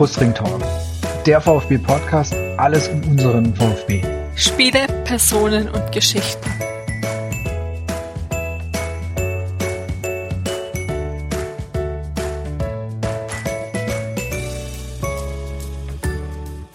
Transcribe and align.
Brustring 0.00 0.32
Talk. 0.32 0.62
Der 1.26 1.42
VfB 1.42 1.76
Podcast, 1.76 2.34
alles 2.56 2.88
um 2.88 3.02
unseren 3.02 3.54
VfB. 3.54 4.02
Spiele, 4.34 4.86
Personen 5.04 5.68
und 5.68 5.92
Geschichten. 5.92 6.50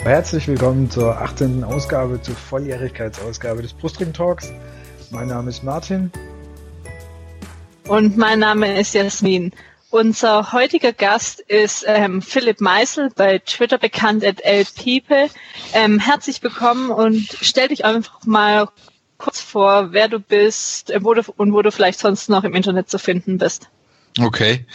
Herzlich 0.03 0.47
willkommen 0.47 0.91
zur 0.91 1.19
18. 1.19 1.63
Ausgabe, 1.63 2.21
zur 2.21 2.35
Volljährigkeitsausgabe 2.35 3.63
des 3.63 3.73
Brustring 3.73 4.13
Talks. 4.13 4.53
Mein 5.09 5.29
Name 5.29 5.49
ist 5.49 5.63
Martin. 5.63 6.11
Und 7.87 8.17
mein 8.17 8.37
Name 8.37 8.79
ist 8.79 8.93
Jasmin. 8.93 9.51
Unser 9.95 10.51
heutiger 10.51 10.91
Gast 10.91 11.39
ist 11.39 11.85
ähm, 11.87 12.21
Philipp 12.21 12.59
Meisel, 12.59 13.11
bei 13.15 13.39
Twitter 13.39 13.77
bekannt 13.77 14.25
als 14.25 14.41
LPeople. 14.43 15.29
Ähm, 15.71 15.99
herzlich 15.99 16.43
willkommen 16.43 16.89
und 16.89 17.25
stell 17.39 17.69
dich 17.69 17.85
einfach 17.85 18.19
mal 18.25 18.67
kurz 19.17 19.39
vor, 19.39 19.93
wer 19.93 20.09
du 20.09 20.19
bist 20.19 20.91
äh, 20.91 21.01
wo 21.01 21.13
du, 21.13 21.21
und 21.37 21.53
wo 21.53 21.61
du 21.61 21.71
vielleicht 21.71 21.99
sonst 21.99 22.27
noch 22.27 22.43
im 22.43 22.53
Internet 22.55 22.89
zu 22.89 22.99
finden 22.99 23.37
bist. 23.37 23.69
Okay. 24.19 24.65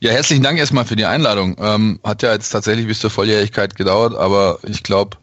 Ja, 0.00 0.12
herzlichen 0.12 0.42
Dank 0.42 0.58
erstmal 0.58 0.86
für 0.86 0.96
die 0.96 1.04
Einladung. 1.04 1.54
Ähm, 1.60 2.00
hat 2.02 2.22
ja 2.22 2.32
jetzt 2.32 2.48
tatsächlich 2.48 2.86
bis 2.86 3.00
zur 3.00 3.10
Volljährigkeit 3.10 3.76
gedauert, 3.76 4.14
aber 4.14 4.58
ich 4.62 4.82
glaube, 4.82 5.18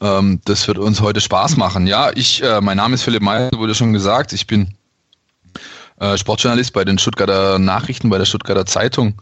ähm, 0.00 0.40
das 0.44 0.68
wird 0.68 0.78
uns 0.78 1.00
heute 1.00 1.20
Spaß 1.20 1.56
machen. 1.56 1.88
Ja, 1.88 2.12
ich, 2.14 2.40
äh, 2.40 2.60
mein 2.60 2.76
Name 2.76 2.94
ist 2.94 3.02
Philipp 3.02 3.22
Meisel, 3.22 3.58
wurde 3.58 3.74
schon 3.74 3.92
gesagt. 3.92 4.32
Ich 4.32 4.46
bin 4.46 4.75
äh, 6.00 6.16
Sportjournalist 6.16 6.72
bei 6.72 6.84
den 6.84 6.98
Stuttgarter 6.98 7.58
Nachrichten, 7.58 8.10
bei 8.10 8.18
der 8.18 8.24
Stuttgarter 8.24 8.66
Zeitung. 8.66 9.20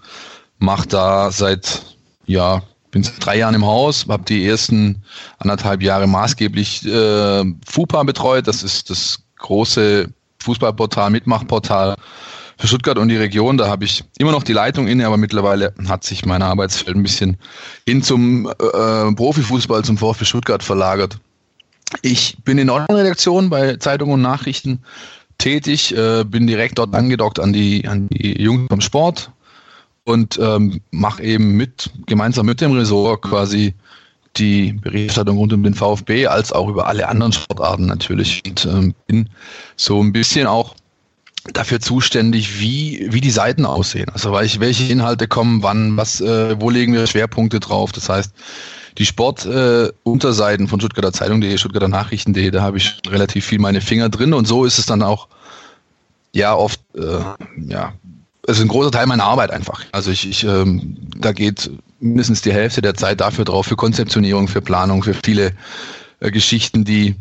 Mache 0.58 0.88
da 0.88 1.30
seit, 1.30 1.82
ja, 2.26 2.62
bin 2.90 3.02
seit 3.02 3.24
drei 3.24 3.38
Jahren 3.38 3.54
im 3.54 3.66
Haus, 3.66 4.06
habe 4.08 4.24
die 4.24 4.46
ersten 4.46 5.02
anderthalb 5.38 5.82
Jahre 5.82 6.06
maßgeblich 6.06 6.86
äh, 6.86 7.44
FUPA 7.66 8.02
betreut. 8.04 8.46
Das 8.46 8.62
ist 8.62 8.90
das 8.90 9.18
große 9.38 10.08
Fußballportal, 10.38 11.10
Mitmachportal 11.10 11.96
für 12.58 12.66
Stuttgart 12.66 12.98
und 12.98 13.08
die 13.08 13.16
Region. 13.16 13.56
Da 13.56 13.68
habe 13.68 13.84
ich 13.84 14.04
immer 14.18 14.32
noch 14.32 14.42
die 14.42 14.52
Leitung 14.52 14.86
inne, 14.86 15.06
aber 15.06 15.16
mittlerweile 15.16 15.74
hat 15.88 16.04
sich 16.04 16.24
mein 16.24 16.42
Arbeitsfeld 16.42 16.96
ein 16.96 17.02
bisschen 17.02 17.36
hin 17.86 18.02
zum 18.02 18.46
äh, 18.46 19.12
Profifußball, 19.14 19.84
zum 19.84 19.98
VfB 19.98 20.24
Stuttgart 20.24 20.62
verlagert. 20.62 21.18
Ich 22.02 22.36
bin 22.44 22.58
in 22.58 22.70
Online-Redaktion 22.70 23.50
bei 23.50 23.76
Zeitung 23.76 24.10
und 24.10 24.22
Nachrichten 24.22 24.80
tätig, 25.38 25.96
äh, 25.96 26.24
bin 26.24 26.46
direkt 26.46 26.78
dort 26.78 26.94
angedockt 26.94 27.40
an 27.40 27.52
die, 27.52 27.86
an 27.86 28.08
die 28.08 28.40
Jungs 28.40 28.68
vom 28.68 28.80
Sport 28.80 29.30
und 30.04 30.38
ähm, 30.40 30.80
mache 30.90 31.22
eben 31.22 31.56
mit, 31.56 31.90
gemeinsam 32.06 32.46
mit 32.46 32.60
dem 32.60 32.72
Ressort 32.72 33.22
quasi 33.22 33.74
die 34.36 34.72
Berichterstattung 34.72 35.36
rund 35.38 35.52
um 35.52 35.62
den 35.62 35.74
VfB 35.74 36.26
als 36.26 36.52
auch 36.52 36.68
über 36.68 36.86
alle 36.86 37.08
anderen 37.08 37.32
Sportarten 37.32 37.86
natürlich 37.86 38.42
und 38.46 38.66
ähm, 38.66 38.94
bin 39.06 39.30
so 39.76 40.02
ein 40.02 40.12
bisschen 40.12 40.46
auch 40.46 40.74
dafür 41.52 41.78
zuständig, 41.78 42.58
wie, 42.58 43.06
wie 43.10 43.20
die 43.20 43.30
Seiten 43.30 43.66
aussehen. 43.66 44.08
Also 44.12 44.32
welche 44.32 44.84
Inhalte 44.84 45.28
kommen, 45.28 45.62
wann, 45.62 45.96
was, 45.96 46.20
äh, 46.20 46.60
wo 46.60 46.70
legen 46.70 46.94
wir 46.94 47.06
Schwerpunkte 47.06 47.60
drauf. 47.60 47.92
Das 47.92 48.08
heißt, 48.08 48.32
die 48.98 49.06
Sportunterseiten 49.06 50.66
äh, 50.66 50.68
von 50.68 50.80
Stuttgarter 50.80 51.12
Zeitung.de, 51.12 51.56
Stuttgarter 51.58 51.88
Nachrichten.de, 51.88 52.50
da 52.50 52.62
habe 52.62 52.78
ich 52.78 53.00
relativ 53.08 53.44
viel 53.44 53.58
meine 53.58 53.80
Finger 53.80 54.08
drin 54.08 54.32
und 54.32 54.46
so 54.46 54.64
ist 54.64 54.78
es 54.78 54.86
dann 54.86 55.02
auch 55.02 55.28
ja 56.32 56.54
oft 56.54 56.80
äh, 56.94 57.20
ja 57.68 57.92
es 58.46 58.58
ist 58.58 58.62
ein 58.62 58.68
großer 58.68 58.90
Teil 58.90 59.06
meiner 59.06 59.24
Arbeit 59.24 59.50
einfach. 59.50 59.84
Also 59.92 60.10
ich, 60.10 60.28
ich 60.28 60.44
ähm, 60.44 60.96
da 61.16 61.32
geht 61.32 61.70
mindestens 62.00 62.42
die 62.42 62.52
Hälfte 62.52 62.82
der 62.82 62.94
Zeit 62.94 63.20
dafür 63.20 63.44
drauf, 63.44 63.66
für 63.66 63.76
Konzeptionierung, 63.76 64.48
für 64.48 64.60
Planung, 64.60 65.02
für 65.02 65.14
viele 65.14 65.52
äh, 66.20 66.30
Geschichten, 66.30 66.84
die 66.84 67.16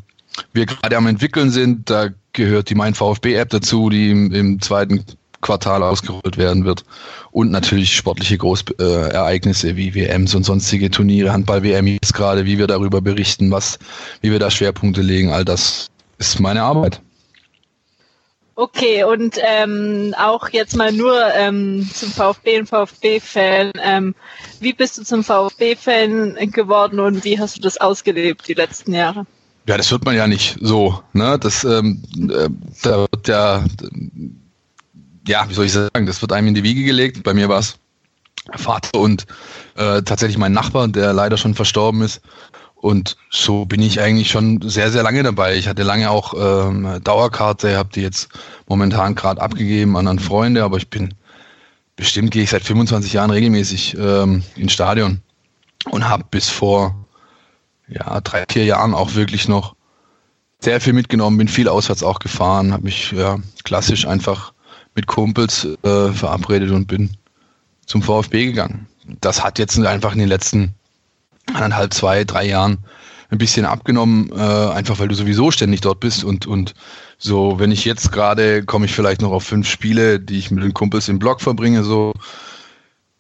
wir 0.51 0.65
gerade 0.65 0.97
am 0.97 1.07
entwickeln 1.07 1.49
sind. 1.49 1.89
Da 1.89 2.09
gehört 2.33 2.69
die 2.69 2.75
Mein 2.75 2.93
VfB-App 2.93 3.49
dazu, 3.49 3.89
die 3.89 4.09
im, 4.09 4.33
im 4.33 4.61
zweiten 4.61 5.05
Quartal 5.43 5.83
ausgerollt 5.83 6.37
werden 6.37 6.65
wird. 6.65 6.83
Und 7.31 7.51
natürlich 7.51 7.95
sportliche 7.95 8.37
Großereignisse 8.39 9.69
äh, 9.69 9.75
wie 9.75 9.93
WMs 9.93 10.33
und 10.33 10.43
sonstige 10.43 10.89
Turniere, 10.89 11.31
Handball-WM 11.31 11.85
jetzt 11.85 12.13
gerade, 12.13 12.45
wie 12.45 12.57
wir 12.57 12.65
darüber 12.67 13.01
berichten, 13.01 13.51
was, 13.51 13.77
wie 14.21 14.31
wir 14.31 14.39
da 14.39 14.49
Schwerpunkte 14.49 15.01
legen, 15.01 15.31
all 15.31 15.45
das 15.45 15.91
ist 16.17 16.39
meine 16.39 16.63
Arbeit. 16.63 17.01
Okay, 18.55 19.03
und 19.03 19.37
ähm, 19.41 20.13
auch 20.17 20.49
jetzt 20.49 20.75
mal 20.75 20.91
nur 20.91 21.19
ähm, 21.33 21.89
zum 21.91 22.11
VfB 22.11 22.59
und 22.59 22.69
VfB-Fan. 22.69 23.71
Ähm, 23.83 24.15
wie 24.59 24.73
bist 24.73 24.97
du 24.97 25.03
zum 25.03 25.23
VfB-Fan 25.23 26.35
geworden 26.51 26.99
und 26.99 27.25
wie 27.25 27.39
hast 27.39 27.57
du 27.57 27.61
das 27.61 27.81
ausgelebt 27.81 28.47
die 28.47 28.53
letzten 28.53 28.93
Jahre? 28.93 29.25
Ja, 29.67 29.77
das 29.77 29.89
wird 29.91 30.05
man 30.05 30.15
ja 30.15 30.27
nicht 30.27 30.57
so. 30.61 31.01
Ne? 31.13 31.39
Das, 31.39 31.63
ähm, 31.63 32.03
äh, 32.29 32.49
da 32.83 33.07
wird 33.11 33.27
ja 33.27 33.63
ja, 35.27 35.49
wie 35.49 35.53
soll 35.53 35.65
ich 35.65 35.73
sagen, 35.73 36.05
das 36.05 36.21
wird 36.21 36.33
einem 36.33 36.49
in 36.49 36.53
die 36.53 36.63
Wiege 36.63 36.83
gelegt. 36.83 37.23
Bei 37.23 37.33
mir 37.33 37.49
war 37.49 37.59
es 37.59 37.77
Vater 38.55 38.99
und 38.99 39.25
äh, 39.75 40.01
tatsächlich 40.01 40.37
mein 40.37 40.51
Nachbar, 40.51 40.87
der 40.87 41.13
leider 41.13 41.37
schon 41.37 41.55
verstorben 41.55 42.01
ist. 42.01 42.21
Und 42.75 43.15
so 43.29 43.65
bin 43.65 43.81
ich 43.81 44.01
eigentlich 44.01 44.29
schon 44.29 44.59
sehr, 44.61 44.91
sehr 44.91 45.03
lange 45.03 45.23
dabei. 45.23 45.55
Ich 45.55 45.69
hatte 45.69 45.83
lange 45.83 46.09
auch 46.09 46.33
ähm, 46.37 46.99
Dauerkarte, 47.01 47.77
habe 47.77 47.89
die 47.95 48.01
jetzt 48.01 48.27
momentan 48.67 49.15
gerade 49.15 49.41
abgegeben 49.41 49.95
an, 49.95 50.19
Freunde, 50.19 50.63
aber 50.63 50.77
ich 50.77 50.89
bin 50.89 51.13
bestimmt 51.95 52.31
gehe 52.31 52.43
ich 52.43 52.49
seit 52.49 52.63
25 52.63 53.13
Jahren 53.13 53.29
regelmäßig 53.29 53.95
ähm, 53.97 54.43
ins 54.55 54.73
Stadion 54.73 55.21
und 55.91 56.09
habe 56.09 56.25
bis 56.29 56.49
vor 56.49 56.95
ja, 57.87 58.19
drei, 58.21 58.45
vier 58.49 58.65
Jahren 58.65 58.93
auch 58.93 59.13
wirklich 59.13 59.47
noch 59.47 59.75
sehr 60.59 60.81
viel 60.81 60.93
mitgenommen, 60.93 61.37
bin 61.37 61.47
viel 61.47 61.67
auswärts 61.67 62.03
auch 62.03 62.19
gefahren, 62.19 62.73
habe 62.73 62.83
mich 62.83 63.11
ja, 63.11 63.37
klassisch 63.63 64.07
einfach 64.07 64.52
mit 64.95 65.07
Kumpels 65.07 65.67
äh, 65.83 66.11
verabredet 66.11 66.71
und 66.71 66.87
bin 66.87 67.11
zum 67.85 68.01
VfB 68.01 68.45
gegangen. 68.45 68.87
Das 69.21 69.43
hat 69.43 69.59
jetzt 69.59 69.77
einfach 69.79 70.13
in 70.13 70.19
den 70.19 70.29
letzten 70.29 70.75
anderthalb, 71.53 71.93
zwei, 71.93 72.23
drei 72.23 72.45
Jahren 72.45 72.77
ein 73.29 73.37
bisschen 73.37 73.65
abgenommen, 73.65 74.31
äh, 74.31 74.71
einfach 74.71 74.99
weil 74.99 75.07
du 75.07 75.15
sowieso 75.15 75.51
ständig 75.51 75.81
dort 75.81 75.99
bist 75.99 76.23
und, 76.23 76.45
und 76.45 76.73
so, 77.17 77.59
wenn 77.59 77.71
ich 77.71 77.83
jetzt 77.83 78.11
gerade 78.11 78.63
komme 78.63 78.85
ich 78.85 78.93
vielleicht 78.93 79.21
noch 79.21 79.31
auf 79.31 79.43
fünf 79.43 79.67
Spiele, 79.67 80.19
die 80.19 80.37
ich 80.37 80.51
mit 80.51 80.63
den 80.63 80.73
Kumpels 80.73 81.09
im 81.09 81.19
Blog 81.19 81.41
verbringe, 81.41 81.83
so 81.83 82.13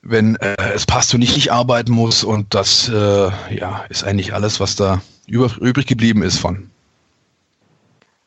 wenn 0.03 0.35
äh, 0.35 0.55
es 0.73 0.85
passt 0.85 1.13
und 1.13 1.21
ich 1.21 1.35
nicht 1.35 1.51
arbeiten 1.51 1.91
muss 1.91 2.23
und 2.23 2.53
das 2.53 2.89
äh, 2.89 2.93
ja 2.93 3.85
ist 3.89 4.03
eigentlich 4.03 4.33
alles, 4.33 4.59
was 4.59 4.75
da 4.75 5.01
über, 5.25 5.49
übrig 5.59 5.87
geblieben 5.87 6.21
ist 6.21 6.37
von. 6.37 6.69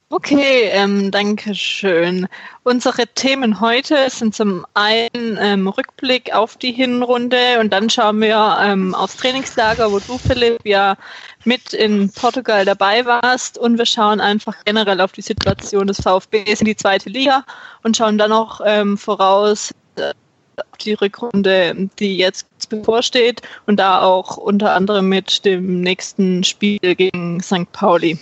Okay, 0.09 0.71
ähm, 0.71 1.11
danke 1.11 1.53
schön. 1.57 2.29
Unsere 2.63 3.09
Themen 3.09 3.61
heute 3.61 4.09
sind 4.09 4.37
zum 4.37 4.65
einen 4.75 5.37
ähm, 5.41 5.67
Rückblick 5.67 6.33
auf 6.33 6.57
die 6.57 6.71
Hinrunde 6.71 7.59
und 7.59 7.73
dann 7.73 7.91
schauen 7.91 8.21
wir 8.21 8.57
ähm, 8.63 8.95
aufs 8.95 9.17
Trainingslager, 9.17 9.91
wo 9.91 9.99
du, 9.99 10.17
Philipp, 10.17 10.61
ja 10.65 10.97
mit 11.45 11.75
in 11.75 12.09
Portugal 12.13 12.65
dabei 12.65 13.05
warst 13.05 13.59
und 13.59 13.79
wir 13.79 13.87
schauen 13.87 14.21
einfach 14.21 14.55
generell 14.65 15.01
auf 15.01 15.11
die 15.11 15.23
Situation 15.23 15.89
des 15.89 16.01
VfBs 16.01 16.61
in 16.61 16.67
die 16.67 16.77
zweite 16.77 17.09
Liga 17.09 17.45
und 17.83 17.97
schauen 17.97 18.17
dann 18.17 18.31
noch 18.31 18.61
ähm, 18.65 18.97
voraus 18.97 19.75
äh, 19.97 20.13
auf 20.57 20.79
die 20.79 20.95
Rückrunde, 20.95 21.89
die 21.99 22.17
jetzt 22.17 22.47
bevorsteht 22.69 23.43
und 23.67 23.79
da 23.79 24.03
auch 24.03 24.37
unter 24.37 24.73
anderem 24.73 25.09
mit 25.09 25.45
dem 25.45 25.81
nächsten 25.81 26.45
Spiel 26.45 26.95
gegen 26.95 27.41
St. 27.41 27.71
Pauli. 27.73 28.17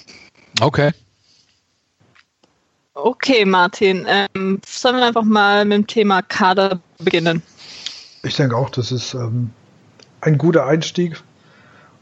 Okay. 0.62 0.92
Okay, 2.96 3.44
Martin, 3.44 4.06
ähm, 4.08 4.60
sollen 4.64 4.96
wir 4.96 5.06
einfach 5.06 5.24
mal 5.24 5.64
mit 5.64 5.78
dem 5.78 5.86
Thema 5.88 6.22
Kader 6.22 6.80
beginnen? 6.98 7.42
Ich 8.22 8.36
denke 8.36 8.56
auch, 8.56 8.70
das 8.70 8.92
ist 8.92 9.14
ähm, 9.14 9.50
ein 10.20 10.38
guter 10.38 10.66
Einstieg 10.66 11.20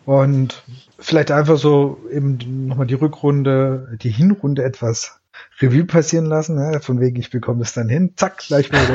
und 0.05 0.63
vielleicht 0.99 1.31
einfach 1.31 1.57
so 1.57 1.99
eben 2.13 2.67
nochmal 2.67 2.87
die 2.87 2.95
Rückrunde, 2.95 3.97
die 4.03 4.11
Hinrunde 4.11 4.65
etwas 4.65 5.19
Revue 5.61 5.85
passieren 5.85 6.27
lassen, 6.27 6.57
ne? 6.57 6.81
von 6.83 7.01
wegen 7.01 7.19
ich 7.19 7.31
bekomme 7.31 7.63
es 7.63 7.73
dann 7.73 7.89
hin, 7.89 8.13
zack, 8.17 8.39
gleich 8.47 8.71
mal 8.71 8.87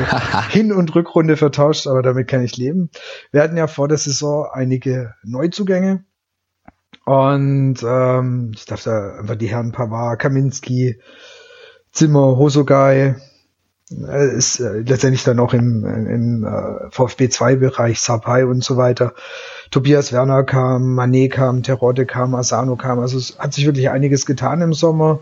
Hin- 0.50 0.72
und 0.72 0.94
Rückrunde 0.94 1.36
vertauscht, 1.36 1.88
aber 1.88 2.02
damit 2.02 2.28
kann 2.28 2.44
ich 2.44 2.56
leben. 2.56 2.90
Wir 3.32 3.42
hatten 3.42 3.56
ja 3.56 3.66
vor 3.66 3.88
der 3.88 3.98
Saison 3.98 4.46
einige 4.52 5.14
Neuzugänge 5.24 6.04
und 7.04 7.82
ähm, 7.82 8.52
ich 8.54 8.66
darf 8.66 8.84
da 8.84 9.16
einfach 9.18 9.34
die 9.34 9.48
Herren 9.48 9.72
Pavard, 9.72 10.20
Kaminski, 10.20 11.00
Zimmer, 11.92 12.36
Hosogai, 12.36 13.16
äh, 13.90 14.36
ist 14.36 14.60
äh, 14.60 14.80
letztendlich 14.80 15.24
dann 15.24 15.38
auch 15.38 15.54
im, 15.54 15.84
im 15.84 16.44
äh, 16.44 16.90
VfB 16.90 17.28
2 17.28 17.56
Bereich, 17.56 18.00
Sapai 18.00 18.44
und 18.46 18.62
so 18.62 18.76
weiter. 18.76 19.14
Tobias 19.70 20.12
Werner 20.12 20.44
kam, 20.44 20.94
Manet 20.94 21.32
kam, 21.32 21.62
Terodde 21.62 22.06
kam, 22.06 22.34
Asano 22.34 22.76
kam. 22.76 22.98
Also 22.98 23.18
es 23.18 23.38
hat 23.38 23.54
sich 23.54 23.66
wirklich 23.66 23.90
einiges 23.90 24.26
getan 24.26 24.60
im 24.60 24.72
Sommer. 24.72 25.20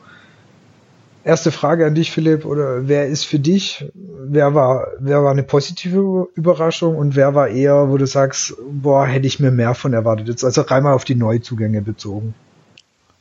Erste 1.24 1.50
Frage 1.50 1.86
an 1.86 1.94
dich, 1.94 2.12
Philipp, 2.12 2.44
oder 2.44 2.86
wer 2.88 3.08
ist 3.08 3.24
für 3.24 3.40
dich 3.40 3.90
wer 4.28 4.54
war, 4.54 4.88
wer 4.98 5.22
war 5.22 5.30
eine 5.30 5.42
positive 5.42 6.28
Überraschung 6.34 6.96
und 6.96 7.16
wer 7.16 7.34
war 7.34 7.48
eher, 7.48 7.88
wo 7.88 7.96
du 7.96 8.06
sagst, 8.06 8.54
boah, 8.70 9.06
hätte 9.06 9.26
ich 9.26 9.40
mir 9.40 9.50
mehr 9.50 9.74
von 9.74 9.92
erwartet. 9.92 10.28
Jetzt 10.28 10.44
also 10.44 10.62
rein 10.62 10.82
mal 10.82 10.92
auf 10.92 11.04
die 11.04 11.14
Neuzugänge 11.14 11.82
bezogen. 11.82 12.34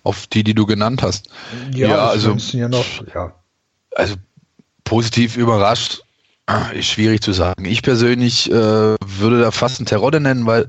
Auf 0.06 0.28
die, 0.28 0.44
die 0.44 0.54
du 0.54 0.66
genannt 0.66 1.02
hast. 1.02 1.30
Ja, 1.74 1.88
Ja, 1.88 2.08
also 2.08 2.38
ja 2.52 2.70
noch, 2.70 2.86
ja. 3.14 3.34
Also 3.96 4.16
positiv 4.84 5.36
überrascht, 5.36 6.04
ist 6.74 6.88
schwierig 6.88 7.22
zu 7.22 7.34
sagen. 7.34 7.66
Ich 7.66 7.82
persönlich 7.82 8.50
äh, 8.52 8.54
würde 8.54 9.42
da 9.42 9.52
fast 9.52 9.80
einen 9.80 9.88
Terodde 9.88 10.20
nennen, 10.20 10.46
weil 10.46 10.68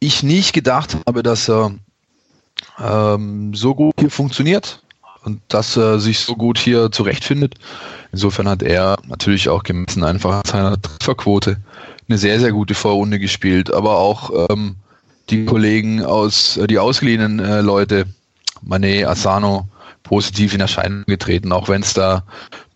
ich 0.00 0.22
nicht 0.22 0.52
gedacht 0.52 0.96
habe, 1.06 1.22
dass 1.22 1.48
er 1.48 1.72
ähm, 2.78 3.54
so 3.54 3.74
gut 3.74 3.94
hier 3.98 4.10
funktioniert 4.10 4.82
und 5.24 5.40
dass 5.48 5.76
er 5.76 6.00
sich 6.00 6.18
so 6.18 6.34
gut 6.34 6.58
hier 6.58 6.90
zurechtfindet. 6.90 7.54
Insofern 8.10 8.48
hat 8.48 8.62
er 8.62 8.96
natürlich 9.06 9.48
auch 9.48 9.62
gemessen 9.62 10.02
einfach 10.02 10.42
seiner 10.44 10.80
Trefferquote 10.80 11.58
eine 12.08 12.18
sehr, 12.18 12.40
sehr 12.40 12.50
gute 12.50 12.74
Vorrunde 12.74 13.20
gespielt, 13.20 13.72
aber 13.72 13.98
auch 13.98 14.48
ähm, 14.50 14.74
die 15.28 15.44
Kollegen 15.44 16.02
aus, 16.02 16.56
äh, 16.56 16.66
die 16.66 16.78
ausgeliehenen 16.78 17.38
äh, 17.38 17.60
Leute, 17.60 18.06
Manet, 18.62 19.06
Asano, 19.06 19.68
positiv 20.02 20.54
in 20.54 20.60
Erscheinung 20.60 21.04
getreten, 21.06 21.52
auch 21.52 21.68
wenn 21.68 21.82
es 21.82 21.94
da 21.94 22.24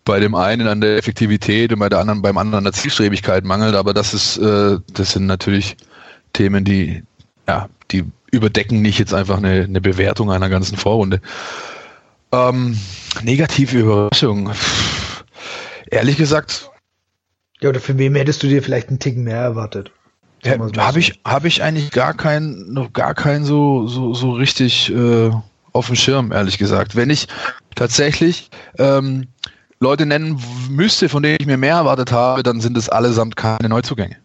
bei 0.03 0.19
dem 0.19 0.35
einen 0.35 0.67
an 0.67 0.81
der 0.81 0.97
Effektivität 0.97 1.73
und 1.73 1.79
bei 1.79 1.89
der 1.89 1.99
anderen 1.99 2.21
beim 2.21 2.37
anderen 2.37 2.59
an 2.59 2.63
der 2.65 2.73
Zielstrebigkeit 2.73 3.43
mangelt, 3.43 3.75
aber 3.75 3.93
das 3.93 4.13
ist, 4.13 4.37
äh, 4.37 4.77
das 4.93 5.11
sind 5.11 5.25
natürlich 5.25 5.75
Themen, 6.33 6.63
die, 6.63 7.03
ja, 7.47 7.67
die 7.91 8.05
überdecken 8.31 8.81
nicht 8.81 8.99
jetzt 8.99 9.13
einfach 9.13 9.37
eine, 9.37 9.63
eine 9.63 9.81
Bewertung 9.81 10.31
einer 10.31 10.49
ganzen 10.49 10.77
Vorrunde. 10.77 11.21
Ähm, 12.31 12.77
negative 13.23 13.79
Überraschung. 13.79 14.53
Pff, 14.53 15.23
Ehrlich 15.91 16.17
gesagt, 16.17 16.69
Ja, 17.61 17.69
oder 17.69 17.79
für 17.79 17.97
wen 17.97 18.15
hättest 18.15 18.43
du 18.43 18.47
dir 18.47 18.61
vielleicht 18.61 18.89
einen 18.89 18.99
Ticken 18.99 19.23
mehr 19.23 19.37
erwartet? 19.37 19.91
Mal 20.43 20.71
habe 20.77 20.99
ich, 20.99 21.19
hab 21.25 21.45
ich 21.45 21.63
eigentlich 21.63 21.89
gar 21.89 22.13
keinen, 22.13 22.71
noch 22.71 22.93
gar 22.93 23.15
keinen 23.15 23.45
so, 23.45 23.87
so, 23.87 24.13
so 24.13 24.33
richtig 24.33 24.93
äh, 24.93 25.31
auf 25.75 25.87
dem 25.87 25.95
Schirm, 25.95 26.31
ehrlich 26.31 26.57
gesagt. 26.57 26.95
Wenn 26.95 27.09
ich 27.09 27.27
tatsächlich 27.75 28.49
ähm, 28.79 29.27
Leute 29.79 30.05
nennen 30.05 30.41
müsste, 30.69 31.09
von 31.09 31.21
denen 31.21 31.37
ich 31.39 31.45
mir 31.45 31.57
mehr 31.57 31.75
erwartet 31.75 32.11
habe, 32.11 32.43
dann 32.43 32.61
sind 32.61 32.77
es 32.77 32.89
allesamt 32.89 33.35
keine 33.35 33.69
Neuzugänge. 33.69 34.15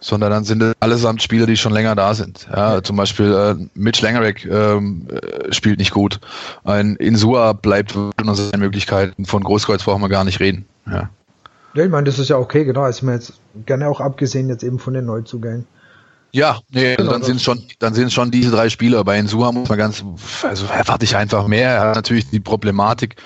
Sondern 0.00 0.30
dann 0.30 0.44
sind 0.44 0.62
es 0.62 0.74
allesamt 0.80 1.22
Spieler, 1.22 1.46
die 1.46 1.56
schon 1.56 1.72
länger 1.72 1.94
da 1.94 2.14
sind. 2.14 2.48
Ja, 2.50 2.82
zum 2.82 2.96
Beispiel 2.96 3.32
äh, 3.32 3.68
Mitch 3.74 4.02
Langerick 4.02 4.44
ähm, 4.46 5.06
äh, 5.10 5.52
spielt 5.52 5.78
nicht 5.78 5.92
gut. 5.92 6.18
Ein 6.64 6.96
Insua 6.96 7.52
bleibt 7.52 7.94
unter 7.94 8.34
seinen 8.34 8.60
Möglichkeiten. 8.60 9.26
Von 9.26 9.44
Großkreuz 9.44 9.84
brauchen 9.84 10.02
wir 10.02 10.08
gar 10.08 10.24
nicht 10.24 10.40
reden. 10.40 10.64
Ja. 10.86 11.10
Ja, 11.74 11.84
ich 11.84 11.90
meine, 11.90 12.04
das 12.04 12.18
ist 12.18 12.30
ja 12.30 12.36
okay, 12.36 12.64
genau. 12.64 12.82
Also 12.82 13.06
mir 13.06 13.12
jetzt 13.12 13.34
gerne 13.66 13.88
auch 13.88 14.00
abgesehen 14.00 14.48
jetzt 14.48 14.64
eben 14.64 14.80
von 14.80 14.94
den 14.94 15.04
Neuzugängen. 15.04 15.66
Ja, 16.32 16.60
nee, 16.70 16.96
Genau, 16.96 17.12
dann 17.12 17.22
sind 17.22 17.42
schon, 17.42 17.62
dann 17.78 17.94
sind 17.94 18.12
schon 18.12 18.30
diese 18.30 18.50
drei 18.50 18.68
Spieler. 18.68 19.02
Bei 19.04 19.18
Insua 19.18 19.52
muss 19.52 19.68
man 19.68 19.78
ganz, 19.78 20.04
also 20.42 20.66
erwarte 20.66 21.04
ich 21.04 21.16
einfach 21.16 21.46
mehr. 21.46 21.70
Er 21.70 21.80
hat 21.80 21.96
natürlich 21.96 22.30
die 22.30 22.40
Problematik 22.40 23.16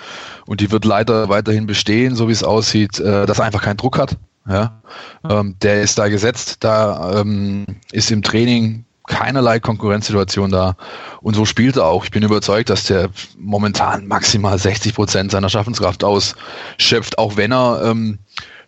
und 0.47 0.61
die 0.61 0.71
wird 0.71 0.85
leider 0.85 1.29
weiterhin 1.29 1.67
bestehen, 1.67 2.17
so 2.17 2.29
wie 2.29 2.33
es 2.33 2.43
aussieht, 2.43 2.99
äh, 3.01 3.27
dass 3.27 3.39
er 3.39 3.45
einfach 3.45 3.62
keinen 3.62 3.77
Druck 3.77 3.99
hat. 3.99 4.17
Ja, 4.49 4.83
ähm, 5.29 5.56
der 5.62 5.81
ist 5.81 5.99
da 5.99 6.09
gesetzt, 6.09 6.59
da 6.61 7.21
ähm, 7.21 7.65
ist 7.93 8.11
im 8.11 8.23
Training 8.23 8.85
keinerlei 9.06 9.59
Konkurrenzsituation 9.59 10.51
da 10.51 10.77
und 11.23 11.35
so 11.35 11.47
spielt 11.47 11.77
er 11.77 11.87
auch. 11.87 12.05
Ich 12.05 12.11
bin 12.11 12.23
überzeugt, 12.23 12.69
dass 12.69 12.85
der 12.85 13.09
momentan 13.39 14.06
maximal 14.06 14.59
60 14.59 14.95
Prozent 14.95 15.31
seiner 15.31 15.49
Schaffenskraft 15.49 16.05
ausschöpft, 16.05 17.19
auch 17.19 17.37
wenn 17.37 17.53
er 17.53 17.83
ähm, 17.85 18.19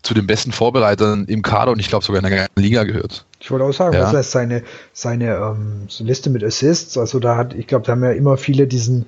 zu 0.02 0.14
den 0.14 0.26
besten 0.26 0.52
Vorbereitern 0.52 1.26
im 1.26 1.42
Kader 1.42 1.72
und 1.72 1.78
ich 1.78 1.88
glaube 1.88 2.04
sogar 2.04 2.22
in 2.22 2.28
der 2.28 2.38
ganzen 2.38 2.60
Liga 2.62 2.84
gehört. 2.84 3.25
Ich 3.46 3.50
wollte 3.52 3.64
auch 3.64 3.72
sagen, 3.72 3.94
Ja. 3.94 4.02
was 4.02 4.12
heißt 4.12 4.32
seine, 4.32 4.64
seine 4.92 5.36
ähm, 5.36 5.84
so 5.86 6.02
Liste 6.02 6.30
mit 6.30 6.42
Assists? 6.42 6.98
Also 6.98 7.20
da 7.20 7.36
hat, 7.36 7.54
ich 7.54 7.68
glaube, 7.68 7.86
da 7.86 7.92
haben 7.92 8.02
ja 8.02 8.10
immer 8.10 8.38
viele 8.38 8.66
diesen 8.66 9.06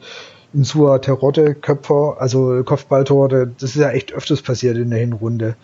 Insua 0.54 1.00
Terodde 1.00 1.56
Köpfer, 1.56 2.18
also 2.20 2.62
Kopfballtore, 2.62 3.50
das 3.58 3.70
ist 3.70 3.80
ja 3.80 3.90
echt 3.90 4.12
öfters 4.12 4.40
passiert 4.40 4.76
in 4.76 4.90
der 4.90 5.00
Hinrunde. 5.00 5.56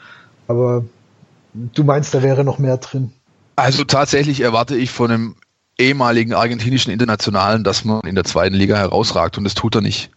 Aber 0.48 0.84
du 1.52 1.84
meinst, 1.84 2.14
da 2.14 2.24
wäre 2.24 2.42
noch 2.42 2.58
mehr 2.58 2.76
drin. 2.78 3.12
Also 3.54 3.84
tatsächlich 3.84 4.40
erwarte 4.40 4.76
ich 4.76 4.90
von 4.90 5.12
einem 5.12 5.36
ehemaligen 5.78 6.34
argentinischen 6.34 6.92
Internationalen, 6.92 7.62
dass 7.62 7.84
man 7.84 8.00
in 8.00 8.16
der 8.16 8.24
zweiten 8.24 8.56
Liga 8.56 8.76
herausragt 8.76 9.38
und 9.38 9.44
das 9.44 9.54
tut 9.54 9.76
er 9.76 9.82
nicht. 9.82 10.10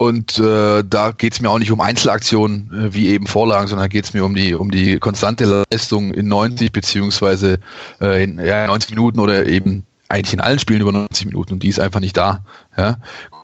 Und 0.00 0.38
äh, 0.38 0.84
da 0.88 1.10
geht 1.10 1.32
es 1.32 1.40
mir 1.40 1.50
auch 1.50 1.58
nicht 1.58 1.72
um 1.72 1.80
Einzelaktionen 1.80 2.70
äh, 2.72 2.94
wie 2.94 3.08
eben 3.08 3.26
Vorlagen, 3.26 3.66
sondern 3.66 3.88
geht 3.88 4.04
es 4.04 4.14
mir 4.14 4.24
um 4.24 4.32
die 4.32 4.54
um 4.54 4.70
die 4.70 5.00
konstante 5.00 5.64
Leistung 5.70 6.14
in 6.14 6.28
90 6.28 6.70
beziehungsweise 6.70 7.58
äh, 8.00 8.22
in 8.22 8.38
ja, 8.38 8.68
90 8.68 8.90
Minuten 8.90 9.18
oder 9.18 9.46
eben 9.46 9.87
eigentlich 10.08 10.32
in 10.32 10.40
allen 10.40 10.58
Spielen 10.58 10.80
über 10.80 10.92
90 10.92 11.26
Minuten 11.26 11.54
und 11.54 11.62
die 11.62 11.68
ist 11.68 11.80
einfach 11.80 12.00
nicht 12.00 12.16
da. 12.16 12.40
Ja. 12.76 12.96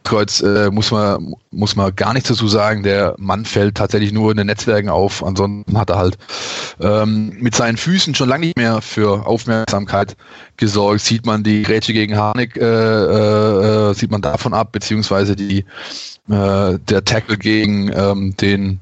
Kreuz 0.03 0.41
äh, 0.43 0.71
muss 0.71 0.91
man 0.91 1.35
muss 1.51 1.77
man 1.77 1.95
gar 1.97 2.13
nichts 2.13 2.29
dazu 2.29 2.47
sagen. 2.49 2.83
Der 2.83 3.15
Mann 3.19 3.45
fällt 3.45 3.75
tatsächlich 3.75 4.13
nur 4.13 4.31
in 4.31 4.37
den 4.37 4.47
Netzwerken 4.47 4.89
auf. 4.89 5.25
Ansonsten 5.25 5.79
hat 5.79 5.91
er 5.91 5.97
halt 5.97 6.19
ähm, 6.81 7.37
mit 7.39 7.55
seinen 7.55 7.77
Füßen 7.77 8.15
schon 8.15 8.29
lange 8.29 8.47
nicht 8.47 8.57
mehr 8.57 8.81
für 8.83 9.27
Aufmerksamkeit 9.27 10.17
gesorgt. 10.57 11.01
Sieht 11.01 11.27
man 11.27 11.43
die 11.43 11.63
Grätsche 11.63 11.93
gegen 11.93 12.17
Harnik, 12.17 12.57
äh, 12.57 12.65
äh, 12.65 13.91
äh, 13.91 13.95
sieht 13.95 14.11
man 14.11 14.23
davon 14.23 14.53
ab, 14.53 14.73
beziehungsweise 14.73 15.37
die 15.37 15.65
äh, 16.29 16.79
der 16.79 17.05
Tackle 17.05 17.39
gegen 17.39 17.91
ähm, 17.95 18.37
den, 18.37 18.81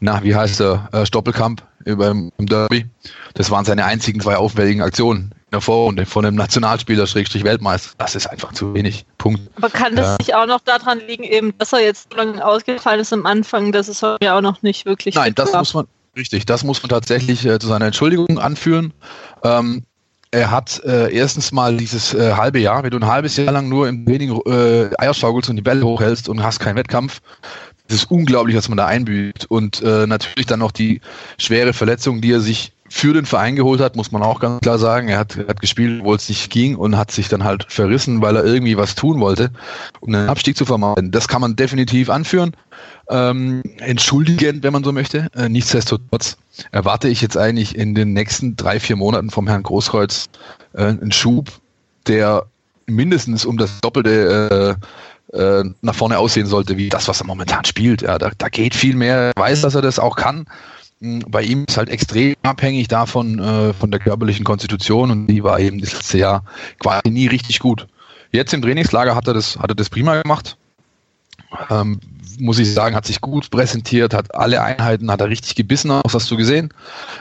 na 0.00 0.22
wie 0.22 0.34
heißt 0.34 0.60
der, 0.60 0.88
äh, 0.92 1.06
Stoppelkamp 1.06 1.62
beim 1.84 2.32
im 2.36 2.46
Derby. 2.46 2.86
Das 3.34 3.50
waren 3.50 3.64
seine 3.64 3.84
einzigen 3.84 4.20
zwei 4.20 4.36
auffälligen 4.36 4.82
Aktionen 4.82 5.32
der 5.52 5.60
Vorrunde 5.60 6.06
von 6.06 6.24
einem 6.24 6.36
Nationalspieler 6.36 7.06
Schrägstrich 7.06 7.44
Weltmeister. 7.44 7.90
Das 7.98 8.14
ist 8.16 8.26
einfach 8.26 8.52
zu 8.52 8.74
wenig. 8.74 9.06
Punkt. 9.18 9.40
Aber 9.56 9.70
kann 9.70 9.94
das 9.94 10.06
Ja. 10.06 10.16
nicht 10.18 10.34
auch 10.34 10.46
noch 10.46 10.60
daran 10.60 11.00
liegen, 11.06 11.22
eben, 11.22 11.56
dass 11.58 11.72
er 11.72 11.80
jetzt 11.80 12.08
so 12.10 12.16
lange 12.18 12.44
ausgefallen 12.44 13.00
ist 13.00 13.12
am 13.12 13.26
Anfang, 13.26 13.70
dass 13.72 13.88
es 13.88 14.02
heute 14.02 14.24
ja 14.24 14.36
auch 14.36 14.40
noch 14.40 14.62
nicht 14.62 14.86
wirklich 14.86 15.14
Nein, 15.14 15.34
das 15.36 15.52
war? 15.52 15.60
muss 15.60 15.74
man, 15.74 15.86
richtig, 16.16 16.46
das 16.46 16.64
muss 16.64 16.82
man 16.82 16.90
tatsächlich 16.90 17.46
äh, 17.46 17.58
zu 17.60 17.68
seiner 17.68 17.86
Entschuldigung 17.86 18.38
anführen. 18.38 18.92
Ähm, 19.44 19.84
er 20.32 20.50
hat 20.50 20.82
äh, 20.84 21.12
erstens 21.14 21.52
mal 21.52 21.76
dieses 21.76 22.12
äh, 22.12 22.32
halbe 22.32 22.58
Jahr, 22.58 22.82
wenn 22.82 22.90
du 22.90 22.96
ein 22.98 23.06
halbes 23.06 23.36
Jahr 23.36 23.52
lang 23.52 23.68
nur 23.68 23.88
im 23.88 24.04
Training 24.04 24.36
äh, 24.46 24.90
Eier 24.98 25.14
schaukelst 25.14 25.48
und 25.48 25.56
die 25.56 25.62
Bälle 25.62 25.84
hochhältst 25.86 26.28
und 26.28 26.42
hast 26.42 26.58
keinen 26.58 26.76
Wettkampf, 26.76 27.20
das 27.86 27.98
ist 27.98 28.10
unglaublich, 28.10 28.56
was 28.56 28.68
man 28.68 28.76
da 28.76 28.86
einbüht. 28.86 29.46
Und 29.48 29.80
äh, 29.82 30.08
natürlich 30.08 30.46
dann 30.46 30.58
noch 30.58 30.72
die 30.72 31.00
schwere 31.38 31.72
Verletzung, 31.72 32.20
die 32.20 32.32
er 32.32 32.40
sich 32.40 32.72
für 32.88 33.12
den 33.12 33.26
Verein 33.26 33.56
geholt 33.56 33.80
hat, 33.80 33.96
muss 33.96 34.12
man 34.12 34.22
auch 34.22 34.40
ganz 34.40 34.60
klar 34.60 34.78
sagen. 34.78 35.08
Er 35.08 35.18
hat, 35.18 35.36
hat 35.36 35.60
gespielt, 35.60 36.02
wo 36.04 36.14
es 36.14 36.28
nicht 36.28 36.50
ging 36.50 36.76
und 36.76 36.96
hat 36.96 37.10
sich 37.10 37.28
dann 37.28 37.44
halt 37.44 37.66
verrissen, 37.68 38.22
weil 38.22 38.36
er 38.36 38.44
irgendwie 38.44 38.76
was 38.76 38.94
tun 38.94 39.20
wollte, 39.20 39.50
um 40.00 40.14
einen 40.14 40.28
Abstieg 40.28 40.56
zu 40.56 40.64
vermeiden. 40.64 41.10
Das 41.10 41.28
kann 41.28 41.40
man 41.40 41.56
definitiv 41.56 42.10
anführen. 42.10 42.52
Ähm, 43.08 43.62
entschuldigend, 43.78 44.62
wenn 44.62 44.72
man 44.72 44.84
so 44.84 44.92
möchte. 44.92 45.28
Äh, 45.34 45.48
nichtsdestotrotz 45.48 46.36
erwarte 46.72 47.08
ich 47.08 47.20
jetzt 47.20 47.36
eigentlich 47.36 47.76
in 47.76 47.94
den 47.94 48.12
nächsten 48.12 48.56
drei, 48.56 48.80
vier 48.80 48.96
Monaten 48.96 49.30
vom 49.30 49.46
Herrn 49.46 49.62
Großkreuz 49.62 50.28
äh, 50.74 50.84
einen 50.84 51.12
Schub, 51.12 51.50
der 52.06 52.46
mindestens 52.86 53.44
um 53.44 53.58
das 53.58 53.80
Doppelte 53.80 54.76
äh, 55.32 55.36
äh, 55.36 55.64
nach 55.82 55.94
vorne 55.94 56.18
aussehen 56.18 56.46
sollte, 56.46 56.76
wie 56.76 56.88
das, 56.88 57.08
was 57.08 57.20
er 57.20 57.26
momentan 57.26 57.64
spielt. 57.64 58.02
Ja, 58.02 58.18
da, 58.18 58.30
da 58.36 58.48
geht 58.48 58.74
viel 58.74 58.94
mehr. 58.94 59.16
Er 59.16 59.32
weiß, 59.36 59.62
dass 59.62 59.74
er 59.74 59.82
das 59.82 59.98
auch 59.98 60.16
kann. 60.16 60.46
Bei 61.00 61.42
ihm 61.42 61.64
ist 61.68 61.76
halt 61.76 61.90
extrem 61.90 62.34
abhängig 62.42 62.88
davon, 62.88 63.38
äh, 63.38 63.72
von 63.74 63.90
der 63.90 64.00
körperlichen 64.00 64.44
Konstitution 64.44 65.10
und 65.10 65.26
die 65.26 65.44
war 65.44 65.60
eben 65.60 65.80
das 65.80 65.92
letzte 65.92 66.18
Jahr 66.18 66.44
quasi 66.78 67.10
nie 67.10 67.26
richtig 67.26 67.58
gut. 67.58 67.86
Jetzt 68.32 68.54
im 68.54 68.62
Trainingslager 68.62 69.14
hat 69.14 69.28
er 69.28 69.34
das, 69.34 69.58
hat 69.58 69.70
er 69.70 69.74
das 69.74 69.90
prima 69.90 70.20
gemacht. 70.20 70.56
Ähm, 71.70 72.00
muss 72.38 72.58
ich 72.58 72.72
sagen, 72.72 72.94
hat 72.94 73.06
sich 73.06 73.20
gut 73.20 73.50
präsentiert, 73.50 74.14
hat 74.14 74.34
alle 74.34 74.62
Einheiten, 74.62 75.10
hat 75.10 75.20
er 75.20 75.28
richtig 75.28 75.54
gebissen, 75.54 75.90
auch 75.90 76.12
hast 76.12 76.30
du 76.30 76.36
gesehen. 76.36 76.72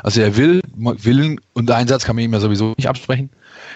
Also 0.04 0.22
er 0.22 0.36
will, 0.36 0.62
Willen 0.76 1.40
und 1.54 1.70
Einsatz 1.72 2.06
kann 2.06 2.16
man 2.16 2.26
ihm 2.26 2.34
ja 2.34 2.40
sowieso 2.40 2.74
nicht 2.78 2.88
absprechen. 2.88 3.30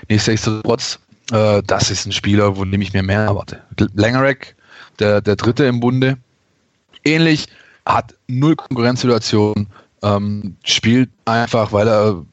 Nichtsdestotrotz, 0.08 1.00
äh, 1.32 1.62
das 1.66 1.92
ist 1.92 2.06
ein 2.06 2.12
Spieler, 2.12 2.56
von 2.56 2.72
dem 2.72 2.82
ich 2.82 2.94
mir 2.94 3.04
mehr 3.04 3.22
erwarte. 3.22 3.62
Langerek, 3.94 4.56
der, 5.00 5.22
der 5.22 5.36
dritte 5.36 5.66
im 5.66 5.80
Bunde, 5.80 6.18
ähnlich, 7.04 7.48
hat 7.86 8.16
null 8.28 8.56
Konkurrenzsituation, 8.56 9.68
ähm, 10.04 10.56
spielt 10.64 11.10
einfach, 11.26 11.72
weil 11.72 11.88
er, 11.88 12.24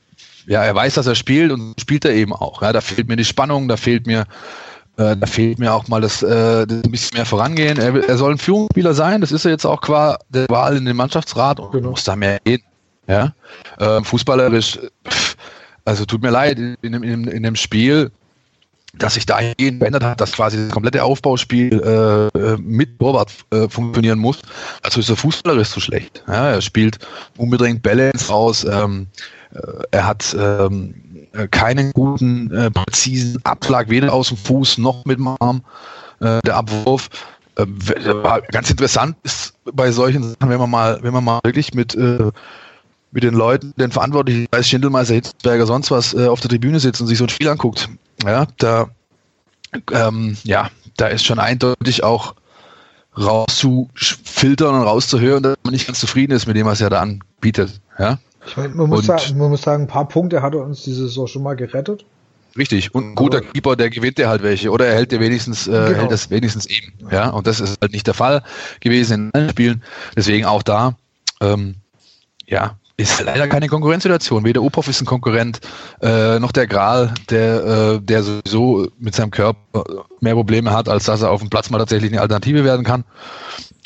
ja, 0.47 0.65
er 0.65 0.75
weiß, 0.75 0.95
dass 0.95 1.07
er 1.07 1.15
spielt 1.15 1.51
und 1.53 1.75
spielt 1.81 2.05
er 2.05 2.13
eben 2.15 2.33
auch. 2.33 2.63
Ja, 2.63 2.73
da 2.73 2.81
fehlt 2.81 3.09
mir 3.09 3.17
die 3.17 3.25
Spannung, 3.25 3.69
da 3.69 3.77
fehlt 3.77 4.07
mir 4.07 4.25
äh, 4.99 5.15
da 5.15 5.27
fehlt 5.27 5.59
mir 5.59 5.75
auch 5.75 5.89
mal 5.89 6.01
das, 6.01 6.23
äh, 6.23 6.67
das 6.67 6.83
ein 6.85 6.91
bisschen 6.91 7.17
mehr 7.17 7.27
vorangehen. 7.27 7.77
Er, 7.79 7.95
er 8.09 8.17
soll 8.17 8.33
ein 8.33 8.39
Führungsspieler 8.39 8.95
sein, 8.95 9.21
das 9.21 9.31
ist 9.31 9.45
er 9.45 9.51
jetzt 9.51 9.67
auch 9.67 9.81
qua 9.83 10.19
der 10.31 10.47
Wahl 10.49 10.77
in 10.77 10.87
den 10.87 10.97
Mannschaftsrat 10.97 11.61
und 11.61 11.71
Genau. 11.73 11.91
muss 11.91 12.05
da 12.05 12.17
mehr 12.17 12.39
gehen. 12.45 12.63
Ja? 13.07 13.35
Ähm, 13.79 14.05
fußballerisch, 14.07 14.79
pff, 15.07 15.37
also 15.85 16.07
tut 16.07 16.23
mir 16.23 16.31
leid, 16.31 16.59
in, 16.59 16.77
in, 16.81 16.93
dem- 16.93 17.29
in 17.29 17.43
dem 17.43 17.57
Spiel 17.57 18.11
dass 18.99 19.15
sich 19.15 19.27
dahingehend 19.27 19.79
verändert 19.79 20.05
hat, 20.05 20.21
dass 20.21 20.33
quasi 20.33 20.57
das 20.57 20.71
komplette 20.71 21.03
Aufbauspiel 21.05 21.81
äh, 21.83 22.39
äh, 22.39 22.57
mit 22.59 22.99
Torwart 22.99 23.33
äh, 23.53 23.69
funktionieren 23.69 24.19
muss. 24.19 24.39
Also 24.83 25.01
ist 25.01 25.09
der 25.09 25.17
Fußballer 25.17 25.61
ist 25.61 25.73
so 25.73 25.81
schlecht. 25.81 26.23
Ja, 26.27 26.51
er 26.51 26.61
spielt 26.61 26.99
unbedingt 27.37 27.83
Balance 27.83 28.33
aus. 28.33 28.65
Ähm, 28.65 29.07
äh, 29.55 29.61
er 29.91 30.07
hat 30.07 30.37
ähm, 30.39 30.95
keinen 31.51 31.93
guten, 31.93 32.51
äh, 32.53 32.71
präzisen 32.71 33.39
Abschlag, 33.45 33.91
weder 33.91 34.13
aus 34.13 34.29
dem 34.29 34.37
Fuß 34.37 34.79
noch 34.79 35.05
mit 35.05 35.19
dem 35.19 35.29
Arm. 35.41 35.63
Äh, 36.21 36.41
der 36.47 36.57
Abwurf. 36.57 37.09
Äh, 37.57 37.67
ganz 38.53 38.71
interessant 38.71 39.17
ist 39.23 39.55
bei 39.73 39.91
solchen 39.91 40.23
Sachen, 40.23 40.49
wenn 40.49 40.59
man 40.59 40.71
mal, 40.71 40.99
wenn 41.03 41.13
man 41.13 41.25
mal 41.25 41.41
wirklich 41.45 41.75
mit 41.75 41.95
äh, 41.95 42.31
mit 43.13 43.23
den 43.23 43.35
Leuten, 43.35 43.73
den 43.79 43.91
Verantwortlichen, 43.91 44.47
weiß 44.51 44.69
Schindelmeister, 44.69 45.15
Hitzberger, 45.15 45.67
sonst 45.67 45.91
was, 45.91 46.13
äh, 46.13 46.27
auf 46.27 46.41
der 46.41 46.51
Tribüne 46.51 46.81
sitzt 46.81 47.01
und 47.01 47.07
sich 47.07 47.17
so 47.17 47.25
ein 47.25 47.31
Spiel 47.31 47.49
anguckt, 47.49 47.89
ja, 48.25 48.47
da, 48.59 48.89
ähm, 49.93 50.37
ja, 50.45 50.71
da 50.97 51.09
ist 51.09 51.25
schon 51.25 51.39
eindeutig 51.39 52.03
auch 52.03 52.35
rauszufiltern 53.19 54.75
und 54.75 54.83
rauszuhören, 54.83 55.43
dass 55.43 55.57
man 55.63 55.73
nicht 55.73 55.87
ganz 55.87 56.01
zufrieden 56.01 56.33
ist 56.33 56.47
mit 56.47 56.57
dem, 56.57 56.67
was 56.67 56.81
er 56.81 56.91
da 56.91 57.01
anbietet. 57.01 57.81
Ja? 57.99 58.19
Ich 58.47 58.57
meine, 58.57 58.75
man, 58.75 58.89
muss 58.89 59.07
sagen, 59.07 59.39
man 59.39 59.51
muss 59.51 59.63
sagen, 59.63 59.85
ein 59.85 59.89
paar 59.89 60.09
Punkte 60.09 60.43
hat 60.43 60.55
er 60.55 60.61
uns 60.61 60.83
diese 60.83 61.03
Saison 61.03 61.27
schon 61.27 61.43
mal 61.43 61.57
gerettet. 61.57 62.05
Richtig. 62.57 62.95
Und 62.95 63.11
ein 63.11 63.15
guter 63.15 63.39
Aber 63.39 63.47
Keeper, 63.49 63.77
der 63.77 63.91
gewinnt 63.91 64.19
dir 64.19 64.29
halt 64.29 64.43
welche. 64.43 64.71
Oder 64.71 64.87
er 64.87 64.95
hält 64.95 65.13
dir 65.13 65.21
wenigstens, 65.21 65.67
äh, 65.67 65.71
genau. 65.73 65.87
hält 65.89 66.11
das 66.11 66.31
wenigstens 66.31 66.67
eben. 66.67 66.93
Ja. 67.11 67.31
Und 67.31 67.47
das 67.47 67.61
ist 67.61 67.79
halt 67.81 67.93
nicht 67.93 68.07
der 68.07 68.15
Fall 68.15 68.43
gewesen 68.81 69.27
in 69.27 69.35
allen 69.35 69.51
Spielen. 69.51 69.83
Deswegen 70.17 70.47
auch 70.47 70.63
da, 70.63 70.97
ähm, 71.41 71.77
ja, 72.47 72.77
ist 72.97 73.23
leider 73.23 73.47
keine 73.49 73.69
Konkurrenzsituation. 73.69 74.45
Weder 74.45 74.63
Opov 74.63 74.89
ist 74.89 75.03
ein 75.03 75.07
Konkurrent, 75.07 75.61
äh, 76.01 76.39
noch 76.39 76.53
der 76.53 76.67
Gral, 76.67 77.13
der, 77.29 77.65
äh, 77.65 78.01
der 78.01 78.23
sowieso 78.23 78.89
mit 78.99 79.15
seinem 79.15 79.31
Körper 79.31 79.85
mehr 80.21 80.35
Probleme 80.35 80.73
hat, 80.73 80.89
als 80.89 81.05
dass 81.05 81.23
er 81.23 81.31
auf 81.31 81.41
dem 81.41 81.51
Platz 81.51 81.69
mal 81.71 81.79
tatsächlich 81.79 82.11
eine 82.13 82.23
Alternative 82.23 82.65
werden 82.65 82.85
kann. 82.85 83.05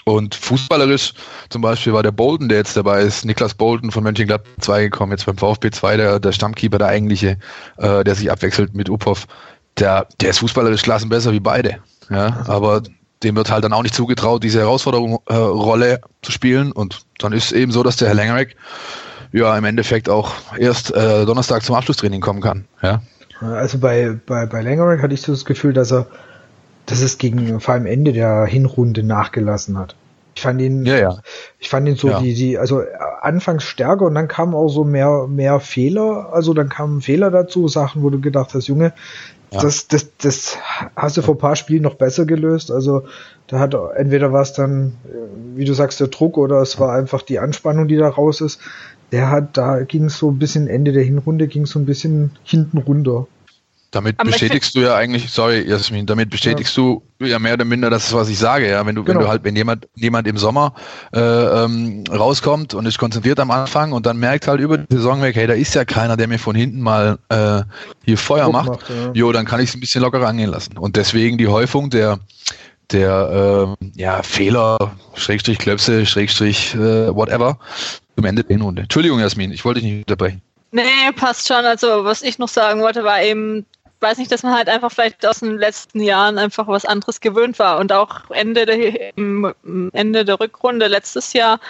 Und 0.05 0.35
fußballerisch 0.35 1.13
zum 1.51 1.63
Beispiel 1.63 1.93
war 1.93 2.03
der 2.03 2.13
Bolton, 2.13 2.49
der 2.49 2.59
jetzt 2.59 2.77
dabei 2.77 3.03
ist, 3.03 3.25
Niklas 3.25 3.55
Bolton 3.55 3.91
von 3.91 4.03
Mönchengladbach 4.03 4.51
2 4.61 4.83
gekommen, 4.85 5.13
jetzt 5.13 5.27
beim 5.27 5.37
VfB 5.37 5.71
2, 5.71 5.97
der, 5.97 6.21
der 6.21 6.33
Stammkeeper, 6.33 6.79
der 6.79 6.89
eigentliche, 6.89 7.39
äh, 7.77 8.05
der 8.05 8.15
sich 8.15 8.31
abwechselt 8.31 8.75
mit 8.75 8.89
Upov, 8.89 9.27
der, 9.79 10.07
der 10.21 10.31
ist 10.31 10.39
fußballerisch 10.39 10.83
klassen 10.83 11.09
besser 11.09 11.33
wie 11.33 11.41
beide. 11.41 11.79
Ja, 12.09 12.45
aber 12.47 12.83
dem 13.23 13.37
wird 13.37 13.51
halt 13.51 13.65
dann 13.65 13.73
auch 13.73 13.83
nicht 13.83 13.95
zugetraut, 13.95 14.43
diese 14.43 14.61
Herausforderungsrolle 14.61 15.93
äh, 15.95 15.99
zu 16.23 16.33
spielen. 16.33 16.73
Und 16.73 17.01
dann 17.19 17.33
ist 17.33 17.47
es 17.47 17.53
eben 17.53 17.73
so, 17.73 17.83
dass 17.83 17.97
der 17.97 18.09
Herr 18.09 18.15
Lengerek 18.15 18.57
ja 19.33 19.57
im 19.57 19.65
Endeffekt 19.65 20.09
auch 20.09 20.33
erst 20.59 20.95
äh, 20.95 21.27
Donnerstag 21.27 21.63
zum 21.63 21.77
Abschlusstraining 21.77 22.21
kommen 22.21 22.41
kann. 22.41 22.65
Ja. 22.83 23.03
Also 23.41 23.79
bei, 23.79 24.19
bei, 24.27 24.47
bei 24.47 24.63
Lengerek 24.63 25.03
hatte 25.03 25.15
ich 25.15 25.23
so 25.23 25.33
das 25.33 25.45
Gefühl, 25.45 25.73
dass 25.73 25.93
er, 25.93 26.07
dass 26.87 27.01
es 27.01 27.19
gegen 27.19 27.61
vor 27.61 27.75
allem 27.75 27.87
Ende 27.87 28.13
der 28.13 28.45
Hinrunde 28.47 29.03
nachgelassen 29.03 29.79
hat. 29.79 29.97
Ich 30.35 30.43
fand 30.43 30.61
ihn, 30.61 30.87
ja, 30.87 30.97
ja. 30.97 31.19
ich 31.59 31.69
fand 31.69 31.89
ihn 31.89 31.97
so 31.97 32.09
ja. 32.09 32.21
die, 32.21 32.35
die, 32.35 32.59
also 32.59 32.83
anfangs 33.21 33.65
stärker 33.65 34.07
und 34.07 34.15
dann 34.15 34.29
kamen 34.29 34.55
auch 34.55 34.69
so 34.69 34.85
mehr, 34.85 35.27
mehr 35.29 35.61
Fehler. 35.61 36.33
Also 36.33 36.55
dann 36.55 36.69
kamen 36.69 37.01
Fehler 37.01 37.31
dazu, 37.31 37.69
Sachen, 37.69 38.03
wo 38.03 38.11
du 38.11 38.21
gedacht 38.21 38.55
hast, 38.55 38.69
Junge, 38.69 38.93
ja. 39.53 39.61
Das, 39.61 39.89
das, 39.89 40.09
das 40.19 40.59
hast 40.97 41.17
du 41.17 41.23
vor 41.23 41.35
ein 41.35 41.39
paar 41.39 41.57
Spielen 41.57 41.83
noch 41.83 41.95
besser 41.95 42.25
gelöst. 42.25 42.71
Also 42.71 43.05
da 43.49 43.59
hat 43.59 43.75
entweder 43.97 44.33
war 44.33 44.43
es 44.43 44.53
dann, 44.53 44.97
wie 45.57 45.65
du 45.65 45.73
sagst, 45.75 45.99
der 46.01 46.09
Druck 46.09 46.39
oder 46.39 46.61
es 46.61 46.79
war 46.79 46.93
einfach 46.93 47.23
die 47.23 47.41
Anspannung, 47.41 47.89
die 47.89 47.97
da 47.97 48.09
raus 48.09 48.41
ist. 48.41 48.61
Der 49.11 49.29
hat, 49.29 49.57
da 49.57 49.83
ging 49.83 50.05
es 50.05 50.19
so 50.19 50.31
ein 50.31 50.39
bisschen 50.39 50.69
Ende 50.69 50.93
der 50.93 51.03
Hinrunde, 51.03 51.49
ging 51.49 51.63
es 51.63 51.71
so 51.71 51.81
ein 51.81 51.87
bisschen 51.87 52.31
hinten 52.45 52.79
runter. 52.79 53.27
Damit 53.93 54.21
Aber 54.21 54.31
bestätigst 54.31 54.77
du 54.77 54.81
ja 54.81 54.95
eigentlich, 54.95 55.31
sorry 55.31 55.69
Jasmin, 55.69 56.07
damit 56.07 56.31
bestätigst 56.31 56.77
ja. 56.77 56.83
du 56.83 57.03
ja 57.27 57.41
mehr 57.41 57.55
oder 57.55 57.65
minder 57.65 57.91
das, 57.91 58.13
was 58.13 58.29
ich 58.29 58.39
sage, 58.39 58.69
ja. 58.69 58.87
Wenn 58.87 58.95
du, 58.95 59.03
genau. 59.03 59.19
wenn 59.19 59.25
du 59.25 59.29
halt, 59.29 59.45
wenn 59.45 59.57
jemand, 59.57 59.89
jemand 59.97 60.29
im 60.29 60.37
Sommer 60.37 60.75
äh, 61.13 61.19
ähm, 61.21 62.05
rauskommt 62.09 62.75
und 62.75 62.87
ist 62.87 62.99
konzentriert 62.99 63.41
am 63.41 63.51
Anfang 63.51 63.91
und 63.91 64.07
dann 64.07 64.19
merkt 64.19 64.47
halt 64.47 64.61
über 64.61 64.79
die 64.79 64.95
Saison 64.95 65.23
weg, 65.23 65.35
hey, 65.35 65.49
da 65.49 65.55
ist 65.55 65.75
ja 65.75 65.85
keiner, 65.85 66.17
der 66.17 66.29
mir 66.29 66.39
von 66.39 66.55
hinten 66.55 66.81
mal 66.81 67.19
äh, 67.31 67.63
hier 68.05 68.17
Feuer 68.17 68.45
Druck 68.45 68.53
macht, 68.53 68.69
macht 68.69 68.91
ja. 68.91 69.11
jo, 69.13 69.33
dann 69.33 69.45
kann 69.45 69.61
ich 69.61 69.71
es 69.71 69.75
ein 69.75 69.81
bisschen 69.81 70.03
lockerer 70.03 70.29
angehen 70.29 70.51
lassen. 70.51 70.79
Und 70.79 70.95
deswegen 70.95 71.37
die 71.37 71.49
Häufung 71.49 71.91
der 71.91 72.21
der 72.93 73.77
äh, 73.81 73.87
ja, 73.95 74.23
Fehler, 74.23 74.97
Schrägstrich 75.15 75.59
Klöpse, 75.59 76.07
Schrägstrich 76.07 76.75
äh, 76.75 77.15
whatever, 77.15 77.59
zum 78.17 78.25
Ende 78.25 78.43
der 78.45 78.57
Hinrunde. 78.57 78.83
Entschuldigung, 78.83 79.21
Jasmin, 79.21 79.53
ich 79.53 79.65
wollte 79.65 79.81
dich 79.81 79.91
nicht 79.91 79.99
unterbrechen. 80.09 80.43
Nee, 80.73 81.13
passt 81.17 81.49
schon. 81.49 81.65
Also 81.65 82.05
was 82.05 82.23
ich 82.23 82.39
noch 82.39 82.49
sagen 82.49 82.81
wollte, 82.81 83.03
war 83.05 83.23
eben, 83.23 83.67
weiß 84.01 84.19
nicht, 84.19 84.33
dass 84.33 84.43
man 84.43 84.55
halt 84.55 84.69
einfach 84.69 84.91
vielleicht 84.91 85.25
aus 85.27 85.41
den 85.41 85.59
letzten 85.59 86.01
Jahren 86.01 86.39
einfach 86.39 86.67
was 86.69 86.85
anderes 86.85 87.21
gewöhnt 87.21 87.59
war 87.59 87.79
und 87.79 87.93
auch 87.93 88.31
Ende 88.31 88.67
der, 88.67 89.17
Ende 89.17 90.25
der 90.25 90.41
Rückrunde 90.41 90.87
letztes 90.87 91.33
Jahr 91.33 91.61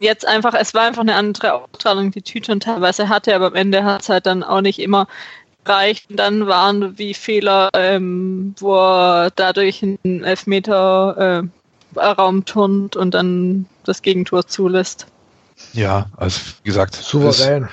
jetzt 0.00 0.26
einfach, 0.26 0.54
es 0.54 0.74
war 0.74 0.82
einfach 0.82 1.02
eine 1.02 1.14
andere 1.14 1.54
Ausstrahlung, 1.54 2.10
die 2.10 2.22
Tüten 2.22 2.60
teilweise 2.60 3.08
hatte, 3.08 3.34
aber 3.34 3.48
am 3.48 3.54
Ende 3.54 3.84
hat 3.84 4.02
es 4.02 4.08
halt 4.08 4.26
dann 4.26 4.42
auch 4.42 4.60
nicht 4.60 4.78
immer 4.78 5.08
reicht. 5.64 6.10
Und 6.10 6.16
dann 6.16 6.46
waren 6.46 6.98
wie 6.98 7.14
Fehler, 7.14 7.70
ähm, 7.74 8.54
wo 8.58 8.76
er 8.76 9.30
dadurch 9.30 9.82
einen 9.82 10.24
Elfmeter 10.24 11.48
äh, 11.96 12.00
Raum 12.00 12.44
turnt 12.44 12.96
und 12.96 13.12
dann 13.14 13.66
das 13.84 14.02
Gegentor 14.02 14.46
zulässt. 14.46 15.06
Ja, 15.72 16.06
also 16.16 16.40
wie 16.62 16.68
gesagt, 16.68 16.96
souverän. 16.96 17.68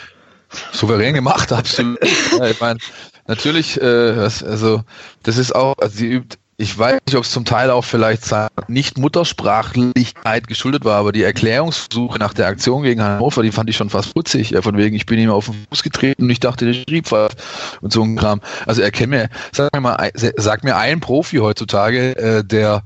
Souverän 0.73 1.13
gemacht, 1.13 1.51
absolut. 1.53 1.99
ja, 2.37 2.47
ich 2.47 2.59
meine, 2.59 2.79
natürlich, 3.27 3.81
äh, 3.81 3.85
also 3.85 4.83
das 5.23 5.37
ist 5.37 5.55
auch, 5.55 5.77
also 5.77 5.97
sie 5.97 6.07
übt, 6.07 6.37
ich 6.61 6.77
weiß 6.77 6.99
nicht, 7.07 7.17
ob 7.17 7.23
es 7.23 7.31
zum 7.31 7.43
Teil 7.43 7.71
auch 7.71 7.83
vielleicht 7.83 8.23
nicht 8.67 8.99
Muttersprachlichkeit 8.99 10.47
geschuldet 10.47 10.85
war, 10.85 10.99
aber 10.99 11.11
die 11.11 11.23
Erklärungssuche 11.23 12.19
nach 12.19 12.35
der 12.35 12.45
Aktion 12.45 12.83
gegen 12.83 13.01
Hannover, 13.01 13.41
die 13.41 13.51
fand 13.51 13.67
ich 13.71 13.77
schon 13.77 13.89
fast 13.89 14.13
putzig. 14.13 14.53
Von 14.61 14.77
wegen, 14.77 14.95
ich 14.95 15.07
bin 15.07 15.17
ihm 15.17 15.31
auf 15.31 15.45
den 15.45 15.55
Fuß 15.69 15.81
getreten 15.81 16.23
und 16.23 16.29
ich 16.29 16.39
dachte, 16.39 16.65
der 16.65 16.73
schrieb 16.73 17.11
was 17.11 17.31
und 17.81 17.91
so 17.91 18.03
ein 18.03 18.15
Kram. 18.15 18.41
Also 18.67 18.83
erkenn 18.83 19.09
mir, 19.09 19.29
sag 19.51 19.73
mir 19.73 19.81
mal, 19.81 20.11
sag 20.13 20.63
mir 20.63 20.77
ein 20.77 20.99
Profi 20.99 21.37
heutzutage, 21.37 22.15
äh, 22.15 22.43
der 22.43 22.83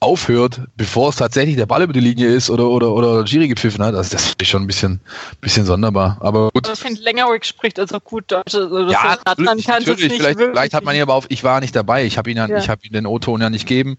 aufhört, 0.00 0.60
bevor 0.76 1.08
es 1.08 1.16
tatsächlich 1.16 1.56
der 1.56 1.66
Ball 1.66 1.82
über 1.82 1.92
die 1.92 2.00
Linie 2.00 2.28
ist 2.28 2.50
oder 2.50 2.68
oder 2.68 2.92
oder 2.92 3.24
Giri 3.24 3.48
gepfiffen 3.48 3.82
hat. 3.82 3.94
Also 3.94 4.10
das 4.12 4.34
ist 4.38 4.46
schon 4.46 4.62
ein 4.62 4.66
bisschen 4.66 5.00
bisschen 5.40 5.64
sonderbar. 5.64 6.18
Aber 6.20 6.50
gut. 6.52 6.68
Ich 6.70 6.78
finde, 6.78 7.00
Längerwick 7.00 7.46
spricht 7.46 7.78
also 7.78 7.98
gut 8.00 8.24
Deutsch. 8.30 8.54
Also 8.54 8.88
ja, 8.90 9.16
natürlich. 9.24 9.66
natürlich. 9.66 10.12
Vielleicht, 10.12 10.38
vielleicht, 10.38 10.74
hat 10.74 10.84
man 10.84 10.94
ihn 10.94 11.02
aber 11.02 11.14
auf. 11.14 11.26
Ich 11.30 11.44
war 11.44 11.60
nicht 11.60 11.74
dabei. 11.74 12.04
Ich 12.04 12.18
habe 12.18 12.30
ihn 12.30 12.36
ja, 12.36 12.46
ja. 12.46 12.58
ich 12.58 12.68
habe 12.68 12.82
ihn 12.84 12.92
den 12.92 13.06
O-Ton 13.06 13.40
ja 13.40 13.48
nicht 13.48 13.66
geben 13.66 13.96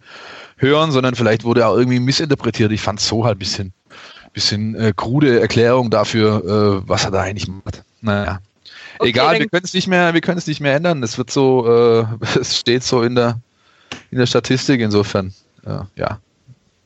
hören, 0.58 0.92
sondern 0.92 1.16
vielleicht 1.16 1.44
wurde 1.44 1.62
er 1.62 1.76
irgendwie 1.76 2.00
missinterpretiert. 2.00 2.72
Ich 2.72 2.82
fand 2.82 3.00
es 3.00 3.08
so 3.08 3.26
halt 3.26 3.38
ein 3.38 3.40
bisschen 3.40 3.74
bisschen 4.34 4.76
äh, 4.76 4.94
krude 4.96 5.40
Erklärung 5.40 5.90
dafür, 5.90 6.84
äh, 6.84 6.88
was 6.88 7.06
er 7.06 7.12
da 7.12 7.22
eigentlich 7.22 7.48
macht. 7.48 7.84
Naja. 8.02 8.40
Okay, 9.00 9.10
Egal, 9.10 9.40
wir 9.40 9.48
können 9.48 9.66
es 9.66 9.74
nicht 9.74 9.88
mehr, 9.88 10.14
wir 10.14 10.22
können 10.22 10.38
es 10.38 10.46
nicht 10.46 10.60
mehr 10.60 10.76
ändern. 10.76 11.02
Es 11.02 11.18
wird 11.18 11.32
so, 11.32 11.68
äh, 11.68 12.06
es 12.40 12.60
steht 12.60 12.84
so 12.84 13.02
in 13.02 13.16
der 13.16 13.42
in 14.12 14.20
der 14.20 14.26
Statistik 14.26 14.82
insofern 14.82 15.34
ja. 15.96 16.20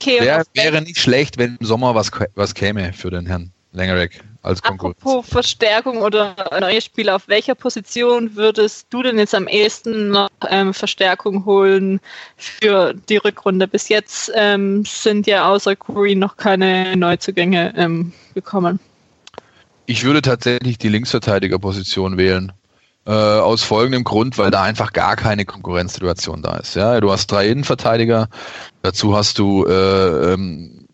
Okay, 0.01 0.19
Wär, 0.21 0.43
wäre 0.53 0.81
nicht 0.81 0.99
schlecht, 0.99 1.37
wenn 1.37 1.57
im 1.59 1.65
Sommer 1.65 1.93
was, 1.93 2.11
was 2.35 2.55
käme 2.55 2.91
für 2.93 3.11
den 3.11 3.27
Herrn 3.27 3.51
Lengerek 3.71 4.19
als 4.41 4.61
Konkurrenz. 4.61 4.97
Apropos 4.99 5.27
Verstärkung 5.27 5.97
oder 5.97 6.35
neue 6.59 6.81
Spieler, 6.81 7.15
auf 7.15 7.27
welcher 7.27 7.55
Position 7.55 8.35
würdest 8.35 8.87
du 8.89 9.03
denn 9.03 9.17
jetzt 9.17 9.35
am 9.35 9.47
ehesten 9.47 10.09
noch 10.09 10.29
ähm, 10.49 10.73
Verstärkung 10.73 11.45
holen 11.45 11.99
für 12.37 12.93
die 13.09 13.17
Rückrunde? 13.17 13.67
Bis 13.67 13.89
jetzt 13.89 14.31
ähm, 14.35 14.83
sind 14.85 15.27
ja 15.27 15.47
außer 15.47 15.75
Curry 15.75 16.15
noch 16.15 16.37
keine 16.37 16.95
Neuzugänge 16.97 17.73
ähm, 17.77 18.11
gekommen. 18.33 18.79
Ich 19.85 20.03
würde 20.03 20.21
tatsächlich 20.21 20.77
die 20.77 20.89
Linksverteidigerposition 20.89 22.17
wählen. 22.17 22.51
Äh, 23.03 23.11
aus 23.11 23.63
folgendem 23.63 24.03
Grund, 24.03 24.37
weil 24.37 24.51
da 24.51 24.61
einfach 24.61 24.93
gar 24.93 25.15
keine 25.15 25.43
Konkurrenzsituation 25.43 26.43
da 26.43 26.57
ist. 26.57 26.75
Ja, 26.75 27.01
du 27.01 27.11
hast 27.11 27.31
drei 27.31 27.49
Innenverteidiger, 27.49 28.29
dazu 28.83 29.17
hast 29.17 29.39
du 29.39 29.65
äh, 29.65 30.33
ähm, 30.33 30.87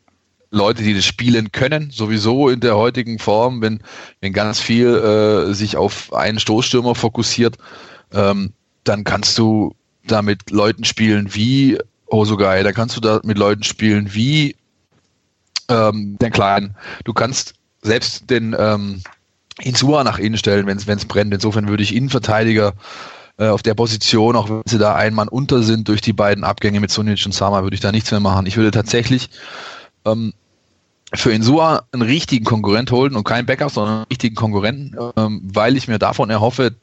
Leute, 0.50 0.84
die 0.84 0.94
das 0.94 1.04
spielen 1.04 1.52
können, 1.52 1.92
sowieso 1.92 2.48
in 2.48 2.62
der 2.62 2.78
heutigen 2.78 3.20
Form, 3.20 3.62
wenn, 3.62 3.82
wenn 4.22 4.32
ganz 4.32 4.62
viel 4.62 4.88
äh, 4.88 5.54
sich 5.54 5.76
auf 5.76 6.14
einen 6.14 6.40
Stoßstürmer 6.40 6.96
fokussiert, 6.96 7.58
ähm, 8.14 8.54
dann 8.86 9.04
kannst 9.04 9.38
du 9.38 9.76
da 10.06 10.22
mit 10.22 10.50
Leuten 10.50 10.86
spielen 10.86 11.36
wie 11.36 11.78
Hosogai, 12.10 12.64
da 12.64 12.72
kannst 12.72 12.96
du 12.96 13.02
da 13.02 13.20
mit 13.26 13.38
Leuten 13.38 13.64
spielen 13.64 14.14
wie 14.14 14.56
ähm, 15.68 16.18
den 16.22 16.32
Kleinen. 16.32 16.76
Du 17.04 17.14
kannst 17.14 17.56
selbst 17.82 18.30
den 18.30 18.56
ähm, 18.58 19.02
Insua 19.62 20.04
nach 20.04 20.20
innen 20.20 20.38
stellen, 20.38 20.68
wenn 20.68 20.78
es 20.78 21.06
brennt. 21.06 21.34
Insofern 21.34 21.68
würde 21.68 21.84
ich 21.84 21.96
Innenverteidiger 21.96 22.74
äh, 23.38 23.48
auf 23.48 23.64
der 23.64 23.74
Position, 23.74 24.36
auch 24.36 24.50
wenn 24.50 24.62
sie 24.66 24.78
da 24.78 24.96
ein 24.96 25.14
Mann 25.14 25.28
unter 25.28 25.64
sind 25.64 25.88
durch 25.88 26.02
die 26.02 26.14
beiden 26.14 26.44
Abgänge 26.44 26.80
mit 26.80 26.92
Sunic 26.92 27.26
und 27.26 27.34
Sama, 27.34 27.64
würde 27.64 27.76
ich 27.76 27.82
da 27.82 27.92
nichts 27.92 28.12
mehr 28.12 28.20
machen. 28.20 28.46
Ich 28.46 28.58
würde 28.58 28.72
tatsächlich 28.72 29.30
ähm, 30.06 30.34
für 31.14 31.32
Insua 31.32 31.84
einen 31.92 32.02
richtigen 32.02 32.46
Konkurrent 32.46 32.92
holen 32.92 33.16
und 33.16 33.24
keinen 33.24 33.46
Backup, 33.46 33.72
sondern 33.72 33.96
einen 33.96 34.06
richtigen 34.06 34.36
Konkurrenten, 34.36 34.96
ähm, 35.16 35.42
weil 35.44 35.78
ich 35.78 35.88
mir 35.88 36.00
davon 36.00 36.30
erhoffe, 36.30 36.76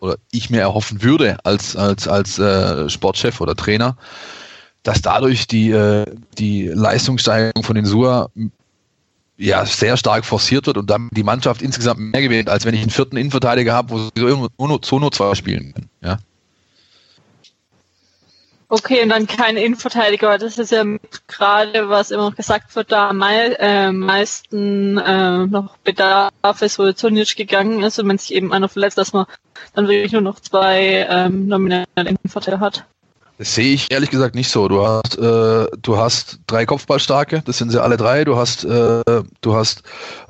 oder 0.00 0.16
ich 0.30 0.48
mir 0.50 0.60
erhoffen 0.60 1.02
würde 1.02 1.36
als, 1.44 1.76
als, 1.76 2.08
als 2.08 2.38
äh, 2.38 2.88
Sportchef 2.88 3.40
oder 3.40 3.54
Trainer, 3.54 3.96
dass 4.82 5.02
dadurch 5.02 5.46
die, 5.46 5.70
äh, 5.70 6.06
die 6.38 6.68
Leistungssteigerung 6.68 7.62
von 7.62 7.74
den 7.74 7.84
Sua 7.84 8.30
ja, 9.40 9.64
sehr 9.64 9.96
stark 9.96 10.24
forciert 10.26 10.66
wird 10.66 10.76
und 10.76 10.90
dann 10.90 11.08
die 11.12 11.22
Mannschaft 11.22 11.62
insgesamt 11.62 11.98
mehr 11.98 12.20
gewinnt, 12.20 12.50
als 12.50 12.66
wenn 12.66 12.74
ich 12.74 12.82
einen 12.82 12.90
vierten 12.90 13.16
Innenverteidiger 13.16 13.72
habe, 13.72 13.90
wo 13.90 13.98
sie 13.98 14.10
nur, 14.16 14.50
nur, 14.58 14.80
nur 15.00 15.12
zwei 15.12 15.34
spielen 15.34 15.72
können. 15.72 15.90
Ja. 16.02 16.18
Okay, 18.68 19.02
und 19.02 19.08
dann 19.08 19.26
kein 19.26 19.56
Innenverteidiger. 19.56 20.38
Das 20.38 20.58
ist 20.58 20.70
ja 20.70 20.84
gerade, 21.26 21.88
was 21.88 22.12
immer 22.12 22.30
gesagt 22.30 22.76
wird, 22.76 22.92
da 22.92 23.08
am 23.08 23.20
äh, 23.22 23.90
meisten 23.90 24.96
äh, 24.98 25.46
noch 25.46 25.76
Bedarf 25.78 26.62
ist, 26.62 26.78
wo 26.78 26.92
Sonic 26.92 27.34
gegangen 27.34 27.82
ist 27.82 27.98
und 27.98 28.08
wenn 28.08 28.18
sich 28.18 28.34
eben 28.34 28.52
einer 28.52 28.68
verletzt, 28.68 28.98
dass 28.98 29.12
man 29.12 29.26
dann 29.74 29.88
wirklich 29.88 30.12
nur 30.12 30.20
noch 30.20 30.38
zwei 30.38 31.06
ähm, 31.08 31.48
nominelle 31.48 31.86
Innenverteidiger 31.96 32.60
hat. 32.60 32.84
Das 33.40 33.54
sehe 33.54 33.72
ich 33.72 33.90
ehrlich 33.90 34.10
gesagt 34.10 34.34
nicht 34.34 34.50
so. 34.50 34.68
Du 34.68 34.86
hast, 34.86 35.16
äh, 35.16 35.66
du 35.80 35.96
hast 35.96 36.40
drei 36.46 36.66
Kopfballstarke, 36.66 37.42
das 37.46 37.56
sind 37.56 37.70
sie 37.70 37.82
alle 37.82 37.96
drei. 37.96 38.22
Du 38.22 38.36
hast, 38.36 38.64
äh, 38.64 39.02
du 39.40 39.54
hast 39.54 39.82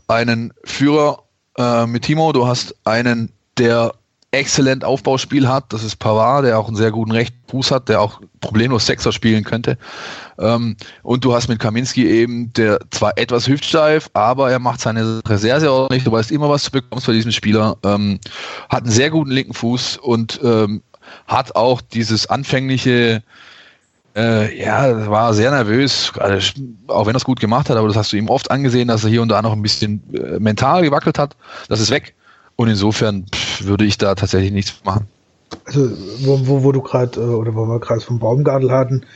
einen 0.06 0.52
Führer 0.62 1.24
äh, 1.58 1.86
mit 1.86 2.04
Timo, 2.04 2.30
du 2.30 2.46
hast 2.46 2.72
einen, 2.84 3.32
der 3.58 3.94
exzellent 4.30 4.84
Aufbauspiel 4.84 5.48
hat. 5.48 5.72
Das 5.72 5.82
ist 5.82 5.96
Pavard, 5.96 6.44
der 6.44 6.56
auch 6.56 6.68
einen 6.68 6.76
sehr 6.76 6.92
guten 6.92 7.10
rechten 7.10 7.36
Fuß 7.48 7.72
hat, 7.72 7.88
der 7.88 8.00
auch 8.00 8.20
problemlos 8.40 8.86
Sechser 8.86 9.10
spielen 9.10 9.42
könnte. 9.42 9.76
Ähm, 10.38 10.76
und 11.02 11.24
du 11.24 11.34
hast 11.34 11.48
mit 11.48 11.58
Kaminski 11.58 12.06
eben, 12.06 12.52
der 12.52 12.78
zwar 12.90 13.18
etwas 13.18 13.48
hüftsteif, 13.48 14.08
aber 14.12 14.52
er 14.52 14.60
macht 14.60 14.80
seine 14.80 15.16
Sache 15.16 15.36
sehr, 15.36 15.58
sehr 15.58 15.72
ordentlich. 15.72 16.04
Du 16.04 16.12
weißt 16.12 16.30
immer, 16.30 16.48
was 16.48 16.62
du 16.62 16.70
bekommst 16.70 17.08
bei 17.08 17.12
diesem 17.12 17.32
Spieler. 17.32 17.76
Ähm, 17.82 18.20
hat 18.68 18.84
einen 18.84 18.92
sehr 18.92 19.10
guten 19.10 19.32
linken 19.32 19.54
Fuß 19.54 19.96
und 19.96 20.38
ähm, 20.44 20.82
hat 21.26 21.56
auch 21.56 21.80
dieses 21.80 22.26
anfängliche, 22.26 23.22
äh, 24.16 24.58
ja, 24.58 25.08
war 25.08 25.34
sehr 25.34 25.50
nervös, 25.50 26.12
auch 26.88 27.06
wenn 27.06 27.14
er 27.14 27.18
es 27.18 27.24
gut 27.24 27.40
gemacht 27.40 27.70
hat, 27.70 27.76
aber 27.76 27.88
das 27.88 27.96
hast 27.96 28.12
du 28.12 28.16
ihm 28.16 28.28
oft 28.28 28.50
angesehen, 28.50 28.88
dass 28.88 29.04
er 29.04 29.10
hier 29.10 29.22
und 29.22 29.28
da 29.28 29.42
noch 29.42 29.52
ein 29.52 29.62
bisschen 29.62 30.02
äh, 30.12 30.38
mental 30.38 30.82
gewackelt 30.82 31.18
hat. 31.18 31.36
Das 31.68 31.80
ist 31.80 31.90
weg. 31.90 32.14
Und 32.56 32.68
insofern 32.68 33.26
pff, 33.32 33.64
würde 33.64 33.84
ich 33.84 33.96
da 33.96 34.14
tatsächlich 34.14 34.52
nichts 34.52 34.74
machen. 34.84 35.06
Also, 35.64 35.90
wo, 36.20 36.46
wo, 36.46 36.64
wo 36.64 36.72
du 36.72 36.82
gerade, 36.82 37.20
äh, 37.20 37.24
oder 37.24 37.54
wo 37.54 37.66
wir 37.66 37.80
gerade 37.80 38.00
vom 38.00 38.18
Baumgartel 38.18 38.70
hatten, 38.70 39.06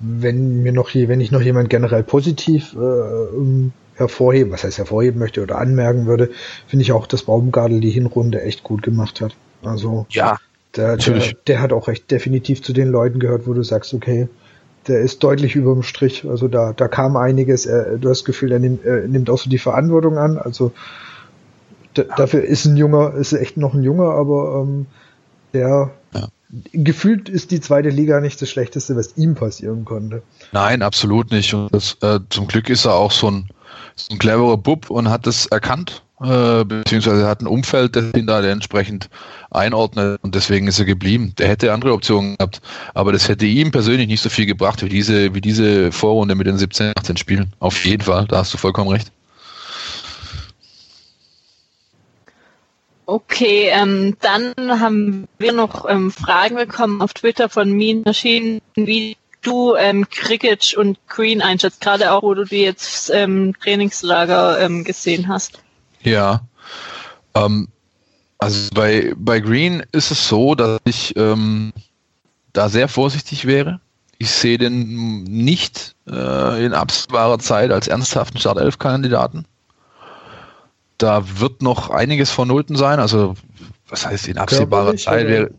wenn 0.00 0.62
mir 0.62 0.72
noch 0.72 0.90
hier, 0.90 1.08
wenn 1.08 1.20
ich 1.20 1.30
noch 1.30 1.40
jemand 1.40 1.70
generell 1.70 2.02
positiv 2.02 2.74
äh, 2.74 3.70
hervorheben, 3.94 4.52
was 4.52 4.64
heißt 4.64 4.78
hervorheben 4.78 5.18
möchte 5.18 5.42
oder 5.42 5.58
anmerken 5.58 6.06
würde, 6.06 6.30
finde 6.66 6.82
ich 6.82 6.92
auch, 6.92 7.06
dass 7.06 7.22
Baumgartel 7.22 7.80
die 7.80 7.90
Hinrunde 7.90 8.42
echt 8.42 8.62
gut 8.62 8.82
gemacht 8.82 9.20
hat. 9.20 9.34
Also 9.62 10.06
ja, 10.10 10.38
der, 10.76 10.96
der, 10.96 11.22
der, 11.46 11.60
hat 11.60 11.72
auch 11.72 11.88
recht 11.88 12.10
definitiv 12.10 12.62
zu 12.62 12.72
den 12.72 12.88
Leuten 12.88 13.18
gehört, 13.18 13.46
wo 13.46 13.54
du 13.54 13.62
sagst, 13.62 13.94
okay, 13.94 14.28
der 14.86 15.00
ist 15.00 15.22
deutlich 15.22 15.56
über 15.56 15.72
dem 15.72 15.82
Strich. 15.82 16.28
Also 16.28 16.48
da, 16.48 16.72
da 16.72 16.88
kam 16.88 17.16
einiges. 17.16 17.66
Er, 17.66 17.98
du 17.98 18.08
hast 18.08 18.20
das 18.20 18.24
Gefühl, 18.24 18.52
er 18.52 18.58
nimmt, 18.58 18.84
er 18.84 19.08
nimmt 19.08 19.30
auch 19.30 19.38
so 19.38 19.50
die 19.50 19.58
Verantwortung 19.58 20.18
an. 20.18 20.38
Also 20.38 20.72
ja. 21.96 22.04
dafür 22.16 22.42
ist 22.42 22.66
ein 22.66 22.76
junger, 22.76 23.14
ist 23.14 23.32
echt 23.32 23.56
noch 23.56 23.74
ein 23.74 23.82
junger, 23.82 24.10
aber 24.10 24.62
ähm, 24.62 24.86
der 25.52 25.90
ja. 26.14 26.28
gefühlt 26.72 27.28
ist 27.28 27.50
die 27.50 27.60
zweite 27.60 27.88
Liga 27.88 28.20
nicht 28.20 28.40
das 28.40 28.48
Schlechteste, 28.48 28.96
was 28.96 29.16
ihm 29.16 29.34
passieren 29.34 29.84
konnte. 29.84 30.22
Nein, 30.52 30.82
absolut 30.82 31.32
nicht. 31.32 31.52
Und 31.54 31.72
das, 31.74 31.96
äh, 32.02 32.20
zum 32.30 32.46
Glück 32.46 32.70
ist 32.70 32.84
er 32.84 32.94
auch 32.94 33.12
so 33.12 33.30
ein, 33.30 33.48
so 33.96 34.14
ein 34.14 34.18
cleverer 34.18 34.56
Bub 34.56 34.90
und 34.90 35.10
hat 35.10 35.26
das 35.26 35.46
erkannt 35.46 36.02
äh, 36.22 36.64
beziehungsweise 36.64 37.26
hat 37.26 37.42
ein 37.42 37.46
Umfeld, 37.46 37.94
das 37.94 38.14
ihn 38.14 38.26
da 38.26 38.42
entsprechend 38.42 39.10
einordnet 39.50 40.18
und 40.22 40.34
deswegen 40.34 40.66
ist 40.66 40.78
er 40.78 40.86
geblieben. 40.86 41.34
Der 41.38 41.48
hätte 41.48 41.72
andere 41.72 41.92
Optionen 41.92 42.36
gehabt, 42.36 42.60
aber 42.94 43.12
das 43.12 43.28
hätte 43.28 43.46
ihm 43.46 43.70
persönlich 43.70 44.08
nicht 44.08 44.22
so 44.22 44.30
viel 44.30 44.46
gebracht 44.46 44.82
wie 44.82 44.88
diese, 44.88 45.34
wie 45.34 45.40
diese 45.40 45.92
Vorrunde 45.92 46.34
mit 46.34 46.46
den 46.46 46.58
17, 46.58 46.92
18 46.96 47.16
Spielen. 47.16 47.52
Auf 47.58 47.84
jeden 47.84 48.02
Fall, 48.02 48.26
da 48.26 48.38
hast 48.38 48.54
du 48.54 48.58
vollkommen 48.58 48.90
recht. 48.90 49.12
Okay, 53.08 53.68
ähm, 53.70 54.16
dann 54.20 54.52
haben 54.80 55.28
wir 55.38 55.52
noch 55.52 55.88
ähm, 55.88 56.10
Fragen 56.10 56.56
bekommen 56.56 57.00
auf 57.00 57.14
Twitter 57.14 57.48
von 57.48 57.70
Mina 57.70 58.12
Schienen, 58.12 58.60
wie 58.74 59.16
du 59.42 59.76
ähm, 59.76 60.08
Cricket 60.10 60.74
und 60.74 60.98
Green 61.06 61.40
einschätzt, 61.40 61.80
gerade 61.80 62.10
auch, 62.10 62.24
wo 62.24 62.34
du 62.34 62.44
die 62.44 62.62
jetzt 62.62 63.10
ähm, 63.10 63.54
Trainingslager 63.62 64.60
ähm, 64.60 64.82
gesehen 64.82 65.28
hast. 65.28 65.60
Ja. 66.06 66.40
Ähm, 67.34 67.68
also 68.38 68.68
bei, 68.74 69.12
bei 69.16 69.40
Green 69.40 69.82
ist 69.92 70.10
es 70.10 70.28
so, 70.28 70.54
dass 70.54 70.80
ich 70.84 71.16
ähm, 71.16 71.72
da 72.52 72.68
sehr 72.68 72.88
vorsichtig 72.88 73.46
wäre. 73.46 73.80
Ich 74.18 74.30
sehe 74.30 74.56
den 74.56 75.24
nicht 75.24 75.94
äh, 76.08 76.64
in 76.64 76.72
absehbarer 76.72 77.38
Zeit 77.38 77.70
als 77.70 77.88
ernsthaften 77.88 78.38
Startelf-Kandidaten. 78.38 79.44
Da 80.96 81.40
wird 81.40 81.60
noch 81.60 81.90
einiges 81.90 82.30
vonnöten 82.30 82.76
sein. 82.76 83.00
Also, 83.00 83.34
was 83.88 84.06
heißt 84.06 84.28
in 84.28 84.38
absehbarer 84.38 84.84
körperlich, 84.84 85.04
Zeit 85.04 85.26
wäre. 85.26 85.50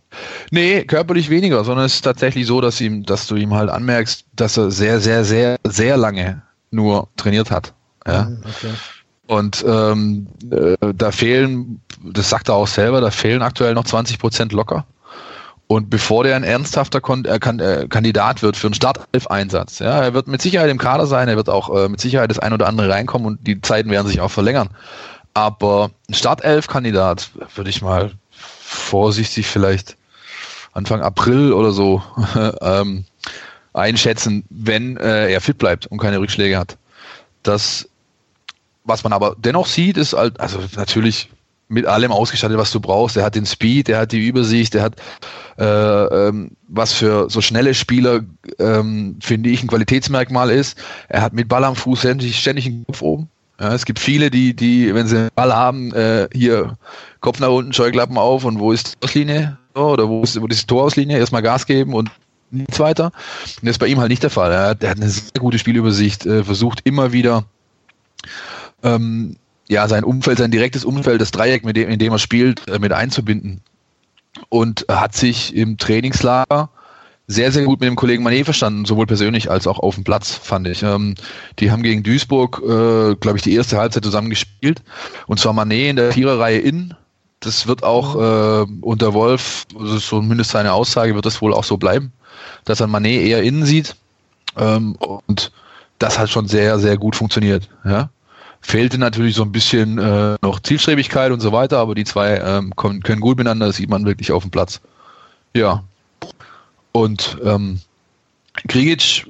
Nee, 0.49 0.83
körperlich 0.85 1.29
weniger, 1.29 1.63
sondern 1.63 1.85
es 1.85 1.95
ist 1.95 2.01
tatsächlich 2.01 2.47
so, 2.47 2.61
dass 2.61 2.81
ihm, 2.81 3.03
dass 3.03 3.27
du 3.27 3.35
ihm 3.35 3.53
halt 3.53 3.69
anmerkst, 3.69 4.25
dass 4.35 4.57
er 4.57 4.71
sehr, 4.71 4.99
sehr, 4.99 5.23
sehr, 5.23 5.57
sehr 5.63 5.97
lange 5.97 6.41
nur 6.71 7.09
trainiert 7.17 7.51
hat. 7.51 7.73
Ja. 8.07 8.23
Mhm, 8.23 8.43
okay. 8.43 8.73
Und 9.27 9.63
ähm, 9.67 10.27
äh, 10.49 10.93
da 10.95 11.11
fehlen, 11.11 11.81
das 12.01 12.29
sagt 12.29 12.49
er 12.49 12.55
auch 12.55 12.67
selber, 12.67 13.01
da 13.01 13.11
fehlen 13.11 13.41
aktuell 13.41 13.73
noch 13.73 13.83
20 13.83 14.19
Prozent 14.19 14.53
locker. 14.53 14.85
Und 15.67 15.89
bevor 15.89 16.23
der 16.23 16.37
ein 16.37 16.45
ernsthafter 16.45 17.01
Kon 17.01 17.25
äh, 17.25 17.39
kan 17.39 17.59
äh, 17.59 17.87
Kandidat 17.89 18.41
wird 18.41 18.55
für 18.55 18.67
einen 18.67 18.73
Startelf-Einsatz, 18.73 19.79
ja, 19.79 20.01
er 20.01 20.13
wird 20.13 20.27
mit 20.27 20.41
Sicherheit 20.41 20.69
im 20.69 20.77
Kader 20.77 21.07
sein, 21.07 21.27
er 21.27 21.35
wird 21.35 21.49
auch 21.49 21.75
äh, 21.75 21.89
mit 21.89 21.99
Sicherheit 21.99 22.31
das 22.31 22.39
ein 22.39 22.53
oder 22.53 22.67
andere 22.67 22.89
reinkommen 22.89 23.27
und 23.27 23.45
die 23.45 23.59
Zeiten 23.59 23.91
werden 23.91 24.07
sich 24.07 24.21
auch 24.21 24.31
verlängern. 24.31 24.69
Aber 25.33 25.91
ein 26.09 26.13
Startelf-Kandidat 26.13 27.31
würde 27.53 27.69
ich 27.69 27.81
mal 27.81 28.11
vorsichtig 28.31 29.45
vielleicht 29.47 29.97
Anfang 30.71 31.01
April 31.01 31.51
oder 31.51 31.71
so 31.71 32.01
ähm, 32.61 33.03
einschätzen, 33.73 34.45
wenn 34.49 34.95
äh, 34.95 35.31
er 35.31 35.41
fit 35.41 35.57
bleibt 35.57 35.85
und 35.87 35.97
keine 35.97 36.19
Rückschläge 36.19 36.57
hat. 36.57 36.77
Das 37.43 37.89
was 38.87 39.03
man 39.03 39.13
aber 39.13 39.35
dennoch 39.37 39.67
sieht, 39.67 39.97
ist 39.97 40.13
halt, 40.13 40.39
also 40.39 40.59
natürlich 40.75 41.29
mit 41.69 41.85
allem 41.85 42.11
ausgestattet, 42.11 42.57
was 42.57 42.71
du 42.71 42.79
brauchst. 42.79 43.17
Er 43.17 43.25
hat 43.25 43.35
den 43.35 43.45
Speed, 43.45 43.89
er 43.89 43.99
hat 43.99 44.11
die 44.11 44.25
Übersicht, 44.25 44.73
er 44.75 44.83
hat 44.83 44.95
äh, 45.57 46.27
ähm, 46.27 46.51
was 46.67 46.93
für 46.93 47.29
so 47.29 47.41
schnelle 47.41 47.73
Spieler, 47.73 48.21
ähm, 48.59 49.17
finde 49.21 49.49
ich, 49.49 49.63
ein 49.63 49.67
Qualitätsmerkmal 49.67 50.49
ist. 50.49 50.77
Er 51.09 51.21
hat 51.21 51.33
mit 51.33 51.49
Ball 51.49 51.63
am 51.63 51.75
Fuß 51.75 51.99
ständig, 51.99 52.39
ständig 52.39 52.65
den 52.65 52.85
Kopf 52.85 53.01
oben. 53.01 53.29
Ja, 53.59 53.73
es 53.73 53.85
gibt 53.85 53.99
viele, 53.99 54.29
die, 54.29 54.55
die, 54.55 54.93
wenn 54.93 55.07
sie 55.07 55.17
einen 55.17 55.29
Ball 55.35 55.53
haben, 55.53 55.93
äh, 55.93 56.29
hier 56.31 56.77
Kopf 57.21 57.39
nach 57.39 57.49
unten, 57.49 57.73
Scheuklappen 57.73 58.17
auf 58.17 58.45
und 58.45 58.59
wo 58.59 58.71
ist 58.71 58.93
die 58.93 59.05
Auslinie? 59.05 59.57
Oder 59.73 60.07
wo 60.07 60.21
ist, 60.23 60.39
wo 60.39 60.45
ist 60.47 60.61
die 60.61 60.67
Torauslinie? 60.67 61.17
Erstmal 61.17 61.41
Gas 61.41 61.65
geben 61.65 61.93
und 61.93 62.11
nichts 62.51 62.79
weiter. 62.79 63.05
Und 63.05 63.63
das 63.63 63.71
ist 63.71 63.79
bei 63.79 63.87
ihm 63.87 63.99
halt 63.99 64.09
nicht 64.09 64.23
der 64.23 64.29
Fall. 64.29 64.51
Er 64.51 64.69
hat, 64.69 64.83
er 64.83 64.91
hat 64.91 64.97
eine 64.97 65.09
sehr 65.09 65.39
gute 65.39 65.59
Spielübersicht, 65.59 66.25
äh, 66.25 66.43
versucht 66.43 66.81
immer 66.83 67.11
wieder 67.11 67.45
ähm, 68.83 69.37
ja, 69.69 69.87
sein 69.87 70.03
Umfeld, 70.03 70.37
sein 70.37 70.51
direktes 70.51 70.85
Umfeld, 70.85 71.21
das 71.21 71.31
Dreieck, 71.31 71.65
mit 71.65 71.75
dem, 71.75 71.89
in 71.89 71.99
dem 71.99 72.13
er 72.13 72.19
spielt, 72.19 72.67
äh, 72.69 72.79
mit 72.79 72.93
einzubinden. 72.93 73.61
Und 74.49 74.85
hat 74.89 75.15
sich 75.15 75.55
im 75.55 75.77
Trainingslager 75.77 76.69
sehr, 77.27 77.51
sehr 77.51 77.63
gut 77.65 77.81
mit 77.81 77.87
dem 77.87 77.97
Kollegen 77.97 78.23
Manet 78.23 78.45
verstanden, 78.45 78.85
sowohl 78.85 79.05
persönlich 79.05 79.51
als 79.51 79.67
auch 79.67 79.79
auf 79.79 79.95
dem 79.95 80.05
Platz, 80.05 80.33
fand 80.33 80.67
ich. 80.67 80.81
Ähm, 80.81 81.15
die 81.59 81.71
haben 81.71 81.83
gegen 81.83 82.03
Duisburg, 82.03 82.61
äh, 82.63 83.15
glaube 83.15 83.37
ich, 83.37 83.41
die 83.41 83.53
erste 83.53 83.77
Halbzeit 83.77 84.05
zusammen 84.05 84.29
gespielt. 84.29 84.81
Und 85.27 85.39
zwar 85.39 85.53
Manet 85.53 85.89
in 85.89 85.95
der 85.97 86.13
Viererreihe 86.13 86.59
in. 86.59 86.93
Das 87.41 87.67
wird 87.67 87.83
auch 87.83 88.15
äh, 88.15 88.65
unter 88.81 89.13
Wolf, 89.13 89.65
das 89.77 89.91
ist 89.91 90.07
zumindest 90.07 90.51
seine 90.51 90.73
Aussage, 90.73 91.13
wird 91.13 91.25
das 91.25 91.41
wohl 91.41 91.53
auch 91.53 91.65
so 91.65 91.77
bleiben, 91.77 92.11
dass 92.65 92.79
er 92.79 92.87
Manet 92.87 93.21
eher 93.21 93.43
innen 93.43 93.65
sieht. 93.65 93.95
Ähm, 94.55 94.95
und 94.95 95.51
das 95.99 96.17
hat 96.17 96.29
schon 96.29 96.47
sehr, 96.47 96.79
sehr 96.79 96.97
gut 96.97 97.15
funktioniert. 97.15 97.69
Ja? 97.83 98.09
Fehlte 98.61 98.97
natürlich 98.97 99.35
so 99.35 99.43
ein 99.43 99.51
bisschen 99.51 99.97
äh, 99.97 100.35
noch 100.41 100.59
Zielstrebigkeit 100.59 101.31
und 101.31 101.39
so 101.39 101.51
weiter, 101.51 101.79
aber 101.79 101.95
die 101.95 102.03
zwei 102.03 102.37
ähm, 102.37 102.75
können, 102.75 103.01
können 103.01 103.21
gut 103.21 103.37
miteinander, 103.37 103.67
das 103.67 103.77
sieht 103.77 103.89
man 103.89 104.05
wirklich 104.05 104.31
auf 104.31 104.43
dem 104.43 104.51
Platz. 104.51 104.81
Ja. 105.55 105.83
Und 106.91 107.37
ähm, 107.43 107.79
Krigic, 108.67 109.25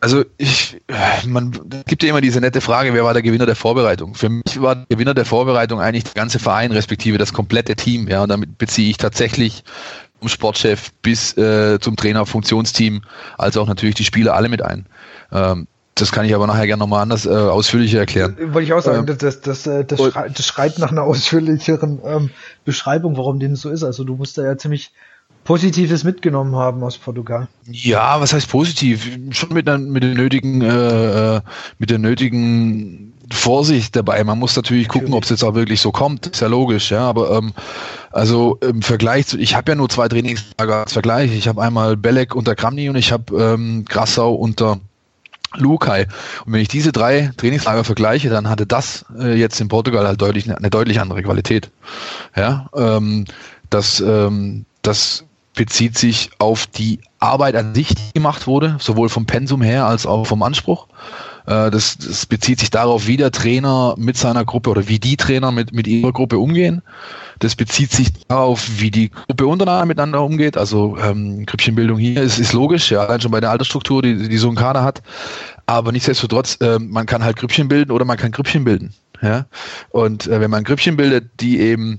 also 0.00 0.24
ich, 0.36 0.80
man 1.26 1.52
gibt 1.86 2.02
ja 2.02 2.10
immer 2.10 2.20
diese 2.20 2.40
nette 2.40 2.60
Frage, 2.60 2.94
wer 2.94 3.04
war 3.04 3.12
der 3.12 3.22
Gewinner 3.22 3.46
der 3.46 3.56
Vorbereitung? 3.56 4.14
Für 4.14 4.28
mich 4.28 4.60
war 4.60 4.76
der 4.76 4.86
Gewinner 4.88 5.14
der 5.14 5.24
Vorbereitung 5.24 5.80
eigentlich 5.80 6.04
der 6.04 6.14
ganze 6.14 6.38
Verein, 6.38 6.72
respektive 6.72 7.18
das 7.18 7.32
komplette 7.32 7.76
Team. 7.76 8.08
Ja, 8.08 8.22
und 8.22 8.28
damit 8.28 8.58
beziehe 8.58 8.90
ich 8.90 8.96
tatsächlich 8.96 9.64
vom 10.20 10.28
Sportchef 10.28 10.92
bis 11.02 11.36
äh, 11.36 11.78
zum 11.80 11.96
Trainer, 11.96 12.26
Funktionsteam, 12.26 13.02
als 13.36 13.56
auch 13.56 13.66
natürlich 13.66 13.96
die 13.96 14.04
Spieler 14.04 14.34
alle 14.34 14.48
mit 14.48 14.62
ein. 14.62 14.86
Ähm, 15.32 15.66
das 16.00 16.12
kann 16.12 16.24
ich 16.24 16.34
aber 16.34 16.46
nachher 16.46 16.66
gerne 16.66 16.80
nochmal 16.80 17.02
anders 17.02 17.26
äh, 17.26 17.30
ausführlicher 17.30 17.98
erklären. 17.98 18.36
Wollte 18.52 18.62
ich 18.66 18.72
auch 18.72 18.82
sagen, 18.82 19.00
ähm, 19.00 19.06
das, 19.06 19.40
das, 19.40 19.62
das, 19.62 19.86
das, 19.86 20.00
schreit, 20.00 20.38
das 20.38 20.46
schreit 20.46 20.78
nach 20.78 20.90
einer 20.90 21.02
ausführlicheren 21.02 22.00
ähm, 22.04 22.30
Beschreibung, 22.64 23.16
warum 23.16 23.38
dem 23.38 23.56
so 23.56 23.70
ist. 23.70 23.84
Also 23.84 24.04
du 24.04 24.16
musst 24.16 24.38
da 24.38 24.44
ja 24.44 24.56
ziemlich 24.56 24.92
Positives 25.44 26.04
mitgenommen 26.04 26.56
haben 26.56 26.82
aus 26.82 26.98
Portugal. 26.98 27.48
Ja, 27.70 28.20
was 28.20 28.32
heißt 28.32 28.50
positiv? 28.50 29.08
Schon 29.30 29.54
mit, 29.54 29.66
der, 29.66 29.78
mit 29.78 30.02
den 30.02 30.14
nötigen, 30.14 30.60
äh, 30.60 31.36
äh, 31.36 31.40
mit 31.78 31.90
der 31.90 31.98
nötigen 31.98 33.14
Vorsicht 33.30 33.96
dabei. 33.96 34.22
Man 34.24 34.38
muss 34.38 34.56
natürlich 34.56 34.88
gucken, 34.88 35.14
ob 35.14 35.24
es 35.24 35.30
jetzt 35.30 35.42
auch 35.44 35.54
wirklich 35.54 35.80
so 35.80 35.90
kommt. 35.90 36.26
Ist 36.26 36.40
ja 36.40 36.48
logisch, 36.48 36.90
ja. 36.90 37.08
Aber 37.08 37.30
ähm, 37.30 37.52
also 38.10 38.58
im 38.60 38.82
Vergleich 38.82 39.26
zu, 39.26 39.38
ich 39.38 39.54
habe 39.54 39.72
ja 39.72 39.74
nur 39.74 39.88
zwei 39.88 40.08
Trainingslager 40.08 40.82
als 40.82 40.92
Vergleich. 40.92 41.32
Ich 41.32 41.48
habe 41.48 41.62
einmal 41.62 41.96
Belek 41.96 42.34
unter 42.34 42.54
Kramni 42.54 42.88
und 42.88 42.96
ich 42.96 43.12
habe 43.12 43.34
ähm, 43.36 43.84
Grassau 43.86 44.34
unter 44.34 44.80
Lukai. 45.56 46.06
Und 46.44 46.52
wenn 46.52 46.60
ich 46.60 46.68
diese 46.68 46.92
drei 46.92 47.30
Trainingslager 47.36 47.84
vergleiche, 47.84 48.28
dann 48.28 48.48
hatte 48.48 48.66
das 48.66 49.04
äh, 49.18 49.34
jetzt 49.34 49.60
in 49.60 49.68
Portugal 49.68 50.06
halt 50.06 50.20
deutlich 50.20 50.54
eine 50.54 50.70
deutlich 50.70 51.00
andere 51.00 51.22
Qualität. 51.22 51.70
Ja, 52.36 52.68
ähm, 52.74 53.24
das, 53.70 54.00
ähm, 54.00 54.64
das 54.82 55.24
bezieht 55.58 55.98
sich 55.98 56.30
auf 56.38 56.68
die 56.68 57.00
Arbeit 57.18 57.56
an 57.56 57.74
sich, 57.74 57.88
die 57.88 58.14
gemacht 58.14 58.46
wurde, 58.46 58.76
sowohl 58.78 59.08
vom 59.08 59.26
Pensum 59.26 59.60
her 59.60 59.86
als 59.86 60.06
auch 60.06 60.24
vom 60.24 60.44
Anspruch. 60.44 60.86
Äh, 61.46 61.72
das, 61.72 61.98
das 61.98 62.26
bezieht 62.26 62.60
sich 62.60 62.70
darauf, 62.70 63.08
wie 63.08 63.16
der 63.16 63.32
Trainer 63.32 63.96
mit 63.98 64.16
seiner 64.16 64.44
Gruppe 64.44 64.70
oder 64.70 64.86
wie 64.86 65.00
die 65.00 65.16
Trainer 65.16 65.50
mit, 65.50 65.74
mit 65.74 65.88
ihrer 65.88 66.12
Gruppe 66.12 66.38
umgehen. 66.38 66.80
Das 67.40 67.56
bezieht 67.56 67.90
sich 67.90 68.12
darauf, 68.28 68.68
wie 68.78 68.92
die 68.92 69.10
Gruppe 69.10 69.48
untereinander 69.48 69.86
miteinander 69.86 70.22
umgeht. 70.22 70.56
Also 70.56 70.96
ähm, 70.96 71.44
Grüppchenbildung 71.44 71.98
hier 71.98 72.22
ist, 72.22 72.38
ist 72.38 72.52
logisch, 72.52 72.92
ja, 72.92 73.00
allein 73.00 73.20
schon 73.20 73.32
bei 73.32 73.40
der 73.40 73.50
Altersstruktur, 73.50 74.00
die, 74.00 74.28
die 74.28 74.38
so 74.38 74.48
ein 74.48 74.54
Kader 74.54 74.84
hat. 74.84 75.02
Aber 75.66 75.90
nichtsdestotrotz, 75.90 76.56
äh, 76.60 76.78
man 76.78 77.06
kann 77.06 77.24
halt 77.24 77.36
Grüppchen 77.36 77.66
bilden 77.66 77.90
oder 77.90 78.04
man 78.04 78.16
kann 78.16 78.30
Grüppchen 78.30 78.62
bilden. 78.62 78.94
Ja? 79.22 79.46
Und 79.90 80.28
äh, 80.28 80.40
wenn 80.40 80.52
man 80.52 80.62
Grüppchen 80.62 80.96
bildet, 80.96 81.28
die 81.40 81.58
eben 81.58 81.98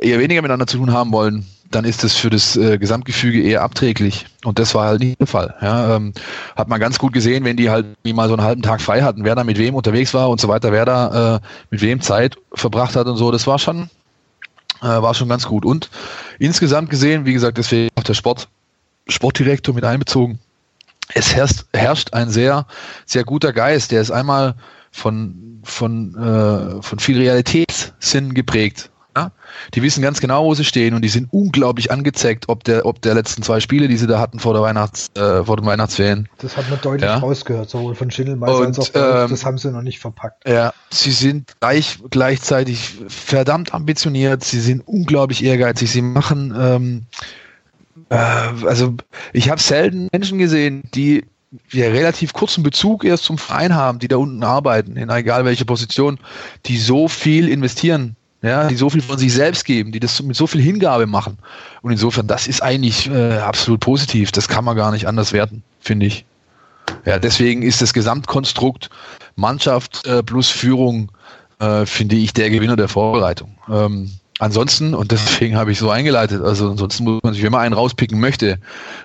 eher 0.00 0.18
weniger 0.18 0.40
miteinander 0.40 0.66
zu 0.66 0.78
tun 0.78 0.92
haben 0.92 1.12
wollen, 1.12 1.46
dann 1.70 1.84
ist 1.84 2.04
das 2.04 2.14
für 2.14 2.30
das 2.30 2.56
äh, 2.56 2.78
Gesamtgefüge 2.78 3.42
eher 3.42 3.62
abträglich. 3.62 4.26
Und 4.44 4.58
das 4.58 4.74
war 4.74 4.86
halt 4.86 5.00
nicht 5.00 5.20
der 5.20 5.26
Fall. 5.26 5.54
Ja, 5.60 5.96
ähm, 5.96 6.12
hat 6.54 6.68
man 6.68 6.80
ganz 6.80 6.98
gut 6.98 7.12
gesehen, 7.12 7.44
wenn 7.44 7.56
die 7.56 7.70
halt 7.70 7.86
mal 8.04 8.28
so 8.28 8.34
einen 8.34 8.44
halben 8.44 8.62
Tag 8.62 8.80
frei 8.80 9.02
hatten, 9.02 9.24
wer 9.24 9.34
da 9.34 9.44
mit 9.44 9.58
wem 9.58 9.74
unterwegs 9.74 10.14
war 10.14 10.30
und 10.30 10.40
so 10.40 10.48
weiter, 10.48 10.72
wer 10.72 10.84
da 10.84 11.36
äh, 11.36 11.40
mit 11.70 11.80
wem 11.80 12.00
Zeit 12.00 12.36
verbracht 12.52 12.96
hat 12.96 13.06
und 13.06 13.16
so. 13.16 13.30
Das 13.30 13.46
war 13.46 13.58
schon, 13.58 13.90
äh, 14.82 14.86
war 14.86 15.14
schon 15.14 15.28
ganz 15.28 15.46
gut. 15.46 15.64
Und 15.64 15.90
insgesamt 16.38 16.90
gesehen, 16.90 17.26
wie 17.26 17.32
gesagt, 17.32 17.58
deswegen 17.58 17.90
auch 17.96 18.04
der 18.04 18.14
Sport, 18.14 18.48
Sportdirektor 19.08 19.74
mit 19.74 19.84
einbezogen. 19.84 20.38
Es 21.14 21.34
herrscht, 21.34 21.66
herrscht 21.72 22.12
ein 22.14 22.30
sehr, 22.30 22.66
sehr 23.04 23.24
guter 23.24 23.52
Geist. 23.52 23.92
Der 23.92 24.00
ist 24.00 24.10
einmal 24.10 24.54
von, 24.90 25.60
von, 25.62 26.14
äh, 26.14 26.82
von 26.82 26.98
viel 26.98 27.18
Realitätssinn 27.18 28.34
geprägt. 28.34 28.90
Ja? 29.16 29.32
Die 29.74 29.82
wissen 29.82 30.02
ganz 30.02 30.20
genau, 30.20 30.44
wo 30.44 30.54
sie 30.54 30.64
stehen 30.64 30.94
und 30.94 31.02
die 31.02 31.08
sind 31.08 31.28
unglaublich 31.32 31.90
angezeigt, 31.90 32.48
ob 32.48 32.64
der, 32.64 32.84
ob 32.84 33.00
der 33.00 33.14
letzten 33.14 33.42
zwei 33.42 33.60
Spiele, 33.60 33.88
die 33.88 33.96
sie 33.96 34.06
da 34.06 34.20
hatten 34.20 34.38
vor 34.38 34.52
der 34.52 34.62
Weihnachts, 34.62 35.08
äh, 35.16 35.42
vor 35.42 35.56
den 35.56 35.64
Weihnachtsferien. 35.64 36.28
Das 36.38 36.56
hat 36.56 36.68
man 36.68 36.78
deutlich 36.82 37.08
ja? 37.08 37.16
rausgehört, 37.16 37.70
sowohl 37.70 37.94
von 37.94 38.10
Schindelmeister 38.10 38.58
als 38.58 38.78
auch 38.78 38.88
bei 38.90 39.22
ähm, 39.22 39.30
Das 39.30 39.44
haben 39.46 39.56
sie 39.56 39.72
noch 39.72 39.82
nicht 39.82 40.00
verpackt. 40.00 40.46
Ja, 40.46 40.74
sie 40.90 41.12
sind 41.12 41.54
gleich, 41.60 41.98
gleichzeitig 42.10 42.96
verdammt 43.08 43.72
ambitioniert, 43.72 44.44
sie 44.44 44.60
sind 44.60 44.86
unglaublich 44.86 45.42
ehrgeizig, 45.42 45.90
sie 45.90 46.02
machen, 46.02 46.54
ähm, 46.58 47.06
äh, 48.10 48.16
also 48.16 48.94
ich 49.32 49.48
habe 49.48 49.60
selten 49.62 50.08
Menschen 50.12 50.36
gesehen, 50.36 50.82
die 50.94 51.24
ja, 51.72 51.86
relativ 51.88 52.34
kurzen 52.34 52.62
Bezug 52.62 53.04
erst 53.04 53.24
zum 53.24 53.38
Verein 53.38 53.74
haben, 53.74 53.98
die 53.98 54.08
da 54.08 54.16
unten 54.18 54.44
arbeiten, 54.44 54.96
in 54.96 55.08
egal 55.08 55.46
welcher 55.46 55.64
Position, 55.64 56.18
die 56.66 56.76
so 56.76 57.08
viel 57.08 57.48
investieren 57.48 58.16
ja, 58.46 58.68
die 58.68 58.76
so 58.76 58.90
viel 58.90 59.02
von 59.02 59.18
sich 59.18 59.32
selbst 59.32 59.64
geben, 59.64 59.92
die 59.92 60.00
das 60.00 60.22
mit 60.22 60.36
so 60.36 60.46
viel 60.46 60.60
Hingabe 60.60 61.06
machen. 61.06 61.38
Und 61.82 61.92
insofern, 61.92 62.26
das 62.26 62.46
ist 62.46 62.62
eigentlich 62.62 63.10
äh, 63.10 63.38
absolut 63.38 63.80
positiv. 63.80 64.32
Das 64.32 64.48
kann 64.48 64.64
man 64.64 64.76
gar 64.76 64.92
nicht 64.92 65.06
anders 65.06 65.32
werten, 65.32 65.62
finde 65.80 66.06
ich. 66.06 66.24
Ja, 67.04 67.18
deswegen 67.18 67.62
ist 67.62 67.82
das 67.82 67.92
Gesamtkonstrukt 67.92 68.90
Mannschaft 69.34 70.06
äh, 70.06 70.22
plus 70.22 70.48
Führung, 70.48 71.10
äh, 71.58 71.86
finde 71.86 72.16
ich, 72.16 72.32
der 72.32 72.50
Gewinner 72.50 72.76
der 72.76 72.88
Vorbereitung. 72.88 73.56
Ähm, 73.68 74.10
ansonsten, 74.38 74.94
und 74.94 75.10
deswegen 75.12 75.56
habe 75.56 75.72
ich 75.72 75.78
so 75.78 75.90
eingeleitet, 75.90 76.42
also 76.42 76.70
ansonsten 76.70 77.04
muss 77.04 77.22
man 77.22 77.34
sich, 77.34 77.42
wenn 77.42 77.52
man 77.52 77.62
einen 77.62 77.74
rauspicken 77.74 78.20
möchte, 78.20 78.58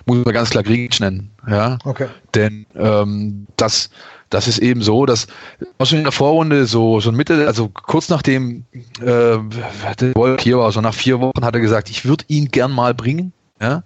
muss 0.06 0.24
man 0.24 0.34
ganz 0.34 0.50
klar 0.50 0.62
Griechisch 0.62 1.00
nennen. 1.00 1.30
Ja? 1.48 1.78
Okay. 1.84 2.08
Denn 2.34 2.66
ähm, 2.76 3.46
das 3.56 3.90
das 4.32 4.48
ist 4.48 4.58
eben 4.58 4.82
so, 4.82 5.04
dass 5.04 5.26
schon 5.82 5.98
in 5.98 6.04
der 6.04 6.12
Vorrunde 6.12 6.66
so, 6.66 7.00
so 7.00 7.12
Mitte, 7.12 7.46
also 7.46 7.68
kurz 7.68 8.08
nachdem 8.08 8.64
äh, 9.00 9.36
Wolf 10.14 10.40
hier 10.40 10.58
war, 10.58 10.72
so 10.72 10.80
nach 10.80 10.94
vier 10.94 11.20
Wochen 11.20 11.44
hat 11.44 11.54
er 11.54 11.60
gesagt, 11.60 11.90
ich 11.90 12.04
würde 12.04 12.24
ihn 12.28 12.48
gern 12.50 12.72
mal 12.72 12.94
bringen. 12.94 13.32
Ja? 13.60 13.84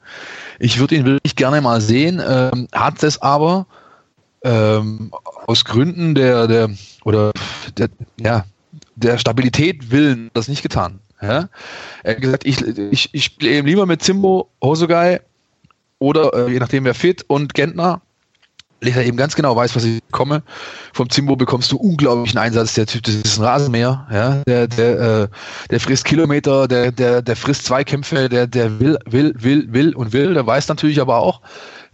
Ich 0.58 0.78
würde 0.78 0.94
ihn 0.94 1.04
wirklich 1.04 1.34
gerne 1.34 1.60
mal 1.60 1.80
sehen, 1.80 2.22
ähm, 2.26 2.68
hat 2.72 3.02
es 3.02 3.20
aber 3.20 3.66
ähm, 4.44 5.12
aus 5.46 5.64
Gründen 5.64 6.14
der, 6.14 6.46
der 6.46 6.70
oder 7.04 7.32
der, 7.76 7.88
ja, 8.20 8.44
der 8.94 9.18
Stabilität 9.18 9.90
willen 9.90 10.30
das 10.32 10.46
nicht 10.46 10.62
getan. 10.62 11.00
Ja? 11.20 11.48
Er 12.04 12.14
hat 12.14 12.22
gesagt, 12.22 12.46
ich, 12.46 12.62
ich, 12.62 13.10
ich 13.12 13.24
spiele 13.24 13.50
eben 13.50 13.66
lieber 13.66 13.86
mit 13.86 14.02
Zimbo, 14.02 14.48
Hosogai 14.62 15.20
oder 15.98 16.32
äh, 16.34 16.52
je 16.52 16.60
nachdem 16.60 16.84
wer 16.84 16.94
fit 16.94 17.24
und 17.26 17.54
Gentner 17.54 18.02
er 18.80 19.04
eben 19.04 19.16
ganz 19.16 19.34
genau 19.34 19.56
weiß, 19.56 19.74
was 19.74 19.84
ich 19.84 20.02
bekomme. 20.02 20.42
Vom 20.92 21.08
Zimbo 21.10 21.36
bekommst 21.36 21.72
du 21.72 21.76
unglaublichen 21.76 22.38
Einsatz. 22.38 22.74
Der 22.74 22.86
Typ, 22.86 23.02
das 23.04 23.14
ist 23.14 23.38
ein 23.38 23.44
Rasenmäher, 23.44 24.06
ja, 24.10 24.42
der, 24.46 24.68
der, 24.68 25.00
äh, 25.00 25.28
der 25.70 25.80
frisst 25.80 26.04
Kilometer, 26.04 26.68
der, 26.68 26.92
der, 26.92 27.22
der 27.22 27.36
frisst 27.36 27.64
Zweikämpfe, 27.64 28.28
der, 28.28 28.46
der 28.46 28.78
will, 28.78 28.98
will, 29.06 29.34
will, 29.38 29.66
will 29.72 29.94
und 29.94 30.12
will. 30.12 30.34
Der 30.34 30.46
weiß 30.46 30.68
natürlich 30.68 31.00
aber 31.00 31.18
auch, 31.18 31.40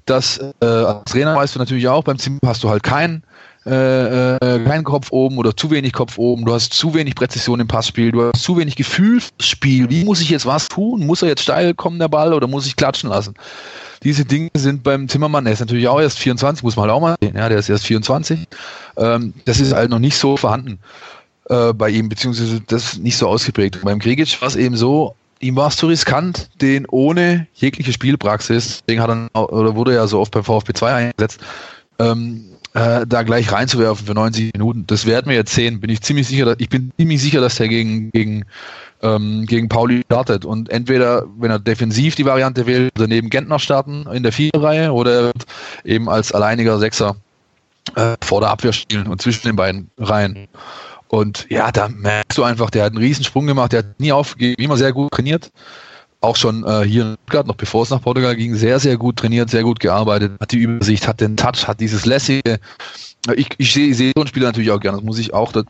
dass 0.07 0.39
äh, 0.39 0.67
als 0.67 1.13
Trainer 1.13 1.37
weißt 1.37 1.55
du 1.55 1.59
natürlich 1.59 1.89
auch, 1.89 2.05
beim 2.05 2.19
Zimbo 2.19 2.47
hast 2.47 2.65
du 2.65 2.71
halt 2.71 2.83
keinen 2.83 3.23
äh, 3.65 4.35
äh, 4.37 4.65
keinen 4.65 4.85
Kopf 4.85 5.13
oben 5.13 5.39
oder 5.39 5.57
zu 5.57 5.71
wenig 5.71 5.93
Kopf 5.93 6.19
oben, 6.19 6.45
du 6.45 6.53
hast 6.53 6.73
zu 6.73 6.95
wenig 6.95 7.15
Präzision 7.15 7.61
im 7.61 7.69
Passspiel, 7.69 8.11
du 8.11 8.23
hast 8.25 8.43
zu 8.43 8.57
wenig 8.57 8.77
Gefühlsspiel. 8.77 9.89
Wie 9.89 10.05
muss 10.05 10.21
ich 10.21 10.31
jetzt 10.31 10.47
was 10.47 10.69
tun? 10.69 11.07
Muss 11.07 11.23
er 11.23 11.29
jetzt 11.29 11.43
steil 11.43 11.75
kommen, 11.75 11.99
der 11.99 12.09
Ball, 12.09 12.35
oder 12.35 12.49
muss 12.49 12.67
ich 12.67 12.77
klatschen 12.77 13.11
lassen? 13.11 13.35
Diese 14.03 14.25
Dinge 14.25 14.51
sind 14.55 14.83
beim 14.83 15.09
Zimmermann, 15.09 15.45
der 15.45 15.53
ist 15.53 15.61
natürlich 15.61 15.87
auch 15.87 16.01
erst 16.01 16.19
24, 16.19 16.65
muss 16.65 16.75
man 16.75 16.85
halt 16.85 16.93
auch 16.93 17.01
mal 17.01 17.15
sehen, 17.21 17.37
ja, 17.37 17.49
der 17.49 17.59
ist 17.59 17.69
erst 17.69 17.87
24. 17.87 18.49
Ähm, 18.97 19.33
das 19.45 19.61
ist 19.61 19.73
halt 19.73 19.91
noch 19.91 20.01
nicht 20.01 20.17
so 20.17 20.37
vorhanden 20.37 20.81
äh, 21.49 21.73
bei 21.73 21.89
ihm, 21.89 22.09
beziehungsweise 22.09 22.61
das 22.67 22.99
nicht 22.99 23.17
so 23.17 23.29
ausgeprägt. 23.29 23.79
Beim 23.83 24.01
Gregic 24.01 24.41
war 24.41 24.49
es 24.49 24.57
eben 24.57 24.77
so, 24.77 25.15
ihm 25.39 25.55
war 25.55 25.69
es 25.69 25.77
zu 25.77 25.87
riskant, 25.87 26.51
den 26.61 26.87
ohne 26.89 27.47
jegliche 27.55 27.93
Spielpraxis, 27.93 28.83
deswegen 28.87 29.03
hat 29.03 29.11
er, 29.11 29.53
oder 29.53 29.77
wurde 29.77 29.93
er 29.93 29.99
ja 29.99 30.07
so 30.09 30.19
oft 30.19 30.33
beim 30.33 30.43
VfB 30.43 30.73
2 30.73 30.95
eingesetzt, 30.95 31.41
ähm, 32.01 32.45
äh, 32.75 33.07
da 33.07 33.23
gleich 33.23 33.53
reinzuwerfen 33.53 34.07
für 34.07 34.15
90 34.15 34.53
Minuten. 34.55 34.87
Das 34.87 35.07
werden 35.07 35.29
wir 35.29 35.37
jetzt 35.37 35.55
sehen. 35.55 35.81
Bin 35.81 35.91
ich 35.91 36.01
ziemlich 36.01 36.29
sicher, 36.29 36.45
dass, 36.45 36.57
ich 36.59 36.69
bin 36.69 36.93
ziemlich 36.97 37.21
sicher, 37.21 37.41
dass 37.41 37.57
der 37.57 37.69
gegen, 37.69 38.11
gegen 38.11 38.45
ähm, 39.03 39.47
gegen 39.47 39.69
Pauli 39.69 40.03
startet. 40.07 40.45
Und 40.45 40.71
entweder, 40.71 41.27
wenn 41.39 41.51
er 41.51 41.59
defensiv 41.59 42.15
die 42.15 42.25
Variante 42.25 42.67
wählt, 42.67 42.93
daneben 42.95 43.31
Gentner 43.31 43.59
starten 43.59 44.07
in 44.13 44.23
der 44.23 44.33
Viererreihe 44.33 44.93
oder 44.93 45.13
er 45.13 45.23
wird 45.25 45.45
eben 45.85 46.09
als 46.09 46.33
alleiniger 46.33 46.79
Sechser 46.79 47.17
äh, 47.97 48.15
vor 48.23 48.41
der 48.41 48.51
Abwehr 48.51 48.73
spielen 48.73 49.09
und 49.09 49.21
zwischen 49.21 49.47
den 49.49 49.57
beiden 49.57 49.91
Reihen. 49.99 50.49
Und 51.09 51.47
ja, 51.51 51.71
da 51.73 51.89
merkst 51.89 52.39
du 52.39 52.43
einfach, 52.43 52.71
der 52.71 52.85
hat 52.85 52.93
einen 52.93 53.03
Riesensprung 53.03 53.47
gemacht, 53.47 53.73
der 53.73 53.81
hat 53.81 54.01
nie 54.01 54.13
aufgegeben, 54.13 54.63
immer 54.63 54.77
sehr 54.77 54.93
gut 54.93 55.13
trainiert. 55.13 55.51
Auch 56.23 56.37
schon 56.37 56.65
äh, 56.65 56.85
hier 56.85 57.03
in 57.03 57.17
Stuttgart, 57.25 57.47
noch 57.47 57.57
bevor 57.57 57.83
es 57.83 57.91
nach 57.91 58.01
Portugal 58.01 58.35
ging, 58.37 58.55
sehr, 58.55 58.81
sehr 58.81 58.97
gut 58.97 59.17
trainiert, 59.17 59.51
sehr 59.51 59.65
gut 59.65 59.81
gearbeitet, 59.81 60.33
hat 60.41 60.53
die 60.53 60.59
Übersicht, 60.59 61.07
hat 61.07 61.21
den 61.21 61.37
Touch, 61.37 61.67
hat 61.67 61.81
dieses 61.81 62.07
lässige, 62.07 62.59
ich, 63.37 63.49
ich 63.59 63.73
sehe 63.73 63.95
seh 63.95 64.13
so 64.15 64.23
einen 64.23 64.29
Spieler 64.29 64.47
natürlich 64.47 64.71
auch 64.71 64.81
gerne, 64.81 64.99
das 64.99 65.05
muss 65.05 65.19
ich 65.19 65.33
auch 65.33 65.53
äh, 65.55 65.63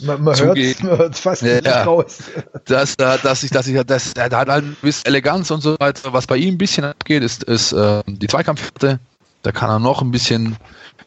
man, 0.00 0.22
man 0.22 0.34
zugeben. 0.34 0.88
Hört 0.88 1.16
fast 1.16 1.42
nicht 1.42 1.66
ja, 1.66 1.84
raus. 1.84 2.22
Dass, 2.64 2.96
dass 2.96 3.42
ich, 3.42 3.50
dass 3.50 3.66
ich, 3.66 3.82
dass, 3.84 4.12
er 4.14 4.24
hat 4.24 4.48
halt 4.48 4.64
ein 4.64 4.76
bisschen 4.80 5.06
Eleganz 5.06 5.50
und 5.50 5.60
so 5.60 5.76
weiter. 5.78 6.12
Was 6.12 6.26
bei 6.26 6.36
ihm 6.36 6.54
ein 6.54 6.58
bisschen 6.58 6.84
abgeht, 6.84 7.22
ist, 7.22 7.42
ist 7.44 7.72
äh, 7.72 8.02
die 8.06 8.26
Zweikampfhärte. 8.26 8.98
Da 9.42 9.52
kann 9.52 9.70
er 9.70 9.78
noch 9.78 10.02
ein 10.02 10.10
bisschen 10.10 10.56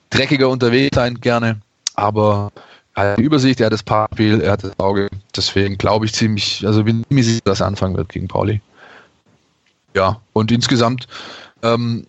dreckiger 0.10 0.50
unterwegs 0.50 0.96
sein, 0.96 1.22
gerne. 1.22 1.62
Aber 1.96 2.52
er 2.56 2.73
hat 2.96 3.18
die 3.18 3.24
Übersicht, 3.24 3.60
er 3.60 3.68
hat 3.68 3.74
das 3.74 3.84
Paarspiel, 3.84 4.42
er 4.42 4.54
hat 4.54 4.64
das 4.64 4.80
Auge. 4.80 5.10
Deswegen 5.36 5.78
glaube 5.78 6.06
ich 6.06 6.14
ziemlich, 6.14 6.66
also 6.66 6.84
bin 6.84 7.04
mir 7.10 7.24
sicher, 7.24 7.42
dass 7.46 7.60
er 7.60 7.68
anfangen 7.68 7.98
wird 7.98 8.10
gegen 8.10 8.28
Pauli. 8.28 8.62
Ja, 9.96 10.22
und 10.34 10.52
insgesamt, 10.52 11.08
ähm, 11.62 12.08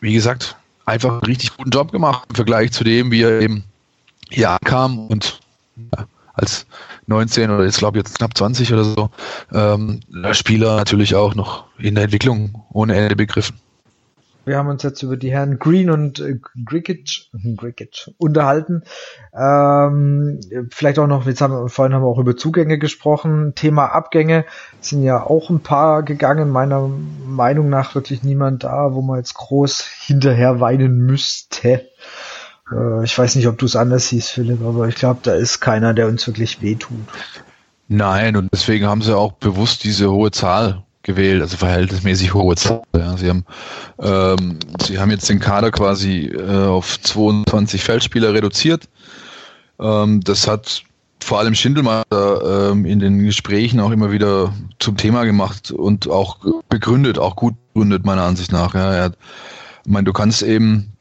wie 0.00 0.14
gesagt, 0.14 0.56
einfach 0.84 1.10
einen 1.10 1.20
richtig 1.20 1.56
guten 1.56 1.70
Job 1.70 1.92
gemacht 1.92 2.26
im 2.30 2.34
Vergleich 2.34 2.72
zu 2.72 2.84
dem, 2.84 3.10
wie 3.10 3.22
er 3.22 3.40
eben 3.40 3.64
hier 4.30 4.50
ankam 4.50 5.06
und 5.08 5.40
ja, 5.76 6.06
als 6.34 6.66
19 7.06 7.50
oder 7.50 7.64
jetzt 7.64 7.78
glaube 7.78 7.98
ich 7.98 8.04
jetzt 8.04 8.16
knapp 8.16 8.36
20 8.36 8.72
oder 8.72 8.84
so, 8.84 9.10
ähm, 9.52 10.00
Spieler 10.32 10.76
natürlich 10.76 11.14
auch 11.14 11.34
noch 11.34 11.64
in 11.78 11.94
der 11.94 12.04
Entwicklung 12.04 12.64
ohne 12.72 12.94
Ende 12.94 13.16
begriffen. 13.16 13.58
Wir 14.44 14.56
haben 14.56 14.68
uns 14.68 14.82
jetzt 14.82 15.02
über 15.02 15.16
die 15.16 15.30
Herren 15.30 15.58
Green 15.58 15.90
und 15.90 16.20
äh, 16.20 16.38
Grickage 16.64 17.30
unterhalten. 18.18 18.82
Ähm, 19.34 20.40
vielleicht 20.70 20.98
auch 20.98 21.06
noch, 21.06 21.26
jetzt 21.26 21.40
haben 21.40 21.52
wir, 21.52 21.68
vorhin 21.68 21.94
haben 21.94 22.02
wir 22.02 22.08
auch 22.08 22.18
über 22.18 22.36
Zugänge 22.36 22.78
gesprochen. 22.78 23.54
Thema 23.54 23.86
Abgänge 23.86 24.44
sind 24.80 25.02
ja 25.02 25.22
auch 25.22 25.50
ein 25.50 25.60
paar 25.60 26.02
gegangen. 26.02 26.50
Meiner 26.50 26.90
Meinung 27.26 27.68
nach 27.68 27.94
wirklich 27.94 28.22
niemand 28.22 28.64
da, 28.64 28.94
wo 28.94 29.02
man 29.02 29.18
jetzt 29.18 29.34
groß 29.34 29.84
hinterher 30.06 30.60
weinen 30.60 30.98
müsste. 31.06 31.86
Äh, 32.72 33.04
ich 33.04 33.18
weiß 33.18 33.36
nicht, 33.36 33.46
ob 33.46 33.58
du 33.58 33.66
es 33.66 33.76
anders 33.76 34.08
siehst, 34.08 34.30
Philipp, 34.30 34.62
aber 34.62 34.88
ich 34.88 34.94
glaube, 34.94 35.20
da 35.22 35.34
ist 35.34 35.60
keiner, 35.60 35.92
der 35.94 36.08
uns 36.08 36.26
wirklich 36.26 36.62
wehtut. 36.62 36.96
Nein, 37.88 38.36
und 38.36 38.50
deswegen 38.52 38.86
haben 38.86 39.02
sie 39.02 39.16
auch 39.16 39.32
bewusst 39.32 39.84
diese 39.84 40.10
hohe 40.10 40.30
Zahl 40.30 40.84
gewählt, 41.02 41.40
also 41.40 41.56
verhältnismäßig 41.56 42.34
hohe 42.34 42.56
Zahl. 42.56 42.82
Ja. 42.94 43.16
Sie 43.16 43.28
haben 43.28 43.44
ähm, 44.00 44.58
sie 44.82 44.98
haben 44.98 45.10
jetzt 45.10 45.28
den 45.28 45.40
Kader 45.40 45.70
quasi 45.70 46.26
äh, 46.26 46.66
auf 46.66 47.00
22 47.00 47.82
Feldspieler 47.82 48.34
reduziert. 48.34 48.88
Ähm, 49.80 50.20
das 50.22 50.46
hat 50.46 50.84
vor 51.22 51.38
allem 51.38 51.54
Schindelmeister 51.54 52.70
ähm, 52.70 52.84
in 52.84 52.98
den 52.98 53.24
Gesprächen 53.24 53.80
auch 53.80 53.90
immer 53.90 54.10
wieder 54.10 54.54
zum 54.78 54.96
Thema 54.96 55.24
gemacht 55.24 55.70
und 55.70 56.08
auch 56.08 56.38
begründet, 56.68 57.18
auch 57.18 57.36
gut 57.36 57.54
begründet 57.72 58.04
meiner 58.04 58.22
Ansicht 58.22 58.52
nach. 58.52 58.74
Ja. 58.74 58.92
Er 58.92 59.04
hat, 59.04 59.16
ich 59.84 59.90
meine, 59.90 60.04
du 60.04 60.12
kannst 60.12 60.42
eben, 60.42 60.92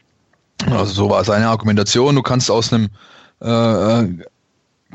also 0.69 0.93
so 0.93 1.09
war 1.09 1.23
seine 1.23 1.47
Argumentation, 1.47 2.15
du 2.15 2.21
kannst 2.21 2.51
aus 2.51 2.71
einem 2.73 2.89
äh, 3.41 3.49
äh 3.49 4.09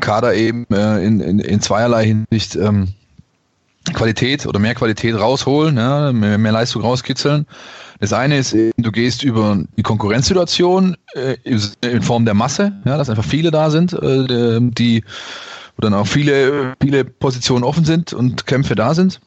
Kader 0.00 0.34
eben 0.34 0.66
äh, 0.72 1.04
in, 1.04 1.20
in, 1.20 1.38
in 1.38 1.60
zweierlei 1.60 2.04
Hinsicht 2.04 2.56
ähm, 2.56 2.94
Qualität 3.92 4.46
oder 4.46 4.58
mehr 4.58 4.74
Qualität 4.74 5.14
rausholen, 5.14 5.76
ja, 5.76 6.12
mehr, 6.12 6.38
mehr 6.38 6.52
Leistung 6.52 6.82
rauskitzeln. 6.82 7.46
Das 8.00 8.12
eine 8.12 8.38
ist, 8.38 8.54
du 8.76 8.92
gehst 8.92 9.22
über 9.22 9.62
die 9.76 9.82
Konkurrenzsituation 9.82 10.96
äh, 11.14 11.36
in 11.44 12.02
Form 12.02 12.24
der 12.24 12.34
Masse, 12.34 12.72
ja, 12.84 12.96
dass 12.96 13.10
einfach 13.10 13.24
viele 13.24 13.50
da 13.50 13.70
sind, 13.70 13.92
äh, 13.92 14.58
die 14.60 15.04
wo 15.76 15.82
dann 15.82 15.94
auch 15.94 16.06
viele, 16.06 16.74
viele 16.80 17.04
Positionen 17.04 17.64
offen 17.64 17.84
sind 17.84 18.12
und 18.12 18.46
Kämpfe 18.46 18.74
da 18.74 18.94
sind. 18.94 19.20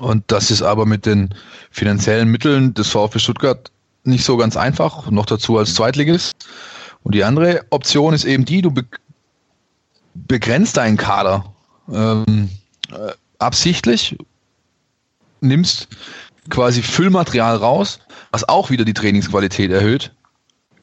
Und 0.00 0.24
das 0.28 0.50
ist 0.50 0.62
aber 0.62 0.86
mit 0.86 1.06
den 1.06 1.34
finanziellen 1.70 2.28
Mitteln 2.28 2.74
des 2.74 2.88
VfB 2.88 3.18
Stuttgart 3.18 3.70
nicht 4.04 4.24
so 4.24 4.36
ganz 4.36 4.56
einfach, 4.56 5.10
noch 5.10 5.26
dazu 5.26 5.58
als 5.58 5.74
Zweitliges. 5.74 6.32
Und 7.02 7.14
die 7.14 7.24
andere 7.24 7.64
Option 7.70 8.14
ist 8.14 8.24
eben 8.24 8.44
die, 8.44 8.62
du 8.62 8.70
be 8.70 8.84
begrenzt 10.14 10.76
deinen 10.76 10.98
Kader. 10.98 11.54
Ähm, 11.90 12.50
äh, 12.90 13.12
absichtlich, 13.42 14.16
nimmst 15.40 15.88
quasi 16.48 16.82
Füllmaterial 16.82 17.56
raus, 17.56 18.00
was 18.30 18.48
auch 18.48 18.70
wieder 18.70 18.84
die 18.84 18.94
Trainingsqualität 18.94 19.70
erhöht. 19.70 20.12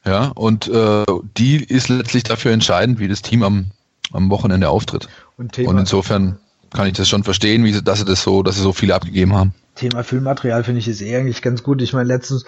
Ja, 0.06 0.32
und 0.36 0.68
äh, 0.68 1.06
die 1.38 1.64
ist 1.64 1.90
letztlich 1.90 2.24
dafür 2.24 2.52
entscheidend, 2.52 3.00
wie 3.00 3.08
das 3.08 3.22
Team 3.22 3.44
am, 3.44 3.72
am 4.14 4.30
Wochenende 4.30 4.70
auftritt. 4.70 5.10
Und, 5.38 5.58
und 5.60 5.78
insofern 5.78 6.40
kann 6.74 6.88
ich 6.88 6.94
das 6.94 7.10
schon 7.10 7.24
verstehen, 7.24 7.64
wie 7.64 7.74
sie, 7.74 7.84
dass 7.84 8.00
sie 8.00 8.06
das 8.06 8.24
so, 8.24 8.44
dass 8.44 8.56
sie 8.56 8.62
so 8.62 8.74
viele 8.74 8.96
abgegeben 8.96 9.34
haben. 9.34 9.54
Thema 9.76 10.04
Füllmaterial 10.04 10.64
finde 10.64 10.80
ich 10.80 10.88
ist 10.88 11.02
eh 11.02 11.16
eigentlich 11.16 11.42
ganz 11.42 11.64
gut. 11.64 11.82
Ich 11.82 11.94
meine, 11.94 12.08
letztens 12.08 12.46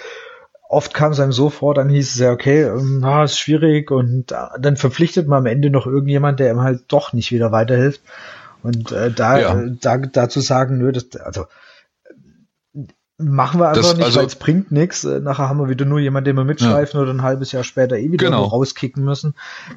oft 0.69 0.93
kam 0.93 1.11
es 1.11 1.19
einem 1.19 1.33
so 1.33 1.49
vor, 1.49 1.73
dann 1.73 1.89
hieß 1.89 2.13
es 2.13 2.19
ja, 2.19 2.31
okay, 2.31 2.63
ähm, 2.63 3.03
ah, 3.03 3.23
ist 3.23 3.37
schwierig 3.37 3.91
und 3.91 4.31
äh, 4.31 4.35
dann 4.59 4.77
verpflichtet 4.77 5.27
man 5.27 5.39
am 5.39 5.45
Ende 5.45 5.69
noch 5.69 5.85
irgendjemand, 5.85 6.39
der 6.39 6.51
ihm 6.51 6.61
halt 6.61 6.83
doch 6.87 7.13
nicht 7.13 7.31
wieder 7.31 7.51
weiterhilft. 7.51 8.01
Und 8.63 8.91
äh, 8.91 9.11
da, 9.11 9.39
ja. 9.39 9.63
da 9.81 9.97
dazu 9.97 10.39
sagen, 10.39 10.77
nö, 10.77 10.91
das, 10.91 11.15
also 11.19 11.47
machen 13.21 13.59
wir 13.59 13.69
einfach 13.69 13.81
das, 13.81 13.95
nicht, 13.95 14.05
also, 14.05 14.19
weil 14.19 14.25
es 14.27 14.35
bringt 14.35 14.71
nichts. 14.71 15.03
Äh, 15.03 15.19
nachher 15.19 15.49
haben 15.49 15.59
wir 15.59 15.69
wieder 15.69 15.85
nur 15.85 15.99
jemanden, 15.99 16.25
den 16.25 16.35
wir 16.37 16.43
mitschleifen 16.43 16.99
ja. 16.99 17.03
oder 17.03 17.13
ein 17.13 17.21
halbes 17.21 17.51
Jahr 17.51 17.63
später 17.63 17.97
eh 17.97 18.11
wieder 18.11 18.25
genau. 18.25 18.43
rauskicken 18.43 19.03
müssen. 19.03 19.35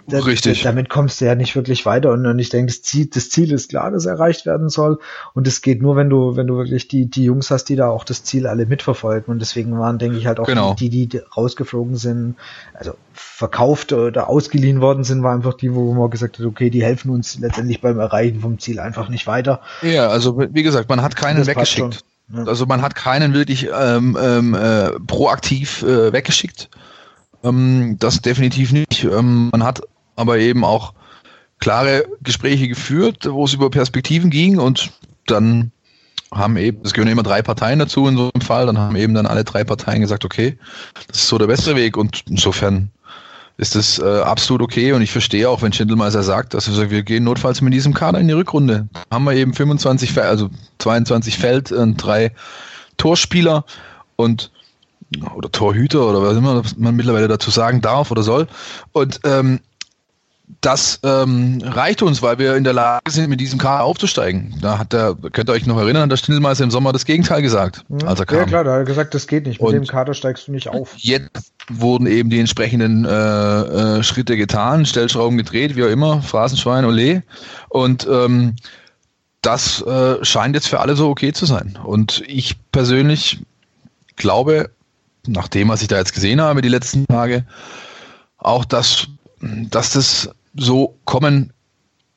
Da, 0.08 0.20
Richtig. 0.20 0.62
damit 0.62 0.88
kommst 0.88 1.20
du 1.20 1.26
ja 1.26 1.34
nicht 1.34 1.56
wirklich 1.56 1.86
weiter. 1.86 2.12
Und, 2.12 2.26
und 2.26 2.38
ich 2.38 2.48
denke, 2.48 2.72
das 2.72 2.82
Ziel, 2.82 3.06
das 3.06 3.30
Ziel 3.30 3.52
ist 3.52 3.70
klar, 3.70 3.90
das 3.90 4.06
erreicht 4.06 4.46
werden 4.46 4.68
soll. 4.68 4.98
Und 5.34 5.46
es 5.46 5.62
geht 5.62 5.82
nur, 5.82 5.96
wenn 5.96 6.10
du, 6.10 6.36
wenn 6.36 6.46
du 6.46 6.56
wirklich 6.56 6.88
die, 6.88 7.06
die 7.06 7.24
Jungs 7.24 7.50
hast, 7.50 7.64
die 7.64 7.76
da 7.76 7.88
auch 7.88 8.04
das 8.04 8.24
Ziel 8.24 8.46
alle 8.46 8.66
mitverfolgen. 8.66 9.32
Und 9.32 9.40
deswegen 9.40 9.78
waren, 9.78 9.98
denke 9.98 10.18
ich, 10.18 10.26
halt 10.26 10.40
auch 10.40 10.46
genau. 10.46 10.74
die, 10.74 10.88
die, 10.88 11.06
die 11.06 11.18
rausgeflogen 11.18 11.96
sind, 11.96 12.36
also 12.74 12.94
verkauft 13.12 13.92
oder 13.92 14.28
ausgeliehen 14.28 14.80
worden 14.80 15.04
sind, 15.04 15.22
war 15.22 15.34
einfach 15.34 15.54
die, 15.54 15.74
wo 15.74 15.92
man 15.94 16.10
gesagt 16.10 16.38
hat, 16.38 16.46
okay, 16.46 16.70
die 16.70 16.82
helfen 16.82 17.10
uns 17.10 17.38
letztendlich 17.38 17.80
beim 17.80 17.98
Erreichen 17.98 18.40
vom 18.40 18.58
Ziel 18.58 18.80
einfach 18.80 19.08
nicht 19.08 19.26
weiter. 19.26 19.60
Ja, 19.82 20.08
also 20.08 20.38
wie 20.38 20.62
gesagt, 20.62 20.88
man 20.88 21.02
hat 21.02 21.16
keinen 21.16 21.46
weggeschickt. 21.46 22.04
Also 22.32 22.66
man 22.66 22.82
hat 22.82 22.94
keinen 22.94 23.34
wirklich 23.34 23.68
ähm, 23.72 24.16
ähm, 24.20 24.54
äh, 24.54 24.90
proaktiv 25.06 25.82
äh, 25.82 26.12
weggeschickt. 26.12 26.70
Ähm, 27.42 27.96
das 27.98 28.22
definitiv 28.22 28.72
nicht. 28.72 29.04
Ähm, 29.04 29.50
man 29.52 29.62
hat 29.62 29.82
aber 30.16 30.38
eben 30.38 30.64
auch 30.64 30.94
klare 31.58 32.06
Gespräche 32.22 32.68
geführt, 32.68 33.28
wo 33.30 33.44
es 33.44 33.54
über 33.54 33.70
Perspektiven 33.70 34.30
ging 34.30 34.58
und 34.58 34.90
dann 35.26 35.70
haben 36.32 36.56
eben, 36.56 36.80
es 36.84 36.92
gehören 36.92 37.10
immer 37.10 37.22
drei 37.22 37.42
Parteien 37.42 37.78
dazu 37.78 38.08
in 38.08 38.16
so 38.16 38.30
einem 38.34 38.40
Fall, 38.40 38.66
dann 38.66 38.78
haben 38.78 38.96
eben 38.96 39.14
dann 39.14 39.26
alle 39.26 39.44
drei 39.44 39.62
Parteien 39.64 40.00
gesagt, 40.00 40.24
okay, 40.24 40.58
das 41.08 41.18
ist 41.18 41.28
so 41.28 41.38
der 41.38 41.46
beste 41.46 41.76
Weg 41.76 41.96
und 41.96 42.24
insofern 42.28 42.90
ist 43.56 43.74
das 43.76 43.98
äh, 43.98 44.04
absolut 44.04 44.62
okay 44.62 44.92
und 44.92 45.02
ich 45.02 45.12
verstehe 45.12 45.48
auch, 45.48 45.62
wenn 45.62 45.72
Schindelmeiser 45.72 46.22
sagt, 46.22 46.54
dass 46.54 46.68
wir, 46.68 46.90
wir 46.90 47.02
gehen 47.02 47.24
notfalls 47.24 47.60
mit 47.60 47.72
diesem 47.72 47.94
Kader 47.94 48.18
in 48.18 48.26
die 48.26 48.34
Rückrunde. 48.34 48.88
Haben 49.10 49.24
wir 49.24 49.34
eben 49.34 49.54
25, 49.54 50.18
also 50.20 50.50
22 50.78 51.38
Feld 51.38 51.70
und 51.70 51.96
drei 51.96 52.32
Torspieler 52.96 53.64
und 54.16 54.50
oder 55.34 55.52
Torhüter 55.52 56.06
oder 56.08 56.22
was 56.22 56.36
immer 56.36 56.62
man 56.76 56.96
mittlerweile 56.96 57.28
dazu 57.28 57.50
sagen 57.50 57.80
darf 57.80 58.10
oder 58.10 58.22
soll. 58.22 58.48
Und 58.92 59.20
ähm, 59.24 59.60
das 60.60 61.00
ähm, 61.02 61.62
reicht 61.62 62.02
uns, 62.02 62.20
weil 62.20 62.38
wir 62.38 62.56
in 62.56 62.64
der 62.64 62.74
Lage 62.74 63.10
sind, 63.10 63.28
mit 63.30 63.40
diesem 63.40 63.58
Kader 63.58 63.84
aufzusteigen. 63.84 64.54
Da 64.60 64.78
hat 64.78 64.92
der, 64.92 65.14
könnt 65.32 65.48
ihr 65.48 65.52
euch 65.52 65.66
noch 65.66 65.78
erinnern, 65.78 66.08
der 66.08 66.16
Stindelmeister 66.16 66.64
im 66.64 66.70
Sommer 66.70 66.92
das 66.92 67.06
Gegenteil 67.06 67.40
gesagt. 67.42 67.84
Ja, 67.88 68.08
als 68.08 68.20
er 68.20 68.26
kam. 68.26 68.38
ja 68.38 68.44
klar, 68.44 68.64
da 68.64 68.72
hat 68.72 68.78
er 68.80 68.84
gesagt, 68.84 69.14
das 69.14 69.26
geht 69.26 69.46
nicht. 69.46 69.60
Mit 69.60 69.68
Und 69.68 69.74
dem 69.74 69.86
Kader 69.86 70.12
steigst 70.12 70.48
du 70.48 70.52
nicht 70.52 70.68
auf. 70.68 70.94
Jetzt 70.96 71.52
wurden 71.70 72.06
eben 72.06 72.28
die 72.28 72.40
entsprechenden 72.40 73.04
äh, 73.04 73.10
äh, 73.10 74.02
Schritte 74.02 74.36
getan, 74.36 74.84
Stellschrauben 74.84 75.38
gedreht, 75.38 75.76
wie 75.76 75.84
auch 75.84 75.88
immer, 75.88 76.20
Phrasenschwein, 76.22 76.84
Ole. 76.84 77.22
Und 77.70 78.06
ähm, 78.10 78.56
das 79.40 79.82
äh, 79.82 80.22
scheint 80.24 80.54
jetzt 80.54 80.68
für 80.68 80.80
alle 80.80 80.94
so 80.94 81.08
okay 81.08 81.32
zu 81.32 81.46
sein. 81.46 81.78
Und 81.82 82.22
ich 82.26 82.56
persönlich 82.70 83.40
glaube, 84.16 84.70
nach 85.26 85.48
dem, 85.48 85.68
was 85.68 85.82
ich 85.82 85.88
da 85.88 85.96
jetzt 85.96 86.12
gesehen 86.12 86.40
habe 86.40 86.60
die 86.60 86.68
letzten 86.68 87.06
Tage, 87.06 87.44
auch, 88.38 88.64
dass 88.64 89.08
dass 89.70 89.92
das 89.92 90.30
so 90.54 90.96
kommen 91.04 91.52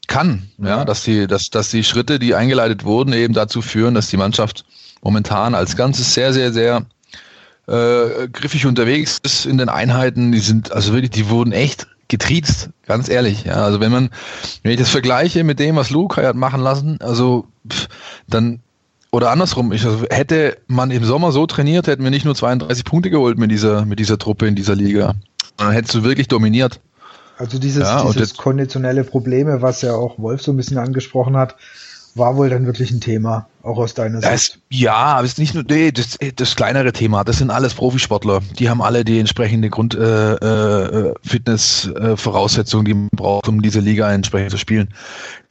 kann, 0.08 0.50
ja, 0.58 0.86
dass 0.86 1.04
die, 1.04 1.28
dass, 1.28 1.50
dass 1.50 1.70
die 1.70 1.84
Schritte, 1.84 2.20
die 2.20 2.34
eingeleitet 2.34 2.86
wurden, 2.86 3.13
eben 3.13 3.34
dazu 3.34 3.62
führen, 3.62 3.94
dass 3.94 4.08
die 4.08 4.18
Mannschaft 4.18 4.66
momentan 5.02 5.54
als 5.54 5.76
Ganzes 5.76 6.13
sehr, 6.13 6.34
sehr, 6.34 6.54
sehr 6.54 6.86
äh, 7.68 8.28
griffig 8.30 8.66
unterwegs 8.66 9.20
ist 9.24 9.46
in 9.46 9.58
den 9.58 9.70
Einheiten. 9.70 10.32
Die 10.32 10.40
sind, 10.40 10.72
also 10.72 10.94
wirklich, 10.94 11.12
die 11.12 11.30
wurden 11.30 11.52
echt 11.52 11.88
getriezt, 12.08 12.70
ganz 12.86 13.10
ehrlich. 13.10 13.44
Ja, 13.44 13.56
also 13.56 13.80
wenn 13.82 13.92
man, 13.92 14.10
wenn 14.63 14.72
ich 14.72 14.80
das 14.80 14.90
vergleiche 14.90 15.44
mit 15.44 15.60
dem, 15.60 15.76
was 15.76 15.90
Luke 15.90 16.26
hat 16.26 16.36
machen 16.36 16.62
lassen, 16.62 17.00
also 17.02 17.48
pff, 17.70 17.90
dann 18.28 18.62
oder 19.12 19.32
andersrum, 19.32 19.72
ich, 19.72 19.86
also 19.86 20.06
hätte 20.10 20.58
man 20.68 20.92
im 20.92 21.04
Sommer 21.04 21.32
so 21.32 21.46
trainiert, 21.48 21.88
hätten 21.88 22.04
wir 22.04 22.12
nicht 22.12 22.26
nur 22.26 22.36
32 22.36 22.84
Punkte 22.84 23.10
geholt 23.10 23.38
mit 23.38 23.52
dieser, 23.52 23.86
mit 23.86 24.00
dieser 24.00 24.18
Truppe 24.18 24.48
in 24.48 24.56
dieser 24.56 24.76
Liga. 24.76 25.16
Dann 25.58 25.72
hättest 25.72 25.96
du 25.96 26.04
wirklich 26.04 26.28
dominiert. 26.28 26.80
Also 27.38 27.60
dieses, 27.60 27.84
ja, 27.84 28.04
dieses 28.12 28.36
konditionelle 28.36 29.04
Probleme, 29.04 29.62
was 29.62 29.82
ja 29.82 29.93
auch 29.93 30.17
Wolf 30.17 30.41
so 30.41 30.52
ein 30.52 30.58
bisschen 30.58 30.78
angesprochen 30.78 31.38
hat, 31.38 31.56
war 32.17 32.36
wohl 32.36 32.50
dann 32.50 32.65
wirklich 32.65 32.91
ein 32.91 33.00
Thema, 33.00 33.47
auch 33.63 33.78
aus 33.78 33.93
deiner 33.93 34.21
das, 34.21 34.45
Sicht. 34.45 34.60
Ja, 34.69 34.95
aber 34.95 35.26
es 35.26 35.34
ist 35.34 35.38
nicht 35.38 35.54
nur 35.54 35.63
nee, 35.69 35.91
das, 35.91 36.17
das 36.36 36.56
kleinere 36.56 36.91
Thema. 36.91 37.23
Das 37.23 37.38
sind 37.38 37.52
alles 37.52 37.76
Profisportler. 37.76 38.41
Die 38.58 38.69
haben 38.69 38.82
alle 38.82 39.06
die 39.06 39.19
entsprechende 39.19 39.69
Grund 39.69 39.95
äh, 39.95 40.34
äh, 40.34 41.10
äh, 41.10 41.13
die 42.84 42.93
man 42.93 43.10
braucht, 43.12 43.47
um 43.47 43.62
diese 43.62 43.80
Liga 43.80 44.12
entsprechend 44.12 44.52
zu 44.52 44.58
spielen. 44.58 44.89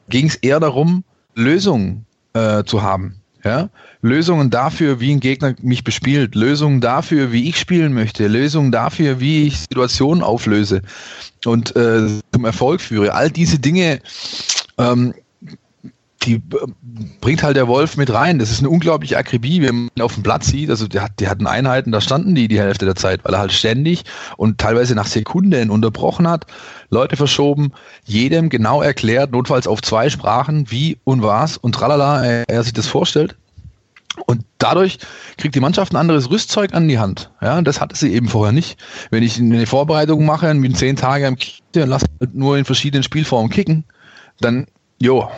Ging 0.09 0.27
es 0.27 0.35
eher 0.35 0.59
darum, 0.59 1.03
Lösungen 1.35 2.05
äh, 2.33 2.63
zu 2.63 2.81
haben. 2.81 3.21
Ja? 3.47 3.69
Lösungen 4.01 4.49
dafür, 4.49 4.99
wie 4.99 5.13
ein 5.13 5.21
Gegner 5.21 5.55
mich 5.61 5.85
bespielt, 5.85 6.35
Lösungen 6.35 6.81
dafür, 6.81 7.31
wie 7.31 7.47
ich 7.47 7.57
spielen 7.57 7.93
möchte, 7.93 8.27
Lösungen 8.27 8.73
dafür, 8.73 9.21
wie 9.21 9.47
ich 9.47 9.59
Situationen 9.59 10.21
auflöse 10.21 10.81
und 11.45 11.73
äh, 11.77 12.07
zum 12.33 12.43
Erfolg 12.43 12.81
führe. 12.81 13.13
All 13.13 13.31
diese 13.31 13.57
Dinge, 13.57 14.01
ähm, 14.77 15.13
die 16.27 16.35
äh, 16.35 16.39
bringt 17.21 17.41
halt 17.41 17.57
der 17.57 17.67
Wolf 17.67 17.97
mit 17.97 18.13
rein. 18.13 18.37
Das 18.37 18.51
ist 18.51 18.59
eine 18.59 18.69
unglaubliche 18.69 19.17
Akribie, 19.17 19.61
wenn 19.61 19.75
man 19.75 19.89
ihn 19.95 20.01
auf 20.01 20.13
dem 20.13 20.23
Platz 20.23 20.47
sieht. 20.47 20.69
Also 20.69 20.87
der 20.87 21.03
hat, 21.03 21.19
die 21.19 21.27
hatten 21.27 21.47
Einheiten, 21.47 21.91
da 21.91 22.01
standen 22.01 22.35
die 22.35 22.47
die 22.47 22.59
Hälfte 22.59 22.85
der 22.85 22.95
Zeit, 22.95 23.23
weil 23.23 23.33
er 23.33 23.39
halt 23.39 23.53
ständig 23.53 24.03
und 24.35 24.59
teilweise 24.59 24.93
nach 24.93 25.07
Sekunden 25.07 25.69
unterbrochen 25.69 26.27
hat, 26.27 26.45
Leute 26.89 27.15
verschoben, 27.15 27.71
jedem 28.05 28.49
genau 28.49 28.81
erklärt, 28.81 29.31
notfalls 29.31 29.67
auf 29.67 29.81
zwei 29.81 30.09
Sprachen, 30.09 30.69
wie 30.69 30.97
und 31.03 31.23
was 31.23 31.57
und 31.57 31.73
tralala 31.73 32.23
er, 32.23 32.49
er 32.49 32.63
sich 32.63 32.73
das 32.73 32.87
vorstellt. 32.87 33.35
Und 34.25 34.43
da 34.57 34.67
dadurch 34.67 34.97
kriegt 35.37 35.55
die 35.55 35.59
Mannschaft 35.59 35.93
ein 35.93 35.97
anderes 35.97 36.29
Rüstzeug 36.29 36.73
an 36.73 36.87
die 36.87 36.99
Hand. 36.99 37.29
Ja, 37.41 37.61
das 37.61 37.79
hatte 37.79 37.95
sie 37.95 38.13
eben 38.13 38.27
vorher 38.27 38.51
nicht. 38.51 38.79
Wenn 39.11 39.23
ich 39.23 39.37
eine 39.39 39.65
Vorbereitung 39.65 40.25
mache, 40.25 40.53
bin 40.55 40.75
zehn 40.75 40.95
Tage 40.95 41.27
am 41.27 41.37
Kicken 41.37 41.87
lasse 41.87 42.07
halt 42.19 42.33
nur 42.33 42.57
in 42.57 42.65
verschiedenen 42.65 43.03
Spielformen 43.03 43.51
kicken, 43.51 43.83
dann, 44.39 44.65
jo, 44.99 45.29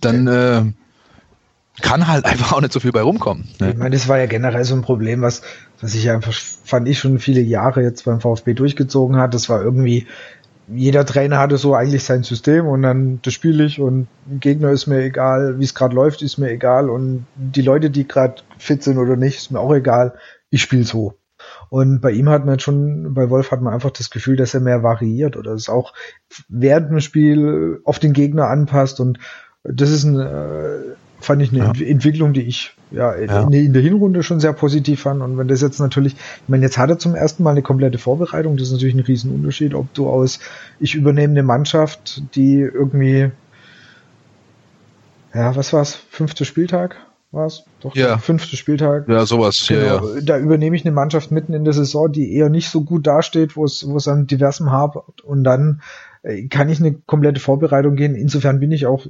dann 0.00 0.26
äh, 0.26 0.62
kann 1.82 2.06
halt 2.08 2.24
einfach 2.24 2.52
auch 2.52 2.60
nicht 2.60 2.72
so 2.72 2.80
viel 2.80 2.92
bei 2.92 3.02
rumkommen. 3.02 3.48
Ne? 3.60 3.70
Ich 3.70 3.76
meine, 3.76 3.90
das 3.90 4.08
war 4.08 4.18
ja 4.18 4.26
generell 4.26 4.64
so 4.64 4.74
ein 4.74 4.82
Problem, 4.82 5.22
was, 5.22 5.42
was 5.80 5.94
ich 5.94 6.10
einfach, 6.10 6.32
fand 6.32 6.88
ich 6.88 6.98
schon 6.98 7.18
viele 7.18 7.40
Jahre 7.40 7.82
jetzt 7.82 8.04
beim 8.04 8.20
VfB 8.20 8.54
durchgezogen 8.54 9.16
hat. 9.16 9.34
Das 9.34 9.48
war 9.48 9.62
irgendwie, 9.62 10.06
jeder 10.68 11.04
Trainer 11.04 11.38
hatte 11.38 11.56
so 11.56 11.74
eigentlich 11.74 12.04
sein 12.04 12.22
System 12.22 12.66
und 12.66 12.82
dann 12.82 13.20
das 13.22 13.34
spiele 13.34 13.64
ich 13.64 13.80
und 13.80 14.06
Gegner 14.28 14.70
ist 14.70 14.86
mir 14.86 15.00
egal, 15.00 15.58
wie 15.58 15.64
es 15.64 15.74
gerade 15.74 15.94
läuft, 15.94 16.22
ist 16.22 16.38
mir 16.38 16.50
egal 16.50 16.90
und 16.90 17.26
die 17.34 17.62
Leute, 17.62 17.90
die 17.90 18.06
gerade 18.06 18.42
fit 18.58 18.82
sind 18.82 18.98
oder 18.98 19.16
nicht, 19.16 19.36
ist 19.38 19.50
mir 19.50 19.60
auch 19.60 19.74
egal. 19.74 20.14
Ich 20.50 20.62
spiele 20.62 20.84
so. 20.84 21.14
Und 21.70 22.00
bei 22.00 22.10
ihm 22.10 22.28
hat 22.28 22.44
man 22.44 22.58
schon, 22.58 23.14
bei 23.14 23.30
Wolf 23.30 23.50
hat 23.50 23.62
man 23.62 23.72
einfach 23.72 23.90
das 23.90 24.10
Gefühl, 24.10 24.36
dass 24.36 24.54
er 24.54 24.60
mehr 24.60 24.82
variiert 24.82 25.36
oder 25.36 25.52
es 25.52 25.68
auch 25.68 25.94
während 26.48 26.90
dem 26.90 27.00
Spiel 27.00 27.80
auf 27.84 27.98
den 27.98 28.12
Gegner 28.12 28.48
anpasst 28.48 29.00
und 29.00 29.18
das 29.64 29.90
ist 29.90 30.04
ein, 30.04 30.18
äh, 30.18 30.94
fand 31.20 31.42
ich 31.42 31.50
eine 31.50 31.72
ja. 31.74 31.86
Entwicklung, 31.86 32.32
die 32.32 32.42
ich 32.42 32.74
ja, 32.90 33.16
ja. 33.16 33.42
In, 33.42 33.52
in, 33.52 33.72
der 33.72 33.82
Hinrunde 33.82 34.22
schon 34.22 34.40
sehr 34.40 34.52
positiv 34.52 35.02
fand. 35.02 35.22
Und 35.22 35.38
wenn 35.38 35.48
das 35.48 35.60
jetzt 35.60 35.78
natürlich, 35.78 36.14
ich 36.14 36.48
meine, 36.48 36.64
jetzt 36.64 36.76
hat 36.76 36.90
er 36.90 36.98
zum 36.98 37.14
ersten 37.14 37.42
Mal 37.42 37.52
eine 37.52 37.62
komplette 37.62 37.98
Vorbereitung, 37.98 38.56
das 38.56 38.68
ist 38.68 38.72
natürlich 38.72 38.94
ein 38.94 39.00
Riesenunterschied, 39.00 39.74
ob 39.74 39.92
du 39.94 40.08
aus, 40.08 40.40
ich 40.80 40.94
übernehme 40.94 41.32
eine 41.32 41.42
Mannschaft, 41.42 42.22
die 42.34 42.58
irgendwie, 42.58 43.30
ja, 45.32 45.54
was 45.54 45.72
war's, 45.72 45.94
fünfter 46.10 46.44
Spieltag 46.44 46.96
war's? 47.32 47.64
Doch, 47.80 47.94
ja. 47.94 48.18
fünfter 48.18 48.56
Spieltag. 48.56 49.08
Ja, 49.08 49.24
sowas, 49.24 49.64
genau. 49.68 49.80
ja, 49.80 50.14
ja. 50.16 50.20
Da 50.22 50.38
übernehme 50.38 50.74
ich 50.74 50.84
eine 50.84 50.92
Mannschaft 50.92 51.30
mitten 51.30 51.52
in 51.54 51.64
der 51.64 51.74
Saison, 51.74 52.10
die 52.10 52.34
eher 52.34 52.48
nicht 52.48 52.70
so 52.70 52.82
gut 52.82 53.06
dasteht, 53.06 53.56
wo 53.56 53.64
es, 53.64 53.86
wo 53.86 53.96
es 53.96 54.08
an 54.08 54.26
diversem 54.26 54.72
hapert 54.72 55.20
und 55.20 55.44
dann 55.44 55.80
kann 56.50 56.68
ich 56.68 56.80
eine 56.80 56.92
komplette 56.92 57.40
Vorbereitung 57.40 57.96
gehen. 57.96 58.14
Insofern 58.14 58.60
bin 58.60 58.72
ich 58.72 58.84
auch, 58.86 59.06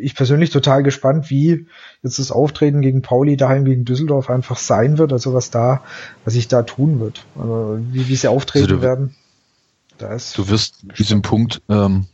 ich 0.00 0.14
persönlich 0.14 0.48
total 0.48 0.82
gespannt, 0.82 1.28
wie 1.28 1.66
jetzt 2.02 2.18
das 2.18 2.32
Auftreten 2.32 2.80
gegen 2.80 3.02
Pauli 3.02 3.36
daheim 3.36 3.66
gegen 3.66 3.84
Düsseldorf 3.84 4.30
einfach 4.30 4.56
sein 4.56 4.96
wird, 4.96 5.12
also 5.12 5.34
was 5.34 5.50
da, 5.50 5.82
was 6.24 6.34
ich 6.34 6.48
da 6.48 6.62
tun 6.62 7.00
wird, 7.00 7.26
also 7.38 7.78
wie, 7.92 8.08
wie 8.08 8.16
sie 8.16 8.28
auftreten 8.28 8.64
also 8.64 8.76
du, 8.76 8.82
werden. 8.82 9.14
Da 9.98 10.14
ist 10.14 10.38
du 10.38 10.48
wirst 10.48 10.86
diesen 10.98 11.20
Punkt, 11.20 11.60
ähm, 11.68 12.06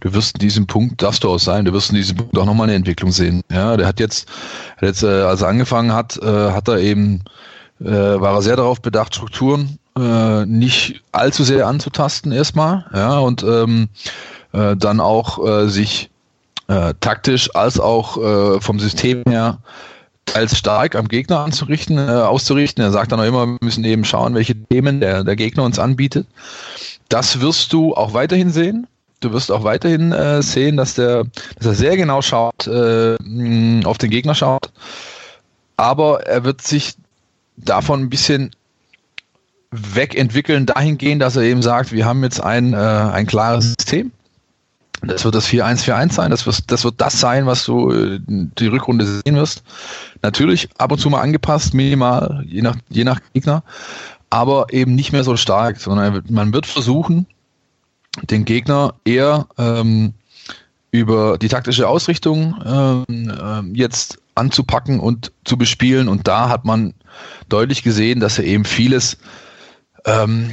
du 0.00 0.14
wirst 0.14 0.36
in 0.36 0.40
diesem 0.40 0.68
Punkt, 0.68 1.02
darfst 1.02 1.24
du 1.24 1.30
auch 1.30 1.40
sein, 1.40 1.64
du 1.64 1.72
wirst 1.72 1.90
in 1.90 1.96
diesem 1.96 2.18
Punkt 2.18 2.38
auch 2.38 2.46
nochmal 2.46 2.68
eine 2.68 2.76
Entwicklung 2.76 3.10
sehen. 3.10 3.42
Ja, 3.50 3.76
der 3.76 3.88
hat 3.88 3.98
jetzt, 3.98 4.28
jetzt 4.80 5.02
äh, 5.02 5.08
als 5.08 5.42
er 5.42 5.48
angefangen 5.48 5.92
hat, 5.92 6.18
äh, 6.22 6.52
hat 6.52 6.68
er 6.68 6.78
eben, 6.78 7.24
äh, 7.80 7.90
war 7.90 8.34
er 8.34 8.42
sehr 8.42 8.56
darauf 8.56 8.80
bedacht, 8.80 9.16
Strukturen 9.16 9.80
äh, 9.98 10.46
nicht 10.46 11.02
allzu 11.12 11.44
sehr 11.44 11.66
anzutasten 11.66 12.32
erstmal, 12.32 12.86
ja, 12.94 13.18
und 13.18 13.42
ähm, 13.42 13.88
äh, 14.52 14.76
dann 14.76 15.00
auch 15.00 15.44
äh, 15.46 15.68
sich 15.68 16.10
äh, 16.68 16.94
taktisch 17.00 17.54
als 17.54 17.78
auch 17.78 18.16
äh, 18.16 18.60
vom 18.60 18.78
System 18.80 19.22
her 19.28 19.58
teils 20.26 20.56
stark 20.56 20.94
am 20.94 21.08
Gegner 21.08 21.40
anzurichten, 21.40 21.98
äh, 21.98 22.10
auszurichten. 22.10 22.82
Er 22.82 22.92
sagt 22.92 23.12
dann 23.12 23.20
auch 23.20 23.24
immer, 23.24 23.46
wir 23.46 23.58
müssen 23.60 23.84
eben 23.84 24.04
schauen, 24.04 24.34
welche 24.34 24.54
Themen 24.54 25.00
der, 25.00 25.24
der 25.24 25.36
Gegner 25.36 25.64
uns 25.64 25.78
anbietet. 25.78 26.26
Das 27.08 27.40
wirst 27.40 27.72
du 27.72 27.94
auch 27.94 28.14
weiterhin 28.14 28.50
sehen. 28.50 28.86
Du 29.20 29.32
wirst 29.32 29.52
auch 29.52 29.64
weiterhin 29.64 30.12
äh, 30.12 30.42
sehen, 30.42 30.76
dass 30.76 30.94
der, 30.94 31.24
dass 31.56 31.66
er 31.66 31.74
sehr 31.74 31.96
genau 31.96 32.22
schaut, 32.22 32.66
äh, 32.66 33.16
auf 33.84 33.98
den 33.98 34.10
Gegner 34.10 34.34
schaut. 34.34 34.72
Aber 35.76 36.26
er 36.26 36.44
wird 36.44 36.62
sich 36.62 36.94
davon 37.56 38.00
ein 38.00 38.10
bisschen 38.10 38.50
wegentwickeln 39.72 40.66
dahingehend, 40.66 41.22
dass 41.22 41.36
er 41.36 41.42
eben 41.42 41.62
sagt, 41.62 41.92
wir 41.92 42.04
haben 42.04 42.22
jetzt 42.22 42.40
ein, 42.40 42.74
äh, 42.74 42.76
ein 42.76 43.26
klares 43.26 43.74
System. 43.78 44.12
Das 45.04 45.24
wird 45.24 45.34
das 45.34 45.48
4-1-4-1 45.48 46.12
sein. 46.12 46.30
Das 46.30 46.46
wird, 46.46 46.70
das 46.70 46.84
wird 46.84 47.00
das 47.00 47.18
sein, 47.18 47.46
was 47.46 47.64
du 47.64 47.90
äh, 47.90 48.20
die 48.28 48.66
Rückrunde 48.68 49.04
sehen 49.04 49.34
wirst. 49.34 49.64
Natürlich 50.20 50.68
ab 50.78 50.92
und 50.92 50.98
zu 50.98 51.10
mal 51.10 51.22
angepasst, 51.22 51.74
minimal, 51.74 52.44
je 52.46 52.62
nach, 52.62 52.76
je 52.88 53.02
nach 53.02 53.20
Gegner. 53.32 53.64
Aber 54.30 54.66
eben 54.72 54.94
nicht 54.94 55.12
mehr 55.12 55.24
so 55.24 55.36
stark, 55.36 55.80
sondern 55.80 56.22
man 56.28 56.52
wird 56.52 56.66
versuchen, 56.66 57.26
den 58.30 58.44
Gegner 58.44 58.94
eher 59.04 59.46
ähm, 59.58 60.14
über 60.90 61.38
die 61.38 61.48
taktische 61.48 61.88
Ausrichtung 61.88 62.54
ähm, 62.64 63.30
äh, 63.30 63.78
jetzt 63.78 64.18
anzupacken 64.34 65.00
und 65.00 65.32
zu 65.44 65.56
bespielen. 65.56 66.08
Und 66.08 66.28
da 66.28 66.48
hat 66.48 66.64
man 66.64 66.94
deutlich 67.48 67.82
gesehen, 67.82 68.20
dass 68.20 68.38
er 68.38 68.44
eben 68.44 68.64
vieles 68.64 69.18
ähm, 70.04 70.50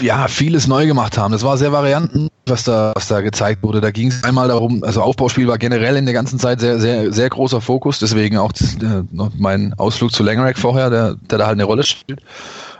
ja, 0.00 0.28
vieles 0.28 0.66
neu 0.66 0.86
gemacht 0.86 1.16
haben. 1.18 1.32
Das 1.32 1.42
war 1.42 1.56
sehr 1.56 1.72
varianten, 1.72 2.28
was 2.46 2.64
da, 2.64 2.92
was 2.94 3.08
da 3.08 3.20
gezeigt 3.20 3.62
wurde. 3.62 3.80
Da 3.80 3.90
ging 3.90 4.08
es 4.08 4.24
einmal 4.24 4.48
darum, 4.48 4.82
also 4.84 5.02
Aufbauspiel 5.02 5.46
war 5.46 5.58
generell 5.58 5.96
in 5.96 6.04
der 6.04 6.14
ganzen 6.14 6.38
Zeit 6.38 6.60
sehr, 6.60 6.80
sehr, 6.80 7.12
sehr 7.12 7.28
großer 7.28 7.60
Fokus, 7.60 7.98
deswegen 7.98 8.38
auch 8.38 8.52
äh, 8.52 9.02
mein 9.36 9.74
Ausflug 9.74 10.12
zu 10.12 10.22
Langerack 10.22 10.58
vorher, 10.58 10.90
der, 10.90 11.14
der 11.14 11.38
da 11.38 11.46
halt 11.46 11.54
eine 11.54 11.64
Rolle 11.64 11.84
spielt. 11.84 12.20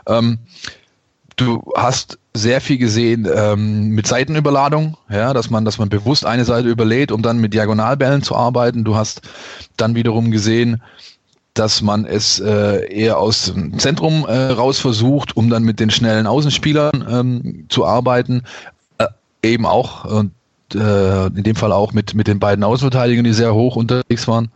Ähm, 0.07 0.39
du 1.35 1.63
hast 1.75 2.19
sehr 2.33 2.61
viel 2.61 2.77
gesehen 2.77 3.27
ähm, 3.33 3.89
mit 3.89 4.07
Seitenüberladung, 4.07 4.97
ja, 5.09 5.33
dass 5.33 5.49
man, 5.49 5.65
dass 5.65 5.77
man 5.77 5.89
bewusst 5.89 6.25
eine 6.25 6.45
Seite 6.45 6.67
überlädt, 6.67 7.11
um 7.11 7.21
dann 7.21 7.37
mit 7.37 7.53
Diagonalbällen 7.53 8.23
zu 8.23 8.35
arbeiten. 8.35 8.83
Du 8.83 8.95
hast 8.95 9.21
dann 9.77 9.95
wiederum 9.95 10.31
gesehen, 10.31 10.81
dass 11.53 11.81
man 11.81 12.05
es 12.05 12.39
äh, 12.39 12.91
eher 12.91 13.19
aus 13.19 13.45
dem 13.45 13.77
Zentrum 13.77 14.25
äh, 14.25 14.51
raus 14.51 14.79
versucht, 14.79 15.37
um 15.37 15.49
dann 15.49 15.63
mit 15.63 15.79
den 15.79 15.91
schnellen 15.91 16.25
Außenspielern 16.25 17.05
ähm, 17.09 17.65
zu 17.69 17.85
arbeiten. 17.85 18.43
Äh, 18.97 19.07
eben 19.43 19.65
auch, 19.65 20.05
und 20.05 20.31
äh, 20.73 21.27
in 21.27 21.43
dem 21.43 21.55
Fall 21.55 21.71
auch 21.71 21.93
mit, 21.93 22.15
mit 22.15 22.27
den 22.27 22.39
beiden 22.39 22.63
Außenverteidigern, 22.63 23.23
die 23.23 23.33
sehr 23.33 23.53
hoch 23.53 23.75
unterwegs 23.75 24.27
waren. 24.27 24.49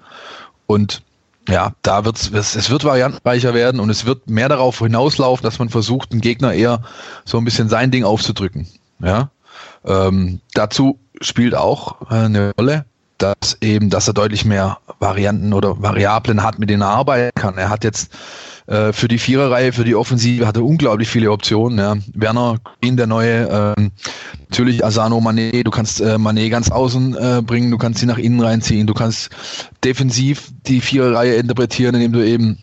Und 0.65 1.03
ja, 1.47 1.73
da 1.81 2.03
wird's, 2.03 2.29
es 2.31 2.69
wird 2.69 2.83
variantenreicher 2.83 3.53
werden 3.53 3.79
und 3.79 3.89
es 3.89 4.05
wird 4.05 4.29
mehr 4.29 4.49
darauf 4.49 4.79
hinauslaufen, 4.79 5.43
dass 5.43 5.59
man 5.59 5.69
versucht, 5.69 6.11
den 6.11 6.19
Gegner 6.19 6.53
eher 6.53 6.81
so 7.23 7.37
ein 7.37 7.45
bisschen 7.45 7.69
sein 7.69 7.91
Ding 7.91 8.03
aufzudrücken. 8.03 8.67
Ja, 8.99 9.29
ähm, 9.85 10.41
dazu 10.53 10.99
spielt 11.21 11.55
auch 11.55 12.01
äh, 12.11 12.15
eine 12.15 12.51
Rolle, 12.57 12.85
dass 13.17 13.57
eben, 13.61 13.89
dass 13.89 14.07
er 14.07 14.13
deutlich 14.13 14.45
mehr 14.45 14.77
Varianten 14.99 15.53
oder 15.53 15.81
Variablen 15.81 16.43
hat, 16.43 16.59
mit 16.59 16.69
denen 16.69 16.81
er 16.81 16.89
arbeiten 16.89 17.31
kann. 17.35 17.57
Er 17.57 17.69
hat 17.69 17.83
jetzt 17.83 18.11
äh, 18.67 18.91
für 18.93 19.07
die 19.07 19.17
Viererreihe, 19.17 19.71
für 19.71 19.83
die 19.83 19.95
Offensive 19.95 20.45
hat 20.45 20.57
er 20.57 20.63
unglaublich 20.63 21.07
viele 21.07 21.31
Optionen. 21.31 21.79
Ja. 21.79 21.95
Werner 22.13 22.57
Green, 22.81 22.97
der 22.97 23.07
neue, 23.07 23.75
äh, 23.77 23.89
natürlich 24.49 24.83
Asano 24.83 25.19
Mané, 25.19 25.63
du 25.63 25.71
kannst 25.71 26.01
äh, 26.01 26.15
Mané 26.15 26.49
ganz 26.49 26.69
außen 26.69 27.15
äh, 27.15 27.41
bringen, 27.41 27.71
du 27.71 27.77
kannst 27.77 27.99
sie 27.99 28.05
nach 28.05 28.17
innen 28.17 28.41
reinziehen, 28.41 28.87
du 28.87 28.93
kannst 28.93 29.29
defensiv 29.83 30.51
die 30.67 30.81
Viererreihe 30.81 31.35
interpretieren, 31.35 31.95
indem 31.95 32.11
du 32.11 32.25
eben 32.25 32.59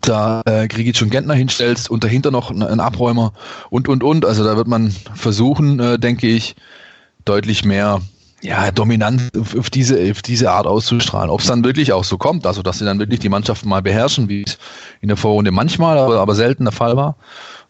da 0.00 0.42
äh, 0.46 0.66
Grigic 0.68 1.00
und 1.02 1.10
Gentner 1.10 1.34
hinstellst 1.34 1.90
und 1.90 2.02
dahinter 2.02 2.30
noch 2.30 2.50
einen 2.50 2.80
Abräumer 2.80 3.32
und 3.70 3.88
und 3.88 4.02
und. 4.02 4.24
Also 4.24 4.44
da 4.44 4.56
wird 4.56 4.66
man 4.68 4.90
versuchen, 5.14 5.78
äh, 5.80 5.98
denke 5.98 6.26
ich, 6.26 6.56
deutlich 7.24 7.64
mehr 7.64 8.00
ja, 8.42 8.70
dominant 8.70 9.30
auf 9.36 9.70
diese, 9.70 10.10
auf 10.10 10.22
diese 10.22 10.50
Art 10.50 10.66
auszustrahlen. 10.66 11.30
Ob 11.30 11.40
es 11.40 11.46
dann 11.46 11.64
wirklich 11.64 11.92
auch 11.92 12.04
so 12.04 12.18
kommt, 12.18 12.46
also 12.46 12.62
dass 12.62 12.78
sie 12.78 12.84
dann 12.84 12.98
wirklich 12.98 13.20
die 13.20 13.28
Mannschaften 13.28 13.68
mal 13.68 13.82
beherrschen, 13.82 14.28
wie 14.28 14.44
es 14.46 14.58
in 15.00 15.08
der 15.08 15.16
Vorrunde 15.16 15.50
manchmal, 15.50 15.98
aber, 15.98 16.20
aber 16.20 16.34
selten 16.34 16.64
der 16.64 16.72
Fall 16.72 16.96
war, 16.96 17.16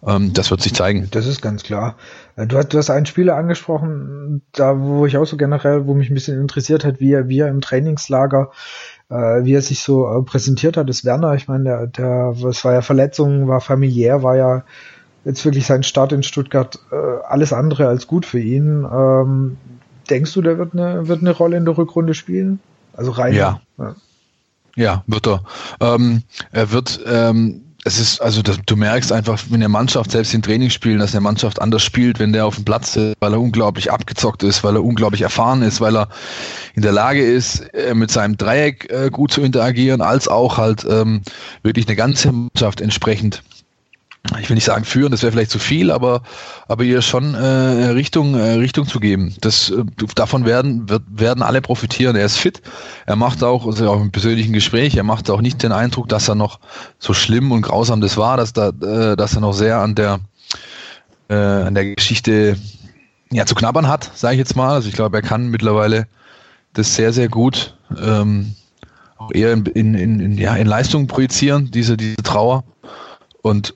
ähm, 0.05 0.33
das 0.33 0.50
wird 0.50 0.61
sich 0.61 0.74
zeigen. 0.74 1.09
Das 1.12 1.26
ist 1.26 1.40
ganz 1.40 1.62
klar. 1.62 1.96
Äh, 2.37 2.46
du 2.46 2.59
hast, 2.59 2.68
du 2.68 2.79
hast 2.79 2.90
einen 2.90 3.07
Spieler 3.07 3.37
angesprochen, 3.37 4.42
da 4.52 4.79
wo 4.79 5.07
ich 5.07 5.16
auch 5.16 5.26
so 5.26 5.37
generell, 5.37 5.87
wo 5.87 5.94
mich 5.94 6.11
ein 6.11 6.14
bisschen 6.14 6.40
interessiert 6.40 6.85
hat, 6.85 7.00
wie 7.00 7.12
er, 7.12 7.29
wie 7.29 7.40
er 7.40 7.48
im 7.48 7.61
Trainingslager 7.61 8.50
äh, 9.09 9.44
wie 9.44 9.55
er 9.55 9.62
sich 9.62 9.81
so 9.81 10.07
äh, 10.07 10.22
präsentiert 10.22 10.76
hat, 10.76 10.88
ist 10.88 11.05
Werner. 11.05 11.35
Ich 11.35 11.48
meine, 11.48 11.64
der, 11.64 11.87
der, 11.87 12.33
was 12.42 12.64
war 12.64 12.72
ja 12.72 12.83
Verletzungen, 12.83 13.48
war 13.48 13.61
familiär, 13.61 14.22
war 14.22 14.37
ja 14.37 14.64
jetzt 15.24 15.44
wirklich 15.44 15.66
sein 15.66 15.83
Start 15.83 16.12
in 16.12 16.22
Stuttgart 16.22 16.79
äh, 16.90 16.96
alles 17.26 17.52
andere 17.52 17.88
als 17.88 18.07
gut 18.07 18.26
für 18.26 18.40
ihn. 18.40 18.87
Ähm, 18.90 19.57
Denkst 20.11 20.33
du, 20.33 20.42
der 20.42 20.59
wird 20.59 20.73
eine, 20.73 21.09
wird 21.09 21.21
eine 21.21 21.33
Rolle 21.33 21.57
in 21.57 21.64
der 21.64 21.77
Rückrunde 21.77 22.14
spielen? 22.14 22.61
Also 22.97 23.11
rein. 23.11 23.35
Ja. 23.35 23.61
Ja, 23.79 23.95
ja 24.75 25.05
wird 25.07 25.27
er. 25.27 25.42
Ähm, 25.81 26.23
er 26.53 26.73
wird, 26.73 27.01
ähm, 27.07 27.62
es 27.85 28.01
ist, 28.01 28.21
also 28.21 28.42
das, 28.42 28.59
du 28.66 28.77
merkst 28.77 29.12
einfach, 29.12 29.40
wenn 29.50 29.61
der 29.61 29.69
Mannschaft 29.69 30.11
selbst 30.11 30.35
in 30.35 30.42
Training 30.42 30.71
spielen, 30.71 30.98
dass 30.98 31.13
der 31.13 31.21
Mannschaft 31.21 31.61
anders 31.63 31.83
spielt, 31.83 32.19
wenn 32.19 32.33
der 32.33 32.46
auf 32.46 32.57
dem 32.57 32.65
Platz 32.65 32.96
ist, 32.96 33.15
weil 33.21 33.33
er 33.33 33.40
unglaublich 33.40 33.92
abgezockt 33.92 34.42
ist, 34.42 34.65
weil 34.65 34.75
er 34.75 34.85
unglaublich 34.85 35.23
erfahren 35.23 35.63
ist, 35.63 35.81
weil 35.81 35.96
er 35.96 36.09
in 36.75 36.83
der 36.83 36.92
Lage 36.92 37.25
ist, 37.25 37.61
äh, 37.75 37.94
mit 37.94 38.11
seinem 38.11 38.37
Dreieck 38.37 38.90
äh, 38.90 39.11
gut 39.11 39.31
zu 39.31 39.40
interagieren, 39.40 40.00
als 40.00 40.27
auch 40.27 40.59
halt 40.59 40.85
ähm, 40.88 41.23
wirklich 41.63 41.87
eine 41.87 41.96
ganze 41.96 42.33
Mannschaft 42.33 42.81
entsprechend 42.81 43.42
ich 44.40 44.48
will 44.48 44.54
nicht 44.54 44.64
sagen 44.64 44.85
führen, 44.85 45.10
das 45.10 45.22
wäre 45.22 45.33
vielleicht 45.33 45.50
zu 45.50 45.58
viel, 45.58 45.90
aber, 45.90 46.22
aber 46.68 46.85
ihr 46.85 47.02
schon 47.02 47.35
äh, 47.35 47.87
Richtung, 47.88 48.35
äh, 48.35 48.52
Richtung 48.54 48.87
zu 48.87 49.00
geben. 49.00 49.35
Das, 49.40 49.70
äh, 49.70 49.85
davon 50.14 50.44
werden, 50.44 50.88
wird, 50.88 51.02
werden 51.08 51.42
alle 51.42 51.60
profitieren. 51.60 52.16
Er 52.16 52.27
ist 52.27 52.37
fit, 52.37 52.62
er 53.06 53.16
macht 53.16 53.42
auch, 53.42 53.66
also 53.66 53.90
auch 53.90 54.00
im 54.00 54.10
persönlichen 54.10 54.52
Gespräch, 54.52 54.96
er 54.96 55.04
macht 55.04 55.31
auch 55.31 55.40
nicht 55.40 55.62
den 55.62 55.72
Eindruck, 55.72 56.08
dass 56.08 56.29
er 56.29 56.35
noch 56.35 56.60
so 56.98 57.12
schlimm 57.14 57.52
und 57.52 57.62
grausam 57.62 58.00
das 58.00 58.16
war, 58.16 58.37
dass, 58.37 58.52
da, 58.52 58.68
äh, 58.68 59.16
dass 59.16 59.35
er 59.35 59.40
noch 59.40 59.54
sehr 59.54 59.79
an 59.81 59.94
der, 59.94 60.20
äh, 61.29 61.35
an 61.35 61.74
der 61.74 61.94
Geschichte 61.94 62.56
ja, 63.31 63.46
zu 63.46 63.54
knabbern 63.54 63.88
hat, 63.88 64.10
sage 64.14 64.35
ich 64.35 64.38
jetzt 64.38 64.56
mal. 64.56 64.74
Also 64.74 64.88
ich 64.88 64.94
glaube, 64.94 65.16
er 65.16 65.22
kann 65.22 65.48
mittlerweile 65.48 66.06
das 66.72 66.94
sehr, 66.94 67.12
sehr 67.12 67.29
gut 67.29 67.77
ähm, 68.00 68.54
auch 69.18 69.33
eher 69.33 69.52
in, 69.52 69.64
in, 69.66 69.94
in, 70.20 70.38
ja, 70.38 70.54
in 70.56 70.66
Leistung 70.66 71.06
projizieren, 71.06 71.70
diese, 71.70 71.96
diese 71.96 72.16
Trauer. 72.16 72.64
Und 73.42 73.74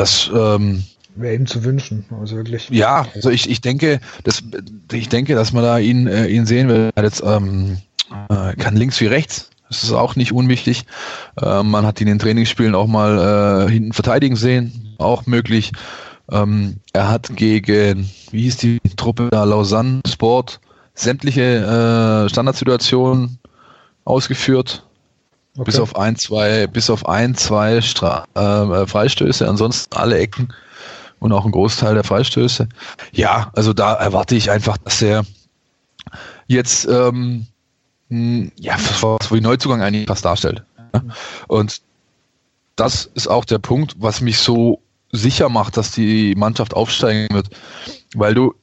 das 0.00 0.30
ähm, 0.34 0.82
wäre 1.14 1.34
ihm 1.34 1.46
zu 1.46 1.62
wünschen, 1.62 2.06
also 2.18 2.36
wirklich. 2.36 2.70
Ja, 2.70 3.06
also 3.14 3.28
ich, 3.28 3.50
ich 3.50 3.60
denke, 3.60 4.00
dass 4.24 4.42
ich 4.92 5.08
denke, 5.10 5.34
dass 5.34 5.52
man 5.52 5.62
da 5.62 5.78
ihn, 5.78 6.06
äh, 6.06 6.26
ihn 6.28 6.46
sehen 6.46 6.68
will. 6.68 6.90
Er 6.94 7.04
jetzt 7.04 7.22
ähm, 7.24 7.76
äh, 8.30 8.54
kann 8.56 8.76
links 8.76 8.98
wie 9.00 9.06
rechts. 9.06 9.50
Das 9.68 9.84
ist 9.84 9.92
auch 9.92 10.16
nicht 10.16 10.32
unwichtig. 10.32 10.84
Äh, 11.40 11.62
man 11.62 11.84
hat 11.84 12.00
ihn 12.00 12.08
in 12.08 12.14
den 12.14 12.18
Trainingsspielen 12.18 12.74
auch 12.74 12.86
mal 12.86 13.66
äh, 13.68 13.70
hinten 13.70 13.92
verteidigen 13.92 14.36
sehen, 14.36 14.94
auch 14.98 15.26
möglich. 15.26 15.72
Ähm, 16.32 16.76
er 16.94 17.08
hat 17.08 17.36
gegen, 17.36 18.08
wie 18.30 18.42
hieß 18.42 18.56
die 18.56 18.80
Truppe 18.96 19.28
da, 19.30 19.44
Lausanne 19.44 20.00
Sport, 20.08 20.60
sämtliche 20.94 22.24
äh, 22.24 22.28
Standardsituationen 22.30 23.38
ausgeführt. 24.04 24.82
Okay. 25.60 25.72
Bis 25.72 25.78
auf 25.78 25.94
ein, 25.94 26.16
zwei, 26.16 26.66
bis 26.68 26.88
auf 26.88 27.06
ein, 27.06 27.34
zwei 27.34 27.82
Stra 27.82 28.24
äh, 28.34 28.86
Freistöße, 28.86 29.46
ansonsten 29.46 29.94
alle 29.94 30.16
Ecken 30.16 30.54
und 31.18 31.32
auch 31.32 31.44
ein 31.44 31.50
Großteil 31.50 31.92
der 31.92 32.02
Freistöße. 32.02 32.66
Ja, 33.12 33.50
also 33.54 33.74
da 33.74 33.92
erwarte 33.92 34.36
ich 34.36 34.50
einfach, 34.50 34.78
dass 34.78 35.02
er 35.02 35.22
jetzt 36.46 36.88
ähm, 36.88 37.46
ja, 38.08 38.76
was 39.02 39.30
wie 39.30 39.42
Neuzugang 39.42 39.82
eigentlich 39.82 40.06
fast 40.06 40.24
darstellt. 40.24 40.62
Ja? 40.94 41.02
Und 41.46 41.82
das 42.76 43.10
ist 43.12 43.28
auch 43.28 43.44
der 43.44 43.58
Punkt, 43.58 43.96
was 43.98 44.22
mich 44.22 44.38
so 44.38 44.80
sicher 45.12 45.50
macht, 45.50 45.76
dass 45.76 45.90
die 45.90 46.34
Mannschaft 46.36 46.72
aufsteigen 46.72 47.34
wird, 47.34 47.50
weil 48.14 48.32
du 48.32 48.54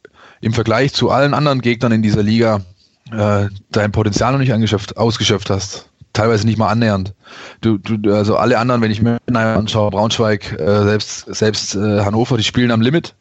im 0.41 0.51
Vergleich 0.51 0.93
zu 0.93 1.11
allen 1.11 1.35
anderen 1.35 1.61
Gegnern 1.61 1.91
in 1.91 2.01
dieser 2.01 2.23
Liga 2.23 2.61
äh, 3.11 3.49
dein 3.69 3.91
Potenzial 3.91 4.31
noch 4.31 4.39
nicht 4.39 4.97
ausgeschöpft 4.97 5.51
hast 5.51 5.86
teilweise 6.17 6.45
nicht 6.45 6.57
mal 6.57 6.67
annähernd. 6.67 7.13
Du, 7.61 7.77
du, 7.77 8.13
also 8.13 8.37
alle 8.37 8.57
anderen, 8.57 8.81
wenn 8.81 8.91
ich 8.91 9.01
mir 9.01 9.19
anschaue, 9.27 9.91
Braunschweig, 9.91 10.59
äh, 10.59 10.83
selbst, 10.83 11.25
selbst 11.33 11.75
äh, 11.75 12.01
Hannover, 12.01 12.37
die 12.37 12.43
spielen 12.43 12.71
am 12.71 12.81
Limit. 12.81 13.15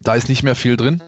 Da 0.00 0.14
ist 0.14 0.28
nicht 0.28 0.42
mehr 0.42 0.54
viel 0.54 0.76
drin. 0.76 1.02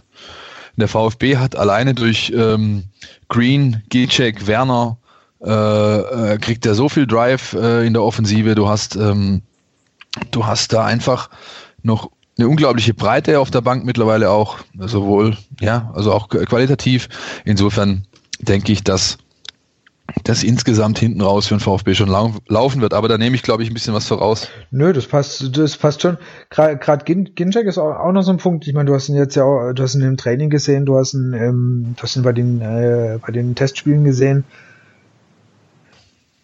Der 0.76 0.88
VfB 0.88 1.36
hat 1.36 1.56
alleine 1.56 1.92
durch 1.94 2.32
ähm, 2.34 2.84
Green, 3.28 3.82
Gilcek, 3.90 4.46
Werner, 4.46 4.96
äh, 5.44 5.50
äh, 5.50 6.38
kriegt 6.38 6.64
er 6.66 6.74
so 6.74 6.88
viel 6.88 7.06
Drive 7.06 7.52
äh, 7.52 7.86
in 7.86 7.92
der 7.92 8.02
Offensive. 8.02 8.54
Du 8.54 8.68
hast, 8.68 8.96
ähm, 8.96 9.42
du 10.30 10.46
hast 10.46 10.72
da 10.72 10.84
einfach 10.84 11.30
noch 11.82 12.10
eine 12.38 12.48
unglaubliche 12.48 12.94
Breite 12.94 13.40
auf 13.40 13.50
der 13.50 13.60
Bank 13.60 13.84
mittlerweile 13.84 14.30
auch, 14.30 14.58
sowohl, 14.78 15.36
ja, 15.60 15.90
also 15.94 16.12
auch 16.12 16.28
qualitativ. 16.28 17.08
Insofern 17.44 18.06
denke 18.40 18.72
ich, 18.72 18.84
dass 18.84 19.18
das 20.24 20.42
insgesamt 20.42 20.98
hinten 20.98 21.20
raus 21.20 21.46
für 21.46 21.54
den 21.54 21.60
VfB 21.60 21.94
schon 21.94 22.08
lau 22.08 22.32
laufen 22.46 22.80
wird. 22.80 22.94
Aber 22.94 23.08
da 23.08 23.18
nehme 23.18 23.36
ich, 23.36 23.42
glaube 23.42 23.62
ich, 23.62 23.70
ein 23.70 23.74
bisschen 23.74 23.94
was 23.94 24.06
voraus. 24.06 24.48
Nö, 24.70 24.92
das 24.92 25.06
passt, 25.06 25.56
das 25.56 25.76
passt 25.76 26.02
schon. 26.02 26.16
Gerade 26.50 27.04
Ginczek 27.04 27.66
ist 27.66 27.78
auch, 27.78 27.94
auch, 27.94 28.12
noch 28.12 28.22
so 28.22 28.32
ein 28.32 28.38
Punkt. 28.38 28.66
Ich 28.66 28.74
meine, 28.74 28.86
du 28.86 28.94
hast 28.94 29.08
ihn 29.08 29.16
jetzt 29.16 29.36
ja 29.36 29.44
auch, 29.44 29.72
du 29.72 29.82
hast 29.82 29.94
ihn 29.94 30.02
im 30.02 30.16
Training 30.16 30.50
gesehen, 30.50 30.86
du 30.86 30.96
hast 30.96 31.14
ihn, 31.14 31.34
ähm, 31.34 31.94
du 31.96 32.02
hast 32.02 32.16
ihn 32.16 32.22
bei 32.22 32.32
den, 32.32 32.60
äh, 32.60 33.18
bei 33.24 33.32
den 33.32 33.54
Testspielen 33.54 34.04
gesehen. 34.04 34.44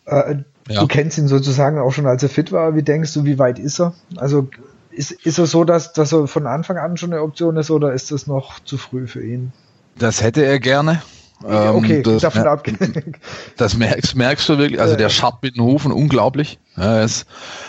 Äh, 0.06 0.36
ja. 0.68 0.80
Du 0.80 0.86
kennst 0.86 1.18
ihn 1.18 1.28
sozusagen 1.28 1.78
auch 1.78 1.92
schon, 1.92 2.06
als 2.06 2.22
er 2.22 2.28
fit 2.28 2.52
war. 2.52 2.74
Wie 2.74 2.82
denkst 2.82 3.12
du, 3.14 3.24
wie 3.24 3.38
weit 3.38 3.58
ist 3.58 3.80
er? 3.80 3.94
Also 4.16 4.48
ist, 4.90 5.12
ist 5.12 5.38
er 5.38 5.46
so, 5.46 5.64
dass, 5.64 5.92
dass 5.92 6.12
er 6.12 6.26
von 6.26 6.46
Anfang 6.46 6.76
an 6.78 6.96
schon 6.96 7.12
eine 7.12 7.22
Option 7.22 7.56
ist 7.56 7.70
oder 7.70 7.92
ist 7.92 8.12
das 8.12 8.26
noch 8.26 8.60
zu 8.60 8.76
früh 8.78 9.06
für 9.06 9.24
ihn? 9.24 9.52
Das 9.98 10.22
hätte 10.22 10.44
er 10.44 10.60
gerne. 10.60 11.02
Ähm, 11.46 11.74
okay, 11.76 12.02
das, 12.02 12.22
davon 12.22 12.46
abgesehen. 12.46 13.16
Das 13.56 13.76
merkst, 13.76 14.14
merkst 14.14 14.48
du 14.48 14.58
wirklich, 14.58 14.80
also 14.80 14.96
der 14.96 15.08
scharrt 15.08 15.42
mit 15.42 15.56
den 15.56 15.62
Hufen 15.62 15.92
unglaublich. 15.92 16.58
Ja, 16.76 17.02
es 17.02 17.26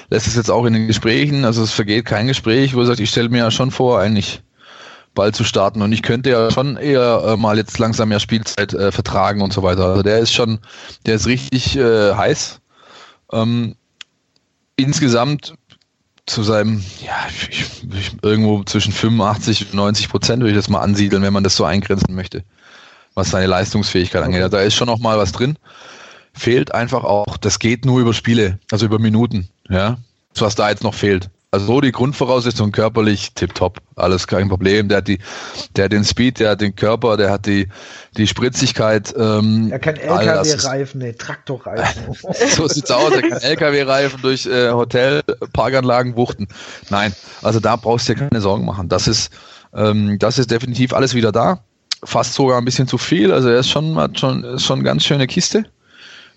lässt 0.10 0.28
es 0.28 0.36
jetzt 0.36 0.52
auch 0.52 0.66
in 0.66 0.74
den 0.74 0.88
Gesprächen, 0.88 1.46
also 1.46 1.64
es 1.64 1.72
vergeht 1.72 2.06
kein 2.06 2.28
Gespräch, 2.28 2.76
wo 2.76 2.82
er 2.82 2.86
sagt, 2.86 3.00
ich 3.00 3.10
stelle 3.10 3.30
mir 3.30 3.40
ja 3.40 3.52
schon 3.52 3.72
vor, 3.72 4.00
eigentlich 4.00 4.42
bald 5.14 5.36
zu 5.36 5.44
starten 5.44 5.82
und 5.82 5.92
ich 5.92 6.04
könnte 6.04 6.30
ja 6.30 6.52
schon 6.52 6.78
eher 6.78 7.24
äh, 7.26 7.38
mal 7.38 7.58
jetzt 7.58 7.80
langsam 7.80 8.10
mehr 8.10 8.20
Spielzeit 8.20 8.74
äh, 8.74 8.92
vertragen 8.92 9.42
und 9.42 9.54
so 9.54 9.64
weiter. 9.64 9.86
Also 9.86 10.04
der 10.04 10.20
ist 10.20 10.34
schon, 10.34 10.60
der 11.06 11.16
ist 11.16 11.28
richtig 11.28 11.78
äh, 11.78 12.14
heiß. 12.14 12.60
Ähm, 13.32 13.76
insgesamt 14.76 15.54
zu 16.26 16.44
seinem, 16.44 16.84
ja, 17.02 17.16
ich, 17.50 17.84
ich, 17.94 18.12
irgendwo 18.22 18.64
zwischen 18.64 18.92
85 18.92 19.68
und 19.68 19.76
90 19.76 20.10
Prozent 20.10 20.42
würde 20.42 20.52
ich 20.52 20.58
das 20.58 20.70
mal 20.70 20.82
ansiedeln, 20.82 21.24
wenn 21.24 21.34
man 21.34 21.44
das 21.44 21.56
so 21.56 21.64
eingrenzen 21.64 22.14
möchte 22.14 22.44
was 23.16 23.32
seine 23.32 23.48
Leistungsfähigkeit 23.48 24.22
angeht. 24.22 24.44
Also 24.44 24.58
da 24.58 24.64
ist 24.64 24.76
schon 24.76 24.88
noch 24.88 25.00
mal 25.00 25.18
was 25.18 25.32
drin. 25.32 25.58
Fehlt 26.34 26.74
einfach 26.74 27.04
auch, 27.06 27.38
das 27.38 27.60
geht 27.60 27.86
nur 27.86 28.02
über 28.02 28.14
Spiele, 28.14 28.60
also 28.70 28.86
über 28.86 29.00
Minuten, 29.00 29.50
ja. 29.70 29.98
Das, 30.34 30.42
was 30.42 30.56
da 30.56 30.70
jetzt 30.70 30.84
noch 30.84 30.94
fehlt. 30.94 31.30
Also 31.50 31.68
so 31.68 31.80
die 31.80 31.94
Grundvoraussetzungen 31.94 32.74
körperlich 32.74 33.34
tipptopp, 33.34 33.78
alles 33.96 34.28
kein 34.28 34.50
Problem. 34.50 34.90
Der 34.90 34.98
hat 34.98 35.08
die, 35.08 35.20
der 35.78 35.86
hat 35.86 35.94
den 35.94 36.04
Speed, 36.04 36.42
der 36.42 36.50
hat 36.50 36.60
den 36.60 36.76
Körper, 36.76 37.16
der 37.16 37.32
hat 37.32 37.46
die, 37.46 37.70
die 38.18 38.28
Spritzigkeit. 38.28 39.14
Ähm, 39.18 39.70
er 39.72 39.80
kann 39.80 39.96
LKW-Reifen, 39.96 41.00
nee, 41.00 41.14
Traktorreifen. 41.14 42.14
so 42.58 42.68
sieht's 42.68 42.92
aus. 42.92 43.14
Er 43.14 43.22
kann 43.22 43.40
LKW-Reifen 43.40 44.22
durch 44.22 44.46
äh, 44.46 44.72
Hotel, 44.72 45.22
Parkanlagen 45.54 46.18
wuchten. 46.18 46.50
Nein, 46.90 47.16
also 47.42 47.62
da 47.62 47.78
brauchst 47.78 48.10
du 48.10 48.16
dir 48.16 48.28
keine 48.28 48.42
Sorgen 48.42 48.66
machen. 48.66 48.90
Das 48.90 49.08
ist, 49.08 49.32
ähm, 49.74 50.20
das 50.20 50.38
ist 50.38 50.52
definitiv 50.52 50.92
alles 50.92 51.14
wieder 51.14 51.32
da 51.32 51.62
fast 52.06 52.34
sogar 52.34 52.58
ein 52.58 52.66
bisschen 52.66 52.88
zu 52.88 52.98
viel. 52.98 53.32
Also 53.32 53.50
er 53.50 53.60
ist 53.60 53.70
schon, 53.70 53.96
hat 53.98 54.20
schon, 54.20 54.44
ist 54.44 54.64
schon 54.64 54.80
eine 54.80 54.86
ganz 54.86 55.04
schöne 55.04 55.28
Kiste. 55.28 55.66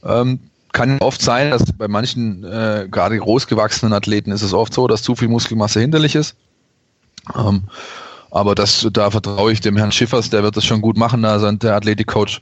Ähm, 0.04 0.40
kann 0.72 0.98
oft 1.00 1.22
sein, 1.22 1.50
dass 1.50 1.72
bei 1.72 1.88
manchen 1.88 2.44
äh, 2.44 2.88
gerade 2.90 3.18
großgewachsenen 3.18 3.92
Athleten 3.92 4.32
ist 4.32 4.42
es 4.42 4.52
oft 4.52 4.74
so, 4.74 4.86
dass 4.86 5.02
zu 5.02 5.14
viel 5.14 5.28
Muskelmasse 5.28 5.80
hinderlich 5.80 6.14
ist. 6.14 6.36
Ähm, 7.36 7.64
aber 8.30 8.54
das, 8.54 8.86
da 8.92 9.10
vertraue 9.10 9.52
ich 9.52 9.60
dem 9.60 9.76
Herrn 9.76 9.92
Schiffers, 9.92 10.30
der 10.30 10.42
wird 10.42 10.56
das 10.56 10.64
schon 10.64 10.82
gut 10.82 10.96
machen, 10.96 11.22
da 11.22 11.38
sein 11.38 11.58
der 11.58 11.74
Athletikcoach. 11.74 12.40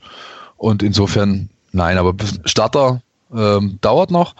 Und 0.57 0.83
insofern, 0.83 1.49
nein, 1.71 1.97
aber 1.97 2.13
Starter 2.45 3.01
ähm, 3.33 3.77
dauert 3.81 4.11
noch. 4.11 4.35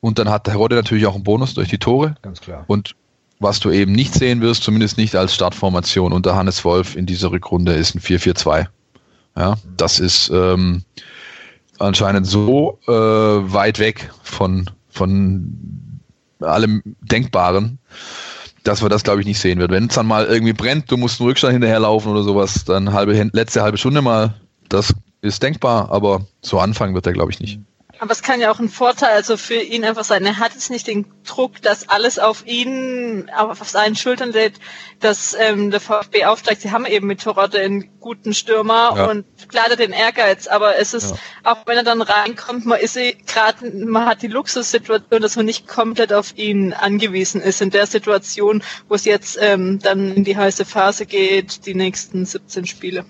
Und 0.00 0.18
dann 0.18 0.28
hat 0.28 0.46
der 0.46 0.56
Rodde 0.56 0.76
natürlich 0.76 1.06
auch 1.06 1.14
einen 1.14 1.24
Bonus 1.24 1.54
durch 1.54 1.68
die 1.68 1.78
Tore. 1.78 2.14
Ganz 2.22 2.40
klar. 2.40 2.64
Und 2.66 2.94
was 3.40 3.58
du 3.58 3.70
eben 3.70 3.92
nicht 3.92 4.14
sehen 4.14 4.42
wirst, 4.42 4.62
zumindest 4.62 4.98
nicht 4.98 5.16
als 5.16 5.34
Startformation 5.34 6.12
unter 6.12 6.36
Hannes 6.36 6.64
Wolf 6.64 6.94
in 6.94 7.06
dieser 7.06 7.32
Rückrunde, 7.32 7.72
ist 7.72 7.94
ein 7.94 8.00
4-4-2. 8.00 8.66
Ja, 9.36 9.56
das 9.76 9.98
ist 9.98 10.30
ähm, 10.32 10.82
anscheinend 11.78 12.26
so 12.26 12.78
äh, 12.86 12.92
weit 12.92 13.78
weg 13.78 14.10
von, 14.22 14.68
von 14.90 16.00
allem 16.40 16.82
Denkbaren, 17.00 17.78
dass 18.62 18.82
wir 18.82 18.90
das, 18.90 19.04
glaube 19.04 19.20
ich, 19.20 19.26
nicht 19.26 19.40
sehen 19.40 19.58
werden. 19.58 19.72
Wenn 19.72 19.86
es 19.86 19.94
dann 19.94 20.06
mal 20.06 20.26
irgendwie 20.26 20.52
brennt, 20.52 20.90
du 20.90 20.98
musst 20.98 21.20
einen 21.20 21.28
Rückstand 21.28 21.52
hinterherlaufen 21.52 22.12
oder 22.12 22.22
sowas, 22.22 22.64
dann 22.64 22.92
halbe, 22.92 23.30
letzte 23.32 23.62
halbe 23.62 23.78
Stunde 23.78 24.02
mal, 24.02 24.34
das 24.68 24.94
ist 25.22 25.42
denkbar, 25.42 25.90
aber 25.90 26.26
so 26.42 26.58
anfangen 26.58 26.94
wird 26.94 27.06
er, 27.06 27.14
glaube 27.14 27.30
ich, 27.32 27.40
nicht. 27.40 27.60
Aber 28.00 28.12
es 28.12 28.22
kann 28.22 28.40
ja 28.40 28.50
auch 28.50 28.58
ein 28.58 28.70
Vorteil 28.70 29.10
also 29.10 29.36
für 29.36 29.60
ihn 29.60 29.84
einfach 29.84 30.04
sein. 30.04 30.24
Er 30.24 30.38
hat 30.38 30.54
jetzt 30.54 30.70
nicht 30.70 30.86
den 30.86 31.04
Druck, 31.26 31.60
dass 31.60 31.86
alles 31.86 32.18
auf 32.18 32.46
ihn, 32.46 33.30
auf 33.36 33.68
seinen 33.68 33.94
Schultern 33.94 34.32
lädt, 34.32 34.54
dass 35.00 35.36
ähm, 35.38 35.70
der 35.70 35.80
VfB 35.80 36.24
aufsteigt. 36.24 36.62
Sie 36.62 36.70
haben 36.70 36.86
eben 36.86 37.06
mit 37.06 37.20
Torodde 37.20 37.60
einen 37.60 38.00
guten 38.00 38.32
Stürmer 38.32 38.94
ja. 38.96 39.10
und 39.10 39.26
klar 39.50 39.68
den 39.76 39.92
Ehrgeiz, 39.92 40.46
aber 40.46 40.78
es 40.78 40.94
ist, 40.94 41.10
ja. 41.10 41.16
auch 41.44 41.66
wenn 41.66 41.76
er 41.76 41.82
dann 41.82 42.00
reinkommt, 42.00 42.64
man 42.64 42.80
ist 42.80 42.98
gerade, 43.26 43.70
man 43.70 44.06
hat 44.06 44.22
die 44.22 44.28
Luxussituation, 44.28 45.20
dass 45.20 45.36
man 45.36 45.44
nicht 45.44 45.68
komplett 45.68 46.14
auf 46.14 46.38
ihn 46.38 46.72
angewiesen 46.72 47.42
ist 47.42 47.60
in 47.60 47.68
der 47.68 47.86
Situation, 47.86 48.62
wo 48.88 48.94
es 48.94 49.04
jetzt 49.04 49.38
ähm, 49.42 49.78
dann 49.78 50.14
in 50.14 50.24
die 50.24 50.38
heiße 50.38 50.64
Phase 50.64 51.04
geht, 51.04 51.66
die 51.66 51.74
nächsten 51.74 52.24
17 52.24 52.64
Spiele. 52.64 53.04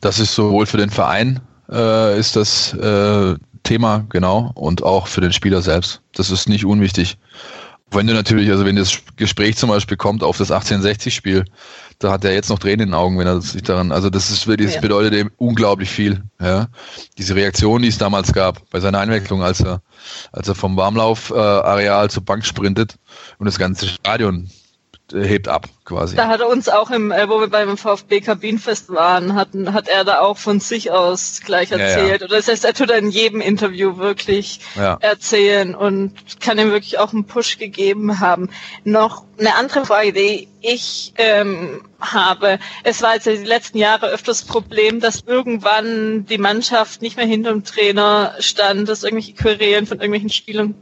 Das 0.00 0.20
ist 0.20 0.32
sowohl 0.32 0.66
für 0.66 0.76
den 0.76 0.90
Verein 0.90 1.40
äh, 1.70 2.18
ist 2.18 2.36
das 2.36 2.72
äh, 2.74 3.36
Thema, 3.68 4.06
genau, 4.08 4.50
und 4.54 4.82
auch 4.82 5.06
für 5.06 5.20
den 5.20 5.32
Spieler 5.32 5.60
selbst. 5.60 6.00
Das 6.14 6.30
ist 6.30 6.48
nicht 6.48 6.64
unwichtig. 6.64 7.18
Wenn 7.90 8.06
du 8.06 8.14
natürlich, 8.14 8.50
also 8.50 8.64
wenn 8.64 8.76
das 8.76 8.98
Gespräch 9.16 9.56
zum 9.56 9.70
Beispiel 9.70 9.96
kommt 9.96 10.22
auf 10.22 10.38
das 10.38 10.50
1860-Spiel, 10.50 11.44
da 11.98 12.12
hat 12.12 12.24
er 12.24 12.32
jetzt 12.32 12.48
noch 12.48 12.58
Tränen 12.58 12.80
in 12.80 12.88
den 12.88 12.94
Augen, 12.94 13.18
wenn 13.18 13.26
er 13.26 13.40
sich 13.40 13.62
daran, 13.62 13.92
also 13.92 14.08
das 14.10 14.30
ist 14.30 14.46
wirklich, 14.46 14.72
das 14.72 14.80
bedeutet 14.80 15.14
ihm 15.14 15.30
unglaublich 15.36 15.90
viel, 15.90 16.22
ja. 16.40 16.68
Diese 17.18 17.34
Reaktion, 17.34 17.82
die 17.82 17.88
es 17.88 17.98
damals 17.98 18.32
gab, 18.32 18.68
bei 18.70 18.80
seiner 18.80 19.00
Einwechslung, 19.00 19.42
als 19.42 19.60
er, 19.60 19.82
als 20.32 20.48
er 20.48 20.54
vom 20.54 20.76
Warmlaufareal 20.76 22.06
äh, 22.06 22.08
zur 22.08 22.24
Bank 22.24 22.44
sprintet 22.44 22.96
und 23.38 23.46
das 23.46 23.58
ganze 23.58 23.86
Stadion 23.86 24.48
hebt 25.12 25.48
ab 25.48 25.68
quasi. 25.84 26.16
Da 26.16 26.28
hat 26.28 26.40
er 26.40 26.48
uns 26.48 26.68
auch 26.68 26.90
im, 26.90 27.10
äh, 27.10 27.28
wo 27.28 27.40
wir 27.40 27.48
beim 27.48 27.76
VfB 27.76 28.20
Kabinenfest 28.20 28.90
waren, 28.90 29.34
hatten, 29.34 29.72
hat 29.72 29.88
er 29.88 30.04
da 30.04 30.20
auch 30.20 30.38
von 30.38 30.60
sich 30.60 30.90
aus 30.90 31.40
gleich 31.44 31.72
erzählt. 31.72 31.98
Ja, 31.98 32.06
ja. 32.06 32.14
Oder 32.16 32.36
das 32.36 32.48
heißt, 32.48 32.64
er 32.64 32.74
tut 32.74 32.90
in 32.90 33.10
jedem 33.10 33.40
Interview 33.40 33.96
wirklich 33.96 34.60
ja. 34.76 34.98
erzählen 35.00 35.74
und 35.74 36.12
kann 36.40 36.58
ihm 36.58 36.70
wirklich 36.70 36.98
auch 36.98 37.12
einen 37.12 37.24
Push 37.24 37.58
gegeben 37.58 38.20
haben. 38.20 38.50
Noch 38.84 39.24
eine 39.38 39.54
andere 39.54 39.86
Frage, 39.86 40.12
die 40.12 40.48
ich 40.60 41.12
ähm, 41.16 41.82
habe. 42.00 42.58
Es 42.84 43.02
war 43.02 43.14
jetzt 43.14 43.26
die 43.26 43.36
letzten 43.36 43.78
Jahre 43.78 44.08
öfters 44.08 44.44
Problem, 44.44 45.00
dass 45.00 45.22
irgendwann 45.26 46.26
die 46.26 46.38
Mannschaft 46.38 47.02
nicht 47.02 47.16
mehr 47.16 47.26
hinter 47.26 47.52
dem 47.52 47.64
Trainer 47.64 48.34
stand, 48.40 48.88
dass 48.88 49.04
irgendwelche 49.04 49.34
Querelen 49.34 49.86
von 49.86 49.98
irgendwelchen 49.98 50.30
Spielern 50.30 50.74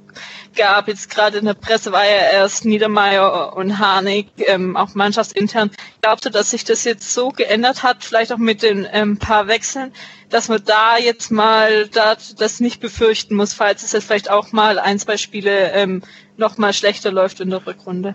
gab. 0.57 0.89
Jetzt 0.89 1.11
gerade 1.11 1.39
in 1.39 1.45
der 1.45 1.55
Presse 1.55 1.93
war 1.93 2.05
ja 2.05 2.31
erst 2.33 2.65
Niedermeyer 2.65 3.57
und 3.57 3.79
Harnik, 3.79 4.29
ähm, 4.39 4.77
auch 4.77 4.95
mannschaftsintern. 4.95 5.71
Glaubst 6.01 6.25
du, 6.25 6.31
dass 6.31 6.51
sich 6.51 6.65
das 6.65 6.85
jetzt 6.85 7.13
so 7.13 7.29
geändert 7.29 7.83
hat, 7.83 8.03
vielleicht 8.03 8.33
auch 8.33 8.39
mit 8.39 8.63
den 8.63 8.87
ähm, 8.93 9.19
paar 9.19 9.47
Wechseln, 9.47 9.93
dass 10.31 10.49
man 10.49 10.63
da 10.65 10.99
jetzt 10.99 11.31
mal 11.31 11.89
das, 11.89 12.35
das 12.35 12.61
nicht 12.61 12.81
befürchten 12.81 13.37
muss, 13.37 13.53
falls 13.53 13.83
es 13.83 13.93
jetzt 13.93 14.07
vielleicht 14.07 14.31
auch 14.31 14.53
mal 14.53 14.79
ein, 14.79 14.99
zwei 14.99 15.17
Spiele 15.17 15.73
ähm, 15.73 16.03
noch 16.37 16.59
mal 16.59 16.73
schlechter 16.73 17.13
läuft 17.13 17.41
in 17.41 17.51
der 17.51 17.67
Rückrunde? 17.67 18.15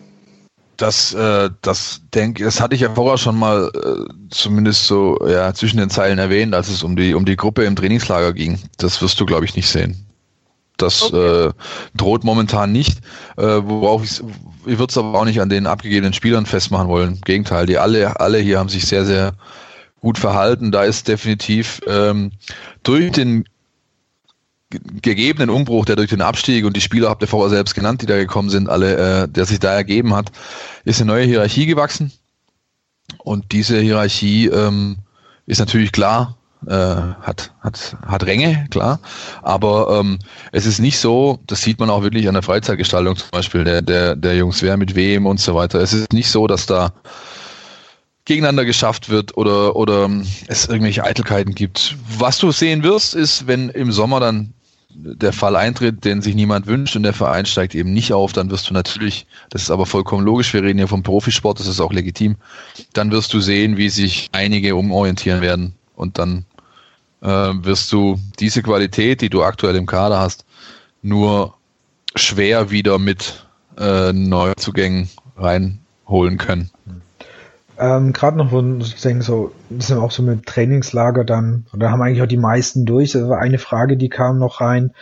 Das, 0.78 1.14
äh, 1.14 1.52
das 1.62 2.02
denke, 2.12 2.44
das 2.44 2.60
hatte 2.60 2.74
ich 2.74 2.82
ja 2.82 2.94
vorher 2.94 3.20
schon 3.20 3.38
mal 3.38 3.72
äh, 3.76 4.14
zumindest 4.32 4.88
so 4.88 5.20
ja 5.28 5.54
zwischen 5.54 5.78
den 5.78 5.92
Zeilen 5.92 6.18
erwähnt, 6.18 6.56
als 6.56 6.70
es 6.70 6.82
um 6.82 6.96
die 6.96 7.14
um 7.14 7.24
die 7.24 7.36
Gruppe 7.36 7.66
im 7.66 7.76
Trainingslager 7.76 8.34
ging. 8.34 8.60
Das 8.78 9.00
wirst 9.02 9.20
du, 9.20 9.28
glaube 9.28 9.46
ich, 9.46 9.56
nicht 9.56 9.70
sehen. 9.70 10.11
Das 10.82 11.02
okay. 11.04 11.48
äh, 11.48 11.52
droht 11.96 12.24
momentan 12.24 12.72
nicht. 12.72 13.00
Äh, 13.38 13.62
worauf 13.64 14.04
ich, 14.04 14.22
ich 14.66 14.78
würde 14.80 14.92
es 14.92 14.98
aber 14.98 15.20
auch 15.20 15.26
nicht 15.26 15.42
an 15.42 15.50
den 15.50 15.68
abgegebenen 15.68 16.14
Spielern 16.14 16.46
festmachen 16.46 16.88
wollen. 16.88 17.14
Im 17.14 17.22
Gegenteil, 17.22 17.66
die 17.66 17.78
alle, 17.78 18.20
alle 18.20 18.40
hier 18.40 18.60
haben 18.60 18.70
sich 18.70 18.86
sehr, 18.86 19.06
sehr 19.06 19.34
gut 20.00 20.18
verhalten. 20.18 20.72
Da 20.72 20.84
ist 20.84 21.08
definitiv 21.08 21.82
ähm, 21.88 22.32
durch 22.84 23.12
den 23.12 23.46
gegebenen 25.02 25.50
Umbruch, 25.50 25.86
der 25.86 25.96
durch 25.96 26.10
den 26.10 26.22
Abstieg 26.22 26.66
und 26.66 26.76
die 26.76 26.82
Spieler 26.82 27.10
habt 27.10 27.22
ihr 27.22 27.28
vorher 27.28 27.50
selbst 27.50 27.76
genannt, 27.76 28.02
die 28.02 28.06
da 28.06 28.18
gekommen 28.18 28.50
sind, 28.50 28.70
alle, 28.70 29.24
äh, 29.24 29.28
der 29.28 29.46
sich 29.46 29.60
da 29.60 29.74
ergeben 29.74 30.16
hat, 30.16 30.32
ist 30.86 31.02
eine 31.02 31.12
neue 31.12 31.26
Hierarchie 31.26 31.66
gewachsen. 31.66 32.12
Und 33.18 33.52
diese 33.52 33.80
Hierarchie 33.80 34.48
ähm, 34.48 34.98
ist 35.46 35.60
natürlich 35.60 35.92
klar, 35.92 36.38
äh, 36.68 36.74
hat, 36.74 37.53
hat, 37.62 37.97
hat 38.05 38.26
Ränge, 38.26 38.68
klar. 38.70 38.99
Aber 39.41 39.99
ähm, 39.99 40.20
es 40.51 40.66
ist 40.66 40.80
nicht 40.80 40.99
so, 40.99 41.39
das 41.47 41.62
sieht 41.62 41.80
man 41.80 41.89
auch 41.89 42.03
wirklich 42.03 42.28
an 42.28 42.34
der 42.34 42.43
Freizeitgestaltung 42.43 43.16
zum 43.16 43.30
Beispiel 43.32 43.64
der, 43.64 43.82
der, 43.82 44.16
der 44.16 44.36
Jungs, 44.36 44.62
wer 44.62 44.78
mit 44.78 44.95
wem 44.95 45.26
und 45.26 45.39
so 45.39 45.55
weiter. 45.55 45.80
Es 45.80 45.93
ist 45.93 46.14
nicht 46.14 46.30
so, 46.30 46.47
dass 46.47 46.66
da 46.66 46.93
gegeneinander 48.26 48.66
geschafft 48.66 49.09
wird 49.09 49.36
oder, 49.36 49.76
oder 49.76 50.09
es 50.47 50.68
irgendwelche 50.68 51.03
Eitelkeiten 51.03 51.55
gibt. 51.55 51.97
Was 52.18 52.38
du 52.38 52.51
sehen 52.51 52.84
wirst, 52.84 53.16
ist, 53.16 53.47
wenn 53.47 53.70
im 53.70 53.91
Sommer 53.91 54.20
dann 54.20 54.53
der 54.93 55.34
Fall 55.34 55.55
eintritt, 55.55 56.05
den 56.05 56.22
sich 56.22 56.36
niemand 56.36 56.68
wünscht 56.68 56.95
und 56.95 57.03
der 57.03 57.14
Verein 57.14 57.45
steigt 57.45 57.76
eben 57.76 57.93
nicht 57.93 58.14
auf, 58.14 58.34
dann 58.34 58.51
wirst 58.51 58.70
du 58.70 58.74
natürlich, 58.74 59.26
das 59.49 59.64
ist 59.64 59.72
aber 59.72 59.86
vollkommen 59.86 60.26
logisch, 60.26 60.53
wir 60.53 60.64
reden 60.64 60.78
hier 60.80 60.88
vom 60.88 61.01
Profisport, 61.01 61.59
das 61.59 61.68
ist 61.68 61.80
auch 61.80 61.93
legitim, 61.93 62.36
dann 62.93 63.12
wirst 63.12 63.34
du 63.34 63.39
sehen, 63.39 63.78
wie 63.78 63.89
sich 63.89 64.30
einige 64.34 64.76
umorientieren 64.76 65.41
werden 65.41 65.76
und 65.95 66.18
dann 66.18 66.45
wirst 67.22 67.91
du 67.91 68.19
diese 68.39 68.63
Qualität, 68.63 69.22
die 69.22 69.30
du 69.30 69.43
aktuell 69.43 69.76
im 69.76 69.86
Kader 69.86 70.19
hast, 70.19 70.45
nur 71.01 71.53
schwer 72.15 72.72
wieder 72.72 72.99
mit 72.99 73.45
äh, 73.78 74.11
Neuzugängen 74.11 75.09
reinholen 75.38 76.38
können. 76.38 76.72
Ähm, 77.78 78.13
Gerade 78.13 78.38
noch, 78.38 78.51
wo 78.51 78.61
ich 78.80 79.01
denke, 79.01 79.24
so, 79.24 79.51
das 79.69 79.88
sind 79.88 79.97
auch 79.97 80.11
so 80.11 80.22
mit 80.22 80.45
Trainingslager 80.45 81.24
dann, 81.24 81.65
oder 81.74 81.89
haben 81.89 82.01
eigentlich 82.01 82.22
auch 82.22 82.28
die 82.28 82.38
meisten 82.38 82.86
durch. 82.86 83.13
Das 83.13 83.28
war 83.28 83.39
eine 83.39 83.57
Frage, 83.57 83.97
die 83.97 84.09
kam 84.09 84.38
noch 84.38 84.61
rein. 84.61 84.93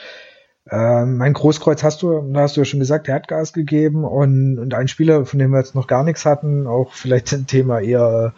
Ähm, 0.72 1.17
mein 1.17 1.34
Großkreuz 1.34 1.84
hast 1.84 2.01
du, 2.03 2.22
da 2.32 2.41
hast 2.41 2.55
du 2.55 2.61
ja 2.61 2.65
schon 2.65 2.80
gesagt, 2.80 3.07
der 3.07 3.15
hat 3.15 3.28
Gas 3.28 3.53
gegeben 3.53 4.05
und, 4.05 4.59
und 4.59 4.74
ein 4.74 4.88
Spieler, 4.88 5.26
von 5.26 5.39
dem 5.39 5.51
wir 5.51 5.59
jetzt 5.59 5.76
noch 5.76 5.88
gar 5.88 6.03
nichts 6.03 6.26
hatten, 6.26 6.67
auch 6.67 6.93
vielleicht 6.93 7.34
ein 7.34 7.47
Thema 7.47 7.80
eher 7.80 8.34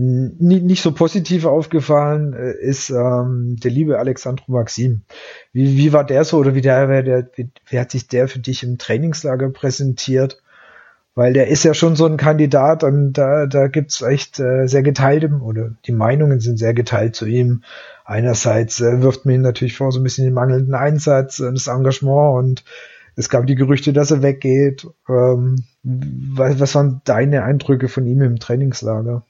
nicht 0.00 0.82
so 0.82 0.92
positiv 0.92 1.44
aufgefallen 1.44 2.32
äh, 2.32 2.52
ist 2.52 2.90
ähm, 2.90 3.56
der 3.58 3.72
liebe 3.72 3.98
Alexandro 3.98 4.52
Maxim. 4.52 5.02
Wie, 5.52 5.76
wie 5.76 5.92
war 5.92 6.04
der 6.04 6.22
so 6.24 6.38
oder 6.38 6.54
wie 6.54 6.60
der, 6.60 6.88
wer, 6.88 7.02
der, 7.02 7.28
wie, 7.34 7.50
wie 7.68 7.80
hat 7.80 7.90
sich 7.90 8.06
der 8.06 8.28
für 8.28 8.38
dich 8.38 8.62
im 8.62 8.78
Trainingslager 8.78 9.48
präsentiert? 9.48 10.40
Weil 11.16 11.32
der 11.32 11.48
ist 11.48 11.64
ja 11.64 11.74
schon 11.74 11.96
so 11.96 12.06
ein 12.06 12.16
Kandidat 12.16 12.84
und 12.84 13.14
da, 13.14 13.46
da 13.46 13.66
gibt's 13.66 14.00
echt 14.02 14.38
äh, 14.38 14.68
sehr 14.68 14.84
geteilte 14.84 15.30
oder 15.42 15.72
die 15.84 15.92
Meinungen 15.92 16.38
sind 16.38 16.58
sehr 16.58 16.74
geteilt 16.74 17.16
zu 17.16 17.26
ihm. 17.26 17.64
Einerseits 18.04 18.80
äh, 18.80 19.02
wirft 19.02 19.26
man 19.26 19.34
ihn 19.34 19.40
natürlich 19.42 19.76
vor 19.76 19.90
so 19.90 19.98
ein 19.98 20.04
bisschen 20.04 20.26
den 20.26 20.34
mangelnden 20.34 20.74
Einsatz, 20.74 21.40
äh, 21.40 21.52
das 21.52 21.66
Engagement 21.66 22.38
und 22.38 22.64
es 23.16 23.28
gab 23.28 23.48
die 23.48 23.56
Gerüchte, 23.56 23.92
dass 23.92 24.12
er 24.12 24.22
weggeht. 24.22 24.86
Ähm, 25.08 25.64
was, 25.82 26.60
was 26.60 26.74
waren 26.76 27.00
deine 27.04 27.42
Eindrücke 27.42 27.88
von 27.88 28.06
ihm 28.06 28.22
im 28.22 28.38
Trainingslager? 28.38 29.24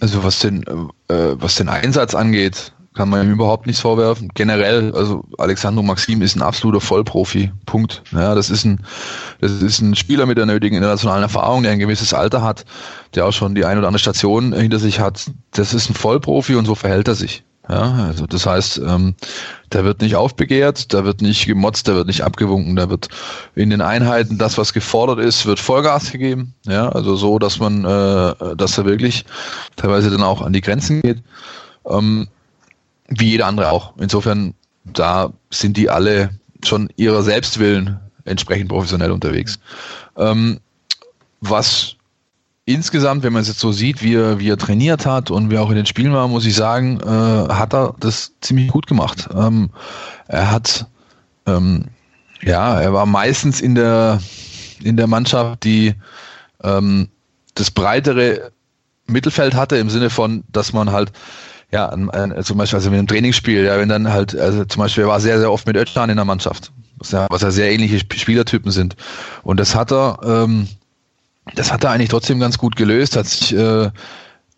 Also 0.00 0.24
was 0.24 0.38
den, 0.38 0.62
äh, 1.08 1.34
was 1.34 1.56
den 1.56 1.68
Einsatz 1.68 2.14
angeht, 2.14 2.72
kann 2.94 3.08
man 3.08 3.24
ihm 3.24 3.32
überhaupt 3.32 3.66
nichts 3.66 3.80
vorwerfen. 3.80 4.30
Generell, 4.34 4.92
also 4.94 5.24
Alexandro 5.38 5.82
Maxim 5.82 6.22
ist 6.22 6.34
ein 6.34 6.42
absoluter 6.42 6.80
Vollprofi. 6.80 7.52
Punkt. 7.64 8.02
Ja, 8.12 8.34
das 8.34 8.50
ist 8.50 8.64
ein, 8.64 8.80
das 9.40 9.62
ist 9.62 9.80
ein 9.80 9.94
Spieler 9.94 10.26
mit 10.26 10.38
der 10.38 10.46
nötigen 10.46 10.76
internationalen 10.76 11.22
Erfahrung, 11.22 11.62
der 11.62 11.72
ein 11.72 11.78
gewisses 11.78 12.12
Alter 12.12 12.42
hat, 12.42 12.64
der 13.14 13.26
auch 13.26 13.32
schon 13.32 13.54
die 13.54 13.64
ein 13.64 13.78
oder 13.78 13.86
andere 13.86 14.00
Station 14.00 14.52
hinter 14.52 14.78
sich 14.78 14.98
hat. 14.98 15.30
Das 15.52 15.72
ist 15.72 15.88
ein 15.88 15.94
Vollprofi 15.94 16.56
und 16.56 16.64
so 16.64 16.74
verhält 16.74 17.06
er 17.06 17.14
sich. 17.14 17.44
Ja, 17.70 18.06
also 18.08 18.26
das 18.26 18.46
heißt, 18.46 18.78
ähm, 18.78 19.14
der 19.72 19.84
wird 19.84 20.00
nicht 20.00 20.16
aufbegehrt, 20.16 20.92
der 20.92 21.04
wird 21.04 21.22
nicht 21.22 21.46
gemotzt, 21.46 21.86
der 21.86 21.94
wird 21.94 22.08
nicht 22.08 22.22
abgewunken, 22.22 22.74
der 22.74 22.90
wird 22.90 23.08
in 23.54 23.70
den 23.70 23.80
Einheiten 23.80 24.38
das, 24.38 24.58
was 24.58 24.72
gefordert 24.72 25.20
ist, 25.20 25.46
wird 25.46 25.60
Vollgas 25.60 26.10
gegeben. 26.10 26.52
Ja, 26.66 26.88
also 26.88 27.14
so, 27.14 27.38
dass 27.38 27.60
man, 27.60 27.84
äh, 27.84 28.56
dass 28.56 28.76
er 28.76 28.86
wirklich 28.86 29.24
teilweise 29.76 30.10
dann 30.10 30.24
auch 30.24 30.42
an 30.42 30.52
die 30.52 30.62
Grenzen 30.62 31.00
geht, 31.02 31.22
ähm, 31.88 32.26
wie 33.08 33.30
jeder 33.30 33.46
andere 33.46 33.70
auch. 33.70 33.92
Insofern, 33.98 34.54
da 34.84 35.32
sind 35.50 35.76
die 35.76 35.88
alle 35.88 36.30
schon 36.64 36.88
ihrer 36.96 37.22
Selbstwillen 37.22 38.00
entsprechend 38.24 38.68
professionell 38.68 39.12
unterwegs. 39.12 39.60
Ähm, 40.16 40.58
was 41.40 41.94
insgesamt, 42.72 43.22
wenn 43.22 43.32
man 43.32 43.42
es 43.42 43.48
jetzt 43.48 43.60
so 43.60 43.72
sieht, 43.72 44.02
wie 44.02 44.14
er, 44.14 44.38
wie 44.38 44.48
er 44.48 44.58
trainiert 44.58 45.06
hat 45.06 45.30
und 45.30 45.50
wie 45.50 45.56
er 45.56 45.62
auch 45.62 45.70
in 45.70 45.76
den 45.76 45.86
Spielen 45.86 46.12
war, 46.12 46.28
muss 46.28 46.46
ich 46.46 46.54
sagen, 46.54 47.00
äh, 47.00 47.52
hat 47.52 47.74
er 47.74 47.94
das 48.00 48.32
ziemlich 48.40 48.68
gut 48.68 48.86
gemacht. 48.86 49.28
Ähm, 49.34 49.70
er 50.28 50.50
hat, 50.50 50.86
ähm, 51.46 51.86
ja, 52.42 52.80
er 52.80 52.92
war 52.92 53.06
meistens 53.06 53.60
in 53.60 53.74
der, 53.74 54.20
in 54.82 54.96
der 54.96 55.06
Mannschaft, 55.06 55.64
die 55.64 55.94
ähm, 56.62 57.08
das 57.54 57.70
breitere 57.70 58.50
Mittelfeld 59.06 59.54
hatte, 59.54 59.76
im 59.76 59.90
Sinne 59.90 60.10
von, 60.10 60.44
dass 60.48 60.72
man 60.72 60.92
halt, 60.92 61.12
ja, 61.72 61.88
ein, 61.88 62.10
ein, 62.10 62.42
zum 62.42 62.58
Beispiel 62.58 62.78
also 62.78 62.90
mit 62.90 62.98
einem 62.98 63.08
Trainingsspiel, 63.08 63.64
ja, 63.64 63.78
wenn 63.78 63.88
dann 63.88 64.12
halt, 64.12 64.36
also 64.36 64.64
zum 64.64 64.80
Beispiel, 64.80 65.04
er 65.04 65.08
war 65.08 65.20
sehr, 65.20 65.38
sehr 65.38 65.52
oft 65.52 65.66
mit 65.66 65.76
Özcan 65.76 66.10
in 66.10 66.16
der 66.16 66.24
Mannschaft, 66.24 66.72
was 66.98 67.12
ja, 67.12 67.26
was 67.30 67.42
ja 67.42 67.50
sehr 67.50 67.70
ähnliche 67.70 68.00
Spielertypen 68.00 68.72
sind. 68.72 68.96
Und 69.42 69.60
das 69.60 69.74
hat 69.74 69.92
er, 69.92 70.18
ähm, 70.24 70.68
das 71.54 71.72
hat 71.72 71.84
er 71.84 71.90
eigentlich 71.90 72.08
trotzdem 72.08 72.40
ganz 72.40 72.58
gut 72.58 72.76
gelöst, 72.76 73.16
hat 73.16 73.26
sich, 73.26 73.54
äh, 73.54 73.90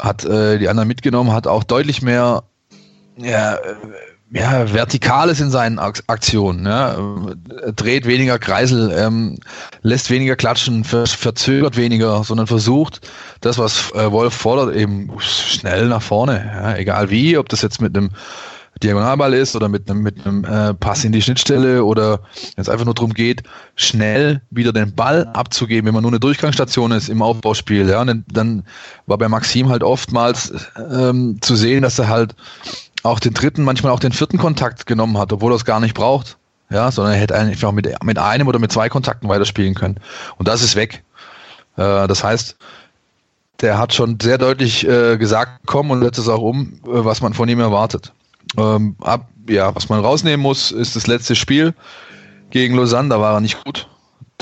hat 0.01 0.25
äh, 0.25 0.59
die 0.59 0.69
anderen 0.69 0.89
mitgenommen, 0.89 1.33
hat 1.33 1.47
auch 1.47 1.65
deutlich 1.65 2.03
mehr 2.03 2.45
ja, 3.17 3.55
äh, 3.55 3.75
ja, 4.35 4.73
Vertikales 4.73 5.41
in 5.41 5.51
seinen 5.51 5.79
Aktionen. 5.79 6.65
Ja. 6.65 6.97
Dreht 7.77 8.07
weniger 8.07 8.39
Kreisel, 8.39 8.91
ähm, 8.97 9.39
lässt 9.83 10.09
weniger 10.09 10.37
klatschen, 10.37 10.85
ver 10.85 11.07
verzögert 11.07 11.77
weniger, 11.77 12.25
sondern 12.25 12.47
versucht, 12.47 13.07
das, 13.43 13.59
was 13.59 13.91
äh, 13.93 14.11
Wolf 14.11 14.35
fordert, 14.35 14.75
eben 14.75 15.11
schnell 15.19 15.89
nach 15.89 16.03
vorne. 16.03 16.51
Ja. 16.55 16.77
Egal 16.77 17.11
wie, 17.11 17.37
ob 17.37 17.51
das 17.51 17.61
jetzt 17.61 17.83
mit 17.83 17.97
einem 17.97 18.11
Diagonalball 18.81 19.35
ist 19.35 19.55
oder 19.55 19.69
mit 19.69 19.89
einem, 19.89 20.03
mit 20.03 20.27
einem 20.27 20.45
äh, 20.45 20.75
Pass 20.75 21.05
in 21.05 21.13
die 21.13 21.23
Schnittstelle 21.23 21.85
oder 21.85 22.21
wenn 22.57 22.63
es 22.63 22.69
einfach 22.69 22.85
nur 22.85 22.95
darum 22.95 23.13
geht, 23.15 23.43
schnell 23.77 24.43
wieder 24.51 24.73
den 24.73 24.95
Ball 24.95 25.27
abzugeben, 25.35 25.87
wenn 25.87 25.95
man 25.95 26.03
nur 26.03 26.11
eine 26.11 26.21
Durchgangsstation 26.21 26.93
ist 26.93 27.09
im 27.09 27.23
Aufbauspiel. 27.23 27.89
Ja, 27.89 28.05
dann, 28.05 28.25
dann 28.33 28.65
war 29.07 29.19
bei 29.19 29.29
Maxim 29.29 29.69
halt 29.69 29.83
oftmals 29.83 30.53
ähm, 30.77 31.39
zu 31.41 31.55
sehen, 31.55 31.83
dass 31.83 31.99
er 31.99 32.09
halt 32.09 32.35
auch 33.03 33.21
den 33.21 33.35
dritten, 33.35 33.65
manchmal 33.65 33.93
auch 33.93 34.01
den 34.01 34.13
vierten 34.13 34.39
Kontakt 34.39 34.87
genommen 34.87 35.19
hat, 35.19 35.33
obwohl 35.33 35.53
er 35.53 35.57
es 35.57 35.65
gar 35.65 35.81
nicht 35.81 35.95
braucht. 35.95 36.37
Ja, 36.71 36.91
sondern 36.91 37.13
er 37.15 37.21
hätte 37.21 37.35
einfach 37.35 37.73
mit, 37.73 37.87
mit 38.03 38.19
einem 38.19 38.49
oder 38.49 38.59
mit 38.59 38.73
zwei 38.73 38.89
Kontakten 38.89 39.29
weiterspielen 39.29 39.75
können. 39.75 40.01
Und 40.39 40.49
das 40.49 40.63
ist 40.63 40.75
weg. 40.75 41.05
Äh, 41.77 42.09
das 42.09 42.25
heißt, 42.25 42.57
der 43.61 43.79
hat 43.79 43.93
schon 43.93 44.19
sehr 44.21 44.39
deutlich 44.39 44.87
äh, 44.87 45.19
gesagt, 45.19 45.61
komm 45.67 45.91
und 45.91 46.03
setzt 46.03 46.19
es 46.19 46.29
auch 46.29 46.41
um, 46.41 46.81
äh, 46.85 47.05
was 47.05 47.21
man 47.21 47.35
von 47.35 47.49
ihm 47.49 47.61
erwartet. 47.61 48.13
Ähm, 48.57 48.97
ab, 49.01 49.29
ja, 49.49 49.75
was 49.75 49.89
man 49.89 50.01
rausnehmen 50.01 50.41
muss, 50.41 50.71
ist 50.71 50.97
das 50.97 51.07
letzte 51.07 51.35
Spiel 51.35 51.75
gegen 52.51 52.77
Lausanne. 52.77 53.09
Da 53.09 53.21
war 53.21 53.35
er 53.35 53.41
nicht 53.41 53.63
gut. 53.65 53.89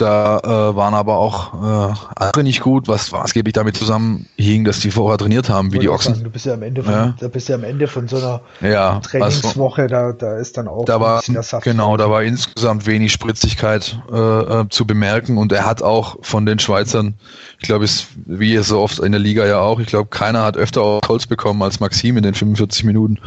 Da 0.00 0.38
äh, 0.38 0.76
waren 0.76 0.94
aber 0.94 1.18
auch 1.18 1.52
äh, 1.52 1.94
andere 2.16 2.42
nicht 2.42 2.60
gut, 2.60 2.88
was 2.88 3.12
maßgeblich 3.12 3.52
damit 3.52 3.76
zusammenhing, 3.76 4.64
dass 4.64 4.80
die 4.80 4.90
vorher 4.90 5.18
trainiert 5.18 5.50
haben, 5.50 5.74
wie 5.74 5.78
die 5.78 5.90
Ochsen. 5.90 6.14
Sagen, 6.14 6.24
du 6.24 6.30
bist 6.30 6.46
ja 6.46 6.54
am 6.54 6.62
Ende 6.62 6.82
von, 6.82 6.92
ja. 6.92 7.14
da 7.20 7.28
bist 7.28 7.50
ja 7.50 7.56
am 7.56 7.64
Ende 7.64 7.86
von 7.86 8.08
so 8.08 8.16
einer 8.16 8.40
ja, 8.62 8.98
Trainingswoche, 9.00 9.82
also, 9.82 9.94
da, 9.94 10.12
da 10.12 10.36
ist 10.38 10.56
dann 10.56 10.68
auch 10.68 10.86
da 10.86 11.00
war, 11.00 11.22
Genau, 11.62 11.98
da 11.98 12.08
war 12.08 12.22
insgesamt 12.22 12.86
wenig 12.86 13.12
Spritzigkeit 13.12 14.00
äh, 14.10 14.16
äh, 14.16 14.68
zu 14.70 14.86
bemerken 14.86 15.36
und 15.36 15.52
er 15.52 15.66
hat 15.66 15.82
auch 15.82 16.16
von 16.22 16.46
den 16.46 16.58
Schweizern, 16.58 17.14
ich 17.58 17.66
glaube, 17.66 17.84
es 17.84 18.06
wie 18.24 18.54
es 18.54 18.68
so 18.68 18.80
oft 18.80 19.00
in 19.00 19.12
der 19.12 19.20
Liga 19.20 19.46
ja 19.46 19.60
auch, 19.60 19.80
ich 19.80 19.88
glaube, 19.88 20.08
keiner 20.08 20.44
hat 20.44 20.56
öfter 20.56 20.80
auch 20.80 21.00
Holz 21.08 21.26
bekommen 21.26 21.62
als 21.62 21.78
Maxim 21.78 22.16
in 22.16 22.22
den 22.22 22.34
45 22.34 22.84
Minuten 22.84 23.18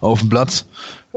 auf 0.00 0.20
dem 0.20 0.28
Platz. 0.28 0.66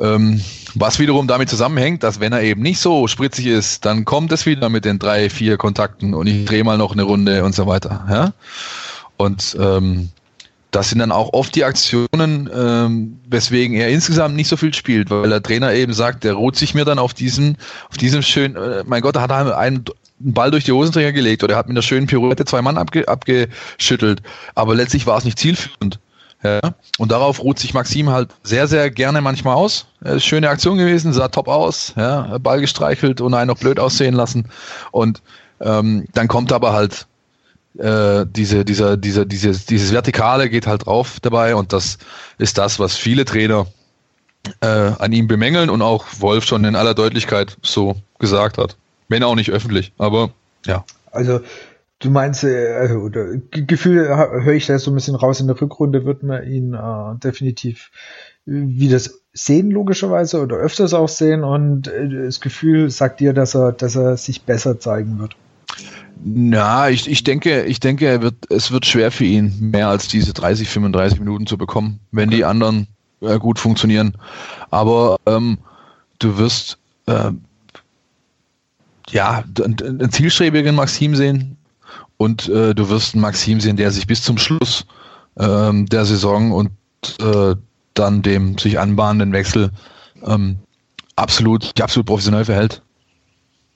Ähm, 0.02 0.42
was 0.74 0.98
wiederum 1.00 1.28
damit 1.28 1.50
zusammenhängt, 1.50 2.02
dass 2.02 2.20
wenn 2.20 2.34
er 2.34 2.42
eben 2.42 2.62
nicht 2.62 2.80
so 2.80 3.08
spritzig 3.08 3.46
ist, 3.46 3.86
dann 3.86 4.06
kommt 4.06 4.32
es 4.32 4.46
wieder 4.46 4.70
mit 4.70 4.86
den 4.86 4.98
drei, 4.98 5.30
vier 5.30 5.58
Kontakten 5.58 6.16
und 6.16 6.26
ich 6.26 6.46
drehe 6.46 6.64
mal 6.64 6.78
noch 6.78 6.94
eine 6.94 7.04
Runde 7.04 7.44
und 7.44 7.54
so 7.54 7.68
weiter. 7.68 8.06
Ja? 8.10 8.34
Und 9.18 9.56
ähm, 9.60 10.10
das 10.72 10.90
sind 10.90 11.00
dann 11.00 11.12
auch 11.12 11.34
oft 11.34 11.54
die 11.54 11.64
Aktionen, 11.64 12.50
ähm, 12.52 13.20
weswegen 13.30 13.76
er 13.76 13.90
insgesamt 13.90 14.36
nicht 14.36 14.48
so 14.48 14.58
viel 14.58 14.74
spielt, 14.74 15.12
weil 15.12 15.30
der 15.30 15.44
Trainer 15.44 15.72
eben 15.74 15.94
sagt, 15.94 16.24
der 16.24 16.34
ruht 16.34 16.56
sich 16.56 16.74
mir 16.74 16.86
dann 16.86 16.98
auf 16.98 17.14
diesen, 17.14 17.58
auf 17.92 17.98
diesem 17.98 18.24
schönen, 18.24 18.56
äh, 18.56 18.84
mein 18.88 19.04
Gott, 19.04 19.16
da 19.16 19.22
hat 19.22 19.30
er 19.30 19.58
einen, 19.58 19.86
Ball 20.20 20.52
durch 20.52 20.64
die 20.64 20.72
Hosenträger 20.72 21.12
gelegt 21.12 21.44
oder 21.44 21.56
er 21.56 21.58
hat 21.58 21.68
mit 21.68 21.76
einer 21.76 21.82
schönen 21.82 22.08
Pirouette 22.08 22.46
zwei 22.46 22.62
Mann 22.62 22.78
abge, 22.78 23.08
abgeschüttelt, 23.08 24.22
aber 24.56 24.74
letztlich 24.74 25.06
war 25.06 25.18
es 25.18 25.26
nicht 25.26 25.38
zielführend. 25.38 26.00
Ja. 26.44 26.60
Und 26.98 27.12
darauf 27.12 27.42
ruht 27.42 27.60
sich 27.60 27.74
Maxim 27.74 28.10
halt 28.10 28.30
sehr, 28.44 28.68
sehr 28.68 28.92
gerne 28.92 29.22
manchmal 29.22 29.56
aus. 29.56 29.86
Schöne 30.18 30.50
Aktion 30.50 30.78
gewesen, 30.78 31.14
sah 31.14 31.30
top 31.30 31.48
aus, 31.48 31.94
ja, 31.96 32.38
Ball 32.40 32.60
gestreichelt 32.60 33.22
und 33.22 33.34
einen 33.34 33.48
noch 33.48 33.58
blöd 33.58 33.80
aussehen 33.80 34.14
lassen. 34.14 34.50
Und 34.92 35.22
ähm, 35.62 36.06
dann 36.14 36.28
kommt 36.28 36.52
aber 36.52 36.74
halt 36.74 37.08
äh, 37.78 38.26
diese, 38.30 38.66
dieser, 38.66 38.98
dieser, 38.98 39.26
dieses, 39.26 39.66
dieses 39.66 39.92
Vertikale 39.92 40.50
geht 40.50 40.68
halt 40.68 40.86
drauf 40.86 41.20
dabei 41.22 41.56
und 41.56 41.74
das 41.74 41.98
ist 42.38 42.58
das, 42.58 42.80
was 42.80 42.98
viele 42.98 43.26
Trainer 43.26 43.66
äh, 44.62 44.68
an 44.68 45.12
ihm 45.12 45.28
bemängeln 45.28 45.70
und 45.70 45.82
auch 45.82 46.06
Wolf 46.20 46.46
schon 46.46 46.66
in 46.66 46.76
aller 46.76 46.94
Deutlichkeit 46.94 47.58
so 47.62 47.96
gesagt 48.20 48.58
hat. 48.58 48.76
Wenn 49.08 49.24
auch 49.24 49.36
nicht 49.36 49.50
öffentlich, 49.50 49.92
aber 49.98 50.32
ja. 50.66 50.84
Also 51.12 51.42
Du 52.04 52.10
meinst, 52.10 52.44
äh, 52.44 52.74
also, 52.74 52.96
oder 52.96 53.38
Gefühl 53.52 54.08
höre 54.08 54.54
ich 54.54 54.68
da 54.68 54.78
so 54.78 54.92
ein 54.92 54.96
bisschen 54.96 55.16
raus, 55.16 55.40
in 55.40 55.48
der 55.48 55.60
Rückrunde 55.60 56.04
wird 56.04 56.22
man 56.22 56.46
ihn 56.46 56.74
äh, 56.74 57.18
definitiv 57.24 57.92
wie 58.46 58.90
das 58.90 59.22
sehen, 59.32 59.72
logischerweise, 59.72 60.42
oder 60.42 60.58
öfters 60.58 60.94
auch 60.94 61.08
sehen 61.08 61.44
und 61.44 61.88
äh, 61.88 62.26
das 62.26 62.42
Gefühl 62.42 62.90
sagt 62.90 63.20
dir, 63.20 63.34
dass 63.34 63.56
er, 63.56 63.72
dass 63.72 63.96
er 63.96 64.18
sich 64.18 64.42
besser 64.42 64.80
zeigen 64.80 65.18
wird. 65.20 65.36
Na, 66.24 66.90
ich, 66.90 67.10
ich 67.10 67.24
denke, 67.24 67.64
ich 67.64 67.80
denke, 67.80 68.06
er 68.06 68.22
wird, 68.22 68.36
es 68.50 68.72
wird 68.72 68.86
schwer 68.86 69.12
für 69.12 69.24
ihn, 69.24 69.56
mehr 69.60 69.88
als 69.88 70.08
diese 70.08 70.34
30, 70.34 70.70
35 70.70 71.20
Minuten 71.20 71.48
zu 71.48 71.58
bekommen, 71.58 72.00
wenn 72.12 72.30
okay. 72.30 72.38
die 72.38 72.46
anderen 72.46 72.88
äh, 73.22 73.40
gut 73.40 73.60
funktionieren. 73.60 74.14
Aber 74.70 75.18
ähm, 75.26 75.58
du 76.20 76.38
wirst 76.38 76.78
äh, 77.08 77.32
ja 79.10 79.44
einen 79.64 80.12
zielstrebigen 80.12 80.76
Maxim 80.76 81.16
sehen, 81.16 81.58
und 82.18 82.48
äh, 82.50 82.74
du 82.74 82.90
wirst 82.90 83.14
einen 83.14 83.22
Maxim 83.22 83.60
sehen, 83.60 83.78
der 83.78 83.92
sich 83.92 84.08
bis 84.08 84.22
zum 84.22 84.38
Schluss 84.38 84.86
ähm, 85.38 85.86
der 85.88 86.06
Saison 86.06 86.52
und 86.52 86.72
äh, 87.20 87.56
dann 87.94 88.22
dem 88.22 88.58
sich 88.58 88.80
anbahnenden 88.80 89.34
Wechsel 89.34 89.72
ähm, 90.26 90.58
absolut, 91.16 91.80
absolut 91.82 92.08
professionell 92.08 92.46
verhält. 92.46 92.82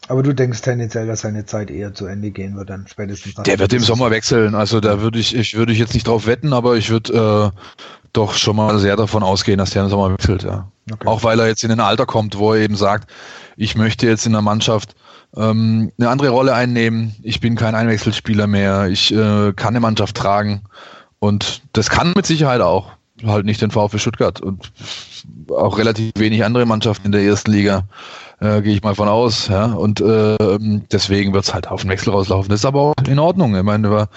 Aber 0.09 0.23
du 0.23 0.33
denkst 0.33 0.61
tendenziell, 0.61 1.05
dass 1.05 1.21
seine 1.21 1.45
Zeit 1.45 1.69
eher 1.69 1.93
zu 1.93 2.05
Ende 2.05 2.31
gehen 2.31 2.55
wird, 2.55 2.69
dann 2.69 2.87
spätestens. 2.87 3.35
Der 3.43 3.59
wird 3.59 3.73
im 3.73 3.83
Sommer 3.83 4.09
wechseln. 4.09 4.55
Also 4.55 4.79
da 4.79 5.01
würde 5.01 5.19
ich, 5.19 5.35
ich 5.35 5.55
würde 5.55 5.73
ich 5.73 5.79
jetzt 5.79 5.93
nicht 5.93 6.07
drauf 6.07 6.25
wetten, 6.25 6.53
aber 6.53 6.77
ich 6.77 6.89
würde 6.89 7.51
äh, 7.53 7.59
doch 8.13 8.33
schon 8.35 8.55
mal 8.55 8.79
sehr 8.79 8.95
davon 8.95 9.21
ausgehen, 9.23 9.57
dass 9.57 9.71
der 9.71 9.83
im 9.83 9.89
Sommer 9.89 10.11
wechselt. 10.13 10.43
Ja. 10.43 10.71
Okay. 10.91 11.07
Auch 11.07 11.23
weil 11.23 11.39
er 11.39 11.47
jetzt 11.47 11.63
in 11.63 11.71
ein 11.71 11.81
Alter 11.81 12.05
kommt, 12.05 12.37
wo 12.37 12.53
er 12.53 12.61
eben 12.61 12.77
sagt, 12.77 13.11
ich 13.57 13.75
möchte 13.75 14.07
jetzt 14.07 14.25
in 14.25 14.31
der 14.31 14.41
Mannschaft 14.41 14.95
ähm, 15.37 15.91
eine 15.99 16.09
andere 16.09 16.29
Rolle 16.29 16.53
einnehmen. 16.53 17.15
Ich 17.21 17.39
bin 17.39 17.55
kein 17.55 17.75
Einwechselspieler 17.75 18.47
mehr. 18.47 18.87
Ich 18.87 19.13
äh, 19.13 19.53
kann 19.53 19.69
eine 19.69 19.79
Mannschaft 19.79 20.15
tragen. 20.15 20.63
Und 21.19 21.61
das 21.73 21.89
kann 21.89 22.13
mit 22.15 22.25
Sicherheit 22.25 22.61
auch. 22.61 22.91
Halt 23.25 23.45
nicht 23.45 23.61
den 23.61 23.71
VfB 23.71 23.97
Stuttgart 23.97 24.41
und 24.41 24.71
auch 25.49 25.79
relativ 25.79 26.11
wenig 26.17 26.45
andere 26.45 26.67
Mannschaften 26.67 27.07
in 27.07 27.11
der 27.11 27.23
ersten 27.23 27.51
Liga, 27.51 27.85
äh, 28.39 28.61
gehe 28.61 28.75
ich 28.75 28.83
mal 28.83 28.93
von 28.93 29.07
aus. 29.07 29.47
Ja? 29.47 29.65
Und 29.65 30.01
äh, 30.01 30.35
deswegen 30.91 31.33
wird 31.33 31.45
es 31.45 31.53
halt 31.53 31.67
auf 31.67 31.81
den 31.81 31.89
Wechsel 31.89 32.11
rauslaufen. 32.11 32.49
Das 32.49 32.59
ist 32.59 32.65
aber 32.65 32.81
auch 32.81 32.93
in 33.07 33.17
Ordnung. 33.17 33.55
Ich 33.55 33.63
meine, 33.63 33.89
war, 33.89 34.09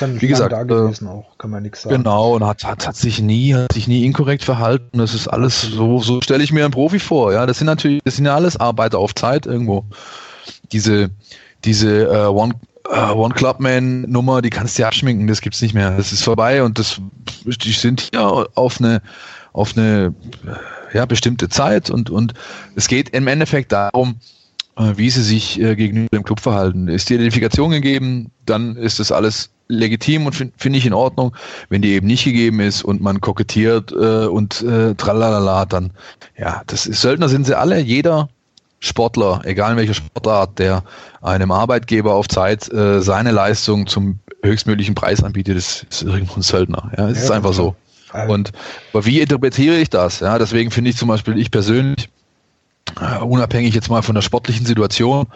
wie 0.00 0.26
gesagt, 0.26 0.52
da 0.52 0.62
gewesen 0.62 1.06
äh, 1.06 1.10
auch, 1.10 1.36
kann 1.36 1.50
man 1.50 1.64
nichts 1.64 1.82
sagen. 1.82 1.96
Genau, 1.96 2.34
und 2.34 2.46
hat, 2.46 2.64
hat, 2.64 2.86
hat 2.86 2.96
sich 2.96 3.20
nie, 3.20 3.54
hat 3.54 3.74
sich 3.74 3.88
nie 3.88 4.06
inkorrekt 4.06 4.42
verhalten. 4.42 4.96
Das 4.96 5.12
ist 5.12 5.28
alles 5.28 5.60
so, 5.60 6.00
so 6.00 6.22
stelle 6.22 6.42
ich 6.42 6.50
mir 6.50 6.64
einen 6.64 6.72
Profi 6.72 6.98
vor. 6.98 7.34
Ja, 7.34 7.44
das 7.44 7.58
sind 7.58 7.66
natürlich, 7.66 8.00
das 8.04 8.16
sind 8.16 8.24
ja 8.24 8.34
alles 8.34 8.56
Arbeiter 8.56 8.98
auf 8.98 9.14
Zeit 9.14 9.44
irgendwo 9.44 9.84
diese, 10.72 11.10
diese 11.64 12.04
äh, 12.04 12.26
One, 12.26 12.54
äh, 12.90 13.10
One 13.10 13.34
Club 13.34 13.60
Man 13.60 14.02
Nummer, 14.02 14.42
die 14.42 14.50
kannst 14.50 14.78
du 14.78 14.82
ja 14.82 14.88
abschminken, 14.88 15.26
das 15.26 15.40
gibt's 15.40 15.62
nicht 15.62 15.74
mehr. 15.74 15.96
Das 15.96 16.12
ist 16.12 16.22
vorbei 16.22 16.62
und 16.62 16.78
das, 16.78 17.00
die 17.44 17.72
sind 17.72 18.08
hier 18.12 18.48
auf 18.54 18.80
eine, 18.80 19.02
auf 19.52 19.76
eine 19.76 20.14
ja, 20.92 21.06
bestimmte 21.06 21.48
Zeit 21.48 21.90
und, 21.90 22.10
und 22.10 22.34
es 22.74 22.88
geht 22.88 23.10
im 23.10 23.26
Endeffekt 23.26 23.72
darum, 23.72 24.16
äh, 24.76 24.92
wie 24.96 25.10
sie 25.10 25.22
sich 25.22 25.60
äh, 25.60 25.74
gegenüber 25.74 26.08
dem 26.16 26.24
Club 26.24 26.40
verhalten. 26.40 26.88
Ist 26.88 27.08
die 27.08 27.14
Identifikation 27.14 27.70
gegeben, 27.70 28.30
dann 28.44 28.76
ist 28.76 29.00
das 29.00 29.12
alles 29.12 29.50
legitim 29.68 30.26
und 30.26 30.34
finde 30.34 30.54
find 30.56 30.76
ich 30.76 30.86
in 30.86 30.92
Ordnung. 30.92 31.34
Wenn 31.68 31.82
die 31.82 31.92
eben 31.92 32.06
nicht 32.06 32.24
gegeben 32.24 32.60
ist 32.60 32.84
und 32.84 33.00
man 33.00 33.20
kokettiert 33.20 33.92
äh, 33.92 34.26
und 34.26 34.62
äh, 34.62 34.94
tralalala, 34.94 35.64
dann 35.64 35.90
ja, 36.38 36.62
das 36.66 36.86
ist 36.86 37.00
Söldner 37.00 37.28
sind 37.28 37.46
sie 37.46 37.58
alle. 37.58 37.80
Jeder 37.80 38.28
Sportler, 38.80 39.40
egal 39.44 39.72
in 39.72 39.76
welcher 39.78 39.94
Sportart, 39.94 40.58
der 40.58 40.82
einem 41.22 41.50
Arbeitgeber 41.50 42.14
auf 42.14 42.28
Zeit 42.28 42.70
äh, 42.72 43.00
seine 43.00 43.32
Leistung 43.32 43.86
zum 43.86 44.20
höchstmöglichen 44.42 44.94
Preis 44.94 45.22
anbietet, 45.22 45.56
ist, 45.56 45.86
ist 45.90 46.02
irgendwo 46.02 46.36
ein 46.36 46.42
Söldner. 46.42 46.92
Ja, 46.96 47.08
es 47.08 47.18
ja, 47.18 47.24
ist 47.24 47.30
einfach 47.30 47.52
so. 47.52 47.74
Und 48.28 48.52
aber 48.92 49.04
wie 49.04 49.20
interpretiere 49.20 49.76
ich 49.76 49.90
das? 49.90 50.20
Ja, 50.20 50.38
deswegen 50.38 50.70
finde 50.70 50.90
ich 50.90 50.96
zum 50.96 51.08
Beispiel 51.08 51.38
ich 51.38 51.50
persönlich, 51.50 52.08
uh, 53.00 53.24
unabhängig 53.24 53.74
jetzt 53.74 53.90
mal 53.90 54.02
von 54.02 54.14
der 54.14 54.22
sportlichen 54.22 54.64
Situation, 54.64 55.26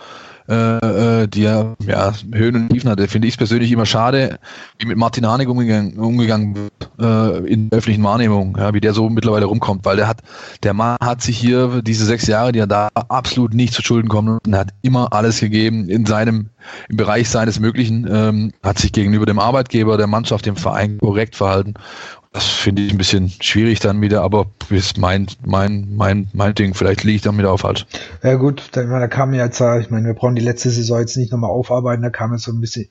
äh, 0.50 1.22
äh, 1.22 1.26
die 1.28 1.42
ja, 1.42 1.74
ja 1.86 2.12
Höhen 2.32 2.56
und 2.56 2.68
Tiefen 2.70 2.90
hatte, 2.90 3.06
finde 3.06 3.28
ich 3.28 3.38
persönlich 3.38 3.70
immer 3.70 3.86
schade, 3.86 4.38
wie 4.78 4.86
mit 4.86 4.96
Martin 4.96 5.26
Harnik 5.26 5.48
umgegangen, 5.48 5.96
umgegangen 5.96 6.56
wird 6.56 6.90
äh, 6.98 7.46
in 7.46 7.70
der 7.70 7.78
öffentlichen 7.78 8.02
Wahrnehmung, 8.02 8.56
ja, 8.58 8.74
wie 8.74 8.80
der 8.80 8.92
so 8.92 9.08
mittlerweile 9.08 9.46
rumkommt, 9.46 9.84
weil 9.84 9.96
der 9.96 10.08
hat, 10.08 10.22
der 10.64 10.74
Mann 10.74 10.96
hat 11.00 11.22
sich 11.22 11.38
hier 11.38 11.82
diese 11.82 12.04
sechs 12.04 12.26
Jahre, 12.26 12.50
die 12.50 12.58
er 12.58 12.66
da 12.66 12.88
absolut 12.94 13.54
nicht 13.54 13.74
zu 13.74 13.82
Schulden 13.82 14.08
kommt 14.08 14.44
und 14.46 14.56
hat 14.56 14.70
immer 14.82 15.12
alles 15.12 15.38
gegeben 15.38 15.88
in 15.88 16.04
seinem, 16.04 16.48
im 16.88 16.96
Bereich 16.96 17.28
seines 17.28 17.60
Möglichen, 17.60 18.08
ähm, 18.10 18.52
hat 18.62 18.78
sich 18.78 18.90
gegenüber 18.90 19.26
dem 19.26 19.38
Arbeitgeber, 19.38 19.96
der 19.96 20.08
Mannschaft, 20.08 20.46
dem 20.46 20.56
Verein 20.56 20.98
korrekt 20.98 21.36
verhalten 21.36 21.74
das 22.32 22.46
finde 22.46 22.82
ich 22.82 22.92
ein 22.92 22.98
bisschen 22.98 23.28
schwierig 23.40 23.80
dann 23.80 24.00
wieder, 24.00 24.22
aber 24.22 24.46
ist 24.68 24.98
mein, 24.98 25.26
mein, 25.44 25.88
mein, 25.96 26.28
mein 26.32 26.54
Ding. 26.54 26.74
Vielleicht 26.74 27.02
liege 27.02 27.16
ich 27.16 27.22
dann 27.22 27.36
wieder 27.36 27.50
auf 27.50 27.62
falsch. 27.62 27.86
Ja 28.22 28.36
gut, 28.36 28.68
da, 28.70 28.84
da 28.84 29.08
kam 29.08 29.34
jetzt, 29.34 29.60
ich 29.60 29.90
meine, 29.90 30.06
wir 30.06 30.14
brauchen 30.14 30.36
die 30.36 30.42
letzte 30.42 30.70
Saison 30.70 31.00
jetzt 31.00 31.16
nicht 31.16 31.32
nochmal 31.32 31.50
aufarbeiten, 31.50 32.02
da 32.02 32.10
kam 32.10 32.32
jetzt 32.32 32.44
so 32.44 32.52
ein 32.52 32.60
bisschen 32.60 32.88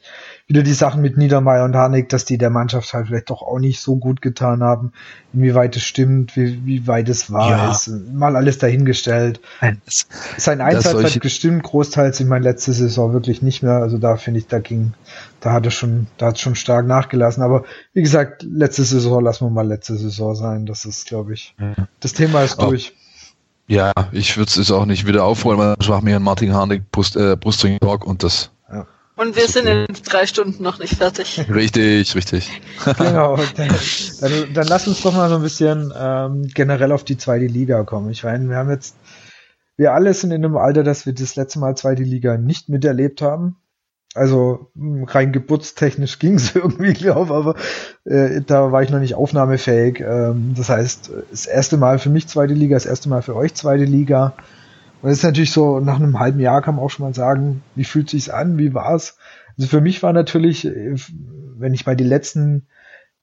wieder 0.48 0.62
die 0.62 0.74
Sachen 0.74 1.02
mit 1.02 1.16
Niedermeyer 1.16 1.64
und 1.64 1.74
Harnik, 1.74 2.10
dass 2.10 2.26
die 2.26 2.38
der 2.38 2.50
Mannschaft 2.50 2.94
halt 2.94 3.08
vielleicht 3.08 3.30
doch 3.30 3.42
auch 3.42 3.60
nicht 3.60 3.80
so 3.80 3.96
gut 3.96 4.22
getan 4.22 4.62
haben. 4.62 4.92
Inwieweit 5.32 5.74
es 5.78 5.84
stimmt, 5.84 6.36
wie, 6.36 6.66
wie 6.66 6.88
weit 6.88 7.08
es 7.08 7.32
war, 7.32 7.52
ja. 7.52 7.72
ist 7.72 7.88
mal 8.12 8.36
alles 8.36 8.58
dahingestellt. 8.58 9.40
Nein, 9.62 9.82
das, 9.86 10.08
Sein 10.36 10.60
Einsatz 10.60 11.02
hat 11.02 11.22
gestimmt, 11.22 11.64
großteils 11.64 12.20
in 12.20 12.28
meiner 12.28 12.44
letzte 12.44 12.74
Saison 12.74 13.14
wirklich 13.14 13.42
nicht 13.42 13.64
mehr. 13.64 13.78
Also 13.78 14.00
da 14.00 14.18
finde 14.18 14.40
ich, 14.42 14.48
da 14.48 14.60
ging, 14.60 14.94
da 15.42 15.54
hat 15.54 15.66
es 15.66 15.74
schon, 15.74 16.08
da 16.18 16.28
hat 16.28 16.40
schon 16.40 16.56
stark 16.56 16.86
nachgelassen. 16.86 17.44
Aber 17.44 17.64
wie 17.94 18.02
gesagt, 18.02 18.44
letzte 18.44 18.84
Saison 18.84 19.24
lassen 19.24 19.46
wir 19.46 19.50
mal 19.50 19.68
letzte 19.68 19.96
Saison 19.96 20.36
sein. 20.36 20.66
Das 20.66 20.86
ist, 20.86 21.08
glaube 21.08 21.34
ich, 21.34 21.56
das 22.00 22.14
Thema 22.14 22.44
ist 22.44 22.62
durch. 22.62 22.94
Ja, 23.68 23.92
ich 24.12 24.36
würde 24.38 24.52
es 24.60 24.72
auch 24.72 24.86
nicht 24.86 25.06
wieder 25.06 25.24
aufholen, 25.24 25.60
weil 25.60 25.76
ich 25.80 25.90
mache 25.90 26.04
mir 26.04 26.16
einen 26.16 26.26
Martin 26.26 26.54
Harnik 26.54 26.92
Brust, 26.92 27.16
äh, 27.16 27.36
Brustring 27.36 27.80
Talk 27.80 28.06
und 28.06 28.24
das 28.24 28.52
und 29.20 29.36
wir 29.36 29.50
sind 29.50 29.68
in 29.68 29.86
drei 30.06 30.26
Stunden 30.26 30.64
noch 30.64 30.80
nicht 30.80 30.96
fertig. 30.96 31.46
Richtig, 31.50 32.16
richtig. 32.16 32.50
genau. 32.98 33.36
Dann, 33.58 33.68
dann, 34.22 34.54
dann, 34.54 34.68
lass 34.68 34.88
uns 34.88 35.02
doch 35.02 35.14
mal 35.14 35.28
so 35.28 35.36
ein 35.36 35.42
bisschen 35.42 35.92
ähm, 35.94 36.48
generell 36.54 36.94
auf 36.94 37.04
die 37.04 37.18
zweite 37.18 37.46
Liga 37.46 37.84
kommen. 37.84 38.12
Ich 38.12 38.24
meine, 38.24 38.48
wir 38.48 38.56
haben 38.56 38.70
jetzt, 38.70 38.96
wir 39.76 39.94
alle 39.94 40.14
sind 40.14 40.32
in 40.32 40.46
einem 40.46 40.56
Alter, 40.56 40.84
dass 40.84 41.06
wir 41.06 41.14
das 41.14 41.36
letzte 41.36 41.60
Mal 41.60 41.76
zweite 41.76 42.04
Liga 42.04 42.38
nicht 42.38 42.70
miterlebt 42.70 43.22
haben. 43.22 43.58
Also 44.16 44.72
hm, 44.76 45.04
rein 45.04 45.32
geburtstechnisch 45.32 46.20
ging 46.20 46.36
es 46.36 46.56
irgendwie, 46.56 46.94
glaube 46.94 47.34
aber 47.34 47.56
äh, 48.06 48.42
da 48.42 48.72
war 48.72 48.82
ich 48.84 48.90
noch 48.90 49.00
nicht 49.00 49.16
aufnahmefähig. 49.16 50.02
Ähm, 50.02 50.54
das 50.56 50.70
heißt, 50.70 51.12
das 51.30 51.46
erste 51.46 51.78
Mal 51.78 52.00
für 52.00 52.10
mich 52.10 52.28
zweite 52.28 52.54
Liga, 52.54 52.76
das 52.76 52.86
erste 52.86 53.10
Mal 53.10 53.22
für 53.22 53.36
euch 53.36 53.54
zweite 53.54 53.86
Liga. 53.86 54.34
Und 55.02 55.10
das 55.10 55.20
ist 55.20 55.24
natürlich 55.24 55.52
so, 55.52 55.80
nach 55.80 55.98
einem 55.98 56.20
halben 56.20 56.40
Jahr 56.40 56.62
kann 56.62 56.76
man 56.76 56.84
auch 56.84 56.90
schon 56.90 57.06
mal 57.06 57.14
sagen, 57.14 57.62
wie 57.76 57.86
fühlt 57.86 58.10
sich's 58.10 58.30
an, 58.30 58.58
wie 58.58 58.74
war's? 58.74 59.18
Also 59.58 59.70
für 59.70 59.82
mich 59.82 60.04
war 60.04 60.14
natürlich, 60.14 60.66
wenn 60.66 61.74
ich 61.74 61.86
mal 61.86 61.96
die 61.96 62.04
letzten 62.04 62.68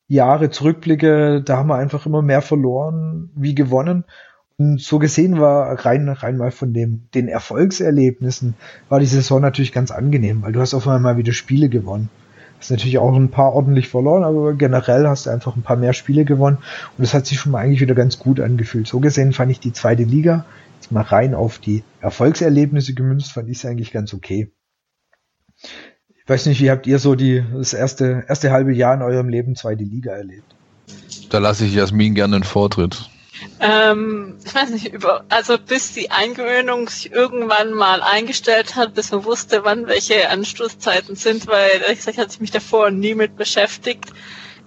Jahre 0.09 0.51
zurückblicke, 0.51 1.43
da 1.43 1.57
haben 1.57 1.69
wir 1.69 1.77
einfach 1.77 2.07
immer 2.07 2.23
mehr 2.23 2.43
verloren 2.43 3.31
wie 3.35 3.55
gewonnen. 3.55 4.05
So 4.59 4.99
gesehen 4.99 5.39
war 5.39 5.85
rein, 5.85 6.09
rein 6.09 6.39
mal 6.39 6.51
von 6.51 6.73
dem, 6.73 7.09
den 7.13 7.29
Erfolgserlebnissen 7.29 8.55
war 8.89 9.01
die 9.01 9.07
Saison 9.07 9.43
natürlich 9.43 9.73
ganz 9.73 9.91
angenehm, 9.91 10.41
weil 10.43 10.53
du 10.53 10.61
hast 10.61 10.73
auf 10.73 10.87
einmal 10.87 11.01
mal 11.01 11.17
wieder 11.19 11.35
Spiele 11.35 11.69
gewonnen. 11.69 12.09
Hast 12.59 12.71
natürlich 12.71 12.97
auch 12.97 13.15
ein 13.15 13.31
paar 13.31 13.53
ordentlich 13.53 13.89
verloren, 13.89 14.25
aber 14.25 14.55
generell 14.55 15.07
hast 15.07 15.27
du 15.27 15.31
einfach 15.31 15.57
ein 15.57 15.63
paar 15.63 15.77
mehr 15.77 15.93
Spiele 15.93 16.25
gewonnen 16.25 16.57
und 16.97 17.03
das 17.03 17.13
hat 17.13 17.27
sich 17.27 17.39
schon 17.39 17.53
mal 17.53 17.59
eigentlich 17.59 17.83
wieder 17.83 17.95
ganz 17.95 18.19
gut 18.19 18.41
angefühlt. 18.41 18.87
So 18.87 18.99
gesehen 18.99 19.35
fand 19.35 19.51
ich 19.51 19.61
die 19.61 19.75
zweite 19.75 20.05
Liga, 20.05 20.47
jetzt 20.81 20.91
mal 20.91 21.03
rein 21.03 21.35
auf 21.35 21.59
die 21.59 21.85
Erfolgserlebnisse 22.01 22.95
gemünzt, 22.95 23.33
fand 23.33 23.51
ich 23.51 23.59
es 23.59 23.67
eigentlich 23.67 23.93
ganz 23.93 24.15
okay. 24.15 24.51
Ich 25.61 26.29
weiß 26.29 26.47
nicht, 26.47 26.63
wie 26.63 26.71
habt 26.71 26.87
ihr 26.87 26.99
so 26.99 27.15
die, 27.15 27.45
das 27.53 27.75
erste, 27.75 28.25
erste 28.27 28.51
halbe 28.53 28.73
Jahr 28.73 28.95
in 28.95 29.03
eurem 29.03 29.29
Leben 29.29 29.55
zweite 29.55 29.85
Liga 29.85 30.13
erlebt? 30.13 30.57
Da 31.29 31.39
lasse 31.39 31.67
ich 31.67 31.75
Jasmin 31.75 32.15
gerne 32.15 32.39
den 32.39 32.45
Vortritt. 32.45 33.11
Ähm, 33.61 34.39
ich 34.45 34.55
weiß 34.55 34.71
nicht, 34.71 34.93
über, 34.93 35.25
also 35.29 35.59
bis 35.59 35.93
die 35.93 36.11
Eingewöhnung 36.11 36.89
sich 36.89 37.13
irgendwann 37.13 37.73
mal 37.73 38.03
eingestellt 38.03 38.77
hat, 38.77 38.95
bis 38.95 39.11
man 39.11 39.25
wusste, 39.25 39.65
wann 39.65 39.87
welche 39.87 40.29
Anstoßzeiten 40.29 41.17
sind, 41.17 41.47
weil 41.47 41.83
ehrlich 41.83 41.99
gesagt 41.99 42.19
hatte 42.19 42.33
ich 42.33 42.41
mich 42.41 42.51
davor 42.51 42.91
nie 42.91 43.15
mit 43.15 43.37
beschäftigt. 43.37 44.13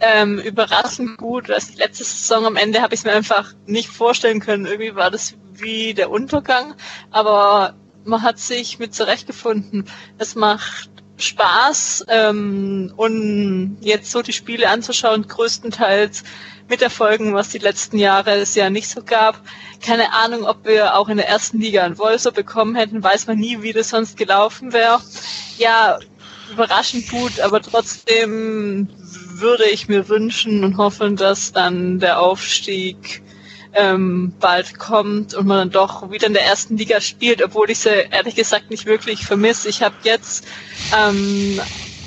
Ähm, 0.02 0.40
überraschend 0.40 1.18
gut, 1.18 1.50
dass 1.50 1.72
die 1.72 1.78
letzte 1.78 2.06
Saison 2.06 2.46
am 2.46 2.56
Ende 2.56 2.82
habe 2.82 2.94
ich 2.94 3.02
es 3.02 3.06
mir 3.06 3.12
einfach 3.12 3.54
nicht 3.66 3.90
vorstellen 3.90 4.40
können. 4.40 4.66
Irgendwie 4.66 4.96
war 4.96 5.12
das 5.12 5.36
wie 5.54 5.94
der 5.94 6.10
Untergang, 6.10 6.74
aber 7.12 7.76
man 8.06 8.22
hat 8.22 8.40
sich 8.40 8.80
mit 8.80 8.96
zurechtgefunden. 8.96 9.86
Es 10.18 10.36
macht 10.36 10.90
Spaß 11.18 12.06
ähm, 12.08 12.94
und 12.96 13.78
jetzt 13.82 14.12
so 14.12 14.22
die 14.22 14.32
Spiele 14.32 14.70
anzuschauen, 14.70 15.28
größtenteils 15.28 16.24
mit 16.70 16.82
Erfolgen, 16.82 17.34
was 17.34 17.50
die 17.50 17.58
letzten 17.58 17.98
Jahre 17.98 18.32
es 18.36 18.56
ja 18.56 18.70
nicht 18.70 18.90
so 18.90 19.02
gab. 19.04 19.42
Keine 19.82 20.14
Ahnung, 20.14 20.46
ob 20.46 20.66
wir 20.66 20.96
auch 20.96 21.10
in 21.10 21.18
der 21.18 21.28
ersten 21.28 21.60
Liga 21.60 21.84
einen 21.84 21.98
Wolfso 21.98 22.32
bekommen 22.32 22.76
hätten, 22.76 23.04
weiß 23.04 23.28
man 23.28 23.38
nie, 23.38 23.62
wie 23.62 23.74
das 23.74 23.90
sonst 23.90 24.18
gelaufen 24.18 24.74
wäre. 24.74 25.00
Ja, 25.58 26.00
überraschend 26.52 27.10
gut, 27.10 27.40
aber 27.40 27.62
trotzdem 27.62 28.90
würde 29.40 29.66
ich 29.70 29.88
mir 29.88 30.10
wünschen 30.10 30.64
und 30.64 30.78
hoffen, 30.78 31.16
dass 31.16 31.52
dann 31.52 32.00
der 32.00 32.20
Aufstieg 32.20 33.24
ähm, 33.74 34.34
bald 34.40 34.80
kommt 34.80 35.34
und 35.34 35.46
man 35.46 35.58
dann 35.58 35.72
doch 35.72 36.12
wieder 36.12 36.28
in 36.28 36.34
der 36.34 36.46
ersten 36.46 36.78
Liga 36.78 37.02
spielt, 37.02 37.44
obwohl 37.44 37.70
ich 37.70 37.80
sie 37.80 37.90
ehrlich 37.90 38.36
gesagt 38.36 38.72
nicht 38.72 38.86
wirklich 38.86 39.26
vermisse. 39.26 39.70
Ich 39.70 39.82
habe 39.82 39.96
jetzt 40.04 40.46
ähm, 40.98 41.62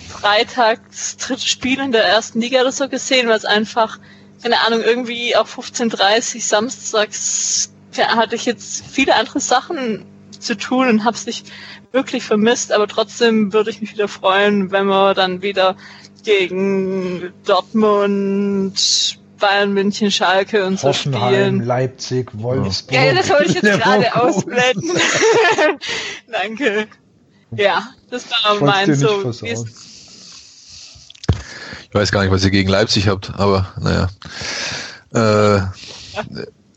Freitag 0.08 0.80
das 0.90 1.16
dritte 1.16 1.46
Spiel 1.46 1.80
in 1.80 1.92
der 1.92 2.04
ersten 2.04 2.40
Liga 2.40 2.60
oder 2.60 2.72
so 2.72 2.88
gesehen, 2.88 3.28
was 3.28 3.44
einfach 3.44 3.98
keine 4.42 4.60
Ahnung, 4.66 4.82
irgendwie 4.82 5.36
auch 5.36 5.46
15.30 5.46 6.40
samstags 6.40 7.72
hatte 7.98 8.36
ich 8.36 8.46
jetzt 8.46 8.84
viele 8.90 9.14
andere 9.16 9.40
Sachen 9.40 10.04
zu 10.38 10.56
tun 10.56 10.88
und 10.88 11.04
habe 11.04 11.16
es 11.16 11.26
nicht 11.26 11.46
wirklich 11.92 12.24
vermisst, 12.24 12.72
aber 12.72 12.88
trotzdem 12.88 13.52
würde 13.52 13.70
ich 13.70 13.80
mich 13.80 13.92
wieder 13.92 14.08
freuen, 14.08 14.72
wenn 14.72 14.86
wir 14.86 15.14
dann 15.14 15.42
wieder 15.42 15.76
gegen 16.24 17.32
Dortmund, 17.44 19.18
Bayern 19.38 19.72
München, 19.74 20.10
Schalke 20.10 20.64
und 20.64 20.80
so 20.80 20.92
spielen. 20.92 21.64
Leipzig, 21.64 22.30
Wolfsburg. 22.32 22.94
Ja, 22.94 23.12
das 23.12 23.28
wollte 23.28 23.44
ich 23.46 23.54
jetzt 23.54 23.80
gerade 23.82 24.14
ausblenden. 24.14 24.90
Danke. 26.32 26.86
Ja, 27.54 27.88
das 28.08 28.26
war 28.30 28.60
mein 28.60 28.94
so. 28.94 29.32
Ich 31.92 31.94
weiß 31.94 32.10
gar 32.10 32.22
nicht, 32.22 32.32
was 32.32 32.42
ihr 32.42 32.50
gegen 32.50 32.70
Leipzig 32.70 33.06
habt, 33.08 33.38
aber 33.38 33.66
naja. 33.78 34.08
Äh, 35.12 35.60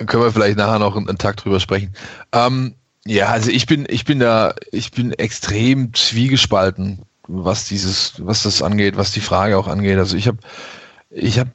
können 0.06 0.24
wir 0.24 0.34
vielleicht 0.34 0.58
nachher 0.58 0.78
noch 0.78 0.98
einen, 0.98 1.08
einen 1.08 1.18
Tag 1.18 1.38
drüber 1.38 1.62
sprechen. 1.62 1.96
Ähm, 2.34 2.76
ja, 3.06 3.28
also 3.28 3.50
ich 3.50 3.66
bin, 3.66 3.86
ich 3.88 4.04
bin 4.04 4.20
da, 4.20 4.54
ich 4.74 4.92
bin 4.92 5.14
extrem 5.14 5.94
zwiegespalten, 5.94 7.04
was 7.30 7.64
dieses, 7.64 8.16
was 8.26 8.44
das 8.44 8.62
angeht, 8.62 8.98
was 8.98 9.14
die 9.14 9.22
Frage 9.22 9.58
auch 9.58 9.70
angeht. 9.70 9.98
Also 10.00 10.18
ich 10.18 10.28
habe, 10.28 10.40
ich 11.10 11.40
habe, 11.40 11.50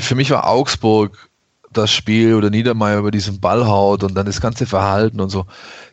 für 0.00 0.16
mich 0.16 0.32
war 0.32 0.48
Augsburg 0.48 1.30
das 1.72 1.92
Spiel 1.92 2.34
oder 2.34 2.50
Niedermeyer 2.50 2.98
über 2.98 3.12
diesen 3.12 3.38
Ball 3.38 3.64
haut 3.64 4.02
und 4.02 4.16
dann 4.16 4.26
das 4.26 4.40
ganze 4.40 4.66
Verhalten 4.66 5.20
und 5.20 5.30
so. 5.30 5.46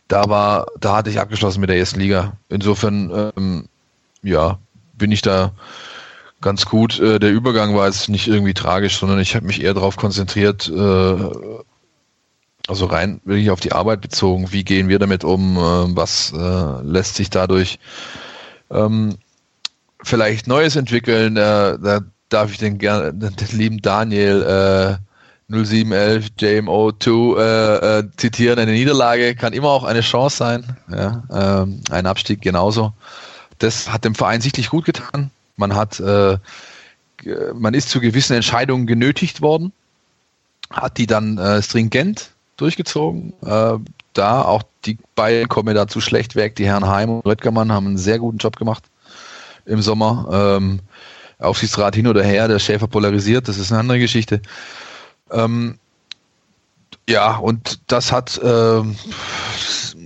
Da 0.08 0.28
war, 0.28 0.66
da 0.80 0.96
hatte 0.96 1.10
ich 1.10 1.20
abgeschlossen 1.20 1.60
mit 1.60 1.70
der 1.70 1.78
ersten 1.78 2.00
Liga. 2.00 2.32
Insofern, 2.48 3.32
ähm, 3.36 3.66
ja, 4.24 4.58
bin 4.98 5.12
ich 5.12 5.22
da 5.22 5.52
ganz 6.42 6.66
gut. 6.66 7.00
Äh, 7.00 7.18
der 7.18 7.30
Übergang 7.30 7.74
war 7.74 7.86
jetzt 7.86 8.08
nicht 8.08 8.28
irgendwie 8.28 8.54
tragisch, 8.54 8.98
sondern 8.98 9.18
ich 9.20 9.34
habe 9.34 9.46
mich 9.46 9.62
eher 9.62 9.74
darauf 9.74 9.96
konzentriert, 9.96 10.68
äh, 10.68 11.30
also 12.68 12.86
rein 12.86 13.20
wirklich 13.24 13.50
auf 13.50 13.60
die 13.60 13.72
Arbeit 13.72 14.00
bezogen. 14.00 14.52
Wie 14.52 14.64
gehen 14.64 14.88
wir 14.88 14.98
damit 14.98 15.24
um? 15.24 15.56
Äh, 15.56 15.96
was 15.96 16.32
äh, 16.32 16.82
lässt 16.82 17.16
sich 17.16 17.30
dadurch 17.30 17.78
ähm, 18.70 19.16
vielleicht 20.02 20.46
Neues 20.46 20.76
entwickeln? 20.76 21.36
Äh, 21.36 21.78
da 21.78 22.00
darf 22.28 22.50
ich 22.50 22.58
den, 22.58 22.78
gerne, 22.78 23.12
den 23.14 23.34
lieben 23.58 23.80
Daniel 23.80 24.42
äh, 24.42 25.02
0711 25.52 26.28
JMO2 26.40 27.38
äh, 27.38 27.98
äh, 27.98 28.04
zitieren. 28.16 28.58
Eine 28.58 28.72
Niederlage 28.72 29.34
kann 29.34 29.52
immer 29.52 29.68
auch 29.68 29.84
eine 29.84 30.00
Chance 30.00 30.36
sein. 30.36 30.76
Ja, 30.90 31.22
ähm, 31.30 31.80
ein 31.90 32.06
Abstieg 32.06 32.40
genauso. 32.40 32.92
Das 33.58 33.92
hat 33.92 34.04
dem 34.04 34.14
Verein 34.14 34.40
sichtlich 34.40 34.70
gut 34.70 34.84
getan. 34.84 35.30
Man 35.56 35.74
hat, 35.74 36.00
äh, 36.00 36.38
man 37.54 37.74
ist 37.74 37.90
zu 37.90 38.00
gewissen 38.00 38.34
Entscheidungen 38.34 38.86
genötigt 38.86 39.42
worden, 39.42 39.72
hat 40.70 40.98
die 40.98 41.06
dann 41.06 41.38
äh, 41.38 41.62
stringent 41.62 42.30
durchgezogen. 42.56 43.32
Äh, 43.44 43.78
da 44.12 44.42
auch 44.42 44.62
die 44.84 44.98
beiden 45.14 45.48
kommen 45.48 45.74
dazu 45.74 46.00
schlecht 46.00 46.36
weg. 46.36 46.56
Die 46.56 46.66
Herren 46.66 46.86
Heim 46.86 47.10
und 47.10 47.26
Röttgermann 47.26 47.72
haben 47.72 47.86
einen 47.86 47.98
sehr 47.98 48.18
guten 48.18 48.38
Job 48.38 48.56
gemacht 48.56 48.84
im 49.64 49.80
Sommer. 49.80 50.28
Ähm, 50.32 50.80
Aufsichtsrat 51.38 51.96
hin 51.96 52.06
oder 52.06 52.22
her, 52.22 52.48
der 52.48 52.58
Schäfer 52.58 52.86
polarisiert, 52.86 53.48
das 53.48 53.58
ist 53.58 53.72
eine 53.72 53.80
andere 53.80 53.98
Geschichte. 53.98 54.40
Ähm, 55.30 55.78
ja, 57.08 57.36
und 57.36 57.80
das 57.88 58.12
hat 58.12 58.40
ähm, 58.44 58.96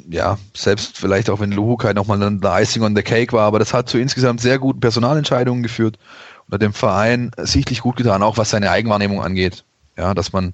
ja, 0.08 0.38
selbst 0.54 0.98
vielleicht 0.98 1.30
auch 1.30 1.40
wenn 1.40 1.52
Luhukai 1.52 1.92
nochmal 1.92 2.22
ein 2.22 2.40
Icing 2.42 2.82
on 2.82 2.96
the 2.96 3.02
Cake 3.02 3.32
war, 3.32 3.46
aber 3.46 3.58
das 3.58 3.74
hat 3.74 3.88
zu 3.88 3.98
insgesamt 3.98 4.40
sehr 4.40 4.58
guten 4.58 4.80
Personalentscheidungen 4.80 5.62
geführt 5.62 5.98
und 6.46 6.54
hat 6.54 6.62
dem 6.62 6.72
Verein 6.72 7.30
sichtlich 7.38 7.80
gut 7.80 7.96
getan, 7.96 8.22
auch 8.22 8.36
was 8.38 8.50
seine 8.50 8.70
Eigenwahrnehmung 8.70 9.22
angeht. 9.22 9.64
Ja, 9.98 10.12
dass 10.12 10.32
man, 10.32 10.52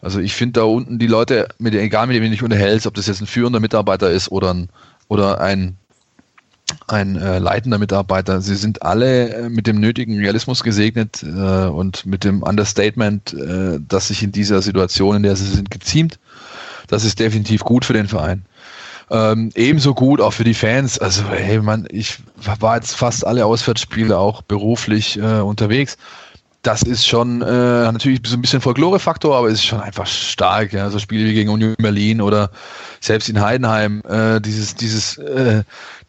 also 0.00 0.20
ich 0.20 0.34
finde 0.34 0.60
da 0.60 0.64
unten 0.64 1.00
die 1.00 1.08
Leute, 1.08 1.48
mit, 1.58 1.74
egal 1.74 2.06
mit 2.06 2.14
dem 2.16 2.22
du 2.22 2.30
dich 2.30 2.44
unterhältst, 2.44 2.86
ob 2.86 2.94
das 2.94 3.08
jetzt 3.08 3.20
ein 3.20 3.26
führender 3.26 3.58
Mitarbeiter 3.58 4.10
ist 4.10 4.30
oder 4.30 4.54
ein, 4.54 4.68
oder 5.08 5.40
ein, 5.40 5.76
ein 6.86 7.16
äh, 7.16 7.40
leitender 7.40 7.78
Mitarbeiter, 7.78 8.40
sie 8.40 8.54
sind 8.54 8.82
alle 8.82 9.34
äh, 9.34 9.48
mit 9.48 9.66
dem 9.66 9.80
nötigen 9.80 10.16
Realismus 10.16 10.62
gesegnet 10.62 11.24
äh, 11.24 11.66
und 11.66 12.06
mit 12.06 12.22
dem 12.22 12.44
Understatement, 12.44 13.34
äh, 13.34 13.80
dass 13.86 14.08
sich 14.08 14.22
in 14.22 14.30
dieser 14.30 14.62
Situation, 14.62 15.16
in 15.16 15.22
der 15.24 15.34
sie 15.34 15.46
sind, 15.46 15.72
geziemt. 15.72 16.20
Das 16.86 17.04
ist 17.04 17.18
definitiv 17.18 17.64
gut 17.64 17.84
für 17.84 17.94
den 17.94 18.06
Verein. 18.06 18.46
Ähm, 19.10 19.50
ebenso 19.54 19.94
gut 19.94 20.20
auch 20.20 20.32
für 20.32 20.44
die 20.44 20.54
Fans. 20.54 20.98
Also, 20.98 21.24
hey, 21.28 21.60
man, 21.60 21.86
ich 21.90 22.18
war 22.36 22.76
jetzt 22.76 22.96
fast 22.96 23.26
alle 23.26 23.44
Auswärtsspiele 23.44 24.16
auch 24.16 24.42
beruflich 24.42 25.18
äh, 25.18 25.40
unterwegs. 25.40 25.96
Das 26.62 26.82
ist 26.82 27.06
schon 27.06 27.42
äh, 27.42 27.44
natürlich 27.44 28.20
so 28.24 28.36
ein 28.36 28.40
bisschen 28.40 28.62
Folklore-Faktor, 28.62 29.36
aber 29.36 29.48
es 29.48 29.54
ist 29.54 29.66
schon 29.66 29.82
einfach 29.82 30.06
stark. 30.06 30.72
Ja? 30.72 30.88
So 30.88 30.98
Spiele 30.98 31.26
wie 31.26 31.34
gegen 31.34 31.50
Union 31.50 31.74
Berlin 31.78 32.22
oder 32.22 32.50
selbst 33.00 33.28
in 33.28 33.40
Heidenheim, 33.42 34.02
äh, 34.08 34.40
dieses, 34.40 34.74
dieses, 34.74 35.18
äh, 35.18 35.62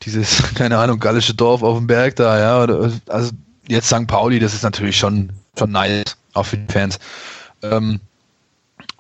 dieses, 0.03 0.41
keine 0.55 0.77
Ahnung, 0.77 0.99
gallische 0.99 1.33
Dorf 1.33 1.61
auf 1.61 1.77
dem 1.77 1.87
Berg 1.87 2.15
da, 2.15 2.39
ja. 2.39 2.63
Oder, 2.63 2.91
also 3.07 3.31
jetzt 3.67 3.87
St. 3.87 4.07
Pauli, 4.07 4.39
das 4.39 4.53
ist 4.53 4.63
natürlich 4.63 4.97
schon, 4.97 5.31
schon 5.59 5.71
nice, 5.71 6.15
auch 6.33 6.45
für 6.45 6.57
die 6.57 6.71
Fans. 6.71 6.99
Ähm, 7.61 7.99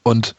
und 0.03 0.35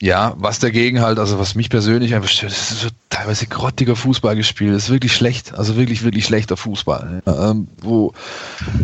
ja, 0.00 0.34
was 0.36 0.58
dagegen 0.58 1.00
halt, 1.00 1.18
also 1.18 1.38
was 1.38 1.54
mich 1.54 1.70
persönlich 1.70 2.14
einfach 2.14 2.28
stört, 2.28 2.52
das 2.52 2.70
ist 2.70 2.80
so 2.82 2.88
teilweise 3.08 3.46
grottiger 3.46 3.96
Fußball 3.96 4.36
gespielt. 4.36 4.74
Das 4.74 4.84
ist 4.84 4.90
wirklich 4.90 5.14
schlecht, 5.14 5.54
also 5.54 5.76
wirklich, 5.76 6.04
wirklich 6.04 6.26
schlechter 6.26 6.56
Fußball. 6.56 7.22
Ähm, 7.26 7.68
wo, 7.80 8.12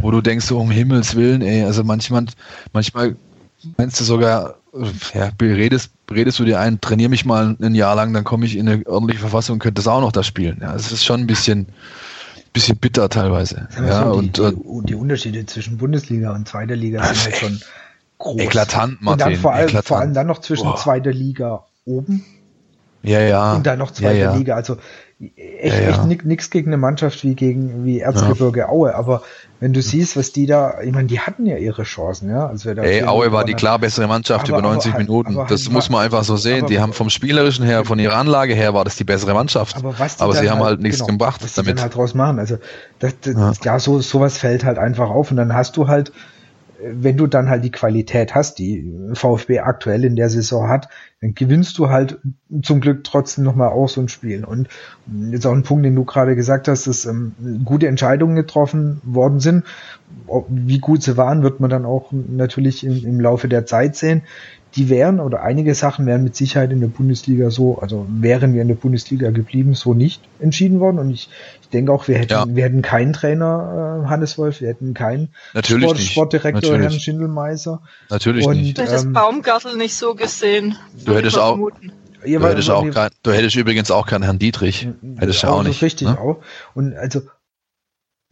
wo 0.01 0.11
du 0.11 0.21
denkst, 0.21 0.47
so 0.47 0.59
um 0.59 0.71
Himmels 0.71 1.15
Willen, 1.15 1.43
ey, 1.43 1.65
also 1.65 1.85
manchmal, 1.85 2.27
manchmal 2.73 3.17
meinst 3.77 4.01
du 4.01 4.05
sogar, 4.05 4.57
ja, 5.15 5.31
redest, 5.41 5.91
redest 6.11 6.39
du 6.39 6.45
dir 6.45 6.61
ein, 6.61 6.81
trainier 6.81 7.09
mich 7.09 7.25
mal 7.25 7.57
ein 7.61 7.75
Jahr 7.75 7.95
lang, 7.95 8.13
dann 8.15 8.25
komme 8.25 8.47
ich 8.47 8.57
in 8.57 8.69
eine 8.69 8.87
ordentliche 8.87 9.21
Verfassung 9.21 9.55
und 9.55 9.59
könnte 9.59 9.81
das 9.81 9.89
auch 9.89 10.01
noch 10.01 10.13
da 10.13 10.23
spielen. 10.23 10.59
Ja, 10.63 10.75
es 10.75 10.91
ist 10.93 11.05
schon 11.05 11.21
ein 11.21 11.27
bisschen, 11.27 11.67
bisschen 12.53 12.79
bitter 12.79 13.09
teilweise. 13.11 13.69
Ja, 13.77 14.05
so 14.05 14.23
die, 14.23 14.41
und, 14.41 14.85
die, 14.85 14.87
die, 14.87 14.95
Unterschiede 14.95 15.45
zwischen 15.45 15.77
Bundesliga 15.77 16.35
und 16.35 16.49
zweiter 16.49 16.77
Liga 16.77 17.05
sind 17.05 17.25
halt 17.25 17.37
schon 17.37 17.61
groß. 18.23 18.41
Eklatant, 18.41 19.03
Martin. 19.03 19.27
Und 19.27 19.33
dann 19.35 19.41
vor 19.41 19.53
allem, 19.53 19.69
vor 19.83 19.99
allem 19.99 20.15
dann 20.15 20.27
noch 20.27 20.41
zwischen 20.41 20.65
Boah. 20.65 20.77
zweiter 20.77 21.13
Liga 21.13 21.65
oben 21.85 22.25
Ja, 23.03 23.21
ja. 23.21 23.55
Und 23.55 23.67
dann 23.67 23.79
noch 23.79 23.91
zweite 23.91 24.17
ja, 24.19 24.31
ja. 24.33 24.37
Liga. 24.37 24.55
Also 24.55 24.77
echt, 25.37 25.77
Ja, 25.77 25.81
ja. 25.83 25.89
echt 25.91 26.25
nichts 26.25 26.51
gegen 26.51 26.69
eine 26.69 26.77
Mannschaft 26.77 27.23
wie 27.25 27.35
gegen 27.35 27.85
wie 27.85 28.01
Erzgebirge 28.01 28.69
Aue. 28.69 28.95
Aber 28.95 29.23
wenn 29.61 29.73
du 29.73 29.81
siehst, 29.83 30.17
was 30.17 30.33
die 30.33 30.47
da, 30.47 30.81
ich 30.83 30.93
meine, 30.93 31.07
die 31.09 31.21
hatten 31.21 31.47
ja 31.47 31.57
ihre 31.57 31.83
Chancen, 31.85 32.29
ja. 32.31 32.47
Also 32.47 32.65
wer 32.67 32.75
da 32.77 32.83
Ey, 32.83 33.05
Aue 33.05 33.31
war 33.33 33.45
die 33.45 33.55
klar 33.55 33.79
bessere 33.81 34.07
Mannschaft 34.09 34.49
Aber- 34.49 34.59
über 34.59 34.69
90 34.69 34.91
aber 34.93 34.99
halt- 34.99 35.09
Minuten. 35.09 35.37
aber 35.37 35.47
das 35.49 35.63
halt 35.65 35.73
muss 35.73 35.91
man 35.91 36.05
einfach 36.05 36.23
so 36.25 36.37
sehen. 36.37 36.61
aber- 36.61 36.69
die 36.69 36.81
haben 36.81 36.93
vom 36.93 37.11
Spielerischen 37.11 37.65
her, 37.65 37.85
von 37.85 37.99
ihrer 37.99 38.17
Anlage 38.17 38.55
her, 38.55 38.75
war 38.75 38.85
das 38.85 38.97
die 38.97 39.05
bessere 39.05 39.35
Mannschaft. 39.35 39.77
Aber, 39.77 39.99
was 39.99 40.17
die 40.17 40.23
Aber 40.23 40.35
sie 40.35 40.49
haben 40.51 40.63
halt 40.63 40.81
nichts 40.81 40.99
genau, 40.99 41.13
gebracht 41.13 41.43
was 41.43 41.55
damit. 41.55 41.77
dann 41.79 41.83
halt 41.83 41.95
draus 41.97 42.15
machen. 42.15 42.39
Also 42.39 42.59
das, 43.01 43.15
das, 43.21 43.35
Ja. 43.35 43.53
ja, 43.65 43.79
so 43.81 44.01
sowas 44.01 44.39
fällt 44.39 44.65
halt 44.65 44.79
einfach 44.79 45.11
auf 45.11 45.31
und 45.31 45.37
dann 45.37 45.55
hast 45.55 45.77
du 45.77 45.87
halt, 45.89 46.13
wenn 46.85 47.17
du 47.17 47.27
dann 47.27 47.49
halt 47.49 47.65
die 47.65 47.71
Qualität 47.71 48.35
hast, 48.35 48.59
die 48.59 48.93
VfB 49.15 49.61
aktuell 49.61 50.05
in 50.05 50.17
der 50.17 50.29
Saison 50.29 50.69
hat, 50.69 50.89
dann 51.21 51.35
gewinnst 51.35 51.79
du 51.79 51.91
halt 51.91 52.19
zum 52.63 52.81
Glück 52.81 53.05
trotzdem 53.05 53.45
nochmal 53.45 53.69
auch 53.69 53.89
so 53.89 54.01
ein 54.01 54.09
Spiel. 54.09 54.45
Und 54.45 54.69
jetzt 55.31 55.47
auch 55.47 55.53
ein 55.53 55.63
Punkt, 55.63 55.85
den 55.85 55.95
du 55.95 56.05
gerade 56.05 56.35
gesagt 56.35 56.69
hast, 56.69 56.87
dass 56.87 57.07
ähm, 57.07 57.35
gute 57.65 57.87
Entscheidungen 57.87 58.37
getroffen 58.37 59.01
worden 59.05 59.41
sind. 59.41 59.65
Wie 60.49 60.79
gut 60.79 61.03
sie 61.03 61.17
waren, 61.17 61.43
wird 61.43 61.61
man 61.61 61.71
dann 61.71 61.85
auch 61.85 62.13
natürlich 62.13 62.85
im, 62.85 63.05
im 63.05 63.21
Laufe 63.21 63.49
der 63.49 63.67
Zeit 63.67 63.97
sehen. 63.97 64.23
Die 64.77 64.89
wären 64.89 65.21
oder 65.21 65.43
einige 65.43 65.75
Sachen 65.75 66.07
wären 66.07 66.25
mit 66.25 66.35
Sicherheit 66.35 66.73
in 66.73 66.81
der 66.81 66.87
Bundesliga 66.89 67.51
so, 67.51 67.79
also 67.79 68.07
wären 68.09 68.55
wir 68.55 68.63
in 68.63 68.69
der 68.69 68.75
Bundesliga 68.75 69.31
geblieben, 69.31 69.75
so 69.75 69.93
nicht 69.93 70.23
entschieden 70.41 70.81
worden. 70.81 70.99
Und 70.99 71.11
ich, 71.11 71.29
ich 71.61 71.69
denke 71.69 71.93
auch, 71.93 72.09
wir 72.09 72.17
hätten, 72.19 72.33
Ja. 72.33 72.45
wir 72.49 72.65
hätten 72.65 72.81
keinen 72.81 73.13
Trainer, 73.13 74.03
äh, 74.05 74.09
Hannes 74.09 74.39
Wolf, 74.39 74.61
wir 74.63 74.69
hätten 74.69 74.95
keinen 74.95 75.29
Natürlich 75.53 75.85
Sport, 75.85 75.97
nicht. 75.99 76.13
Sportdirektor, 76.13 76.61
Natürlich. 76.63 76.81
Herrn 76.91 77.01
Schindelmeiser. 77.01 77.83
Natürlich 78.09 78.47
Und- 78.47 78.57
nicht. 78.57 78.79
Du 78.79 78.83
hättest 78.83 79.05
Ähm, 79.05 79.13
Baumgartel 79.13 79.77
nicht 79.77 79.95
so 79.95 80.15
gesehen. 80.15 80.77
Du 81.05 81.15
hättest 81.15 81.39
auch- 81.39 81.49
vermuten. 81.51 81.93
Ja, 82.25 82.39
Du 82.39 82.47
hättest, 82.47 82.71
auch 82.71 82.89
kein, 82.89 83.11
du 83.25 83.33
hättest 83.33 83.57
übrigens 83.57 83.91
auch 83.91 84.07
keinen 84.07 84.23
Herrn 84.23 84.39
Dietrich. 84.39 84.89
Hättest 85.17 85.43
du 85.43 85.49
auch 85.49 85.59
das 85.59 85.67
nicht. 85.69 85.83
Richtig, 85.83 86.07
ne? 86.09 86.19
auch. 86.21 86.37
Und 86.73 86.95
also 86.97 87.23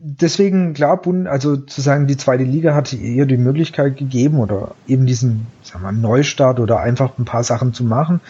deswegen, 0.01 0.72
klar, 0.74 1.01
Bund, 1.01 1.28
also 1.28 1.57
zu 1.57 1.80
sagen, 1.80 2.07
die 2.07 2.16
zweite 2.16 2.44
Liga 2.44 2.74
hatte 2.74 2.96
ihr 2.96 3.26
die 3.26 3.36
Möglichkeit 3.36 3.96
gegeben 3.96 4.38
oder 4.38 4.74
eben 4.88 5.07
diesen, 5.07 5.46
sagen 5.62 5.84
wir, 5.84 5.92
Neustart 5.92 6.59
oder 6.59 6.80
einfach 6.80 7.18
ein 7.18 7.26
paar 7.26 7.44
Sachen 7.44 7.74
zu 7.74 7.84
machen. 7.84 8.20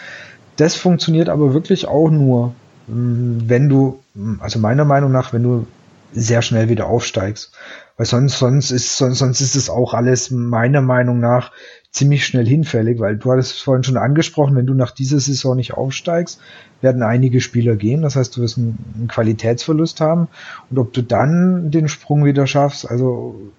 Das 0.57 0.75
funktioniert 0.75 1.29
aber 1.29 1.53
wirklich 1.53 1.87
auch 1.87 2.09
nur, 2.09 2.53
mh, 2.87 3.43
wenn 3.47 3.69
du, 3.69 3.99
mh, 4.13 4.43
also 4.43 4.59
meiner 4.59 4.85
Meinung 4.85 5.11
nach, 5.11 5.31
wenn 5.33 5.43
du 5.43 5.65
sehr 6.13 6.41
schnell 6.41 6.69
wieder 6.69 6.87
aufsteigst. 6.87 7.51
Weil 7.97 8.05
sonst, 8.05 8.39
sonst 8.39 8.71
ist, 8.71 8.97
sonst, 8.97 9.19
sonst 9.19 9.41
ist 9.41 9.55
es 9.55 9.69
auch 9.69 9.93
alles 9.93 10.31
meiner 10.31 10.81
Meinung 10.81 11.19
nach 11.19 11.51
ziemlich 11.91 12.25
schnell 12.25 12.47
hinfällig, 12.47 12.99
weil 12.99 13.17
du 13.17 13.31
hattest 13.31 13.55
es 13.55 13.61
vorhin 13.61 13.83
schon 13.83 13.97
angesprochen, 13.97 14.55
wenn 14.55 14.65
du 14.65 14.73
nach 14.73 14.91
dieser 14.91 15.19
Saison 15.19 15.55
nicht 15.55 15.73
aufsteigst, 15.73 16.39
werden 16.79 17.03
einige 17.03 17.41
Spieler 17.41 17.75
gehen. 17.75 18.01
Das 18.01 18.15
heißt, 18.15 18.35
du 18.35 18.41
wirst 18.41 18.57
einen, 18.57 19.07
Qualitätsverlust 19.07 20.01
haben. 20.01 20.29
Und 20.69 20.79
ob 20.79 20.93
du 20.93 21.03
dann 21.03 21.69
den 21.69 21.89
Sprung 21.89 22.25
wieder 22.25 22.47
schaffst, 22.47 22.89
also 22.89 23.51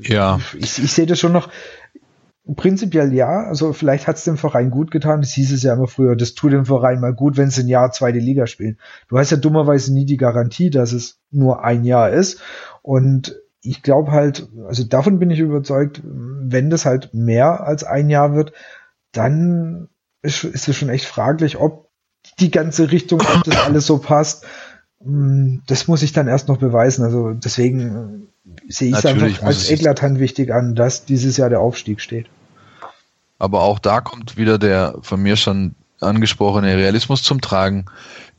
Ja. 0.00 0.38
ich, 0.56 0.82
ich 0.82 0.92
sehe 0.92 1.06
das 1.06 1.18
schon 1.18 1.32
noch 1.32 1.48
prinzipiell 2.54 3.12
ja. 3.12 3.44
Also 3.46 3.72
vielleicht 3.72 4.06
hat 4.06 4.16
es 4.16 4.24
dem 4.24 4.36
Verein 4.36 4.70
gut 4.70 4.90
getan. 4.90 5.20
Das 5.20 5.32
hieß 5.32 5.52
es 5.52 5.62
ja 5.62 5.74
immer 5.74 5.86
früher, 5.86 6.16
das 6.16 6.34
tut 6.34 6.52
dem 6.52 6.64
Verein 6.64 7.00
mal 7.00 7.14
gut, 7.14 7.36
wenn 7.36 7.50
sie 7.50 7.62
ein 7.62 7.68
Jahr 7.68 7.92
zweite 7.92 8.18
Liga 8.18 8.46
spielen. 8.46 8.78
Du 9.08 9.18
hast 9.18 9.30
ja 9.30 9.36
dummerweise 9.36 9.92
nie 9.92 10.04
die 10.06 10.16
Garantie, 10.16 10.70
dass 10.70 10.92
es 10.92 11.18
nur 11.30 11.64
ein 11.64 11.84
Jahr 11.84 12.10
ist. 12.10 12.40
Und 12.82 13.36
ich 13.60 13.82
glaube 13.82 14.12
halt, 14.12 14.48
also 14.66 14.84
davon 14.84 15.18
bin 15.18 15.30
ich 15.30 15.40
überzeugt, 15.40 16.00
wenn 16.04 16.70
das 16.70 16.86
halt 16.86 17.12
mehr 17.12 17.66
als 17.66 17.84
ein 17.84 18.08
Jahr 18.08 18.34
wird, 18.34 18.52
dann 19.12 19.88
ist, 20.22 20.44
ist 20.44 20.68
es 20.68 20.76
schon 20.76 20.88
echt 20.88 21.04
fraglich, 21.04 21.58
ob 21.58 21.88
die 22.40 22.50
ganze 22.50 22.90
Richtung, 22.90 23.20
ob 23.20 23.44
das 23.44 23.56
alles 23.56 23.86
so 23.86 23.98
passt. 23.98 24.46
Hm, 25.02 25.62
Das 25.66 25.86
muss 25.88 26.02
ich 26.02 26.12
dann 26.12 26.28
erst 26.28 26.48
noch 26.48 26.58
beweisen. 26.58 27.04
Also 27.04 27.32
deswegen 27.32 28.28
äh, 28.44 28.72
sehe 28.72 28.90
ich 28.90 28.96
es 28.96 29.06
einfach 29.06 29.42
als 29.42 29.70
eklatant 29.70 30.18
wichtig 30.18 30.52
an, 30.52 30.74
dass 30.74 31.04
dieses 31.04 31.36
Jahr 31.36 31.50
der 31.50 31.60
Aufstieg 31.60 32.00
steht. 32.00 32.26
Aber 33.38 33.62
auch 33.62 33.78
da 33.78 34.00
kommt 34.00 34.36
wieder 34.36 34.58
der 34.58 34.96
von 35.02 35.22
mir 35.22 35.36
schon 35.36 35.74
angesprochene 36.00 36.76
Realismus 36.76 37.22
zum 37.22 37.40
Tragen. 37.40 37.86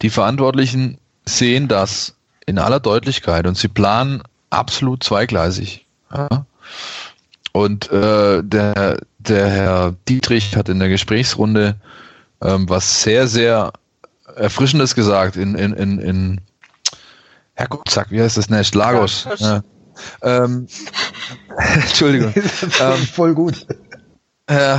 Die 0.01 0.09
Verantwortlichen 0.09 0.97
sehen 1.25 1.67
das 1.67 2.15
in 2.45 2.57
aller 2.57 2.79
Deutlichkeit 2.79 3.47
und 3.47 3.57
sie 3.57 3.67
planen 3.67 4.23
absolut 4.49 5.03
zweigleisig. 5.03 5.85
Ja? 6.13 6.45
Und 7.51 7.91
äh, 7.91 8.41
der, 8.43 8.99
der 9.19 9.49
Herr 9.49 9.95
Dietrich 10.07 10.55
hat 10.55 10.69
in 10.69 10.79
der 10.79 10.89
Gesprächsrunde 10.89 11.75
ähm, 12.41 12.69
was 12.69 13.03
sehr, 13.03 13.27
sehr 13.27 13.73
Erfrischendes 14.35 14.95
gesagt 14.95 15.35
in, 15.35 15.55
in, 15.55 15.73
in, 15.73 15.99
in 15.99 16.41
Herr 17.55 17.67
Gutzak, 17.67 18.11
wie 18.11 18.21
heißt 18.21 18.37
das 18.37 18.49
nicht? 18.49 18.73
Lagos. 18.75 19.27
Ja. 19.37 19.61
Ähm, 20.21 20.67
Entschuldigung. 21.57 22.33
Ähm, 22.79 22.97
Voll 23.13 23.33
gut. 23.33 23.65
Äh, 24.49 24.77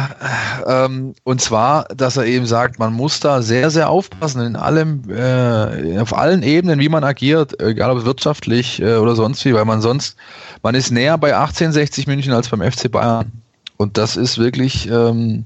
ähm, 0.66 1.14
und 1.22 1.40
zwar, 1.40 1.84
dass 1.94 2.16
er 2.16 2.26
eben 2.26 2.44
sagt, 2.44 2.80
man 2.80 2.92
muss 2.92 3.20
da 3.20 3.40
sehr, 3.40 3.70
sehr 3.70 3.88
aufpassen 3.88 4.44
in 4.44 4.56
allem, 4.56 5.08
äh, 5.08 6.00
auf 6.00 6.12
allen 6.12 6.42
Ebenen, 6.42 6.80
wie 6.80 6.88
man 6.88 7.04
agiert, 7.04 7.62
egal 7.62 7.92
ob 7.92 8.04
wirtschaftlich 8.04 8.82
äh, 8.82 8.96
oder 8.96 9.14
sonst 9.14 9.44
wie, 9.44 9.54
weil 9.54 9.64
man 9.64 9.80
sonst, 9.80 10.16
man 10.64 10.74
ist 10.74 10.90
näher 10.90 11.16
bei 11.18 11.36
1860 11.36 12.08
München 12.08 12.32
als 12.32 12.48
beim 12.48 12.68
FC 12.68 12.90
Bayern. 12.90 13.30
Und 13.76 13.96
das 13.96 14.16
ist 14.16 14.38
wirklich 14.38 14.90
ähm, 14.90 15.44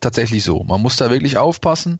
tatsächlich 0.00 0.44
so. 0.44 0.64
Man 0.64 0.80
muss 0.80 0.96
da 0.96 1.10
wirklich 1.10 1.36
aufpassen, 1.36 1.98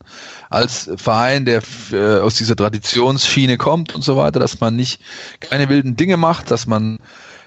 als 0.49 0.89
Verein, 0.97 1.45
der 1.45 1.61
äh, 1.91 2.17
aus 2.17 2.33
dieser 2.33 2.55
Traditionsschiene 2.55 3.57
kommt 3.57 3.93
und 3.93 4.03
so 4.03 4.17
weiter, 4.17 4.39
dass 4.39 4.59
man 4.59 4.75
nicht 4.75 5.01
keine 5.39 5.69
wilden 5.69 5.95
Dinge 5.95 6.17
macht, 6.17 6.49
dass 6.49 6.65
man 6.65 6.97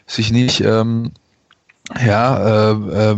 sich 0.06 0.30
nicht 0.30 0.60
ähm, 0.60 1.10
ja, 2.04 2.70
äh, 2.70 2.72
äh, 2.72 3.16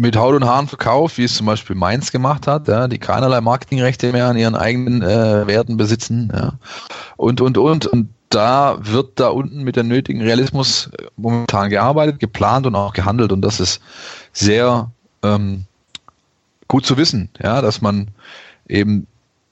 mit 0.00 0.16
Haut 0.16 0.34
und 0.34 0.46
Haaren 0.46 0.66
verkauft, 0.66 1.18
wie 1.18 1.24
es 1.24 1.34
zum 1.34 1.46
Beispiel 1.46 1.76
Mainz 1.76 2.10
gemacht 2.10 2.46
hat, 2.46 2.68
ja, 2.68 2.88
die 2.88 2.98
keinerlei 2.98 3.40
Marketingrechte 3.42 4.12
mehr 4.12 4.28
an 4.28 4.36
ihren 4.36 4.54
eigenen 4.54 5.02
äh, 5.02 5.46
Werten 5.46 5.76
besitzen, 5.76 6.32
ja. 6.34 6.54
Und, 7.16 7.40
und, 7.42 7.58
und. 7.58 7.86
Und 7.86 8.08
da 8.30 8.78
wird 8.80 9.20
da 9.20 9.28
unten 9.28 9.62
mit 9.62 9.76
der 9.76 9.84
nötigen 9.84 10.22
Realismus 10.22 10.88
äh, 10.98 11.04
momentan 11.16 11.68
gearbeitet, 11.68 12.18
geplant 12.18 12.66
und 12.66 12.76
auch 12.76 12.94
gehandelt. 12.94 13.30
Und 13.30 13.42
das 13.42 13.60
ist 13.60 13.82
sehr 14.32 14.90
ähm, 15.22 15.64
gut 16.66 16.86
zu 16.86 16.96
wissen, 16.96 17.28
ja, 17.42 17.60
dass 17.60 17.82
man 17.82 18.08
eben 18.68 19.06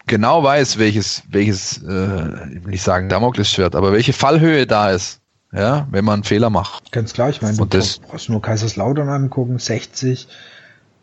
genau 0.06 0.42
weiß, 0.42 0.78
welches, 0.78 1.24
welches, 1.28 1.82
äh, 1.82 2.54
ich 2.56 2.64
will 2.64 2.70
nicht 2.70 2.82
sagen 2.82 3.10
Damoklesschwert, 3.10 3.74
aber 3.74 3.92
welche 3.92 4.14
Fallhöhe 4.14 4.66
da 4.66 4.92
ist, 4.92 5.20
ja, 5.52 5.86
wenn 5.90 6.04
man 6.04 6.14
einen 6.14 6.24
Fehler 6.24 6.50
macht. 6.50 6.92
Ganz 6.92 7.12
klar, 7.12 7.30
ich 7.30 7.40
meine, 7.42 7.56
du 7.56 7.64
das- 7.64 7.98
brauchst 8.00 8.28
nur 8.28 8.42
Kaiserslautern 8.42 9.08
angucken, 9.08 9.58
60, 9.58 10.28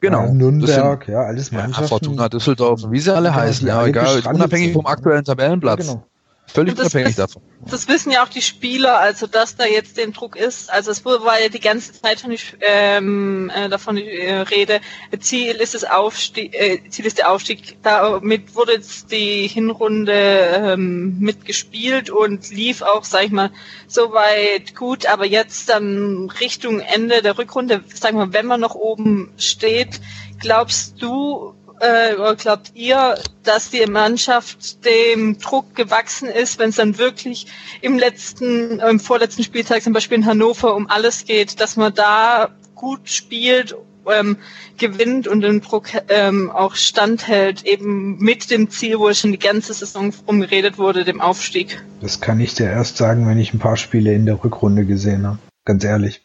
Genau. 0.01 0.25
äh, 0.25 0.31
Nürnberg, 0.31 1.07
ja, 1.07 1.21
alles 1.21 1.49
Ja, 1.51 1.59
Mannschaften. 1.59 1.87
Fortuna 1.87 2.29
Düsseldorf, 2.29 2.81
wie 2.89 2.99
sie 2.99 3.13
alle 3.15 3.33
heißen, 3.33 3.67
ja, 3.67 3.85
egal, 3.85 4.21
unabhängig 4.31 4.67
sind. 4.67 4.73
vom 4.73 4.85
aktuellen 4.85 5.23
Tabellenplatz. 5.23 5.87
Ja, 5.87 5.93
genau. 5.93 6.05
Völlig 6.47 6.75
das 6.75 6.93
unabhängig 6.93 7.15
davon. 7.15 7.41
Das 7.67 7.87
wissen 7.87 8.11
ja 8.11 8.23
auch 8.23 8.29
die 8.29 8.41
Spieler, 8.41 8.99
also 8.99 9.27
dass 9.27 9.55
da 9.55 9.65
jetzt 9.65 9.97
den 9.97 10.13
Druck 10.13 10.35
ist. 10.35 10.71
Also 10.71 10.91
es 10.91 11.03
war 11.03 11.41
ja 11.41 11.49
die 11.49 11.59
ganze 11.59 11.93
Zeit 11.93 12.19
schon 12.19 12.35
ähm, 12.61 13.51
äh, 13.53 13.69
davon 13.69 13.95
die 13.95 14.07
äh, 14.07 14.35
Rede. 14.41 14.79
Ziel 15.19 15.55
ist 15.55 15.73
das 15.73 15.83
Aufstieg, 15.83 16.53
äh, 16.53 16.87
Ziel 16.89 17.05
ist 17.05 17.17
der 17.17 17.31
Aufstieg. 17.31 17.77
Damit 17.81 18.55
wurde 18.55 18.73
jetzt 18.73 19.11
die 19.11 19.47
Hinrunde 19.47 20.13
ähm, 20.13 21.19
mitgespielt 21.19 22.09
und 22.09 22.49
lief 22.51 22.83
auch, 22.83 23.03
sag 23.03 23.25
ich 23.25 23.31
mal, 23.31 23.51
soweit 23.87 24.75
gut. 24.75 25.07
Aber 25.07 25.25
jetzt 25.25 25.69
dann 25.69 26.29
Richtung 26.39 26.79
Ende 26.79 27.21
der 27.21 27.37
Rückrunde, 27.37 27.83
sagen 27.93 28.17
wir, 28.17 28.33
wenn 28.33 28.45
man 28.45 28.61
noch 28.61 28.75
oben 28.75 29.33
steht, 29.37 29.99
glaubst 30.39 31.01
du, 31.01 31.55
äh, 31.79 32.35
glaubt 32.35 32.71
ihr, 32.73 33.15
dass 33.43 33.69
die 33.69 33.85
Mannschaft 33.85 34.85
dem 34.85 35.37
Druck 35.39 35.75
gewachsen 35.75 36.29
ist, 36.29 36.59
wenn 36.59 36.69
es 36.69 36.77
dann 36.77 36.97
wirklich 36.97 37.47
im 37.81 37.97
letzten, 37.97 38.79
im 38.79 38.99
vorletzten 38.99 39.43
Spieltag 39.43 39.83
zum 39.83 39.93
Beispiel 39.93 40.17
in 40.17 40.25
Hannover 40.25 40.75
um 40.75 40.89
alles 40.89 41.25
geht, 41.25 41.59
dass 41.59 41.77
man 41.77 41.93
da 41.93 42.49
gut 42.75 43.09
spielt, 43.09 43.75
ähm, 44.07 44.37
gewinnt 44.77 45.27
und 45.27 45.41
den 45.41 45.61
Druck 45.61 45.89
ähm, 46.09 46.51
auch 46.51 46.75
standhält, 46.75 47.65
eben 47.65 48.17
mit 48.17 48.51
dem 48.51 48.69
Ziel, 48.69 48.99
wo 48.99 49.13
schon 49.13 49.31
die 49.31 49.39
ganze 49.39 49.73
Saison 49.73 50.13
umgeredet 50.25 50.77
wurde, 50.77 51.03
dem 51.03 51.21
Aufstieg. 51.21 51.83
Das 52.01 52.21
kann 52.21 52.39
ich 52.39 52.53
dir 52.53 52.69
erst 52.69 52.97
sagen, 52.97 53.27
wenn 53.27 53.39
ich 53.39 53.53
ein 53.53 53.59
paar 53.59 53.77
Spiele 53.77 54.13
in 54.13 54.25
der 54.25 54.43
Rückrunde 54.43 54.85
gesehen 54.85 55.25
habe. 55.25 55.39
Ganz 55.65 55.83
ehrlich. 55.83 56.24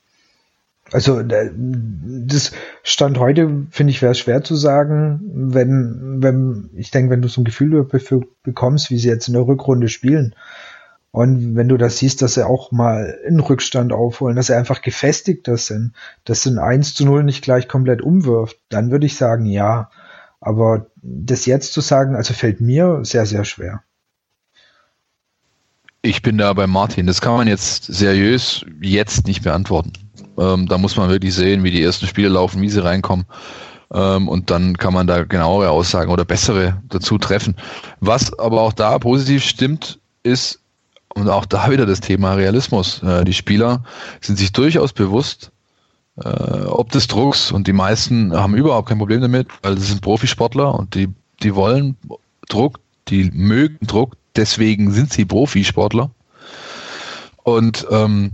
Also 0.93 1.23
da- 1.23 1.51
das 1.55 2.53
Stand 2.83 3.19
heute, 3.19 3.67
finde 3.71 3.93
ich, 3.93 4.03
wäre 4.03 4.15
schwer 4.15 4.43
zu 4.43 4.57
sagen, 4.57 5.21
wenn, 5.33 6.19
wenn, 6.23 6.71
ich 6.75 6.91
denke, 6.91 7.11
wenn 7.11 7.23
du 7.23 7.29
so 7.29 7.41
ein 7.41 7.45
Gefühl 7.45 7.87
bekommst, 8.43 8.91
wie 8.91 8.99
sie 8.99 9.09
jetzt 9.09 9.29
in 9.29 9.35
der 9.35 9.47
Rückrunde 9.47 9.89
spielen. 9.89 10.35
Und 11.13 11.57
wenn 11.57 11.69
du 11.69 11.77
das 11.77 11.99
siehst, 11.99 12.23
dass 12.23 12.35
sie 12.35 12.47
auch 12.47 12.71
mal 12.71 13.19
einen 13.27 13.41
Rückstand 13.41 13.93
aufholen, 13.93 14.37
dass 14.37 14.47
sie 14.47 14.57
einfach 14.57 14.81
gefestigter 14.81 15.57
sind, 15.57 15.93
dass 16.25 16.43
sie 16.43 16.51
ein 16.51 16.59
1 16.59 16.95
zu 16.95 17.05
0 17.05 17.25
nicht 17.25 17.43
gleich 17.43 17.67
komplett 17.67 18.01
umwirft, 18.01 18.59
dann 18.69 18.91
würde 18.91 19.07
ich 19.07 19.17
sagen, 19.17 19.45
ja. 19.45 19.91
Aber 20.41 20.87
das 21.03 21.47
jetzt 21.47 21.73
zu 21.73 21.81
sagen, 21.81 22.15
also 22.15 22.33
fällt 22.33 22.61
mir 22.61 23.01
sehr, 23.05 23.27
sehr 23.27 23.45
schwer. 23.45 23.83
Ich 26.03 26.23
bin 26.23 26.39
da 26.39 26.53
bei 26.55 26.67
Martin. 26.67 27.07
Das 27.07 27.21
kann 27.21 27.35
man 27.35 27.47
jetzt 27.47 27.85
seriös 27.85 28.65
jetzt 28.81 29.27
nicht 29.27 29.43
beantworten. 29.43 29.93
Ähm, 30.41 30.67
da 30.67 30.79
muss 30.79 30.97
man 30.97 31.11
wirklich 31.11 31.35
sehen, 31.35 31.63
wie 31.63 31.71
die 31.71 31.83
ersten 31.83 32.07
Spiele 32.07 32.29
laufen, 32.29 32.63
wie 32.63 32.71
sie 32.71 32.83
reinkommen. 32.83 33.27
Ähm, 33.93 34.29
und 34.29 34.51
dann 34.51 34.77
kann 34.77 34.95
man 34.95 35.07
da 35.07 35.25
genauere 35.25 35.71
Aussagen 35.71 36.11
oder 36.11 36.25
bessere 36.25 36.81
dazu 36.89 37.19
treffen. 37.19 37.57
Was 38.01 38.37
aber 38.39 38.63
auch 38.63 38.73
da 38.73 38.99
positiv 38.99 39.45
stimmt, 39.45 39.99
ist, 40.23 40.61
und 41.15 41.29
auch 41.29 41.45
da 41.45 41.71
wieder 41.71 41.87
das 41.87 42.01
Thema 42.01 42.35
Realismus. 42.35 43.03
Äh, 43.03 43.25
die 43.25 43.33
Spieler 43.33 43.83
sind 44.21 44.39
sich 44.39 44.53
durchaus 44.53 44.93
bewusst, 44.93 45.51
äh, 46.23 46.29
ob 46.29 46.91
des 46.93 47.07
Drucks 47.09 47.51
und 47.51 47.67
die 47.67 47.73
meisten 47.73 48.33
haben 48.33 48.55
überhaupt 48.55 48.89
kein 48.89 48.99
Problem 48.99 49.21
damit, 49.21 49.49
weil 49.63 49.77
sie 49.79 49.87
sind 49.87 50.03
Profisportler 50.03 50.75
und 50.75 50.95
die, 50.95 51.09
die 51.43 51.55
wollen 51.55 51.97
Druck, 52.49 52.81
die 53.09 53.31
mögen 53.33 53.87
Druck, 53.87 54.17
deswegen 54.37 54.93
sind 54.93 55.13
sie 55.13 55.25
Profisportler. 55.25 56.11
Und 57.43 57.87
ähm, 57.91 58.33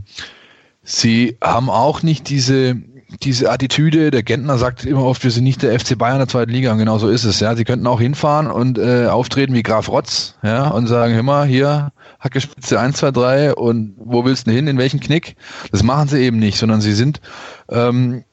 sie 0.86 1.36
haben 1.42 1.68
auch 1.68 2.02
nicht 2.02 2.30
diese, 2.30 2.76
diese 3.22 3.50
Attitüde, 3.50 4.10
der 4.10 4.22
Gentner 4.22 4.56
sagt 4.56 4.84
immer 4.86 5.04
oft, 5.04 5.22
wir 5.24 5.30
sind 5.30 5.44
nicht 5.44 5.62
der 5.62 5.78
FC 5.78 5.98
Bayern 5.98 6.18
der 6.18 6.28
zweiten 6.28 6.52
Liga 6.52 6.72
und 6.72 6.78
genau 6.78 6.98
so 6.98 7.08
ist 7.08 7.24
es. 7.24 7.40
Ja, 7.40 7.54
sie 7.56 7.64
könnten 7.64 7.86
auch 7.86 8.00
hinfahren 8.00 8.46
und 8.46 8.78
äh, 8.78 9.06
auftreten 9.06 9.52
wie 9.52 9.62
Graf 9.62 9.88
Rotz, 9.88 10.36
ja, 10.42 10.68
und 10.68 10.86
sagen, 10.86 11.12
hör 11.12 11.22
mal, 11.22 11.46
hier 11.46 11.92
Hackespitze 12.20 12.80
1, 12.80 12.96
2, 12.98 13.10
3 13.10 13.54
und 13.54 13.94
wo 13.98 14.24
willst 14.24 14.46
du 14.46 14.52
hin, 14.52 14.68
in 14.68 14.78
welchen 14.78 15.00
Knick? 15.00 15.36
Das 15.72 15.82
machen 15.82 16.08
sie 16.08 16.20
eben 16.20 16.38
nicht, 16.38 16.56
sondern 16.56 16.80
sie 16.80 16.94
sind 16.94 17.20
ähm, 17.68 18.24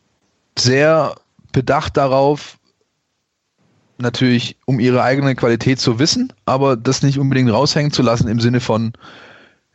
sehr 0.57 1.15
bedacht 1.51 1.97
darauf, 1.97 2.57
natürlich 3.97 4.57
um 4.65 4.79
ihre 4.79 5.01
eigene 5.01 5.35
Qualität 5.35 5.79
zu 5.79 5.97
wissen, 5.97 6.31
aber 6.45 6.77
das 6.77 7.01
nicht 7.01 7.17
unbedingt 7.17 7.51
raushängen 7.51 7.91
zu 7.91 8.03
lassen 8.03 8.27
im 8.27 8.39
Sinne 8.39 8.59
von, 8.59 8.93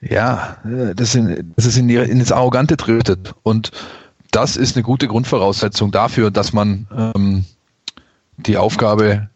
ja, 0.00 0.58
das, 0.94 1.14
in, 1.14 1.52
das 1.56 1.66
ist 1.66 1.76
in, 1.76 1.88
in 1.88 2.18
das 2.18 2.32
Arrogante 2.32 2.76
driftet. 2.76 3.34
Und 3.42 3.72
das 4.30 4.56
ist 4.56 4.76
eine 4.76 4.82
gute 4.82 5.08
Grundvoraussetzung 5.08 5.90
dafür, 5.90 6.30
dass 6.30 6.52
man 6.52 6.86
ähm, 6.94 7.44
die 8.36 8.56
Aufgabe, 8.56 9.28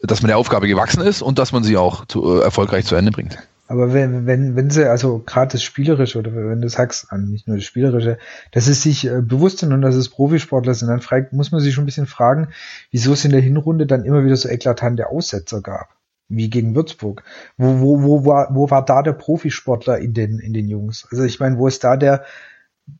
dass 0.00 0.22
man 0.22 0.28
der 0.28 0.38
Aufgabe 0.38 0.68
gewachsen 0.68 1.02
ist 1.02 1.22
und 1.22 1.38
dass 1.38 1.52
man 1.52 1.64
sie 1.64 1.76
auch 1.76 2.06
zu, 2.06 2.38
äh, 2.38 2.42
erfolgreich 2.42 2.86
zu 2.86 2.94
Ende 2.94 3.10
bringt. 3.10 3.38
Aber 3.68 3.94
wenn, 3.94 4.26
wenn, 4.26 4.54
wenn 4.54 4.70
sie, 4.70 4.88
also 4.90 5.22
gerade 5.24 5.52
das 5.52 5.62
Spielerische 5.62 6.18
oder 6.18 6.34
wenn 6.34 6.60
du 6.60 6.68
sagst, 6.68 7.06
ah, 7.10 7.16
nicht 7.16 7.48
nur 7.48 7.56
das 7.56 7.64
Spielerische, 7.64 8.18
dass 8.50 8.66
sie 8.66 8.74
sich 8.74 9.06
äh, 9.06 9.22
bewusst 9.22 9.58
sind 9.58 9.72
und 9.72 9.82
dass 9.82 9.94
es 9.94 10.10
Profisportler 10.10 10.74
sind, 10.74 10.88
dann 10.88 11.00
fragt, 11.00 11.32
muss 11.32 11.52
man 11.52 11.60
sich 11.60 11.72
schon 11.72 11.84
ein 11.84 11.86
bisschen 11.86 12.06
fragen, 12.06 12.48
wieso 12.90 13.14
es 13.14 13.24
in 13.24 13.30
der 13.30 13.40
Hinrunde 13.40 13.86
dann 13.86 14.04
immer 14.04 14.24
wieder 14.24 14.36
so 14.36 14.48
eklatante 14.48 15.08
Aussetzer 15.08 15.62
gab. 15.62 15.88
Wie 16.34 16.48
gegen 16.48 16.74
Würzburg. 16.74 17.22
Wo, 17.56 17.80
wo, 17.80 18.02
wo, 18.02 18.24
war, 18.24 18.48
wo 18.52 18.70
war 18.70 18.84
da 18.84 19.02
der 19.02 19.12
Profisportler 19.12 19.98
in 19.98 20.14
den, 20.14 20.38
in 20.38 20.52
den 20.52 20.66
Jungs? 20.68 21.06
Also 21.10 21.24
ich 21.24 21.38
meine, 21.40 21.58
wo 21.58 21.66
ist 21.68 21.84
da 21.84 21.96
der, 21.96 22.24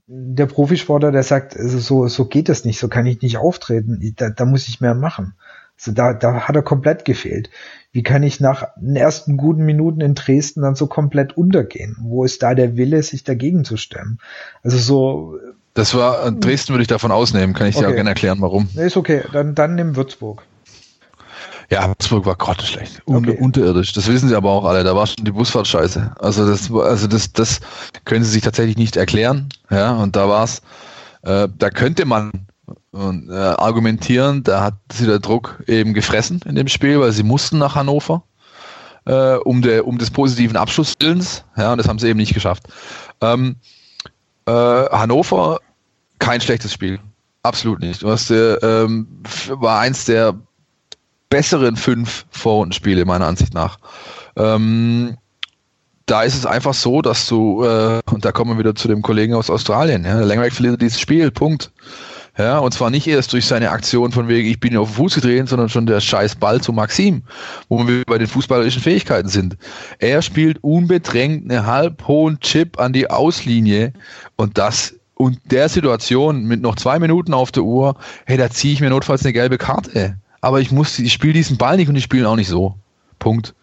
der 0.07 0.47
Profisportler, 0.47 1.13
der 1.13 1.23
sagt, 1.23 1.57
also 1.57 1.79
so, 1.79 2.09
so 2.09 2.27
geht 2.27 2.49
das 2.49 2.65
nicht, 2.65 2.79
so 2.79 2.89
kann 2.89 3.07
ich 3.07 3.23
nicht 3.23 3.39
auftreten, 3.39 4.15
da, 4.17 4.31
da 4.31 4.45
muss 4.45 4.69
ich 4.69 4.81
mehr 4.81 4.95
machen. 4.95 5.35
Also 5.79 5.93
da, 5.93 6.13
da 6.13 6.43
hat 6.43 6.55
er 6.55 6.63
komplett 6.63 7.05
gefehlt. 7.05 7.51
Wie 7.91 8.03
kann 8.03 8.23
ich 8.23 8.39
nach 8.39 8.69
den 8.77 8.97
ersten 8.97 9.37
guten 9.37 9.65
Minuten 9.65 10.01
in 10.01 10.15
Dresden 10.15 10.63
dann 10.63 10.75
so 10.75 10.87
komplett 10.87 11.37
untergehen? 11.37 11.97
Wo 12.01 12.25
ist 12.25 12.43
da 12.43 12.55
der 12.55 12.77
Wille, 12.77 13.03
sich 13.03 13.25
dagegen 13.25 13.65
zu 13.65 13.77
stemmen? 13.77 14.19
Also 14.63 14.79
so. 14.79 15.39
Das 15.75 15.95
war, 15.95 16.31
Dresden 16.31 16.75
würde 16.75 16.83
ich 16.83 16.89
davon 16.89 17.11
ausnehmen, 17.11 17.55
kann 17.55 17.67
ich 17.67 17.77
okay. 17.77 17.87
dir 17.87 17.91
auch 17.91 17.95
gerne 17.95 18.11
erklären, 18.11 18.43
warum. 18.43 18.69
Nee, 18.75 18.87
ist 18.87 18.97
okay, 18.97 19.23
dann, 19.33 19.55
dann 19.55 19.75
nimm 19.75 19.97
Würzburg. 19.97 20.43
Ja, 21.73 21.89
Würzburg 21.89 22.27
war 22.27 22.37
grottenschlecht. 22.37 23.01
Un 23.07 23.27
okay. 23.27 23.39
Unterirdisch. 23.41 23.95
Das 23.95 24.07
wissen 24.07 24.29
sie 24.29 24.37
aber 24.37 24.51
auch 24.51 24.67
alle. 24.67 24.85
Da 24.85 24.95
war 24.95 25.07
schon 25.07 25.25
die 25.25 25.31
Busfahrt 25.31 25.67
scheiße. 25.67 26.13
Also 26.19 26.47
das, 26.47 26.71
also 26.71 27.07
das, 27.07 27.33
das 27.33 27.61
können 28.05 28.23
sie 28.25 28.31
sich 28.31 28.43
tatsächlich 28.43 28.77
nicht 28.77 28.97
erklären. 28.97 29.49
Ja, 29.71 29.93
und 29.93 30.15
da 30.15 30.29
war's. 30.29 30.61
Äh, 31.23 31.49
da 31.57 31.71
könnte 31.71 32.05
man 32.05 32.31
und, 32.91 33.31
äh, 33.31 33.33
argumentieren, 33.33 34.43
da 34.43 34.65
hat 34.65 34.75
sie 34.93 35.07
der 35.07 35.19
Druck 35.19 35.65
eben 35.67 35.95
gefressen 35.95 36.43
in 36.45 36.57
dem 36.57 36.69
Spiel, 36.69 37.01
weil 37.01 37.13
sie 37.13 37.23
mussten 37.23 37.57
nach 37.57 37.75
Hannover 37.75 38.23
äh, 39.07 39.37
um, 39.37 39.63
der, 39.63 39.87
um 39.87 39.97
des 39.97 40.11
positiven 40.11 40.59
Abschlusswillens. 40.59 41.43
Ja, 41.57 41.73
und 41.73 41.79
das 41.79 41.89
haben 41.89 41.99
sie 41.99 42.09
eben 42.09 42.19
nicht 42.19 42.35
geschafft. 42.35 42.65
Ähm, 43.23 43.57
äh, 44.45 44.53
Hannover, 44.53 45.59
kein 46.19 46.43
schlechtes 46.43 46.75
Spiel. 46.75 47.01
Absolut 47.43 47.81
nicht. 47.81 48.03
Du 48.03 48.11
hast, 48.11 48.31
äh, 48.31 48.57
ähm, 48.57 49.09
war 49.49 49.81
eins 49.81 50.05
der 50.05 50.35
besseren 51.33 51.77
fünf 51.77 52.27
Vorrundenspiele, 52.31 53.07
meiner 53.07 53.27
Ansicht 53.27 53.55
nach. 53.55 53.79
Ähm, 54.37 55.17
da 56.05 56.25
ist 56.25 56.35
es 56.35 56.45
einfach 56.45 56.75
so, 56.75 57.01
dass 57.01 57.27
du, 57.27 57.65
äh, 57.65 58.01
und 58.11 58.27
da 58.27 58.33
kommen 58.33 58.51
wir 58.51 58.59
wieder 58.59 58.75
zu 58.75 58.87
dem 58.87 59.01
Kollegen 59.01 59.33
aus 59.33 59.49
Australien, 59.49 60.05
ja, 60.05 60.21
Langweg 60.21 60.53
verliert 60.53 60.83
dieses 60.83 61.01
Spiel, 61.01 61.31
Punkt. 61.31 61.73
Ja, 62.37 62.59
und 62.59 62.73
zwar 62.73 62.91
nicht 62.91 63.07
erst 63.07 63.33
durch 63.33 63.47
seine 63.47 63.71
Aktion 63.71 64.13
von 64.13 64.29
wegen, 64.29 64.49
ich 64.49 64.61
bin 64.61 64.77
auf 64.77 64.91
den 64.91 64.95
Fuß 64.97 65.15
gedreht, 65.15 65.49
sondern 65.49 65.71
schon 65.71 65.87
der 65.87 66.01
scheiß 66.01 66.37
Ball 66.37 66.61
zu 66.61 66.73
Maxim, 66.73 67.23
wo 67.69 67.87
wir 67.87 68.05
bei 68.07 68.19
den 68.19 68.27
fußballerischen 68.27 68.83
Fähigkeiten 68.83 69.29
sind. 69.29 69.57
Er 70.01 70.21
spielt 70.21 70.63
unbedrängt 70.63 71.51
eine 71.51 71.65
halb 71.67 72.07
hohen 72.09 72.41
Chip 72.41 72.79
an 72.79 72.93
die 72.93 73.09
Auslinie 73.09 73.95
und 74.37 74.59
das 74.59 74.95
und 75.15 75.39
der 75.45 75.69
Situation 75.69 76.45
mit 76.45 76.61
noch 76.61 76.77
zwei 76.77 76.99
Minuten 76.99 77.33
auf 77.33 77.53
der 77.53 77.63
Uhr, 77.63 77.97
hey, 78.27 78.37
da 78.37 78.51
ziehe 78.51 78.75
ich 78.75 78.81
mir 78.81 78.91
notfalls 78.91 79.25
eine 79.25 79.33
gelbe 79.33 79.57
Karte. 79.57 80.17
Aber 80.43 80.61
ich 80.61 80.71
muss, 80.71 80.99
ich 80.99 81.13
spiele 81.13 81.33
diesen 81.33 81.57
Ball 81.57 81.79
nicht 81.79 81.89
und 81.89 81.97
ich 81.97 82.05
spiele 82.05 82.29
auch 82.29 82.37
nicht 82.37 82.49
so. 82.49 82.77
Punkt. 83.19 83.55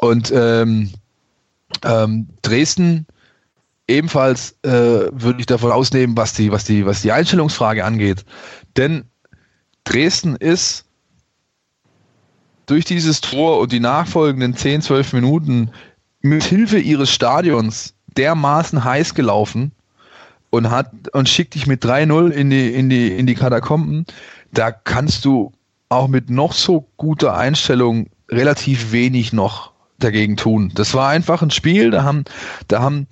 Und 0.00 0.32
ähm, 0.34 0.90
ähm, 1.84 2.28
Dresden 2.40 3.06
ebenfalls 3.88 4.56
äh, 4.62 4.70
würde 5.12 5.40
ich 5.40 5.46
davon 5.46 5.72
ausnehmen, 5.72 6.16
was 6.16 6.32
die, 6.32 6.50
was 6.50 6.64
die, 6.64 6.86
was 6.86 7.02
die 7.02 7.12
Einstellungsfrage 7.12 7.84
angeht. 7.84 8.24
Denn 8.76 9.04
Dresden 9.84 10.36
ist 10.36 10.84
durch 12.66 12.84
dieses 12.84 13.20
Tor 13.20 13.58
und 13.58 13.72
die 13.72 13.80
nachfolgenden 13.80 14.56
10, 14.56 14.82
12 14.82 15.12
Minuten 15.12 15.70
mit 16.20 16.44
Hilfe 16.44 16.78
ihres 16.78 17.10
Stadions 17.10 17.94
dermaßen 18.16 18.84
heiß 18.84 19.14
gelaufen 19.14 19.72
und 20.50 20.70
hat 20.70 20.92
und 21.12 21.28
schickt 21.28 21.54
dich 21.54 21.66
mit 21.66 21.84
3-0 21.84 22.30
in 22.30 22.50
die, 22.50 22.72
in 22.72 22.88
die, 22.88 23.08
in 23.08 23.26
die 23.26 23.34
Katakomben. 23.34 24.06
Da 24.52 24.70
kannst 24.70 25.24
du 25.24 25.52
auch 25.92 26.08
mit 26.08 26.30
noch 26.30 26.52
so 26.52 26.88
guter 26.96 27.36
Einstellung 27.36 28.08
relativ 28.30 28.92
wenig 28.92 29.32
noch 29.32 29.72
dagegen 29.98 30.36
tun. 30.36 30.72
Das 30.74 30.94
war 30.94 31.08
einfach 31.08 31.42
ein 31.42 31.50
Spiel, 31.50 31.90
da 31.90 32.02
haben, 32.02 32.24
da 32.68 32.82
haben 32.82 33.06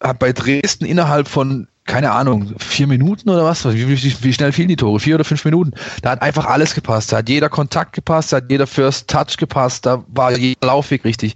hat 0.00 0.18
bei 0.18 0.32
Dresden 0.32 0.84
innerhalb 0.84 1.28
von 1.28 1.68
keine 1.88 2.12
Ahnung, 2.12 2.54
vier 2.58 2.86
Minuten 2.86 3.30
oder 3.30 3.44
was? 3.44 3.64
Wie, 3.64 3.88
wie, 3.88 4.14
wie, 4.22 4.32
schnell 4.34 4.52
fielen 4.52 4.68
die 4.68 4.76
Tore? 4.76 5.00
Vier 5.00 5.14
oder 5.14 5.24
fünf 5.24 5.44
Minuten. 5.46 5.72
Da 6.02 6.10
hat 6.10 6.22
einfach 6.22 6.44
alles 6.44 6.74
gepasst. 6.74 7.10
Da 7.10 7.16
hat 7.16 7.30
jeder 7.30 7.48
Kontakt 7.48 7.94
gepasst, 7.94 8.30
da 8.30 8.36
hat 8.36 8.50
jeder 8.50 8.66
First 8.66 9.08
Touch 9.08 9.38
gepasst, 9.38 9.86
da 9.86 10.04
war 10.08 10.36
jeder 10.36 10.66
Laufweg 10.66 11.04
richtig. 11.06 11.34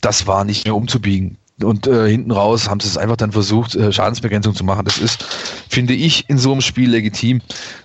Das 0.00 0.26
war 0.26 0.44
nicht 0.44 0.64
mehr 0.64 0.74
umzubiegen. 0.74 1.38
Und 1.64 1.86
äh, 1.86 2.08
hinten 2.08 2.30
raus 2.30 2.68
haben 2.68 2.80
sie 2.80 2.88
es 2.88 2.96
einfach 2.96 3.16
dann 3.16 3.32
versucht, 3.32 3.74
äh, 3.74 3.92
Schadensbegrenzung 3.92 4.54
zu 4.54 4.64
machen. 4.64 4.84
Das 4.84 4.98
ist, 4.98 5.22
finde 5.68 5.94
ich, 5.94 6.28
in 6.28 6.38
so 6.38 6.52
einem 6.52 6.60
Spiel 6.60 6.90
legitim. 6.90 7.40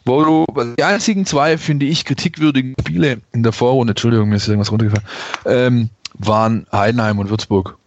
Wo 0.06 0.24
du, 0.24 0.46
die 0.78 0.84
einzigen 0.84 1.26
zwei, 1.26 1.58
finde 1.58 1.86
ich, 1.86 2.06
kritikwürdigen 2.06 2.76
Spiele 2.80 3.22
in 3.34 3.44
der 3.44 3.52
Vorrunde, 3.52 3.92
Entschuldigung, 3.92 4.30
mir 4.30 4.36
ist 4.36 4.48
irgendwas 4.48 4.72
runtergefallen, 4.72 5.08
ähm, 5.46 5.90
waren 6.16 6.66
Heidenheim 6.72 7.20
und 7.20 7.30
Würzburg. 7.30 7.78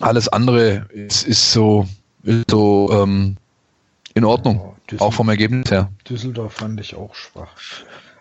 Alles 0.00 0.28
andere 0.28 0.86
ist, 0.92 1.26
ist 1.26 1.52
so, 1.52 1.86
ist 2.22 2.50
so 2.50 2.90
ähm, 2.92 3.36
in 4.14 4.24
Ordnung, 4.24 4.74
ja, 4.90 5.00
auch 5.00 5.12
vom 5.12 5.28
Ergebnis 5.28 5.70
her. 5.70 5.90
Düsseldorf 6.08 6.54
fand 6.54 6.80
ich 6.80 6.94
auch 6.94 7.14
schwach. 7.14 7.48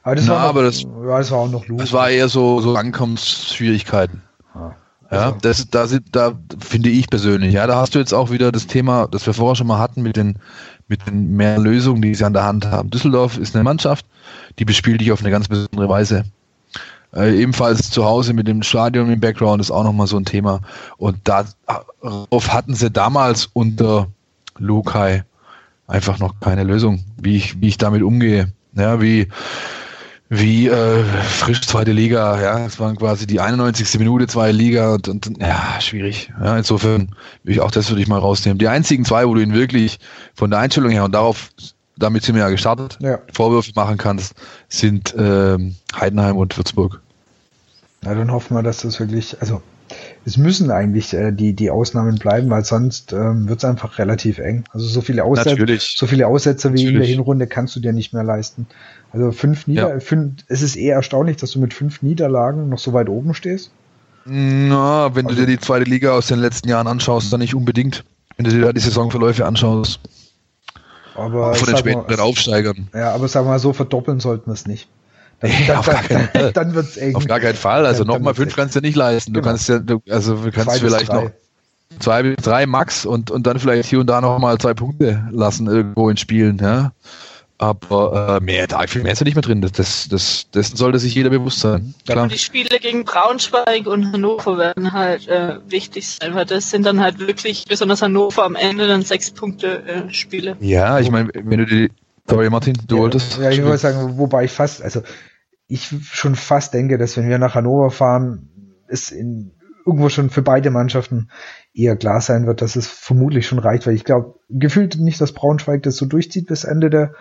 Aber 0.04 0.16
das, 0.16 0.26
Na, 0.26 0.34
war, 0.34 0.42
noch, 0.42 0.50
aber 0.50 0.64
das, 0.64 0.82
ja, 0.82 1.18
das 1.18 1.32
war 1.32 1.40
auch 1.40 1.52
noch 1.52 1.68
los. 1.68 1.80
Das 1.80 1.94
war 1.94 2.10
eher 2.10 2.28
so, 2.28 2.60
so 2.60 2.76
Ankommensschwierigkeiten. 2.76 4.22
Also. 4.54 4.74
Ja 5.12 5.32
das, 5.42 5.70
da, 5.70 5.86
da 6.12 6.34
finde 6.60 6.90
ich 6.90 7.10
persönlich, 7.10 7.54
ja, 7.54 7.68
da 7.68 7.78
hast 7.78 7.96
du 7.96 8.00
jetzt 8.00 8.14
auch 8.14 8.32
wieder 8.32 8.52
das 8.52 8.68
Thema, 8.68 9.08
das 9.08 9.26
wir 9.26 9.34
vorher 9.34 9.56
schon 9.56 9.68
mal 9.68 9.80
hatten 9.80 10.02
mit 10.02 10.16
den, 10.16 10.38
mit 10.88 11.06
den 11.06 11.36
mehr 11.36 11.60
Lösungen, 11.60 12.02
die 12.02 12.16
sie 12.16 12.26
an 12.26 12.34
der 12.34 12.44
Hand 12.44 12.66
haben. 12.66 12.90
Düsseldorf 12.90 13.38
ist 13.38 13.56
eine 13.56 13.64
Mannschaft, 13.64 14.06
die 14.60 14.66
bespielt 14.66 15.02
dich 15.02 15.12
auf 15.12 15.22
eine 15.22 15.32
ganz 15.32 15.48
besondere 15.48 15.90
Weise. 15.90 16.24
Äh, 17.14 17.42
ebenfalls 17.42 17.90
zu 17.90 18.06
Hause 18.06 18.34
mit 18.34 18.48
dem 18.48 18.64
Stadion 18.64 19.12
im 19.12 19.20
Background 19.20 19.62
ist 19.62 19.72
auch 19.72 19.84
nochmal 19.84 20.08
so 20.08 20.18
ein 20.18 20.26
Thema. 20.26 20.62
Und 20.98 21.18
darauf 21.26 22.54
hatten 22.54 22.74
sie 22.74 22.90
damals 22.90 23.50
unter 23.52 24.08
Lukai 24.58 25.24
einfach 25.88 26.20
noch 26.20 26.40
keine 26.40 26.64
Lösung, 26.64 27.04
wie 27.22 27.36
ich, 27.36 27.60
wie 27.60 27.68
ich 27.68 27.78
damit 27.78 28.02
umgehe. 28.02 28.54
Ja, 28.74 29.02
wie, 29.02 29.28
wie 30.34 30.70
äh, 30.70 31.04
frisch 31.04 31.60
zweite 31.68 31.92
Liga, 31.92 32.42
ja, 32.42 32.66
es 32.66 32.80
waren 32.80 32.96
quasi 32.96 33.28
die 33.28 33.42
91. 33.42 34.00
Minute 34.00 34.28
zweite 34.28 34.56
Liga 34.56 34.94
und, 34.94 35.10
und 35.10 35.38
ja, 35.42 35.82
schwierig. 35.82 36.32
Ja, 36.42 36.58
insofern 36.58 37.14
will 37.44 37.56
ich 37.56 37.60
auch 37.60 37.70
das 37.70 37.90
würde 37.90 38.02
ich 38.02 38.08
mal 38.08 38.18
rausnehmen. 38.18 38.58
Die 38.58 38.70
einzigen 38.70 39.04
zwei, 39.04 39.28
wo 39.28 39.34
du 39.34 39.42
ihn 39.42 39.54
wirklich 39.54 40.00
von 40.34 40.50
der 40.50 40.60
Einstellung 40.60 40.92
her 40.92 41.04
und 41.04 41.12
darauf 41.12 41.50
damit 41.98 42.24
sind 42.24 42.36
wir 42.36 42.44
ja 42.44 42.50
gestartet, 42.50 42.98
ja. 43.02 43.20
Vorwürfe 43.34 43.74
machen 43.76 43.98
kannst, 43.98 44.36
sind 44.70 45.14
ähm, 45.18 45.76
Heidenheim 45.94 46.38
und 46.38 46.58
Würzburg. 46.58 47.02
Na, 48.02 48.16
dann 48.16 48.32
hoffen 48.32 48.56
wir, 48.56 48.64
dass 48.64 48.84
das 48.84 49.02
wirklich, 49.02 49.36
also 49.42 49.62
es 50.26 50.38
müssen 50.38 50.72
eigentlich 50.72 51.14
äh, 51.14 51.32
die, 51.34 51.54
die 51.54 51.70
Ausnahmen 51.70 52.16
bleiben, 52.16 52.50
weil 52.50 52.64
sonst 52.64 53.12
ähm, 53.12 53.50
wird 53.50 53.60
es 53.60 53.66
einfach 53.66 53.98
relativ 53.98 54.38
eng. 54.38 54.64
Also 54.72 54.88
so 54.88 55.02
viele 55.02 55.26
Aussätze, 55.26 55.78
so 55.80 56.08
viele 56.08 56.28
Aussätze 56.28 56.70
wie 56.70 56.86
Natürlich. 56.86 56.94
in 56.94 57.00
der 57.00 57.08
Hinrunde 57.08 57.48
kannst 57.48 57.76
du 57.76 57.82
dir 57.82 57.92
nicht 57.92 58.14
mehr 58.14 58.24
leisten. 58.24 58.68
Also 59.14 59.32
fünf 59.32 59.68
Nieder, 59.68 59.96
ja. 59.96 60.00
fünf, 60.00 60.44
es 60.48 60.62
ist 60.62 60.76
eher 60.76 60.96
erstaunlich, 60.96 61.38
dass 61.38 61.52
du 61.52 61.60
mit 61.60 61.74
fünf 61.74 62.02
Niederlagen 62.02 62.70
noch 62.70 62.80
so 62.80 62.94
weit 62.94 63.10
oben 63.10 63.34
stehst. 63.34 63.72
Na, 64.26 65.14
wenn 65.16 65.26
also, 65.26 65.40
du 65.40 65.46
dir 65.46 65.52
die 65.52 65.60
zweite 65.60 65.90
Liga 65.90 66.12
aus 66.12 66.28
den 66.28 66.40
letzten 66.40 66.70
Jahren 66.70 66.88
anschaust, 66.88 67.34
dann 67.34 67.40
nicht 67.40 67.56
unbedingt. 67.56 68.06
Wenn 68.38 68.46
du 68.46 68.52
dir 68.52 68.62
da 68.62 68.74
die 68.74 68.80
Saisonverläufe 68.80 69.46
anschaust. 69.46 70.00
Aber 71.16 71.54
von 71.56 71.68
den 71.68 71.78
späteren 71.78 72.20
Aufsteigern. 72.20 72.88
Ja, 72.94 73.14
aber 73.14 73.28
sagen 73.28 73.46
wir 73.48 73.52
mal 73.52 73.60
so, 73.60 73.74
verdoppeln 73.74 74.20
sollten 74.20 74.50
wir 74.50 74.54
es 74.54 74.66
nicht. 74.66 74.88
Dann, 75.42 75.52
ja, 75.68 75.82
dann, 75.82 76.30
dann, 76.34 76.54
dann 76.54 76.74
wird's 76.76 76.98
eng. 76.98 77.16
Auf 77.16 77.28
gar 77.28 77.40
keinen 77.40 77.56
Fall. 77.56 77.86
Also 77.86 78.04
nochmal 78.04 78.36
fünf 78.36 78.56
kannst 78.56 78.76
du 78.76 78.80
nicht 78.80 78.96
leisten. 78.96 79.34
Du 79.34 79.42
genau. 79.42 79.52
kannst 79.52 79.68
ja, 79.68 79.80
du, 79.80 80.02
also 80.10 80.36
du 80.36 80.52
kannst 80.52 80.70
zwei 80.70 80.80
vielleicht 80.80 81.12
noch 81.12 81.32
zwei 82.00 82.24
bis 82.24 82.38
drei 82.38 82.66
Max 82.66 83.06
und, 83.06 83.32
und 83.32 83.46
dann 83.48 83.60
vielleicht 83.60 83.90
hier 83.90 84.00
und 84.00 84.08
da 84.08 84.22
nochmal 84.22 84.58
zwei 84.60 84.74
Punkte 84.74 85.28
lassen 85.32 85.68
irgendwo 85.68 86.10
in 86.10 86.18
Spielen, 86.18 86.58
ja. 86.60 86.94
Aber 87.62 88.40
äh, 88.42 88.44
mehr, 88.44 88.66
da 88.66 88.88
viel 88.88 89.04
mehr 89.04 89.14
ist 89.14 89.20
ja 89.20 89.24
nicht 89.24 89.36
mehr 89.36 89.44
drin. 89.44 89.62
Das, 89.62 90.08
das, 90.10 90.50
dessen 90.50 90.76
sollte 90.76 90.98
sich 90.98 91.14
jeder 91.14 91.30
bewusst 91.30 91.60
sein. 91.60 91.94
Klar. 92.08 92.28
Die 92.28 92.40
Spiele 92.40 92.80
gegen 92.80 93.06
Braunschweig 93.06 93.86
und 93.86 94.12
Hannover 94.12 94.58
werden 94.58 94.94
halt 94.94 95.28
äh, 95.28 95.60
wichtig 95.68 96.08
sein, 96.08 96.34
weil 96.34 96.46
das 96.46 96.72
sind 96.72 96.88
dann 96.88 97.00
halt 97.00 97.20
wirklich, 97.20 97.66
besonders 97.70 98.02
Hannover 98.02 98.46
am 98.46 98.56
Ende 98.56 98.88
dann 98.88 99.04
sechs 99.04 99.30
Punkte 99.30 99.84
äh, 99.84 100.12
Spiele. 100.12 100.58
Ja, 100.60 101.00
ich 101.00 101.12
meine, 101.12 101.30
wenn 101.36 101.60
du 101.60 101.68
die. 101.68 101.92
Sorry, 102.28 102.50
Martin, 102.50 102.76
du 102.88 102.96
ja, 102.96 103.02
wolltest. 103.04 103.38
Ja, 103.38 103.52
ich 103.52 103.64
wollte 103.64 103.78
sagen, 103.78 104.18
wobei 104.18 104.46
ich 104.46 104.52
fast, 104.52 104.82
also 104.82 105.04
ich 105.68 105.94
schon 106.12 106.34
fast 106.34 106.74
denke, 106.74 106.98
dass 106.98 107.16
wenn 107.16 107.30
wir 107.30 107.38
nach 107.38 107.54
Hannover 107.54 107.92
fahren, 107.92 108.50
es 108.88 109.12
in 109.12 109.52
irgendwo 109.86 110.10
schon 110.10 110.30
für 110.32 110.42
beide 110.42 110.72
Mannschaften 110.72 111.30
eher 111.74 111.96
klar 111.96 112.22
sein 112.22 112.48
wird, 112.48 112.62
dass 112.62 112.76
es 112.76 112.88
vermutlich 112.88 113.48
schon 113.48 113.60
reicht, 113.60 113.86
weil 113.86 113.96
ich 113.96 114.04
glaube, 114.04 114.40
gefühlt 114.50 114.98
nicht, 114.98 115.22
dass 115.22 115.34
Braunschweig 115.34 115.84
das 115.84 115.98
so 115.98 116.06
durchzieht 116.06 116.48
bis 116.48 116.64
Ende 116.64 116.90
der 116.90 117.14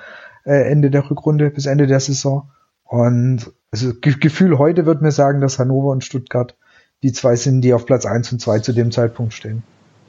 äh, 0.44 0.70
Ende 0.70 0.90
der 0.90 1.08
Rückrunde, 1.10 1.50
bis 1.50 1.66
Ende 1.66 1.86
der 1.86 2.00
Saison. 2.00 2.50
Und 2.84 3.52
also 3.70 3.94
Ge 3.94 4.14
Gefühl 4.18 4.58
heute 4.58 4.86
wird 4.86 5.02
mir 5.02 5.12
sagen, 5.12 5.40
dass 5.40 5.58
Hannover 5.58 5.90
und 5.90 6.04
Stuttgart 6.04 6.56
die 7.02 7.12
zwei 7.12 7.36
sind, 7.36 7.62
die 7.62 7.72
auf 7.72 7.86
Platz 7.86 8.04
eins 8.04 8.30
und 8.32 8.40
zwei 8.40 8.58
zu 8.58 8.72
dem 8.72 8.90
Zeitpunkt 8.90 9.32
stehen. 9.32 9.62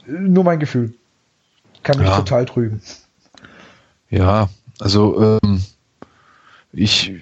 Nur 0.06 0.44
mein 0.44 0.58
Gefühl. 0.58 0.94
Kann 1.82 1.98
mich 1.98 2.08
ja. 2.08 2.16
total 2.16 2.44
trüben. 2.44 2.82
Ja, 4.10 4.48
also 4.78 5.38
ähm, 5.42 5.62
ich, 6.72 7.14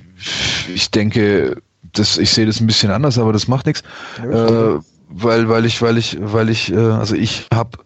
ich 0.75 0.91
denke, 0.91 1.63
das, 1.93 2.19
ich 2.19 2.31
sehe 2.31 2.47
das 2.47 2.61
ein 2.61 2.67
bisschen 2.67 2.91
anders, 2.91 3.19
aber 3.19 3.33
das 3.33 3.49
macht 3.49 3.67
nichts. 3.67 3.83
Ja, 4.19 4.75
äh, 4.75 4.81
weil, 5.09 5.49
weil 5.49 5.65
ich, 5.65 5.83
weil 5.83 5.99
ich, 5.99 6.19
weil 6.21 6.49
ich, 6.49 6.73
äh, 6.73 6.77
also 6.77 7.15
ich 7.15 7.47
habe 7.53 7.79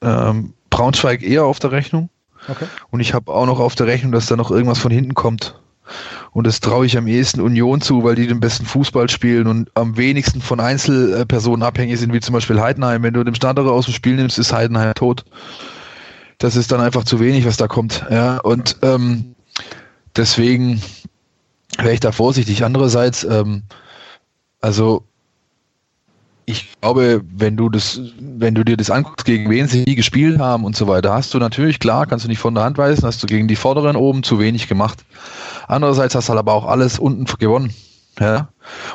ähm, 0.00 0.52
Braunschweig 0.70 1.22
eher 1.22 1.44
auf 1.44 1.58
der 1.58 1.72
Rechnung. 1.72 2.08
Okay. 2.48 2.66
Und 2.90 3.00
ich 3.00 3.14
habe 3.14 3.32
auch 3.32 3.46
noch 3.46 3.60
auf 3.60 3.74
der 3.74 3.86
Rechnung, 3.86 4.12
dass 4.12 4.26
da 4.26 4.36
noch 4.36 4.50
irgendwas 4.50 4.78
von 4.78 4.90
hinten 4.90 5.14
kommt. 5.14 5.60
Und 6.32 6.46
das 6.46 6.60
traue 6.60 6.86
ich 6.86 6.96
am 6.96 7.06
ehesten 7.06 7.40
Union 7.40 7.80
zu, 7.80 8.02
weil 8.02 8.16
die 8.16 8.26
den 8.26 8.40
besten 8.40 8.66
Fußball 8.66 9.08
spielen 9.08 9.46
und 9.46 9.70
am 9.74 9.96
wenigsten 9.96 10.40
von 10.40 10.58
Einzelpersonen 10.58 11.62
abhängig 11.62 12.00
sind, 12.00 12.12
wie 12.12 12.20
zum 12.20 12.32
Beispiel 12.32 12.60
Heidenheim. 12.60 13.02
Wenn 13.02 13.14
du 13.14 13.22
den 13.22 13.34
Standard 13.34 13.66
aus 13.68 13.84
dem 13.84 13.94
Spiel 13.94 14.16
nimmst, 14.16 14.38
ist 14.38 14.52
Heidenheim 14.52 14.94
tot. 14.94 15.24
Das 16.38 16.56
ist 16.56 16.72
dann 16.72 16.80
einfach 16.80 17.04
zu 17.04 17.20
wenig, 17.20 17.46
was 17.46 17.56
da 17.56 17.68
kommt. 17.68 18.04
Ja, 18.10 18.38
und 18.38 18.78
ähm, 18.82 19.34
deswegen 20.16 20.82
wäre 21.78 21.94
ich 21.94 22.00
da 22.00 22.12
vorsichtig. 22.12 22.64
Andererseits, 22.64 23.24
ähm, 23.24 23.62
also 24.60 25.04
ich 26.46 26.72
glaube, 26.80 27.22
wenn 27.24 27.56
du 27.56 27.68
das, 27.68 28.00
wenn 28.20 28.54
du 28.54 28.64
dir 28.64 28.76
das 28.76 28.90
anguckst, 28.90 29.24
gegen 29.24 29.48
wen 29.50 29.66
sie 29.66 29.84
nie 29.84 29.94
gespielt 29.94 30.38
haben 30.38 30.64
und 30.64 30.76
so 30.76 30.86
weiter, 30.86 31.12
hast 31.12 31.32
du 31.34 31.38
natürlich, 31.38 31.78
klar, 31.78 32.06
kannst 32.06 32.24
du 32.24 32.28
nicht 32.28 32.38
von 32.38 32.54
der 32.54 32.64
Hand 32.64 32.78
weisen, 32.78 33.04
hast 33.04 33.22
du 33.22 33.26
gegen 33.26 33.48
die 33.48 33.56
Vorderen 33.56 33.96
oben 33.96 34.22
zu 34.22 34.38
wenig 34.38 34.68
gemacht. 34.68 35.04
Andererseits 35.68 36.14
hast 36.14 36.28
du 36.28 36.30
halt 36.30 36.38
aber 36.38 36.52
auch 36.52 36.66
alles 36.66 36.98
unten 36.98 37.24
gewonnen. 37.38 37.72
Ja? 38.20 38.48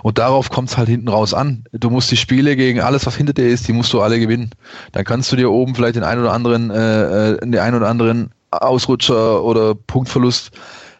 Und 0.04 0.18
darauf 0.18 0.50
kommt 0.50 0.70
es 0.70 0.78
halt 0.78 0.90
hinten 0.90 1.10
raus 1.10 1.34
an. 1.34 1.64
Du 1.72 1.90
musst 1.90 2.12
die 2.12 2.18
Spiele 2.18 2.56
gegen 2.56 2.82
alles, 2.82 3.06
was 3.06 3.16
hinter 3.16 3.34
dir 3.34 3.48
ist, 3.48 3.68
die 3.68 3.74
musst 3.74 3.92
du 3.94 4.02
alle 4.02 4.20
gewinnen. 4.20 4.52
Dann 4.92 5.04
kannst 5.04 5.32
du 5.32 5.36
dir 5.36 5.52
oben 5.52 5.76
vielleicht 5.76 5.96
den 5.96 6.04
einen 6.04 6.22
oder 6.22 6.34
anderen, 6.34 6.70
äh, 6.70 7.32
äh 7.32 7.38
den 7.40 7.58
einen 7.58 7.78
oder 7.78 7.88
anderen 7.88 8.32
Ausrutscher 8.52 9.44
oder 9.44 9.76
Punktverlust 9.76 10.52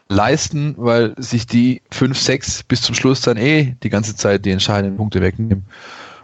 leisten, 0.08 0.74
weil 0.76 1.14
sich 1.18 1.46
die 1.46 1.82
fünf, 1.90 2.18
sechs 2.18 2.62
bis 2.64 2.82
zum 2.82 2.94
Schluss 2.94 3.20
dann 3.20 3.36
eh 3.36 3.76
die 3.82 3.90
ganze 3.90 4.16
Zeit 4.16 4.44
die 4.44 4.50
entscheidenden 4.50 4.96
Punkte 4.96 5.20
wegnehmen. 5.20 5.64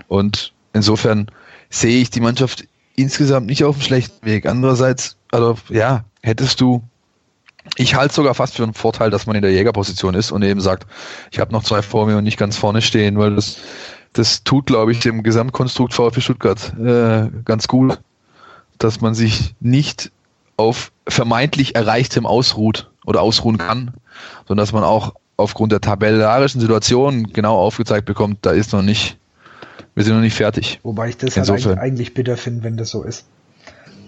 Und 0.09 0.53
insofern 0.73 1.27
sehe 1.71 2.01
ich 2.01 2.11
die 2.11 2.21
Mannschaft 2.21 2.65
insgesamt 2.97 3.47
nicht 3.47 3.65
auf 3.65 3.77
dem 3.77 3.83
schlechten 3.83 4.27
Weg. 4.27 4.47
Andererseits, 4.47 5.17
also 5.31 5.57
ja, 5.69 6.05
hättest 6.23 6.61
du, 6.61 6.83
ich 7.77 7.95
halte 7.95 8.15
sogar 8.15 8.35
fast 8.35 8.57
für 8.57 8.63
einen 8.63 8.75
Vorteil, 8.75 9.11
dass 9.11 9.27
man 9.27 9.37
in 9.37 9.43
der 9.43 9.53
Jägerposition 9.53 10.15
ist 10.15 10.33
und 10.33 10.43
eben 10.43 10.61
sagt, 10.61 10.87
ich 11.31 11.39
habe 11.39 11.53
noch 11.53 11.65
zwei 11.65 11.83
vor 11.83 12.07
mir 12.07 12.17
und 12.17 12.25
nicht 12.25 12.39
ganz 12.39 12.57
vorne 12.57 12.81
stehen, 12.83 13.19
weil 13.19 13.35
das, 13.35 13.59
das 14.13 14.45
tut, 14.45 14.67
glaube 14.67 14.93
ich, 14.93 15.01
dem 15.01 15.23
Gesamtkonstrukt 15.23 15.93
VfB 15.93 16.21
Stuttgart 16.21 16.73
äh, 16.79 17.29
ganz 17.45 17.69
gut, 17.69 18.01
dass 18.79 19.01
man 19.01 19.15
sich 19.15 19.55
nicht 19.61 20.11
auf 20.57 20.93
vermeintlich 21.07 21.75
Erreichtem 21.75 22.25
ausruht 22.25 22.91
oder 23.05 23.21
ausruhen 23.21 23.59
kann, 23.59 23.93
sondern 24.47 24.63
dass 24.63 24.73
man 24.73 24.85
auch 24.85 25.15
aufgrund 25.37 25.73
der 25.73 25.81
tabellarischen 25.81 26.61
Situation 26.61 27.33
genau 27.33 27.59
aufgezeigt 27.59 28.07
bekommt, 28.07 28.39
da 28.43 28.53
ist 28.53 28.73
noch 28.73 28.83
nicht 28.83 29.19
wir 29.95 30.05
sind 30.05 30.14
noch 30.14 30.22
nicht 30.22 30.37
fertig. 30.37 30.81
Wobei 30.83 31.09
ich 31.09 31.16
das 31.16 31.37
halt 31.37 31.79
eigentlich 31.79 32.14
bitter 32.14 32.37
finde, 32.37 32.64
wenn 32.64 32.77
das 32.77 32.91
so 32.91 33.03
ist. 33.03 33.27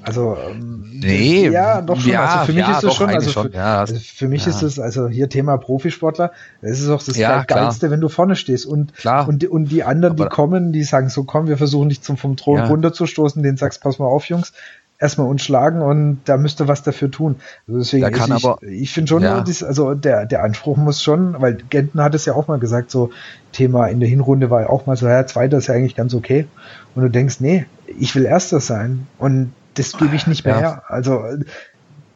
Also 0.03 0.37
ähm, 0.39 0.85
nee, 0.91 1.49
ja, 1.49 1.83
doch 1.83 2.01
schon. 2.01 2.13
Ja, 2.13 2.25
also 2.25 2.47
für 2.47 2.53
mich 2.53 2.67
ja, 2.67 2.73
ist 2.73 2.83
das 2.83 2.95
schon. 2.95 3.11
Also 3.11 3.43
für, 3.43 3.53
ja, 3.53 3.81
also 3.81 3.97
für 3.97 4.29
mich 4.29 4.47
ist 4.47 4.63
es 4.63 4.79
also 4.79 5.09
hier 5.09 5.29
Thema 5.29 5.59
Profisportler. 5.59 6.33
Es 6.63 6.81
ist 6.81 6.89
auch 6.89 7.03
das 7.03 7.17
geilste, 7.47 7.91
wenn 7.91 8.01
du 8.01 8.09
vorne 8.09 8.37
stehst 8.37 8.65
und 8.65 8.95
klar. 8.95 9.29
und 9.29 9.45
und 9.45 9.67
die 9.67 9.85
anderen, 9.85 10.15
aber 10.15 10.25
die 10.25 10.31
kommen, 10.31 10.73
die 10.73 10.85
sagen 10.85 11.09
so, 11.09 11.25
komm, 11.25 11.49
wir 11.49 11.59
versuchen 11.59 11.89
dich 11.89 12.01
zum 12.01 12.17
vom 12.17 12.37
Thron 12.37 12.61
runterzustoßen. 12.61 13.43
Den 13.43 13.57
sagst, 13.57 13.83
pass 13.83 13.99
mal 13.99 14.07
auf, 14.07 14.25
Jungs, 14.27 14.53
erstmal 14.99 15.29
uns 15.29 15.43
schlagen 15.43 15.81
und 15.81 16.21
da 16.25 16.37
müsste 16.37 16.69
was 16.69 16.83
dafür 16.83 17.11
tun. 17.11 17.37
Also 17.67 17.79
deswegen, 17.79 18.11
kann 18.11 18.37
ich, 18.37 18.45
aber, 18.45 18.63
ich 18.63 18.93
finde 18.93 19.09
schon, 19.09 19.23
ja. 19.23 19.45
also 19.67 19.95
der, 19.95 20.27
der 20.27 20.43
Anspruch 20.43 20.77
muss 20.77 21.03
schon, 21.03 21.41
weil 21.41 21.59
Genten 21.71 22.03
hat 22.03 22.15
es 22.15 22.25
ja 22.25 22.35
auch 22.35 22.49
mal 22.49 22.59
gesagt, 22.59 22.91
so 22.91 23.11
Thema 23.53 23.87
in 23.87 24.01
der 24.01 24.09
Hinrunde 24.09 24.51
war 24.51 24.63
ja 24.63 24.69
auch 24.69 24.87
mal 24.87 24.97
so, 24.97 25.07
ja, 25.07 25.27
Zweiter 25.27 25.59
ist 25.59 25.69
ja 25.69 25.75
eigentlich 25.75 25.95
ganz 25.95 26.15
okay. 26.15 26.47
Und 26.95 27.03
du 27.03 27.09
denkst, 27.09 27.41
nee, 27.41 27.67
ich 27.87 28.15
will 28.17 28.25
Erster 28.25 28.61
sein 28.61 29.07
und 29.19 29.53
das 29.75 29.97
gebe 29.97 30.17
ich 30.17 30.27
nicht 30.27 30.45
mehr 30.45 30.55
ja. 30.55 30.61
her. 30.61 30.83
Also 30.89 31.23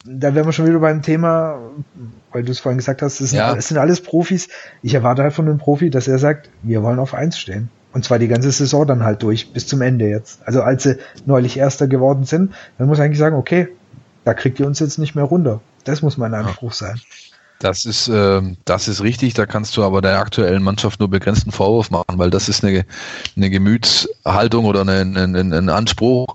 da 0.05 0.35
wären 0.35 0.45
wir 0.45 0.51
schon 0.51 0.67
wieder 0.67 0.79
beim 0.79 1.01
Thema, 1.01 1.59
weil 2.33 2.43
du 2.43 2.51
es 2.51 2.59
vorhin 2.59 2.77
gesagt 2.77 3.01
hast, 3.01 3.21
es 3.21 3.29
sind, 3.29 3.39
ja. 3.39 3.55
es 3.55 3.69
sind 3.69 3.77
alles 3.77 4.01
Profis. 4.01 4.49
Ich 4.81 4.93
erwarte 4.93 5.23
halt 5.23 5.33
von 5.33 5.47
einem 5.47 5.59
Profi, 5.59 5.89
dass 5.89 6.09
er 6.09 6.19
sagt, 6.19 6.49
wir 6.61 6.83
wollen 6.83 6.99
auf 6.99 7.13
eins 7.13 7.39
stehen. 7.39 7.69
Und 7.93 8.03
zwar 8.03 8.19
die 8.19 8.27
ganze 8.27 8.51
Saison 8.51 8.87
dann 8.87 9.03
halt 9.03 9.21
durch, 9.23 9.53
bis 9.53 9.67
zum 9.67 9.81
Ende 9.81 10.07
jetzt. 10.07 10.39
Also 10.45 10.61
als 10.61 10.83
sie 10.83 10.97
neulich 11.25 11.57
Erster 11.57 11.87
geworden 11.87 12.25
sind, 12.25 12.53
dann 12.77 12.87
muss 12.87 12.99
eigentlich 12.99 13.19
sagen, 13.19 13.35
okay, 13.35 13.69
da 14.25 14.33
kriegt 14.33 14.59
ihr 14.59 14.65
uns 14.65 14.79
jetzt 14.79 14.97
nicht 14.97 15.15
mehr 15.15 15.25
runter. 15.25 15.61
Das 15.83 16.01
muss 16.01 16.17
mein 16.17 16.33
Anspruch 16.33 16.73
sein. 16.73 16.99
Das 17.59 17.85
ist, 17.85 18.09
äh, 18.09 18.41
das 18.65 18.87
ist 18.87 19.01
richtig, 19.03 19.35
da 19.35 19.45
kannst 19.45 19.77
du 19.77 19.83
aber 19.83 20.01
der 20.01 20.19
aktuellen 20.19 20.63
Mannschaft 20.63 20.99
nur 20.99 21.09
begrenzten 21.09 21.51
Vorwurf 21.51 21.91
machen, 21.91 22.17
weil 22.17 22.29
das 22.29 22.49
ist 22.49 22.65
eine, 22.65 22.85
eine 23.37 23.49
Gemütshaltung 23.49 24.65
oder 24.65 24.81
ein, 24.81 25.15
ein, 25.15 25.53
ein 25.53 25.69
Anspruch, 25.69 26.27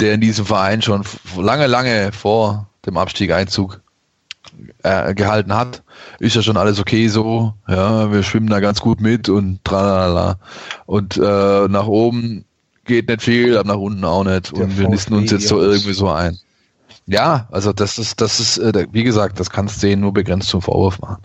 der 0.00 0.14
in 0.14 0.20
diesem 0.20 0.44
Verein 0.44 0.82
schon 0.82 1.02
lange, 1.38 1.66
lange 1.66 2.12
vor 2.12 2.68
dem 2.84 2.98
Abstieg-Einzug 2.98 3.80
äh, 4.82 5.14
gehalten 5.14 5.54
hat, 5.54 5.82
ist 6.18 6.36
ja 6.36 6.42
schon 6.42 6.56
alles 6.56 6.78
okay 6.78 7.08
so. 7.08 7.54
Ja, 7.68 8.12
wir 8.12 8.22
schwimmen 8.22 8.48
da 8.48 8.60
ganz 8.60 8.80
gut 8.80 9.00
mit 9.00 9.28
und 9.28 9.64
tralala. 9.64 10.38
Und 10.86 11.16
äh, 11.16 11.68
nach 11.68 11.86
oben 11.86 12.44
geht 12.84 13.08
nicht 13.08 13.22
viel, 13.22 13.56
aber 13.56 13.68
nach 13.68 13.80
unten 13.80 14.04
auch 14.04 14.24
nicht. 14.24 14.56
Der 14.56 14.64
und 14.64 14.78
wir 14.78 14.88
nisten 14.88 15.14
uns 15.14 15.30
jetzt 15.30 15.48
so 15.48 15.60
irgendwie 15.60 15.92
so 15.92 16.08
ein. 16.08 16.38
Ja, 17.06 17.48
also 17.52 17.72
das 17.72 17.98
ist, 17.98 18.20
das 18.20 18.40
ist, 18.40 18.58
äh, 18.58 18.86
wie 18.92 19.04
gesagt, 19.04 19.38
das 19.38 19.50
kannst 19.50 19.82
du 19.82 19.86
denen 19.86 20.02
nur 20.02 20.12
begrenzt 20.12 20.48
zum 20.48 20.62
Vorwurf 20.62 21.00
machen. 21.00 21.22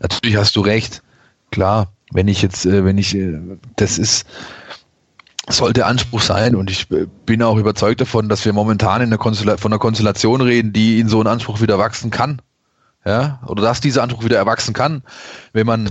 Natürlich 0.00 0.36
hast 0.36 0.54
du 0.56 0.60
recht. 0.60 1.02
Klar, 1.50 1.88
wenn 2.12 2.28
ich 2.28 2.42
jetzt, 2.42 2.66
äh, 2.66 2.84
wenn 2.84 2.98
ich, 2.98 3.14
äh, 3.16 3.38
das 3.76 3.98
ist, 3.98 4.26
sollte 5.48 5.86
Anspruch 5.86 6.22
sein 6.22 6.54
und 6.54 6.70
ich 6.70 6.88
bin 7.26 7.42
auch 7.42 7.58
überzeugt 7.58 8.00
davon, 8.00 8.28
dass 8.28 8.44
wir 8.44 8.52
momentan 8.52 9.02
in 9.02 9.08
einer 9.08 9.18
Konstella 9.18 9.56
von 9.56 9.72
einer 9.72 9.78
Konstellation 9.78 10.40
reden, 10.40 10.72
die 10.72 11.00
in 11.00 11.08
so 11.08 11.18
einen 11.20 11.26
Anspruch 11.26 11.60
wieder 11.60 11.78
wachsen 11.78 12.10
kann 12.10 12.40
ja, 13.04 13.38
oder 13.46 13.62
dass 13.62 13.80
dieser 13.80 14.02
Anspruch 14.02 14.24
wieder 14.24 14.38
erwachsen 14.38 14.72
kann, 14.72 15.02
wenn 15.52 15.66
man 15.66 15.90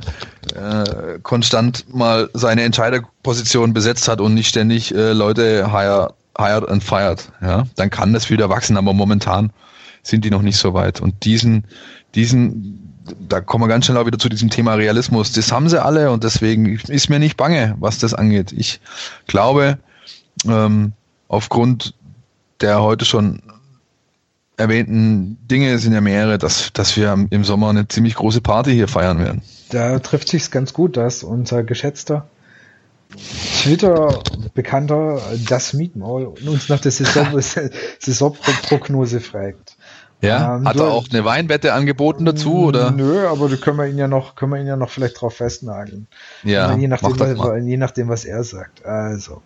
äh, 0.56 1.19
konstant 1.22 1.85
mal 1.94 2.30
seine 2.34 2.64
Entscheiderposition 2.64 3.73
besetzt 3.73 4.07
hat 4.07 4.19
und 4.19 4.34
nicht 4.34 4.48
ständig 4.48 4.94
äh, 4.94 5.14
Leute 5.14 5.72
hire, 5.72 6.14
hired 6.38 6.68
and 6.69 6.84
fired, 6.84 7.31
ja, 7.41 7.65
dann 7.76 7.90
kann 7.90 8.14
das 8.14 8.30
wieder 8.30 8.49
wachsen, 8.49 8.77
aber 8.77 8.94
momentan 8.94 9.52
sind 10.02 10.26
die 10.26 10.31
noch 10.31 10.41
nicht 10.41 10.57
so 10.57 10.73
weit. 10.73 11.02
Und 11.02 11.23
diesen, 11.23 11.65
diesen, 12.15 12.98
da 13.27 13.41
kommen 13.41 13.64
wir 13.64 13.68
ganz 13.68 13.85
schnell 13.85 13.98
auch 13.98 14.07
wieder 14.07 14.19
zu 14.19 14.30
diesem 14.30 14.49
Thema 14.49 14.73
Realismus. 14.73 15.31
Das 15.31 15.52
haben 15.52 15.69
sie 15.69 15.81
alle 15.81 16.11
und 16.11 16.23
deswegen 16.23 16.65
ist 16.65 17.10
mir 17.10 17.19
nicht 17.19 17.38
bange, 17.38 17.76
was 17.80 17.99
das 17.99 18.14
angeht. 18.14 18.52
Ich 18.52 18.81
glaube, 19.27 19.77
ähm, 20.45 20.94
aufgrund 21.27 21.94
der 22.60 22.81
heute 22.81 23.06
schon 23.06 23.41
erwähnten 24.64 25.38
Dinge 25.49 25.77
sind 25.77 25.94
ja 25.94 26.02
mehrere, 26.02 26.38
dass, 26.38 26.72
dass 26.73 26.95
wir 26.95 27.27
im 27.30 27.44
Sommer 27.44 27.69
eine 27.69 27.88
ziemlich 27.88 28.15
große 28.15 28.41
Party 28.41 28.72
hier 28.73 28.88
feiern 28.88 29.19
werden. 29.19 29.41
Da 29.69 29.99
trifft 29.99 30.30
sich 30.30 30.49
ganz 30.52 30.73
gut, 30.73 30.98
dass 30.98 31.23
unser 31.23 31.64
geschätzter 31.64 32.27
Twitter-Bekannter 33.61 35.22
das 35.48 35.73
Mietmaul 35.73 36.34
uns 36.45 36.69
nach 36.69 36.80
der 36.80 36.91
Saison 36.91 37.40
Saisonprognose 37.99 39.19
fragt. 39.19 39.77
Ja, 40.22 40.56
ähm, 40.56 40.65
hat 40.65 40.77
er 40.77 40.85
auch 40.85 41.07
eine 41.11 41.26
Weinwette 41.26 41.73
angeboten 41.73 42.23
dazu 42.23 42.65
oder? 42.68 42.91
Nö, 42.91 43.27
aber 43.27 43.49
da 43.49 43.57
können 43.57 43.77
wir 43.77 43.88
ihn 43.88 43.98
ja 43.98 44.07
noch, 44.07 44.35
können 44.35 44.53
wir 44.53 44.60
ihn 44.60 44.68
ja 44.68 44.77
noch 44.77 44.90
vielleicht 44.90 45.19
drauf 45.19 45.35
festnageln. 45.35 46.07
Ja, 46.44 46.73
je 46.77 46.88
nachdem, 46.88 47.68
je 47.68 47.77
nachdem, 47.77 48.07
was 48.07 48.23
er 48.23 48.45
sagt. 48.45 48.85
Also, 48.85 49.41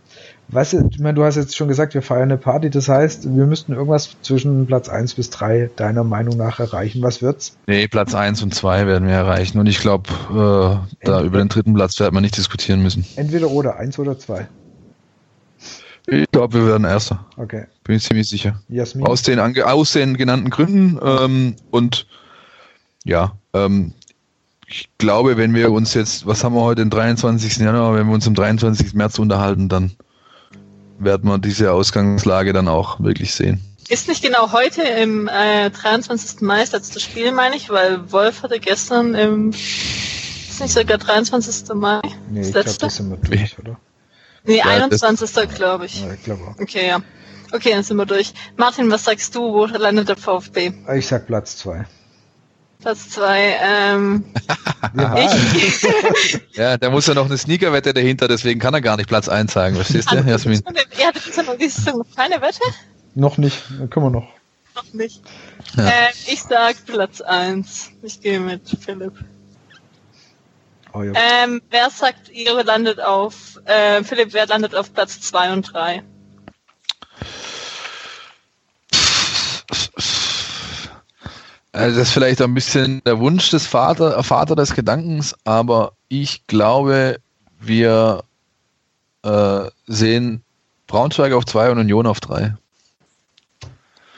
was, 0.49 0.73
ich 0.73 0.99
meine, 0.99 1.15
du 1.15 1.23
hast 1.23 1.35
jetzt 1.35 1.55
schon 1.55 1.67
gesagt, 1.67 1.93
wir 1.93 2.01
feiern 2.01 2.23
eine 2.23 2.37
Party, 2.37 2.69
das 2.69 2.87
heißt, 2.87 3.35
wir 3.35 3.45
müssten 3.45 3.73
irgendwas 3.73 4.15
zwischen 4.21 4.65
Platz 4.65 4.87
1 4.87 5.15
bis 5.15 5.29
3 5.29 5.71
deiner 5.75 6.03
Meinung 6.03 6.37
nach 6.37 6.59
erreichen. 6.59 7.01
Was 7.01 7.21
wird's? 7.21 7.57
Nee, 7.67 7.87
Platz 7.87 8.15
1 8.15 8.41
und 8.43 8.55
2 8.55 8.87
werden 8.87 9.07
wir 9.07 9.15
erreichen 9.15 9.59
und 9.59 9.67
ich 9.67 9.79
glaube, 9.79 10.09
äh, 10.31 11.05
da 11.05 11.21
über 11.21 11.39
den 11.39 11.49
dritten 11.49 11.73
Platz 11.73 11.99
wird 11.99 12.13
man 12.13 12.23
nicht 12.23 12.37
diskutieren 12.37 12.81
müssen. 12.81 13.05
Entweder 13.17 13.49
oder, 13.49 13.77
1 13.77 13.99
oder 13.99 14.17
2. 14.17 14.47
Ich 16.09 16.31
glaube, 16.31 16.53
wir 16.53 16.67
werden 16.67 16.85
Erster. 16.85 17.25
Okay. 17.35 17.65
Bin 17.83 17.97
ich 17.97 18.03
ziemlich 18.03 18.29
sicher. 18.29 18.61
Jasmin? 18.69 19.05
Aus 19.05 19.23
den, 19.23 19.39
aus 19.39 19.91
den 19.91 20.15
genannten 20.15 20.49
Gründen 20.49 20.97
ähm, 21.03 21.55
und 21.71 22.07
ja, 23.03 23.33
ähm, 23.53 23.93
ich 24.65 24.89
glaube, 24.97 25.35
wenn 25.37 25.53
wir 25.53 25.71
uns 25.71 25.93
jetzt, 25.93 26.25
was 26.25 26.43
haben 26.43 26.55
wir 26.55 26.61
heute, 26.61 26.81
den 26.81 26.89
23. 26.89 27.57
Januar, 27.57 27.95
wenn 27.95 28.07
wir 28.07 28.13
uns 28.13 28.27
am 28.27 28.35
23. 28.35 28.93
März 28.93 29.19
unterhalten, 29.19 29.69
dann 29.69 29.91
werden 30.99 31.29
wir 31.29 31.37
diese 31.37 31.71
Ausgangslage 31.71 32.53
dann 32.53 32.67
auch 32.67 32.99
wirklich 32.99 33.33
sehen. 33.33 33.61
Ist 33.89 34.07
nicht 34.09 34.21
genau 34.21 34.51
heute 34.51 34.81
im 34.81 35.29
äh, 35.29 35.69
23. 35.69 36.41
Mai 36.41 36.59
das 36.59 36.73
letzte 36.73 36.99
Spiel, 36.99 37.31
meine 37.31 37.55
ich, 37.55 37.69
weil 37.69 38.11
Wolf 38.11 38.43
hatte 38.43 38.59
gestern 38.59 39.15
im, 39.15 39.51
ist 39.51 40.59
nicht 40.59 40.73
sogar 40.73 40.97
23. 40.97 41.73
Mai? 41.73 42.01
Nee, 42.29 42.39
das 42.39 42.47
ich 42.47 42.53
glaube, 42.53 42.77
das 42.79 42.95
sind 42.97 43.09
wir 43.09 43.17
durch, 43.17 43.57
oder? 43.59 43.79
Nee, 44.43 44.57
ja, 44.57 44.65
21. 44.65 45.49
glaube 45.55 45.85
ich. 45.85 46.01
Ja, 46.01 46.13
ich 46.13 46.23
glaube 46.23 46.43
auch. 46.43 46.59
Okay, 46.59 46.87
ja. 46.87 47.01
Okay, 47.53 47.71
dann 47.71 47.83
sind 47.83 47.95
wir 47.95 48.05
durch. 48.05 48.33
Martin, 48.57 48.91
was 48.91 49.05
sagst 49.05 49.35
du? 49.35 49.53
Wo 49.53 49.65
landet 49.65 50.09
der 50.09 50.17
VfB? 50.17 50.73
Ich 50.95 51.07
sag 51.07 51.27
Platz 51.27 51.57
2. 51.57 51.85
Platz 52.79 53.09
2, 53.09 53.57
ähm. 53.61 54.25
ja, 56.53 56.77
der 56.77 56.91
muss 56.91 57.07
ja 57.07 57.13
noch 57.13 57.25
eine 57.25 57.37
Sneakerwette 57.37 57.93
dahinter, 57.93 58.27
deswegen 58.27 58.59
kann 58.59 58.73
er 58.73 58.81
gar 58.81 58.97
nicht 58.97 59.09
Platz 59.09 59.27
1 59.27 59.51
sagen. 59.51 59.75
Verstehst 59.75 60.11
du, 60.11 60.17
Jasmin? 60.17 60.61
Ja, 60.99 61.11
das 61.11 61.27
ist 61.27 61.37
ja 61.37 61.43
noch 61.43 61.57
diese 61.57 61.91
noch 61.91 62.05
keine 62.15 62.41
Wette? 62.41 62.61
Noch 63.15 63.37
nicht, 63.37 63.63
können 63.89 64.05
wir 64.05 64.09
noch. 64.11 64.27
Noch 64.75 64.93
nicht. 64.93 65.23
Ja. 65.75 65.87
Äh, 65.87 66.09
ich 66.27 66.43
sag 66.43 66.85
Platz 66.85 67.21
1. 67.21 67.91
Ich 68.03 68.21
gehe 68.21 68.39
mit 68.39 68.61
Philipp. 68.79 69.13
Oh, 70.93 71.01
ja. 71.01 71.13
ähm, 71.15 71.61
wer 71.69 71.89
sagt, 71.89 72.29
ihr 72.29 72.63
landet 72.63 72.99
auf, 72.99 73.59
äh, 73.65 74.03
Philipp, 74.03 74.33
wer 74.33 74.45
landet 74.45 74.75
auf 74.75 74.93
Platz 74.93 75.19
2 75.21 75.53
und 75.53 75.73
3? 75.73 76.03
Also 81.71 81.99
das 81.99 82.07
ist 82.07 82.13
vielleicht 82.13 82.41
ein 82.41 82.53
bisschen 82.53 83.01
der 83.05 83.19
Wunsch 83.19 83.49
des 83.49 83.67
Vater, 83.67 84.23
Vater 84.23 84.55
des 84.55 84.73
Gedankens, 84.73 85.35
aber 85.43 85.93
ich 86.07 86.47
glaube, 86.47 87.19
wir 87.59 88.23
äh, 89.23 89.69
sehen 89.85 90.43
Braunschweig 90.87 91.33
auf 91.33 91.45
2 91.45 91.71
und 91.71 91.79
Union 91.79 92.07
auf 92.07 92.19
3. 92.19 92.55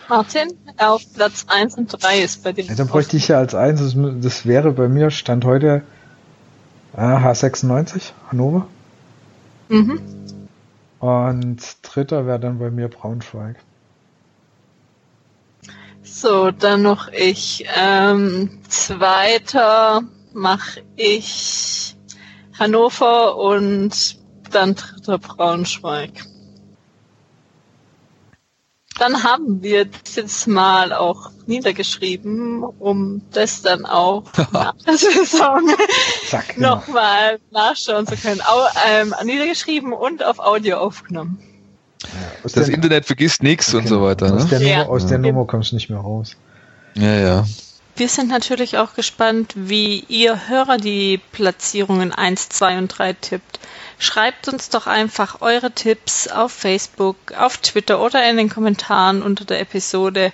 Martin, 0.07 0.53
auf 0.77 1.01
Platz 1.13 1.45
1 1.47 1.75
und 1.75 2.03
3 2.03 2.19
ist 2.19 2.43
bei 2.43 2.53
dir. 2.53 2.65
Ja, 2.65 2.75
dann 2.75 2.87
bräuchte 2.87 3.17
ich 3.17 3.27
ja 3.27 3.37
als 3.37 3.53
1, 3.53 3.79
das, 3.79 3.95
das 4.21 4.45
wäre 4.45 4.71
bei 4.71 4.87
mir, 4.87 5.11
Stand 5.11 5.45
heute 5.45 5.83
äh, 6.95 7.01
H96, 7.01 8.11
Hannover. 8.31 8.67
Mhm. 9.69 10.01
Und 10.99 11.61
dritter 11.83 12.25
wäre 12.25 12.39
dann 12.39 12.59
bei 12.59 12.71
mir 12.71 12.87
Braunschweig. 12.87 13.55
So, 16.21 16.51
dann 16.51 16.81
noch 16.81 17.07
ich. 17.13 17.65
Ähm, 17.77 18.59
zweiter 18.67 20.03
mache 20.33 20.81
ich 20.97 21.95
Hannover 22.59 23.37
und 23.37 24.17
dann 24.51 24.75
dritter 24.75 25.17
Braunschweig. 25.17 26.11
Dann 28.97 29.23
haben 29.23 29.63
wir 29.63 29.87
jetzt 30.13 30.45
mal 30.45 30.91
auch 30.91 31.31
niedergeschrieben, 31.45 32.65
um 32.65 33.21
das 33.31 33.61
dann 33.61 33.85
auch 33.85 34.25
nach 34.51 34.75
der 34.85 34.97
Saison 34.97 35.73
nochmal 36.57 37.39
nachschauen 37.51 38.05
zu 38.05 38.17
können. 38.17 38.41
Au, 38.41 38.65
ähm, 38.89 39.15
niedergeschrieben 39.23 39.93
und 39.93 40.21
auf 40.25 40.39
Audio 40.39 40.79
aufgenommen. 40.79 41.41
Ja, 42.03 42.49
das 42.53 42.69
Internet 42.69 43.05
vergisst 43.05 43.43
nichts 43.43 43.69
okay. 43.69 43.77
und 43.77 43.87
so 43.87 44.01
weiter. 44.01 44.33
Aus, 44.33 44.43
ne? 44.43 44.59
der, 44.59 44.59
Nummer, 44.59 44.89
aus 44.89 45.05
der 45.05 45.17
Nummer 45.17 45.45
kommst 45.45 45.71
du 45.71 45.75
nicht 45.75 45.89
mehr 45.89 45.99
raus. 45.99 46.35
Ja, 46.95 47.15
ja. 47.15 47.45
Wir 47.95 48.07
sind 48.07 48.29
natürlich 48.29 48.77
auch 48.77 48.93
gespannt, 48.93 49.53
wie 49.55 50.05
ihr 50.07 50.47
Hörer 50.47 50.77
die 50.77 51.19
Platzierungen 51.33 52.13
1, 52.13 52.47
2 52.47 52.77
und 52.77 52.87
3 52.87 53.13
tippt. 53.13 53.59
Schreibt 53.97 54.47
uns 54.47 54.69
doch 54.69 54.87
einfach 54.87 55.41
eure 55.41 55.71
Tipps 55.71 56.29
auf 56.29 56.53
Facebook, 56.53 57.17
auf 57.37 57.57
Twitter 57.57 58.01
oder 58.01 58.29
in 58.29 58.37
den 58.37 58.49
Kommentaren 58.49 59.21
unter 59.21 59.43
der 59.43 59.59
Episode 59.59 60.31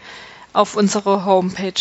auf 0.54 0.76
unserer 0.76 1.26
Homepage. 1.26 1.74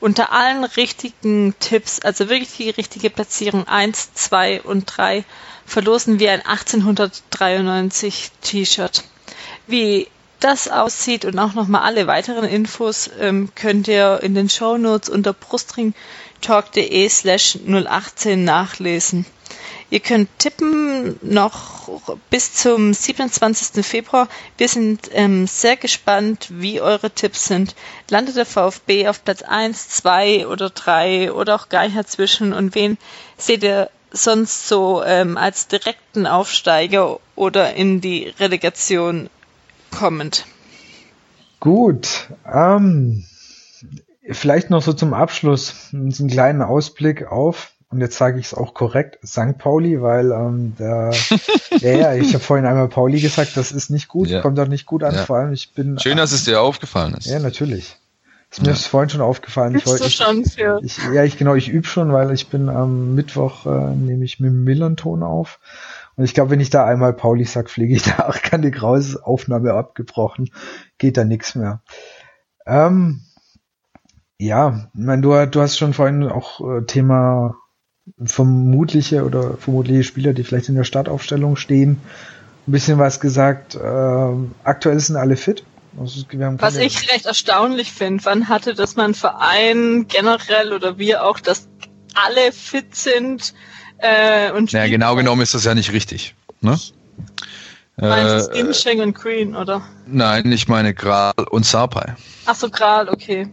Unter 0.00 0.32
allen 0.32 0.64
richtigen 0.64 1.54
Tipps, 1.60 2.00
also 2.00 2.30
wirklich 2.30 2.56
die 2.56 2.70
richtige 2.70 3.10
Platzierung 3.10 3.68
1, 3.68 4.14
2 4.14 4.62
und 4.62 4.86
3, 4.86 5.24
verlosen 5.66 6.18
wir 6.18 6.32
ein 6.32 6.46
1893 6.46 8.30
T-Shirt. 8.40 9.04
Wie 9.66 10.08
das 10.40 10.68
aussieht 10.68 11.24
und 11.24 11.38
auch 11.38 11.54
nochmal 11.54 11.82
alle 11.82 12.06
weiteren 12.06 12.44
Infos 12.44 13.10
ähm, 13.20 13.50
könnt 13.54 13.88
ihr 13.88 14.20
in 14.22 14.34
den 14.34 14.48
Show 14.50 14.76
Notes 14.76 15.08
unter 15.08 15.32
brustringtalk.de 15.32 17.08
slash 17.08 17.58
018 17.66 18.44
nachlesen. 18.44 19.24
Ihr 19.88 20.00
könnt 20.00 20.28
tippen 20.38 21.16
noch 21.22 21.88
bis 22.28 22.52
zum 22.54 22.92
27. 22.92 23.86
Februar. 23.86 24.28
Wir 24.58 24.68
sind 24.68 25.08
ähm, 25.12 25.46
sehr 25.46 25.76
gespannt, 25.76 26.48
wie 26.50 26.80
eure 26.80 27.10
Tipps 27.10 27.46
sind. 27.46 27.76
Landet 28.10 28.36
der 28.36 28.46
VfB 28.46 29.06
auf 29.08 29.24
Platz 29.24 29.42
1, 29.42 29.88
2 29.90 30.48
oder 30.48 30.70
3 30.70 31.32
oder 31.32 31.54
auch 31.54 31.68
gar 31.68 31.84
nicht 31.84 31.96
dazwischen? 31.96 32.52
Und 32.52 32.74
wen 32.74 32.98
seht 33.38 33.62
ihr 33.62 33.88
sonst 34.10 34.66
so 34.66 35.04
ähm, 35.04 35.36
als 35.36 35.68
direkten 35.68 36.26
Aufsteiger 36.26 37.20
oder 37.36 37.74
in 37.74 38.00
die 38.00 38.34
Relegation 38.40 39.30
kommend. 39.96 40.46
Gut, 41.60 42.28
ähm, 42.52 43.24
vielleicht 44.30 44.70
noch 44.70 44.82
so 44.82 44.92
zum 44.92 45.14
Abschluss 45.14 45.90
einen 45.92 46.28
kleinen 46.28 46.62
Ausblick 46.62 47.26
auf, 47.26 47.72
und 47.88 48.00
jetzt 48.00 48.18
sage 48.18 48.38
ich 48.38 48.46
es 48.46 48.54
auch 48.54 48.74
korrekt, 48.74 49.18
St. 49.26 49.58
Pauli, 49.58 50.02
weil 50.02 50.32
ähm, 50.32 50.74
der, 50.78 51.12
ja, 51.80 51.92
ja, 51.92 52.14
ich 52.14 52.34
habe 52.34 52.44
vorhin 52.44 52.66
einmal 52.66 52.88
Pauli 52.88 53.20
gesagt, 53.20 53.56
das 53.56 53.72
ist 53.72 53.90
nicht 53.90 54.08
gut, 54.08 54.28
ja. 54.28 54.42
kommt 54.42 54.58
auch 54.58 54.68
nicht 54.68 54.86
gut 54.86 55.02
an, 55.02 55.14
ja. 55.14 55.24
vor 55.24 55.36
allem 55.36 55.52
ich 55.52 55.72
bin... 55.72 55.98
Schön, 55.98 56.18
dass 56.18 56.32
es 56.32 56.44
dir 56.44 56.60
aufgefallen 56.60 57.14
ist. 57.14 57.26
Ja, 57.26 57.38
natürlich. 57.38 57.96
Ist 58.50 58.62
mir 58.62 58.68
ja. 58.68 58.74
vorhin 58.74 59.10
schon 59.10 59.20
aufgefallen. 59.20 59.74
ich 59.74 59.84
ich, 59.86 60.20
ich, 60.82 60.98
ja, 61.12 61.24
ich 61.24 61.36
genau, 61.36 61.54
ich 61.54 61.68
übe 61.68 61.86
schon, 61.86 62.12
weil 62.12 62.32
ich 62.32 62.48
bin 62.48 62.68
am 62.68 63.14
Mittwoch 63.14 63.66
äh, 63.66 63.94
nehme 63.94 64.24
ich 64.24 64.40
mit 64.40 64.50
dem 64.50 64.64
Millanton 64.64 65.22
auf 65.22 65.58
und 66.16 66.24
ich 66.24 66.34
glaube, 66.34 66.50
wenn 66.50 66.60
ich 66.60 66.70
da 66.70 66.84
einmal 66.84 67.12
Pauli 67.12 67.44
sag, 67.44 67.70
fliege 67.70 67.94
ich 67.94 68.02
da 68.16 68.28
auch 68.28 68.40
kann 68.42 68.62
die 68.62 68.70
Kraus 68.70 69.16
Aufnahme 69.16 69.74
abgebrochen. 69.74 70.50
Geht 70.98 71.16
da 71.16 71.24
nichts 71.24 71.54
mehr. 71.54 71.82
Ähm, 72.66 73.22
ja, 74.38 74.88
ich 74.94 75.04
meine, 75.04 75.22
du, 75.22 75.46
du 75.46 75.60
hast 75.60 75.78
schon 75.78 75.92
vorhin 75.92 76.24
auch 76.24 76.60
äh, 76.60 76.84
Thema 76.84 77.56
vermutliche 78.22 79.24
oder 79.24 79.56
vermutliche 79.56 80.04
Spieler, 80.04 80.32
die 80.32 80.44
vielleicht 80.44 80.68
in 80.68 80.76
der 80.76 80.84
Startaufstellung 80.84 81.56
stehen, 81.56 82.00
ein 82.66 82.72
bisschen 82.72 82.98
was 82.98 83.20
gesagt. 83.20 83.78
Ähm, 83.82 84.52
aktuell 84.64 84.98
sind 85.00 85.16
alle 85.16 85.36
fit. 85.36 85.64
Also, 85.98 86.26
was 86.58 86.76
ich 86.76 87.10
recht 87.10 87.24
erstaunlich 87.24 87.90
finde, 87.90 88.22
wann 88.26 88.50
hatte 88.50 88.74
das 88.74 88.96
mein 88.96 89.14
Verein 89.14 90.06
generell 90.08 90.74
oder 90.74 90.98
wir 90.98 91.24
auch, 91.24 91.40
dass 91.40 91.68
alle 92.14 92.52
fit 92.52 92.94
sind, 92.94 93.54
äh, 93.98 94.52
und 94.52 94.72
ja, 94.72 94.86
genau 94.86 95.16
genommen 95.16 95.42
ist 95.42 95.54
das 95.54 95.64
ja 95.64 95.74
nicht 95.74 95.92
richtig. 95.92 96.34
Ne? 96.60 96.78
Meinst 97.96 98.52
äh, 98.52 98.60
Incheng 98.60 99.00
und 99.00 99.14
Green, 99.14 99.56
oder? 99.56 99.82
Nein, 100.06 100.52
ich 100.52 100.68
meine 100.68 100.92
Gral 100.92 101.32
und 101.50 101.64
Sarpai. 101.64 102.14
Ach 102.44 102.54
so, 102.54 102.68
Gral, 102.68 103.08
okay. 103.08 103.48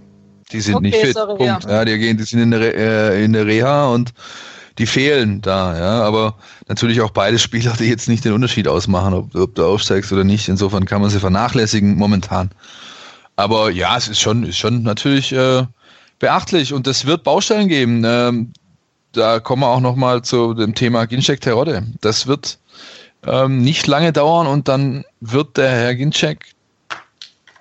Die 0.51 0.59
sind 0.59 0.75
okay, 0.75 0.87
nicht 0.87 0.97
fit. 0.97 1.13
Sorry, 1.13 1.37
Punkt. 1.37 1.63
Ja. 1.63 1.71
ja. 1.71 1.85
die 1.85 1.97
gehen, 1.97 2.17
die 2.17 2.23
sind 2.23 2.39
in 2.41 2.51
der, 2.51 2.75
äh, 2.75 3.23
in 3.23 3.33
der 3.33 3.45
Reha 3.45 3.87
und 3.87 4.13
die 4.79 4.85
fehlen 4.85 5.41
da, 5.41 5.77
ja. 5.77 6.03
Aber 6.03 6.35
natürlich 6.67 6.99
auch 7.01 7.11
beide 7.11 7.39
Spieler, 7.39 7.73
die 7.79 7.85
jetzt 7.85 8.09
nicht 8.09 8.25
den 8.25 8.33
Unterschied 8.33 8.67
ausmachen, 8.67 9.13
ob, 9.13 9.35
ob 9.35 9.55
du 9.55 9.65
aufsteigst 9.65 10.11
oder 10.11 10.23
nicht. 10.23 10.49
Insofern 10.49 10.85
kann 10.85 11.01
man 11.01 11.09
sie 11.09 11.19
vernachlässigen 11.19 11.95
momentan. 11.95 12.51
Aber 13.35 13.71
ja, 13.71 13.97
es 13.97 14.09
ist 14.09 14.19
schon, 14.19 14.43
ist 14.43 14.57
schon 14.57 14.83
natürlich 14.83 15.31
äh, 15.31 15.65
beachtlich 16.19 16.73
und 16.73 16.85
es 16.87 17.05
wird 17.05 17.23
Baustellen 17.23 17.67
geben. 17.67 18.03
Ähm, 18.05 18.53
da 19.13 19.39
kommen 19.39 19.61
wir 19.61 19.69
auch 19.69 19.79
nochmal 19.79 20.21
zu 20.21 20.53
dem 20.53 20.75
Thema 20.75 21.05
Ginczek 21.05 21.41
Terodde. 21.41 21.83
Das 22.01 22.27
wird 22.27 22.59
ähm, 23.25 23.61
nicht 23.61 23.87
lange 23.87 24.11
dauern 24.11 24.47
und 24.47 24.67
dann 24.67 25.05
wird 25.21 25.57
der 25.57 25.69
Herr 25.69 25.95
Ginczek 25.95 26.53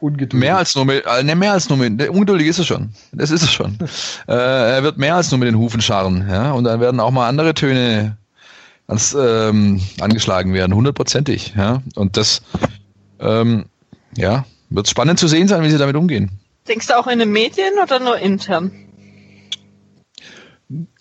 Ungeduldig. 0.02 0.40
Mehr 0.40 0.56
als 0.56 0.74
nur 0.74 0.84
mit, 0.84 1.04
äh, 1.06 1.22
ne, 1.22 1.36
mehr 1.36 1.52
als 1.52 1.68
nur 1.68 1.78
mit, 1.78 2.08
ungeduldig 2.08 2.48
ist 2.48 2.58
er 2.58 2.64
schon. 2.64 2.90
Das 3.12 3.30
ist 3.30 3.42
er 3.42 3.48
schon. 3.48 3.78
äh, 4.26 4.32
er 4.32 4.82
wird 4.82 4.98
mehr 4.98 5.14
als 5.14 5.30
nur 5.30 5.38
mit 5.38 5.46
den 5.46 5.56
Hufen 5.56 5.80
scharren, 5.80 6.26
ja. 6.28 6.50
Und 6.50 6.64
dann 6.64 6.80
werden 6.80 6.98
auch 6.98 7.12
mal 7.12 7.28
andere 7.28 7.54
Töne 7.54 8.16
ans, 8.88 9.14
ähm, 9.14 9.80
angeschlagen 10.00 10.54
werden, 10.54 10.74
hundertprozentig, 10.74 11.54
ja. 11.56 11.82
Und 11.94 12.16
das, 12.16 12.42
ähm, 13.20 13.66
ja, 14.16 14.44
wird 14.70 14.88
spannend 14.88 15.20
zu 15.20 15.28
sehen 15.28 15.46
sein, 15.46 15.62
wie 15.62 15.70
sie 15.70 15.78
damit 15.78 15.94
umgehen. 15.94 16.32
Denkst 16.66 16.88
du 16.88 16.98
auch 16.98 17.06
in 17.06 17.20
den 17.20 17.30
Medien 17.30 17.74
oder 17.80 18.00
nur 18.00 18.18
intern? 18.18 18.72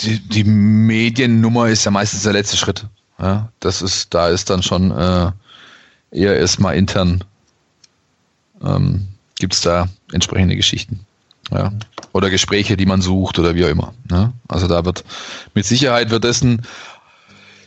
Die, 0.02 0.20
die 0.20 0.44
Mediennummer 0.44 1.70
ist 1.70 1.86
ja 1.86 1.92
meistens 1.92 2.24
der 2.24 2.34
letzte 2.34 2.58
Schritt. 2.58 2.86
Ja, 3.20 3.50
das 3.60 3.82
ist, 3.82 4.14
da 4.14 4.30
ist 4.30 4.50
dann 4.50 4.64
schon 4.64 4.92
äh, 4.92 5.32
eher 6.12 6.36
erstmal 6.36 6.76
intern 6.76 7.24
ähm, 8.64 9.08
gibt 9.40 9.54
es 9.54 9.62
da 9.62 9.88
entsprechende 10.12 10.56
Geschichten. 10.56 11.00
Ja. 11.52 11.72
Oder 12.14 12.30
Gespräche, 12.30 12.78
die 12.78 12.86
man 12.86 13.02
sucht 13.02 13.40
oder 13.40 13.56
wie 13.56 13.66
auch 13.66 13.70
immer. 13.70 13.94
Ne? 14.10 14.32
Also 14.48 14.68
da 14.68 14.86
wird 14.86 15.04
mit 15.54 15.66
Sicherheit 15.66 16.10
wird 16.10 16.24
das 16.24 16.42
ein 16.42 16.62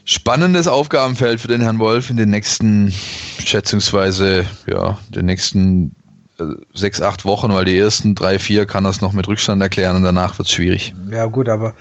spannendes 0.04 0.68
Aufgabenfeld 0.68 1.40
für 1.40 1.48
den 1.48 1.60
Herrn 1.60 1.78
Wolf 1.78 2.10
in 2.10 2.16
den 2.16 2.30
nächsten, 2.30 2.92
schätzungsweise, 3.44 4.46
ja, 4.66 4.98
den 5.08 5.26
nächsten 5.26 5.94
äh, 6.38 6.44
sechs, 6.74 7.00
acht 7.00 7.24
Wochen, 7.24 7.52
weil 7.52 7.64
die 7.64 7.76
ersten 7.76 8.14
drei, 8.14 8.38
vier 8.38 8.66
kann 8.66 8.84
das 8.84 9.00
noch 9.00 9.12
mit 9.12 9.28
Rückstand 9.28 9.62
erklären 9.62 9.96
und 9.96 10.02
danach 10.02 10.38
wird 10.38 10.48
es 10.48 10.54
schwierig. 10.54 10.94
Ja 11.10 11.26
gut, 11.26 11.48
aber 11.48 11.74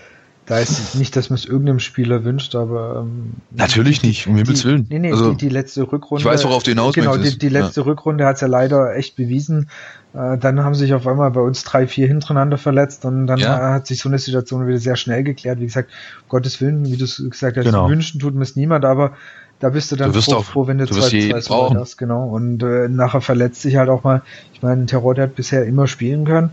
da 0.46 0.60
ist 0.60 0.96
nicht, 0.96 1.16
dass 1.16 1.30
man 1.30 1.36
es 1.36 1.46
irgendeinem 1.46 1.80
Spieler 1.80 2.26
wünscht, 2.26 2.54
aber 2.56 3.06
ähm, 3.06 3.34
natürlich 3.52 4.04
nicht, 4.04 4.28
um 4.28 4.36
Himmels 4.36 4.66
Willen. 4.66 4.86
Nee, 4.90 5.00
nee, 5.00 5.12
also, 5.12 5.32
die, 5.32 5.38
die, 5.38 5.50
letzte 5.50 5.84
Rückrunde. 5.84 6.22
Ich 6.22 6.26
weiß, 6.26 6.44
worauf 6.44 6.64
du 6.64 6.72
hinaus 6.72 6.94
Genau, 6.94 7.16
die, 7.16 7.38
die 7.38 7.50
letzte 7.50 7.82
ja. 7.82 7.86
Rückrunde 7.86 8.26
hat 8.26 8.36
es 8.36 8.42
ja 8.42 8.48
leider 8.48 8.94
echt 8.96 9.16
bewiesen. 9.16 9.70
Äh, 10.14 10.38
dann 10.38 10.62
haben 10.62 10.76
sich 10.76 10.94
auf 10.94 11.08
einmal 11.08 11.32
bei 11.32 11.40
uns 11.40 11.64
drei, 11.64 11.88
vier 11.88 12.08
hintereinander 12.08 12.58
verletzt 12.58 13.06
und 13.06 13.26
dann 13.28 13.40
ja. 13.40 13.72
hat 13.72 13.88
sich 13.88 14.00
so 14.00 14.10
eine 14.10 14.20
Situation 14.20 14.68
wieder 14.68 14.80
sehr 14.80 14.98
schnell 14.98 15.24
geklärt. 15.24 15.62
Wie 15.62 15.66
gesagt, 15.66 15.92
Gottes 16.28 16.60
Willen, 16.60 16.86
wie 16.86 16.98
du 16.98 17.06
es 17.06 17.24
gesagt 17.30 17.56
hast, 17.56 17.64
genau. 17.64 17.88
wünschen 17.88 18.20
tut 18.20 18.36
mir 18.36 18.44
es 18.44 18.58
niemand, 18.58 18.84
aber 18.84 19.14
da 19.60 19.70
bist 19.70 19.94
du 19.94 19.96
dann 19.96 20.12
du 20.12 20.22
froh, 20.22 20.34
auch, 20.34 20.44
froh, 20.44 20.68
wenn 20.68 20.78
du, 20.78 20.86
du 20.86 20.94
zwei, 20.94 21.40
zwei 21.40 21.80
hast, 21.80 21.96
genau. 21.96 22.28
Und 22.28 22.62
äh, 22.64 22.90
nachher 22.90 23.22
verletzt 23.22 23.62
sich 23.62 23.78
halt 23.78 23.88
auch 23.88 24.04
mal. 24.04 24.24
Ich 24.54 24.62
meine, 24.62 24.88
Terror 24.88 25.16
der 25.16 25.26
hat 25.26 25.36
bisher 25.36 25.64
immer 25.64 25.88
spielen 25.88 26.26
können 26.26 26.52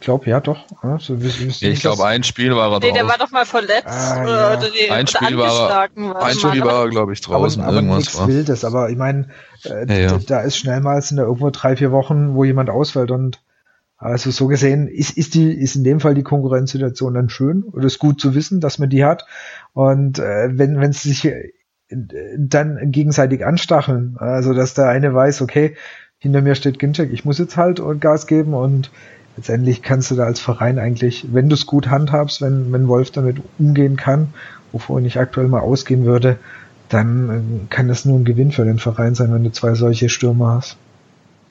glaube 0.00 0.28
ja 0.30 0.40
doch. 0.40 0.64
Ja, 0.82 0.98
so, 0.98 1.14
ja, 1.14 1.68
ich 1.68 1.80
glaube, 1.80 2.04
ein 2.06 2.22
Spiel 2.22 2.54
war 2.54 2.72
er 2.72 2.80
Nee, 2.80 2.92
der 2.92 3.06
war 3.06 3.18
doch 3.18 3.30
mal 3.30 3.46
verletzt. 3.46 3.86
Ah, 3.86 4.24
ja. 4.26 4.58
oder 4.58 4.70
die, 4.70 4.90
ein 4.90 5.06
Spiel 5.06 5.36
war 5.38 5.70
er, 5.70 6.22
ein 6.22 6.34
Spiel 6.34 6.64
war 6.64 6.84
er, 6.84 6.88
glaube 6.88 7.12
ich, 7.12 7.20
draußen. 7.20 7.62
Aber, 7.62 7.78
aber 7.78 7.82
nichts 7.82 8.18
war. 8.18 8.28
Wildes. 8.28 8.64
Aber 8.64 8.90
ich 8.90 8.96
meine, 8.96 9.28
äh, 9.64 10.02
ja, 10.02 10.18
da 10.18 10.40
ist 10.40 10.56
schnell 10.56 10.80
mal 10.80 11.00
sind 11.02 11.18
da 11.18 11.24
irgendwo 11.24 11.50
drei, 11.50 11.76
vier 11.76 11.92
Wochen, 11.92 12.34
wo 12.34 12.44
jemand 12.44 12.70
ausfällt 12.70 13.10
und 13.10 13.40
also 13.96 14.30
so 14.30 14.46
gesehen 14.46 14.88
ist, 14.88 15.16
ist 15.18 15.34
die 15.34 15.52
ist 15.52 15.76
in 15.76 15.84
dem 15.84 16.00
Fall 16.00 16.14
die 16.14 16.22
Konkurrenzsituation 16.22 17.12
dann 17.12 17.28
schön 17.28 17.64
oder 17.64 17.84
ist 17.84 17.98
gut 17.98 18.18
zu 18.18 18.34
wissen, 18.34 18.60
dass 18.60 18.78
man 18.78 18.88
die 18.88 19.04
hat 19.04 19.26
und 19.74 20.18
äh, 20.18 20.48
wenn 20.56 20.80
wenn 20.80 20.90
es 20.90 21.02
sich 21.02 21.26
äh, 21.26 21.52
dann 22.38 22.78
gegenseitig 22.92 23.44
anstacheln, 23.44 24.16
also 24.18 24.54
dass 24.54 24.74
der 24.74 24.88
eine 24.88 25.12
weiß, 25.12 25.42
okay, 25.42 25.76
hinter 26.18 26.40
mir 26.40 26.54
steht 26.54 26.78
Ginczek, 26.78 27.12
ich 27.12 27.24
muss 27.24 27.38
jetzt 27.38 27.56
halt 27.56 27.80
und 27.80 28.00
Gas 28.00 28.26
geben 28.26 28.54
und 28.54 28.90
letztendlich 29.40 29.80
kannst 29.80 30.10
du 30.10 30.16
da 30.16 30.24
als 30.24 30.38
Verein 30.38 30.78
eigentlich, 30.78 31.24
wenn 31.32 31.48
du 31.48 31.54
es 31.54 31.64
gut 31.64 31.88
handhabst, 31.88 32.42
wenn, 32.42 32.72
wenn 32.72 32.88
Wolf 32.88 33.10
damit 33.10 33.38
umgehen 33.58 33.96
kann, 33.96 34.34
wovon 34.70 35.06
ich 35.06 35.18
aktuell 35.18 35.48
mal 35.48 35.60
ausgehen 35.60 36.04
würde, 36.04 36.38
dann 36.90 37.30
äh, 37.30 37.74
kann 37.74 37.88
das 37.88 38.04
nur 38.04 38.18
ein 38.18 38.26
Gewinn 38.26 38.52
für 38.52 38.66
den 38.66 38.78
Verein 38.78 39.14
sein, 39.14 39.32
wenn 39.32 39.42
du 39.42 39.50
zwei 39.50 39.72
solche 39.74 40.10
Stürmer 40.10 40.56
hast. 40.56 40.76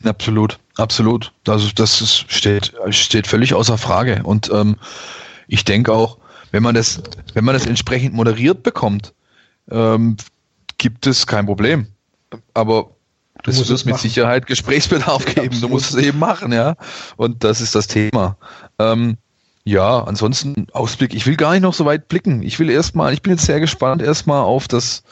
Absolut, 0.03 0.59
absolut. 0.77 1.33
Also 1.47 1.69
das 1.73 1.99
ist, 1.99 2.31
steht, 2.31 2.73
steht 2.91 3.25
völlig 3.25 3.55
außer 3.55 3.79
Frage. 3.79 4.21
Und 4.23 4.51
ähm, 4.53 4.75
ich 5.47 5.65
denke 5.65 5.91
auch, 5.91 6.19
wenn 6.51 6.61
man 6.61 6.75
das, 6.75 7.01
wenn 7.33 7.43
man 7.43 7.53
das 7.53 7.65
entsprechend 7.65 8.13
moderiert 8.13 8.61
bekommt, 8.61 9.15
ähm, 9.71 10.15
gibt 10.77 11.07
es 11.07 11.25
kein 11.25 11.47
Problem. 11.47 11.87
Aber 12.53 12.91
Du 13.55 13.61
das 13.61 13.69
wird 13.69 13.85
mit 13.85 13.95
machen. 13.95 14.01
Sicherheit 14.01 14.47
Gesprächsbedarf 14.47 15.25
geben. 15.35 15.55
Ja, 15.55 15.61
du 15.61 15.69
musst 15.69 15.93
es 15.93 15.95
eben 15.95 16.19
machen, 16.19 16.51
ja. 16.51 16.75
Und 17.17 17.43
das 17.43 17.61
ist 17.61 17.75
das 17.75 17.87
Thema. 17.87 18.37
Ähm, 18.79 19.17
ja, 19.63 20.03
ansonsten 20.03 20.67
Ausblick. 20.71 21.13
Ich 21.13 21.27
will 21.27 21.35
gar 21.35 21.51
nicht 21.51 21.61
noch 21.61 21.73
so 21.73 21.85
weit 21.85 22.07
blicken. 22.07 22.41
Ich 22.41 22.59
will 22.59 22.69
erstmal, 22.69 23.13
ich 23.13 23.21
bin 23.21 23.33
jetzt 23.33 23.45
sehr 23.45 23.59
gespannt 23.59 24.01
erstmal 24.01 24.41
auf 24.41 24.67
das 24.67 25.03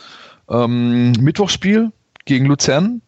ähm, 0.50 1.12
Mittwochspiel 1.12 1.92
gegen 2.26 2.46
Luzern. 2.46 3.02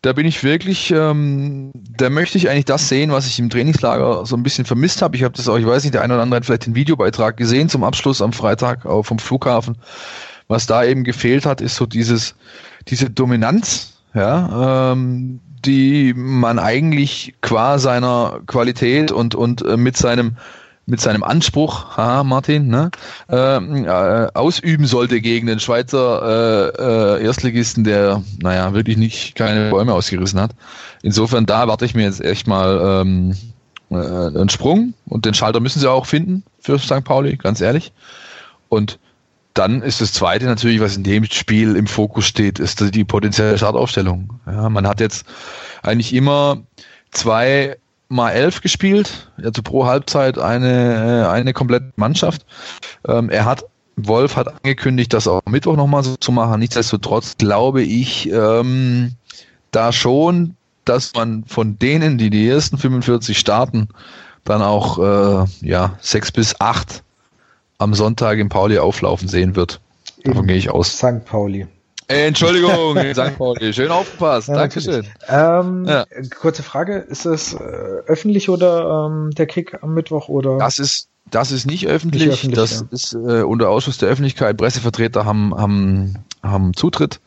Da 0.00 0.12
bin 0.12 0.26
ich 0.26 0.42
wirklich, 0.42 0.90
ähm, 0.90 1.70
da 1.74 2.10
möchte 2.10 2.36
ich 2.36 2.48
eigentlich 2.48 2.64
das 2.64 2.88
sehen, 2.88 3.12
was 3.12 3.26
ich 3.26 3.38
im 3.38 3.50
Trainingslager 3.50 4.26
so 4.26 4.34
ein 4.36 4.42
bisschen 4.42 4.64
vermisst 4.64 5.00
habe. 5.00 5.16
Ich 5.16 5.22
habe 5.22 5.36
das 5.36 5.46
auch, 5.46 5.58
ich 5.58 5.66
weiß 5.66 5.84
nicht, 5.84 5.94
der 5.94 6.02
eine 6.02 6.14
oder 6.14 6.22
andere 6.22 6.38
hat 6.38 6.46
vielleicht 6.46 6.66
den 6.66 6.74
Videobeitrag 6.74 7.36
gesehen 7.36 7.68
zum 7.68 7.84
Abschluss 7.84 8.20
am 8.20 8.32
Freitag 8.32 8.82
vom 8.82 9.18
Flughafen. 9.18 9.76
Was 10.48 10.66
da 10.66 10.84
eben 10.84 11.04
gefehlt 11.04 11.46
hat, 11.46 11.60
ist 11.60 11.76
so 11.76 11.86
dieses, 11.86 12.34
diese 12.88 13.10
Dominanz, 13.10 13.91
ja, 14.14 14.92
ähm, 14.92 15.40
die 15.64 16.12
man 16.14 16.58
eigentlich 16.58 17.34
qua 17.40 17.78
seiner 17.78 18.40
Qualität 18.46 19.12
und, 19.12 19.34
und 19.34 19.62
äh, 19.62 19.76
mit 19.76 19.96
seinem 19.96 20.36
mit 20.84 21.00
seinem 21.00 21.22
Anspruch, 21.22 21.96
haha, 21.96 22.24
Martin, 22.24 22.66
ne, 22.66 22.90
ähm, 23.28 23.84
äh, 23.84 24.26
ausüben 24.34 24.86
sollte 24.86 25.20
gegen 25.20 25.46
den 25.46 25.60
Schweizer 25.60 26.74
äh, 26.76 27.18
äh, 27.20 27.24
Erstligisten, 27.24 27.84
der, 27.84 28.22
naja, 28.40 28.74
wirklich 28.74 28.96
nicht 28.96 29.36
keine 29.36 29.70
Bäume 29.70 29.94
ausgerissen 29.94 30.40
hat. 30.40 30.50
Insofern, 31.02 31.46
da 31.46 31.68
warte 31.68 31.84
ich 31.84 31.94
mir 31.94 32.02
jetzt 32.02 32.20
echt 32.20 32.48
mal 32.48 33.00
ähm, 33.02 33.36
äh, 33.90 33.94
einen 33.94 34.48
Sprung 34.48 34.94
und 35.06 35.24
den 35.24 35.34
Schalter 35.34 35.60
müssen 35.60 35.78
sie 35.78 35.90
auch 35.90 36.06
finden 36.06 36.42
für 36.58 36.78
St. 36.80 37.04
Pauli, 37.04 37.36
ganz 37.36 37.60
ehrlich. 37.60 37.92
Und 38.68 38.98
dann 39.54 39.82
ist 39.82 40.00
das 40.00 40.12
Zweite 40.12 40.46
natürlich, 40.46 40.80
was 40.80 40.96
in 40.96 41.02
dem 41.02 41.24
Spiel 41.24 41.76
im 41.76 41.86
Fokus 41.86 42.26
steht, 42.26 42.58
ist 42.58 42.94
die 42.94 43.04
potenzielle 43.04 43.56
Startaufstellung. 43.56 44.40
Ja, 44.46 44.68
man 44.68 44.86
hat 44.86 45.00
jetzt 45.00 45.26
eigentlich 45.82 46.14
immer 46.14 46.62
zwei 47.10 47.76
mal 48.08 48.30
elf 48.30 48.60
gespielt, 48.60 49.30
also 49.42 49.62
pro 49.62 49.86
Halbzeit 49.86 50.38
eine, 50.38 51.28
eine 51.30 51.52
komplette 51.52 51.92
Mannschaft. 51.96 52.44
Ähm, 53.06 53.30
er 53.30 53.46
hat, 53.46 53.64
Wolf 53.96 54.36
hat 54.36 54.48
angekündigt, 54.48 55.12
das 55.12 55.26
auch 55.26 55.40
Mittwoch 55.48 55.76
nochmal 55.76 56.04
so 56.04 56.16
zu 56.16 56.32
machen. 56.32 56.60
Nichtsdestotrotz 56.60 57.36
glaube 57.38 57.82
ich 57.82 58.30
ähm, 58.30 59.12
da 59.70 59.92
schon, 59.92 60.56
dass 60.84 61.14
man 61.14 61.44
von 61.44 61.78
denen, 61.78 62.18
die 62.18 62.30
die 62.30 62.48
ersten 62.48 62.78
45 62.78 63.38
starten, 63.38 63.88
dann 64.44 64.62
auch 64.62 64.98
äh, 64.98 65.46
ja 65.60 65.96
sechs 66.00 66.32
bis 66.32 66.60
acht 66.60 67.02
am 67.78 67.94
Sonntag 67.94 68.38
im 68.38 68.48
Pauli 68.48 68.78
auflaufen 68.78 69.28
sehen 69.28 69.56
wird. 69.56 69.80
Davon 70.24 70.46
gehe 70.46 70.56
ich 70.56 70.70
aus. 70.70 70.96
St. 70.96 71.24
Pauli. 71.24 71.66
Entschuldigung, 72.08 72.96
St. 73.12 73.36
Pauli. 73.36 73.72
Schön 73.72 73.90
aufgepasst. 73.90 74.48
Ja, 74.48 74.54
Dankeschön. 74.54 75.06
Ähm, 75.28 75.84
ja. 75.86 76.04
Kurze 76.38 76.62
Frage, 76.62 76.96
ist 76.96 77.26
das 77.26 77.54
äh, 77.54 77.58
öffentlich 77.58 78.48
oder 78.48 79.08
ähm, 79.10 79.30
der 79.32 79.46
Kick 79.46 79.82
am 79.82 79.94
Mittwoch 79.94 80.28
oder? 80.28 80.58
Das 80.58 80.78
ist 80.78 81.08
das 81.30 81.50
ist 81.50 81.66
nicht 81.66 81.86
öffentlich. 81.86 82.26
Nicht 82.26 82.32
öffentlich 82.32 82.58
das 82.58 82.80
ja. 82.80 82.86
ist 82.90 83.14
äh, 83.14 83.42
unter 83.42 83.70
Ausschuss 83.70 83.98
der 83.98 84.08
Öffentlichkeit. 84.08 84.56
Pressevertreter 84.56 85.24
haben 85.24 85.54
haben 85.54 86.18
haben 86.42 86.74
Zutritt. 86.74 87.20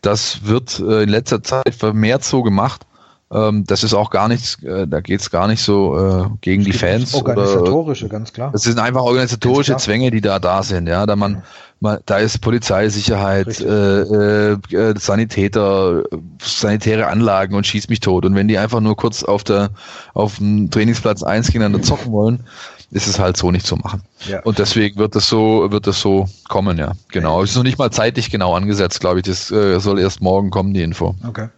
Das 0.00 0.46
wird 0.46 0.80
äh, 0.80 1.02
in 1.02 1.08
letzter 1.08 1.42
Zeit 1.42 1.74
vermehrt 1.74 2.24
so 2.24 2.42
gemacht. 2.42 2.86
Ähm, 3.32 3.64
das 3.64 3.84
ist 3.84 3.94
auch 3.94 4.10
gar 4.10 4.26
nichts, 4.26 4.60
äh, 4.64 4.88
da 4.88 5.00
geht's 5.00 5.30
gar 5.30 5.46
nicht 5.46 5.62
so 5.62 5.96
äh, 5.96 6.28
gegen 6.40 6.64
die 6.64 6.72
Fans. 6.72 7.14
Organisatorische, 7.14 8.06
oder, 8.06 8.12
ganz 8.12 8.32
klar. 8.32 8.50
Das 8.52 8.62
sind 8.62 8.80
einfach 8.80 9.02
organisatorische 9.02 9.76
Zwänge, 9.76 10.10
die 10.10 10.20
da 10.20 10.40
da 10.40 10.64
sind. 10.64 10.88
Ja, 10.88 11.06
da 11.06 11.14
man, 11.14 11.44
man 11.78 12.00
da 12.06 12.18
ist 12.18 12.40
Polizeisicherheit, 12.40 13.60
äh, 13.60 14.52
äh, 14.52 14.98
Sanitäter, 14.98 16.02
sanitäre 16.42 17.06
Anlagen 17.06 17.54
und 17.54 17.66
schießt 17.66 17.88
mich 17.88 18.00
tot. 18.00 18.24
Und 18.24 18.34
wenn 18.34 18.48
die 18.48 18.58
einfach 18.58 18.80
nur 18.80 18.96
kurz 18.96 19.22
auf 19.22 19.44
der 19.44 19.70
auf 20.12 20.38
dem 20.38 20.68
Trainingsplatz 20.70 21.22
eins 21.22 21.46
gegeneinander 21.46 21.82
zocken 21.82 22.10
wollen, 22.10 22.40
ist 22.90 23.06
es 23.06 23.20
halt 23.20 23.36
so 23.36 23.52
nicht 23.52 23.64
zu 23.64 23.76
machen. 23.76 24.02
Ja. 24.26 24.42
Und 24.42 24.58
deswegen 24.58 24.98
wird 24.98 25.14
das 25.14 25.28
so, 25.28 25.70
wird 25.70 25.86
das 25.86 26.00
so 26.00 26.28
kommen, 26.48 26.78
ja. 26.78 26.92
Genau. 27.12 27.42
Es 27.42 27.50
ist 27.50 27.56
noch 27.56 27.62
nicht 27.62 27.78
mal 27.78 27.92
zeitlich 27.92 28.30
genau 28.30 28.54
angesetzt, 28.54 28.98
glaube 28.98 29.20
ich. 29.20 29.24
Das 29.24 29.52
äh, 29.52 29.78
soll 29.78 30.00
erst 30.00 30.20
morgen 30.20 30.50
kommen, 30.50 30.74
die 30.74 30.82
Info. 30.82 31.14
Okay. 31.24 31.48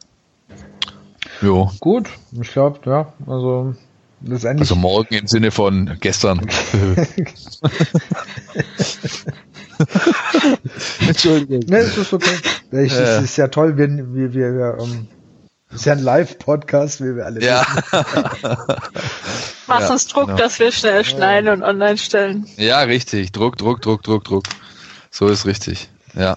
Jo. 1.43 1.71
Gut, 1.81 2.09
ich 2.41 2.53
glaube, 2.53 2.79
ja, 2.87 3.13
also 3.27 3.75
also 4.45 4.77
morgen 4.77 5.15
im 5.15 5.27
Sinne 5.27 5.51
von 5.51 5.97
gestern. 6.01 6.41
Entschuldigung. 11.01 11.65
Ne, 11.67 11.79
ist 11.79 11.99
das 11.99 12.13
okay. 12.13 12.37
Ich, 12.71 12.93
ja. 12.93 13.01
Es 13.01 13.23
ist 13.25 13.37
ja 13.37 13.49
toll, 13.49 13.77
wenn 13.77 14.15
wir, 14.15 14.33
wir, 14.33 14.55
wir 14.55 14.77
um, 14.79 15.09
das 15.71 15.81
ist 15.81 15.87
ja 15.87 15.95
ein 15.95 16.03
Live-Podcast, 16.03 17.01
wie 17.01 17.17
wir 17.17 17.27
alle 17.27 17.43
ja. 17.43 17.67
Mach 19.67 19.91
uns 19.91 20.07
Druck, 20.07 20.27
genau. 20.27 20.39
dass 20.39 20.61
wir 20.61 20.71
schnell 20.71 21.05
schneiden 21.05 21.51
und 21.51 21.63
online 21.63 21.99
stellen. 21.99 22.47
Ja, 22.57 22.81
richtig. 22.81 23.33
Druck, 23.33 23.57
Druck, 23.57 23.83
Druck, 23.83 24.03
Druck, 24.03 24.25
Druck. 24.25 24.45
So 25.11 25.29
ist 25.29 25.47
richtig. 25.47 25.89
Ja. 26.15 26.37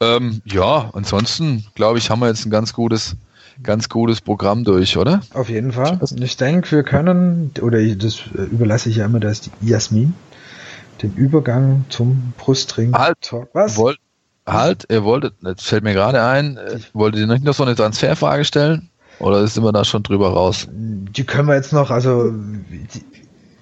Ähm, 0.00 0.42
ja, 0.44 0.90
ansonsten 0.92 1.66
glaube 1.74 1.98
ich, 1.98 2.10
haben 2.10 2.20
wir 2.20 2.28
jetzt 2.28 2.46
ein 2.46 2.50
ganz 2.50 2.72
gutes, 2.72 3.16
ganz 3.62 3.88
gutes 3.88 4.20
Programm 4.20 4.64
durch, 4.64 4.96
oder? 4.96 5.20
Auf 5.34 5.48
jeden 5.48 5.72
Fall. 5.72 5.98
Ich 6.20 6.36
denke, 6.36 6.70
wir 6.70 6.82
können, 6.82 7.52
oder 7.60 7.82
das 7.94 8.20
äh, 8.36 8.42
überlasse 8.42 8.88
ich 8.88 8.96
ja 8.96 9.06
immer, 9.06 9.20
dass 9.20 9.42
die 9.42 9.50
Jasmin 9.62 10.14
den 11.02 11.14
Übergang 11.14 11.84
zum 11.88 12.32
Brustring. 12.36 12.92
Halt, 12.92 13.32
was? 13.52 13.76
Wollt, 13.76 13.98
halt, 14.46 14.86
ihr 14.90 15.04
wolltet, 15.04 15.34
jetzt 15.42 15.66
fällt 15.66 15.84
mir 15.84 15.94
gerade 15.94 16.22
ein, 16.22 16.56
äh, 16.56 16.78
wolltet 16.92 17.20
ihr 17.20 17.26
nicht 17.26 17.44
noch 17.44 17.54
so 17.54 17.64
eine 17.64 17.74
Transferfrage 17.74 18.44
stellen? 18.44 18.90
Oder 19.18 19.46
sind 19.46 19.64
wir 19.64 19.72
da 19.72 19.84
schon 19.84 20.02
drüber 20.02 20.30
raus? 20.30 20.68
Die 20.70 21.24
können 21.24 21.48
wir 21.48 21.56
jetzt 21.56 21.72
noch, 21.72 21.90
also 21.90 22.32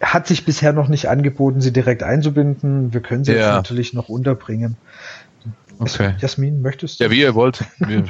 hat 0.02 0.27
sich 0.27 0.44
bisher 0.44 0.73
noch 0.73 0.89
nicht 0.89 1.09
angeboten, 1.09 1.62
sie 1.62 1.73
direkt 1.73 2.02
einzubinden. 2.02 2.93
Wir 2.93 3.01
können 3.01 3.24
sie 3.24 3.32
ja. 3.32 3.39
jetzt 3.39 3.55
natürlich 3.55 3.94
noch 3.94 4.10
unterbringen. 4.10 4.77
Okay. 5.78 6.14
Jasmin, 6.18 6.62
möchtest 6.62 7.01
du? 7.01 7.05
Ja, 7.05 7.10
wie 7.10 7.20
ihr 7.20 7.35
wollt. 7.35 7.64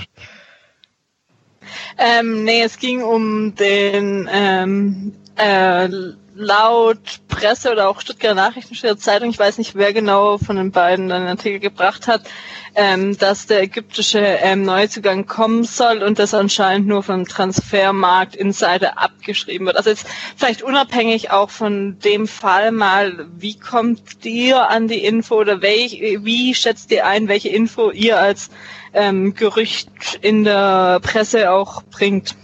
ähm, 1.98 2.44
nee, 2.44 2.62
es 2.62 2.78
ging 2.78 3.02
um 3.02 3.54
den 3.54 4.28
ähm, 4.32 5.12
äh, 5.36 5.88
laut 6.34 6.98
Presse 7.28 7.72
oder 7.72 7.88
auch 7.88 8.00
Stuttgarter 8.00 8.34
Nachrichtensteller 8.34 8.98
Zeitung, 8.98 9.30
ich 9.30 9.38
weiß 9.38 9.58
nicht, 9.58 9.74
wer 9.74 9.92
genau 9.92 10.38
von 10.38 10.56
den 10.56 10.70
beiden 10.70 11.10
einen 11.10 11.26
Artikel 11.26 11.60
gebracht 11.60 12.06
hat, 12.06 12.22
ähm, 12.76 13.16
dass 13.16 13.46
der 13.46 13.62
ägyptische 13.62 14.20
ähm, 14.20 14.62
Neuzugang 14.62 15.26
kommen 15.26 15.64
soll 15.64 16.02
und 16.02 16.18
das 16.18 16.34
anscheinend 16.34 16.86
nur 16.86 17.02
vom 17.02 17.24
Transfermarkt 17.24 18.36
Insider 18.36 18.98
abgeschrieben 18.98 19.66
wird. 19.66 19.78
Also 19.78 19.90
jetzt 19.90 20.06
vielleicht 20.36 20.62
unabhängig 20.62 21.30
auch 21.30 21.48
von 21.48 21.98
dem 22.00 22.28
Fall 22.28 22.72
mal, 22.72 23.26
wie 23.34 23.58
kommt 23.58 24.24
ihr 24.24 24.68
an 24.68 24.88
die 24.88 25.02
Info 25.04 25.36
oder 25.36 25.62
welch, 25.62 26.00
wie 26.20 26.54
schätzt 26.54 26.92
ihr 26.92 27.06
ein, 27.06 27.28
welche 27.28 27.48
Info 27.48 27.90
ihr 27.90 28.20
als 28.20 28.50
ähm, 28.92 29.34
Gerücht 29.34 30.18
in 30.20 30.44
der 30.44 31.00
Presse 31.00 31.50
auch 31.50 31.82
bringt? 31.82 32.36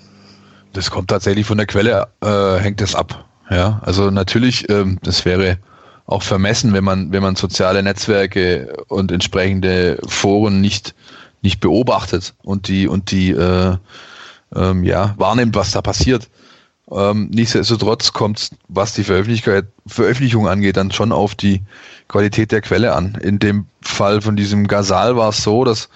Das 0.73 0.91
kommt 0.91 1.11
tatsächlich 1.11 1.45
von 1.45 1.59
der 1.59 1.67
Quelle, 1.67 2.09
äh, 2.23 2.59
hängt 2.59 2.81
es 2.81 2.95
ab. 2.95 3.29
Ja, 3.51 3.83
also 3.85 4.11
natürlich, 4.11 4.71
ähm, 4.71 4.99
das 5.03 5.27
wäre 5.27 5.59
auch 6.07 6.23
vermessen, 6.23 6.73
wenn 6.73 6.85
man, 6.85 7.13
wenn 7.13 7.23
man 7.23 7.37
soziale 7.37 7.83
Netzwerke 7.83 8.85
und 8.89 9.13
entsprechende 9.13 9.99
Foren 10.07 10.61
nicht, 10.61 10.95
nicht 11.43 11.61
beobachtet 11.61 12.35
und 12.43 12.69
die, 12.69 12.89
und 12.89 13.11
die 13.11 13.31
äh, 13.31 13.77
ähm, 14.55 14.85
ja, 14.85 15.15
wahrnimmt, 15.17 15.55
was 15.55 15.71
da 15.71 15.83
passiert. 15.83 16.29
Ähm, 16.91 17.31
nichtsdestotrotz 17.33 18.13
kommt 18.13 18.51
was 18.69 18.93
die 18.93 19.05
Veröffentlichung 19.05 20.49
angeht, 20.49 20.77
dann 20.77 20.91
schon 20.91 21.13
auf 21.13 21.35
die 21.35 21.63
Qualität 22.09 22.53
der 22.53 22.61
Quelle 22.61 22.95
an. 22.95 23.19
In 23.23 23.39
dem 23.39 23.67
Fall 23.81 24.21
von 24.21 24.37
diesem 24.37 24.67
Gazal 24.67 25.17
war 25.17 25.31
es 25.31 25.43
so, 25.43 25.65
dass, 25.65 25.89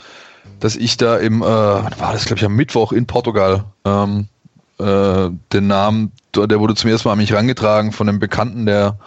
dass 0.60 0.76
ich 0.76 0.96
da 0.96 1.16
im, 1.18 1.42
äh, 1.42 1.44
war 1.44 2.12
das 2.12 2.24
glaube 2.24 2.38
ich 2.38 2.44
am 2.44 2.56
Mittwoch 2.56 2.92
in 2.92 3.06
Portugal, 3.06 3.64
ähm, 3.84 4.28
äh, 4.78 5.30
den 5.52 5.66
Namen, 5.66 6.12
der 6.34 6.60
wurde 6.60 6.74
zum 6.74 6.90
ersten 6.90 7.08
Mal 7.08 7.12
an 7.14 7.18
mich 7.18 7.30
herangetragen 7.30 7.92
von 7.92 8.08
einem 8.08 8.18
Bekannten, 8.18 8.66
der 8.66 8.98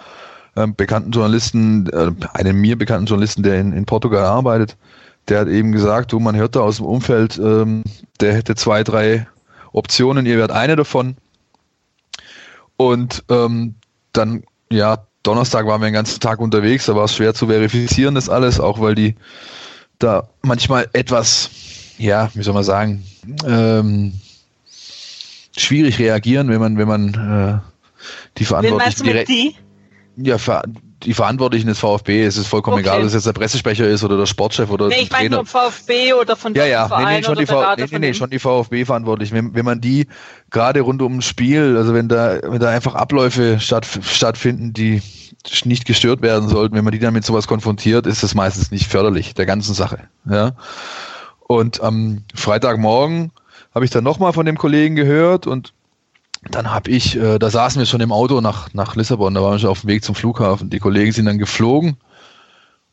bekannten 0.68 1.12
Journalisten, 1.12 1.88
äh, 1.90 2.12
einem 2.34 2.60
mir 2.60 2.78
bekannten 2.78 3.06
Journalisten, 3.06 3.44
der 3.44 3.60
in, 3.60 3.74
in 3.74 3.86
Portugal 3.86 4.24
arbeitet, 4.26 4.78
der 5.28 5.42
hat 5.42 5.48
eben 5.48 5.72
gesagt, 5.72 6.12
du, 6.12 6.20
man 6.20 6.36
hört 6.36 6.56
da 6.56 6.62
aus 6.62 6.78
dem 6.78 6.86
Umfeld, 6.86 7.38
ähm, 7.38 7.84
der 8.20 8.34
hätte 8.34 8.56
zwei, 8.56 8.84
drei 8.84 9.28
Optionen, 9.72 10.26
ihr 10.26 10.38
werdet 10.38 10.56
eine 10.56 10.76
davon. 10.76 11.16
Und 12.78 13.24
ähm, 13.30 13.76
dann, 14.14 14.44
ja, 14.72 15.06
Donnerstag 15.24 15.68
waren 15.68 15.82
wir 15.82 15.88
den 15.88 15.94
ganzen 15.94 16.20
Tag 16.20 16.40
unterwegs, 16.40 16.86
da 16.86 16.96
war 16.96 17.06
es 17.06 17.16
schwer 17.16 17.34
zu 17.34 17.48
verifizieren, 17.48 18.16
das 18.16 18.30
alles, 18.30 18.60
auch 18.60 18.80
weil 18.80 18.96
die 18.96 19.16
da 20.00 20.30
manchmal 20.42 20.88
etwas, 20.94 21.50
ja, 21.98 22.32
wie 22.34 22.44
soll 22.44 22.54
man 22.54 22.64
sagen, 22.64 23.04
ähm, 23.46 24.14
schwierig 25.56 26.00
reagieren, 26.00 26.50
wenn 26.50 26.60
man, 26.60 26.78
wenn 26.78 26.88
man 26.88 27.14
äh, 27.14 27.60
die 28.38 28.46
Verantwortlichen 28.46 29.04
direkt. 29.04 29.30
Die? 29.30 29.56
Ja, 30.22 30.38
die 31.04 31.14
Verantwortlichen 31.14 31.68
des 31.68 31.80
VfB, 31.80 32.26
es 32.26 32.36
ist 32.36 32.48
vollkommen 32.48 32.76
okay. 32.76 32.88
egal, 32.88 33.00
ob 33.00 33.06
es 33.06 33.14
jetzt 33.14 33.26
der 33.26 33.34
Pressesprecher 33.34 33.88
ist 33.88 34.04
oder 34.04 34.18
der 34.18 34.26
Sportchef 34.26 34.70
oder 34.70 34.90
nee, 34.90 35.04
ich 35.04 35.12
meine 35.12 35.30
nur 35.30 35.46
VfB 35.46 36.14
oder 36.14 36.36
von 36.36 36.54
ja, 36.56 36.66
ja, 36.66 36.88
Verein 36.88 37.06
nee, 37.06 37.18
nee, 37.18 37.24
schon 37.24 37.36
die, 37.38 37.46
v 37.46 37.76
nee, 37.78 37.86
nee, 37.92 38.00
nee, 38.00 38.14
schon 38.14 38.30
die 38.30 38.40
VfB 38.40 38.86
verantwortlich. 38.86 39.32
Wenn, 39.32 39.54
wenn 39.56 39.64
man 39.64 39.80
die 39.80 40.08
gerade 40.50 40.82
rund 40.82 41.02
um 41.02 41.18
ein 41.18 41.22
Spiel, 41.22 41.78
also 41.78 41.94
wenn 41.94 42.10
da, 42.10 42.40
wenn 42.44 42.60
da 42.60 42.70
einfach 42.70 42.96
Abläufe 42.96 43.60
statt, 43.60 43.88
stattfinden, 44.02 44.74
die 44.74 45.02
nicht 45.64 45.86
gestört 45.86 46.22
werden 46.22 46.50
sollten, 46.50 46.76
wenn 46.76 46.84
man 46.84 46.92
die 46.92 47.00
dann 47.00 47.14
mit 47.14 47.26
sowas 47.26 47.48
konfrontiert, 47.48 48.06
ist 48.06 48.24
das 48.24 48.36
meistens 48.36 48.72
nicht 48.72 48.88
förderlich 48.88 49.34
der 49.34 49.46
ganzen 49.46 49.74
Sache. 49.74 50.00
Ja. 50.30 50.52
Und 51.48 51.82
am 51.82 52.24
Freitagmorgen 52.36 53.32
habe 53.74 53.86
ich 53.86 53.92
dann 53.92 54.04
nochmal 54.04 54.34
von 54.34 54.46
dem 54.46 54.58
Kollegen 54.58 54.96
gehört 54.96 55.48
und 55.48 55.74
dann 56.44 56.72
habe 56.72 56.90
ich, 56.90 57.18
äh, 57.18 57.38
da 57.38 57.50
saßen 57.50 57.80
wir 57.80 57.86
schon 57.86 58.02
im 58.02 58.12
Auto 58.12 58.42
nach, 58.42 58.74
nach 58.74 58.96
Lissabon, 58.96 59.34
da 59.34 59.42
waren 59.42 59.54
wir 59.54 59.60
schon 59.60 59.70
auf 59.70 59.82
dem 59.82 59.90
Weg 59.90 60.04
zum 60.04 60.16
Flughafen. 60.16 60.70
Die 60.70 60.80
Kollegen 60.80 61.12
sind 61.12 61.26
dann 61.26 61.38
geflogen 61.38 61.98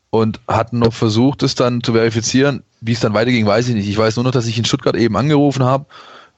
und 0.09 0.39
hatten 0.47 0.79
noch 0.79 0.93
versucht, 0.93 1.43
es 1.43 1.55
dann 1.55 1.81
zu 1.81 1.93
verifizieren. 1.93 2.63
Wie 2.81 2.93
es 2.93 2.99
dann 2.99 3.13
weiterging, 3.13 3.45
weiß 3.45 3.69
ich 3.69 3.75
nicht. 3.75 3.87
Ich 3.87 3.97
weiß 3.97 4.17
nur 4.17 4.25
noch, 4.25 4.31
dass 4.31 4.47
ich 4.47 4.57
in 4.57 4.65
Stuttgart 4.65 4.95
eben 4.95 5.15
angerufen 5.15 5.63
habe 5.63 5.85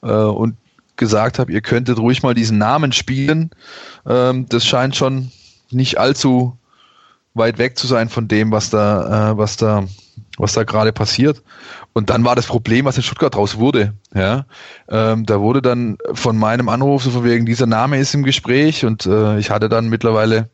äh, 0.02 0.12
und 0.12 0.56
gesagt 0.96 1.40
habe, 1.40 1.52
ihr 1.52 1.62
könntet 1.62 1.98
ruhig 1.98 2.24
mal 2.24 2.34
diesen 2.34 2.58
Namen 2.58 2.92
spielen. 2.92 3.50
Ähm, 4.06 4.46
das 4.48 4.66
scheint 4.66 4.96
schon 4.96 5.32
nicht 5.72 5.98
allzu 5.98 6.58
weit 7.34 7.58
weg 7.58 7.78
zu 7.78 7.88
sein 7.88 8.10
von 8.10 8.28
dem, 8.28 8.52
was 8.52 8.70
da, 8.70 9.32
äh, 9.32 9.38
was 9.38 9.58
da, 9.58 9.86
was 10.38 10.54
da 10.54 10.64
gerade 10.64 10.92
passiert. 10.92 11.42
Und 11.94 12.10
dann 12.10 12.24
war 12.24 12.36
das 12.36 12.48
Problem, 12.48 12.86
was 12.86 12.98
in 12.98 13.04
Stuttgart 13.04 13.34
draus 13.34 13.58
wurde. 13.58 13.94
Ja, 14.14 14.46
ähm, 14.90 15.26
da 15.26 15.40
wurde 15.40 15.62
dann 15.62 15.98
von 16.14 16.38
meinem 16.38 16.70
Anruf 16.70 17.04
so 17.04 17.12
von 17.12 17.24
wegen 17.24 17.46
dieser 17.46 17.66
Name 17.66 18.00
ist 18.00 18.14
im 18.14 18.24
Gespräch 18.24 18.86
und 18.86 19.06
äh, 19.06 19.38
ich 19.40 19.50
hatte 19.50 19.70
dann 19.70 19.90
mittlerweile 19.90 20.50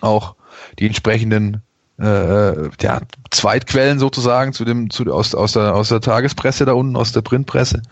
auch 0.00 0.34
die 0.78 0.86
entsprechenden 0.86 1.62
äh, 1.98 2.06
äh 2.06 2.70
ja, 2.80 3.00
Zweitquellen 3.30 3.98
sozusagen 3.98 4.52
zu 4.52 4.64
dem 4.64 4.90
zu, 4.90 5.04
aus, 5.12 5.34
aus, 5.34 5.52
der, 5.52 5.74
aus 5.74 5.88
der 5.88 6.00
Tagespresse 6.00 6.64
da 6.64 6.72
unten, 6.72 6.96
aus 6.96 7.12
der 7.12 7.22
Printpresse. 7.22 7.82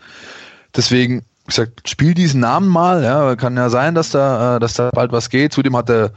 Deswegen 0.75 1.25
ich 1.49 1.55
sag, 1.55 1.71
spiel 1.87 2.15
diesen 2.15 2.41
Namen 2.41 2.69
mal, 2.69 3.05
ja, 3.05 3.37
kann 3.37 3.57
ja 3.57 3.71
sein, 3.71 3.95
dass 3.95 4.11
da, 4.11 4.57
äh, 4.57 4.61
dass 4.61 4.75
da 4.75 4.91
bald 4.91 5.13
was 5.13 5.31
geht. 5.31 5.53
Zudem 5.53 5.77
hat 5.77 5.89
der 5.89 6.11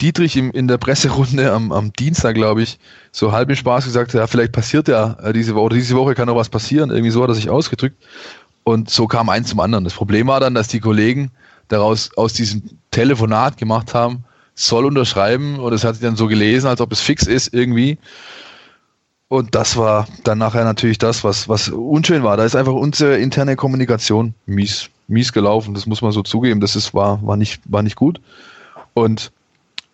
Dietrich 0.00 0.36
im, 0.36 0.50
in 0.50 0.68
der 0.68 0.78
Presserunde 0.78 1.52
am, 1.52 1.72
am 1.72 1.92
Dienstag, 1.92 2.34
glaube 2.34 2.62
ich, 2.62 2.78
so 3.12 3.32
halb 3.32 3.48
im 3.48 3.56
Spaß 3.56 3.84
gesagt, 3.84 4.12
ja, 4.14 4.26
vielleicht 4.26 4.52
passiert 4.52 4.88
ja 4.88 5.16
äh, 5.22 5.32
diese 5.32 5.54
Woche, 5.54 5.64
oder 5.64 5.76
diese 5.76 5.96
Woche 5.96 6.14
kann 6.14 6.26
noch 6.26 6.36
was 6.36 6.48
passieren. 6.48 6.90
Irgendwie 6.90 7.10
so 7.10 7.22
hat 7.22 7.30
er 7.30 7.34
sich 7.34 7.50
ausgedrückt. 7.50 7.96
Und 8.64 8.90
so 8.90 9.06
kam 9.06 9.28
eins 9.28 9.48
zum 9.50 9.60
anderen. 9.60 9.84
Das 9.84 9.94
Problem 9.94 10.26
war 10.26 10.40
dann, 10.40 10.54
dass 10.54 10.68
die 10.68 10.80
Kollegen 10.80 11.30
daraus 11.68 12.10
aus 12.16 12.32
diesem 12.32 12.62
Telefonat 12.90 13.56
gemacht 13.56 13.94
haben, 13.94 14.24
soll 14.54 14.86
unterschreiben 14.86 15.58
und 15.60 15.72
es 15.72 15.84
hat 15.84 15.96
sich 15.96 16.02
dann 16.02 16.16
so 16.16 16.26
gelesen, 16.26 16.66
als 16.66 16.80
ob 16.80 16.90
es 16.92 17.00
fix 17.00 17.26
ist 17.26 17.52
irgendwie. 17.52 17.98
Und 19.28 19.54
das 19.54 19.76
war 19.76 20.06
dann 20.24 20.38
nachher 20.38 20.64
natürlich 20.64 20.98
das, 20.98 21.24
was, 21.24 21.48
was 21.48 21.68
unschön 21.68 22.22
war. 22.22 22.36
Da 22.36 22.44
ist 22.44 22.54
einfach 22.54 22.72
unsere 22.72 23.18
interne 23.18 23.56
Kommunikation 23.56 24.34
mies, 24.46 24.88
mies 25.08 25.32
gelaufen. 25.32 25.74
Das 25.74 25.86
muss 25.86 26.00
man 26.00 26.12
so 26.12 26.22
zugeben. 26.22 26.60
Das 26.60 26.76
ist, 26.76 26.94
war, 26.94 27.24
war 27.26 27.36
nicht, 27.36 27.60
war 27.64 27.82
nicht 27.82 27.96
gut. 27.96 28.20
Und 28.94 29.32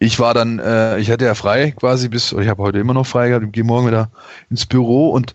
ich 0.03 0.19
war 0.19 0.35
dann, 0.35 0.59
äh, 0.59 0.99
ich 0.99 1.11
hatte 1.11 1.25
ja 1.25 1.35
frei 1.35 1.71
quasi 1.71 2.09
bis, 2.09 2.33
ich 2.33 2.49
habe 2.49 2.63
heute 2.63 2.81
immer 2.81 2.93
noch 2.93 3.07
frei 3.07 3.29
gehabt, 3.29 3.47
ich 3.47 3.53
gehe 3.53 3.63
morgen 3.63 3.87
wieder 3.87 4.11
ins 4.51 4.67
Büro 4.67 5.11
und 5.11 5.35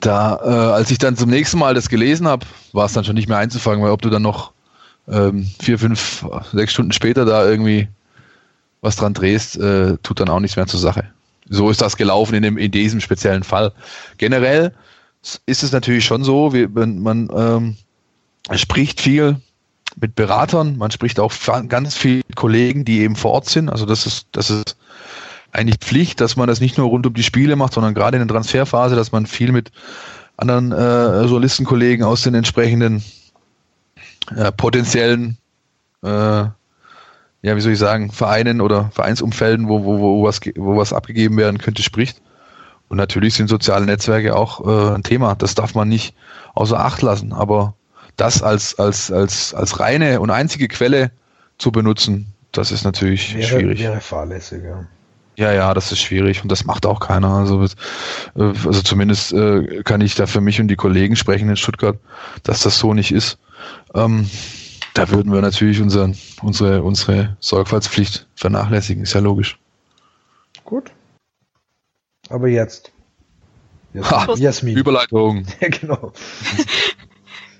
da, 0.00 0.38
äh, 0.44 0.72
als 0.74 0.90
ich 0.90 0.98
dann 0.98 1.16
zum 1.16 1.30
nächsten 1.30 1.58
Mal 1.58 1.72
das 1.72 1.88
gelesen 1.88 2.28
habe, 2.28 2.44
war 2.72 2.84
es 2.84 2.92
dann 2.92 3.04
schon 3.04 3.14
nicht 3.14 3.28
mehr 3.28 3.38
einzufangen, 3.38 3.82
weil 3.82 3.92
ob 3.92 4.02
du 4.02 4.10
dann 4.10 4.20
noch 4.20 4.52
ähm, 5.08 5.48
vier, 5.58 5.78
fünf, 5.78 6.26
sechs 6.52 6.74
Stunden 6.74 6.92
später 6.92 7.24
da 7.24 7.46
irgendwie 7.48 7.88
was 8.82 8.96
dran 8.96 9.14
drehst, 9.14 9.56
äh, 9.56 9.96
tut 10.02 10.20
dann 10.20 10.28
auch 10.28 10.40
nichts 10.40 10.56
mehr 10.56 10.66
zur 10.66 10.80
Sache. 10.80 11.04
So 11.48 11.70
ist 11.70 11.80
das 11.80 11.96
gelaufen 11.96 12.34
in, 12.34 12.42
dem, 12.42 12.58
in 12.58 12.70
diesem 12.70 13.00
speziellen 13.00 13.42
Fall. 13.42 13.72
Generell 14.18 14.74
ist 15.46 15.62
es 15.62 15.72
natürlich 15.72 16.04
schon 16.04 16.24
so, 16.24 16.52
wie, 16.52 16.74
wenn 16.74 16.98
man 16.98 17.30
ähm, 17.34 17.76
spricht 18.54 19.00
viel 19.00 19.36
mit 20.00 20.14
Beratern, 20.14 20.76
man 20.76 20.90
spricht 20.90 21.20
auch 21.20 21.32
ganz 21.68 21.94
viel 21.94 22.22
Kollegen, 22.34 22.84
die 22.84 23.00
eben 23.00 23.16
vor 23.16 23.32
Ort 23.32 23.48
sind. 23.48 23.68
Also 23.68 23.86
das 23.86 24.06
ist, 24.06 24.26
das 24.32 24.50
ist 24.50 24.76
eigentlich 25.52 25.78
Pflicht, 25.78 26.20
dass 26.20 26.36
man 26.36 26.48
das 26.48 26.60
nicht 26.60 26.78
nur 26.78 26.88
rund 26.88 27.06
um 27.06 27.14
die 27.14 27.22
Spiele 27.22 27.56
macht, 27.56 27.74
sondern 27.74 27.94
gerade 27.94 28.16
in 28.16 28.26
der 28.26 28.34
Transferphase, 28.34 28.96
dass 28.96 29.12
man 29.12 29.26
viel 29.26 29.52
mit 29.52 29.70
anderen 30.36 30.72
äh, 30.72 31.28
Solistenkollegen 31.28 32.04
aus 32.04 32.22
den 32.22 32.34
entsprechenden 32.34 33.04
äh, 34.34 34.50
potenziellen 34.50 35.38
äh, 36.02 36.46
ja, 37.44 37.54
wie 37.56 37.60
soll 37.60 37.72
ich 37.72 37.78
sagen, 37.78 38.10
Vereinen 38.10 38.62
oder 38.62 38.90
Vereinsumfelden, 38.94 39.68
wo, 39.68 39.84
wo, 39.84 40.00
wo, 40.00 40.24
was, 40.24 40.40
wo 40.56 40.78
was 40.78 40.94
abgegeben 40.94 41.36
werden 41.36 41.58
könnte, 41.58 41.82
spricht. 41.82 42.22
Und 42.88 42.96
natürlich 42.96 43.34
sind 43.34 43.48
soziale 43.48 43.84
Netzwerke 43.84 44.34
auch 44.34 44.66
äh, 44.66 44.94
ein 44.94 45.02
Thema. 45.02 45.34
Das 45.34 45.54
darf 45.54 45.74
man 45.74 45.90
nicht 45.90 46.14
außer 46.54 46.80
Acht 46.80 47.02
lassen. 47.02 47.34
Aber 47.34 47.74
das 48.16 48.42
als, 48.42 48.78
als, 48.78 49.10
als, 49.10 49.54
als 49.54 49.80
reine 49.80 50.20
und 50.20 50.30
einzige 50.30 50.68
Quelle 50.68 51.10
zu 51.58 51.72
benutzen, 51.72 52.32
das 52.52 52.70
ist 52.70 52.84
natürlich 52.84 53.34
wäre, 53.34 53.48
schwierig. 53.48 53.80
Wäre 53.80 54.00
fahrlässig, 54.00 54.62
ja. 54.64 54.86
Ja, 55.36 55.52
ja, 55.52 55.74
das 55.74 55.90
ist 55.90 55.98
schwierig 55.98 56.42
und 56.42 56.52
das 56.52 56.64
macht 56.64 56.86
auch 56.86 57.00
keiner. 57.00 57.28
Also, 57.28 57.64
äh, 57.64 57.68
also 58.36 58.82
zumindest 58.82 59.32
äh, 59.32 59.82
kann 59.82 60.00
ich 60.00 60.14
da 60.14 60.26
für 60.26 60.40
mich 60.40 60.60
und 60.60 60.68
die 60.68 60.76
Kollegen 60.76 61.16
sprechen 61.16 61.48
in 61.48 61.56
Stuttgart, 61.56 61.98
dass 62.44 62.62
das 62.62 62.78
so 62.78 62.94
nicht 62.94 63.10
ist. 63.10 63.38
Ähm, 63.94 64.30
da 64.94 65.10
würden 65.10 65.32
wir 65.32 65.40
natürlich 65.40 65.80
unseren, 65.80 66.16
unsere, 66.42 66.84
unsere 66.84 67.36
Sorgfaltspflicht 67.40 68.28
vernachlässigen, 68.36 69.02
ist 69.02 69.14
ja 69.14 69.20
logisch. 69.20 69.58
Gut. 70.64 70.92
Aber 72.28 72.46
jetzt. 72.46 72.92
Jasmin. 73.92 74.36
Jasmin. 74.36 74.76
Überleitung. 74.76 75.46
Ja, 75.60 75.68
genau. 75.68 76.12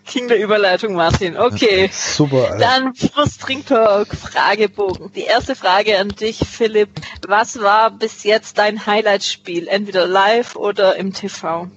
King 0.05 0.29
der 0.29 0.43
Überleitung, 0.43 0.95
Martin. 0.95 1.37
Okay. 1.37 1.89
Super. 1.93 2.53
Alter. 2.53 2.59
Dann 2.59 2.95
Frustring-Talk, 2.95 4.09
Fragebogen. 4.15 5.13
Die 5.13 5.23
erste 5.23 5.57
Frage 5.57 5.99
an 5.99 6.09
dich, 6.09 6.39
Philipp. 6.39 6.91
Was 7.27 7.61
war 7.61 7.91
bis 7.91 8.23
jetzt 8.25 8.59
dein 8.59 8.87
Highlight-Spiel? 8.87 9.69
Entweder 9.69 10.07
live 10.07 10.57
oder 10.57 10.97
im 10.97 11.13
TV? 11.13 11.69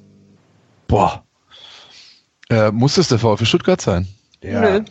Boah. 0.88 1.24
Äh, 2.50 2.72
muss 2.72 2.98
es 2.98 3.08
der 3.10 3.20
VfB 3.20 3.46
Stuttgart 3.46 3.82
sein? 3.82 4.08
Ja. 4.42 4.62
Nö. 4.62 4.84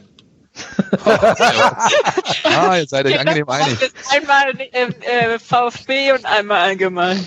ah, 1.04 2.76
jetzt 2.76 2.90
seid 2.90 3.06
ihr 3.06 3.12
euch 3.12 3.20
angenehm 3.20 3.48
einig. 3.48 3.78
Einmal 4.10 4.58
äh, 4.58 5.34
äh, 5.34 5.38
VfB 5.38 6.12
und 6.12 6.24
einmal 6.24 6.62
allgemein. 6.62 7.26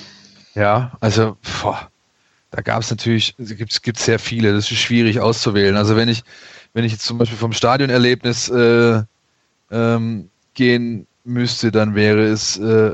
Ja, 0.56 0.94
also 1.00 1.38
boah, 1.62 1.89
da 2.52 2.62
gab 2.62 2.82
es 2.82 2.90
natürlich, 2.90 3.36
gibt 3.38 3.98
es 3.98 4.06
sehr 4.06 4.20
viele, 4.20 4.54
das 4.54 4.72
ist 4.72 4.80
schwierig 4.80 5.20
auszuwählen. 5.20 5.78
Also 5.78 5.96
wenn 5.96 6.10
ich, 6.10 6.24
wenn 6.74 6.84
ich 6.84 6.92
jetzt 6.92 7.06
zum 7.06 7.18
Beispiel 7.18 7.38
vom 7.38 7.54
Stadionerlebnis 7.54 8.50
äh, 8.50 9.04
ähm, 9.72 10.30
gehen 10.54 11.08
müsste, 11.24 11.72
dann 11.72 11.94
wäre 11.94 12.24
es 12.24 12.58
äh, 12.58 12.94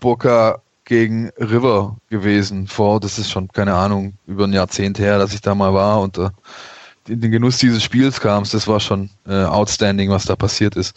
Boca 0.00 0.60
gegen 0.84 1.30
River 1.38 1.96
gewesen 2.08 2.66
vor, 2.66 3.00
das 3.00 3.18
ist 3.18 3.30
schon, 3.30 3.48
keine 3.48 3.74
Ahnung, 3.74 4.14
über 4.26 4.44
ein 4.44 4.52
Jahrzehnt 4.52 4.98
her, 4.98 5.18
dass 5.18 5.32
ich 5.32 5.40
da 5.40 5.54
mal 5.54 5.72
war 5.72 6.00
und 6.00 6.18
äh, 6.18 6.30
in 7.08 7.20
den 7.20 7.30
Genuss 7.30 7.58
dieses 7.58 7.82
Spiels 7.82 8.20
kam. 8.20 8.44
Das 8.50 8.66
war 8.66 8.80
schon 8.80 9.08
äh, 9.26 9.44
outstanding, 9.44 10.10
was 10.10 10.26
da 10.26 10.36
passiert 10.36 10.76
ist. 10.76 10.94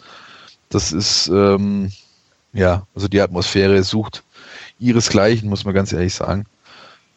Das 0.68 0.92
ist, 0.92 1.28
ähm, 1.28 1.90
ja, 2.52 2.86
also 2.94 3.08
die 3.08 3.20
Atmosphäre 3.20 3.82
sucht 3.82 4.24
ihresgleichen, 4.78 5.48
muss 5.48 5.64
man 5.64 5.74
ganz 5.74 5.92
ehrlich 5.92 6.14
sagen. 6.14 6.44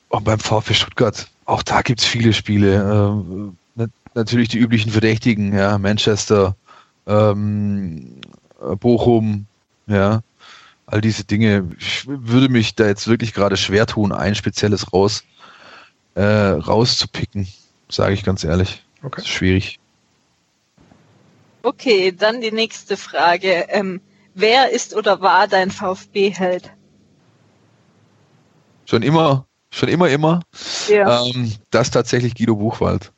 Und 0.09 0.23
beim 0.23 0.39
VfB 0.39 0.73
Stuttgart, 0.73 1.27
auch 1.45 1.63
da 1.63 1.81
gibt 1.81 2.01
es 2.01 2.05
viele 2.05 2.33
Spiele. 2.33 2.75
Ähm, 2.75 3.57
natürlich 4.13 4.49
die 4.49 4.57
üblichen 4.57 4.91
Verdächtigen, 4.91 5.55
ja, 5.55 5.77
Manchester, 5.77 6.55
ähm, 7.05 8.19
Bochum, 8.79 9.45
ja, 9.85 10.21
all 10.87 11.01
diese 11.01 11.23
Dinge. 11.23 11.69
Ich 11.79 12.05
würde 12.07 12.49
mich 12.49 12.75
da 12.75 12.87
jetzt 12.87 13.07
wirklich 13.07 13.33
gerade 13.33 13.57
schwer 13.57 13.85
tun, 13.85 14.11
ein 14.11 14.35
spezielles 14.35 14.91
raus 14.91 15.23
äh, 16.15 16.23
rauszupicken, 16.23 17.47
sage 17.89 18.13
ich 18.13 18.23
ganz 18.23 18.43
ehrlich. 18.43 18.83
Okay. 19.03 19.17
Das 19.17 19.25
ist 19.25 19.31
schwierig. 19.31 19.79
Okay, 21.61 22.11
dann 22.11 22.41
die 22.41 22.51
nächste 22.51 22.97
Frage. 22.97 23.67
Ähm, 23.69 24.01
wer 24.33 24.71
ist 24.71 24.95
oder 24.95 25.21
war 25.21 25.47
dein 25.47 25.69
VfB-Held? 25.69 26.71
Schon 28.85 29.03
immer, 29.03 29.45
schon 29.69 29.89
immer, 29.89 30.09
immer. 30.09 30.41
Ja. 30.87 31.23
Ähm, 31.23 31.53
das 31.71 31.91
tatsächlich 31.91 32.35
Guido 32.35 32.55
Buchwald. 32.55 33.11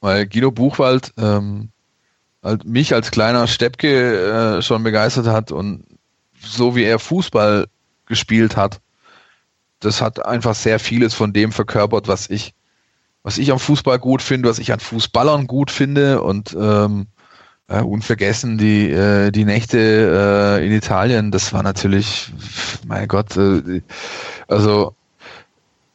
Weil 0.00 0.26
Guido 0.26 0.50
Buchwald 0.50 1.12
ähm, 1.16 1.70
halt 2.42 2.64
mich 2.64 2.94
als 2.94 3.10
kleiner 3.10 3.46
Steppke 3.46 4.58
äh, 4.58 4.62
schon 4.62 4.82
begeistert 4.82 5.26
hat 5.26 5.52
und 5.52 5.84
so 6.40 6.76
wie 6.76 6.84
er 6.84 6.98
Fußball 6.98 7.66
gespielt 8.06 8.56
hat, 8.56 8.80
das 9.80 10.00
hat 10.00 10.24
einfach 10.24 10.54
sehr 10.54 10.78
vieles 10.78 11.14
von 11.14 11.32
dem 11.32 11.52
verkörpert, 11.52 12.08
was 12.08 12.30
ich, 12.30 12.54
was 13.22 13.38
ich 13.38 13.50
am 13.52 13.58
Fußball 13.58 13.98
gut 13.98 14.22
finde, 14.22 14.48
was 14.48 14.58
ich 14.58 14.72
an 14.72 14.80
Fußballern 14.80 15.46
gut 15.46 15.70
finde 15.70 16.22
und 16.22 16.56
ähm, 16.58 17.08
äh, 17.68 17.80
unvergessen 17.80 18.58
die, 18.58 18.90
äh, 18.90 19.30
die 19.30 19.44
Nächte 19.44 19.78
äh, 20.60 20.66
in 20.66 20.72
Italien, 20.72 21.30
das 21.30 21.52
war 21.52 21.62
natürlich, 21.62 22.32
mein 22.86 23.08
Gott, 23.08 23.36
äh, 23.36 23.82
also 24.48 24.94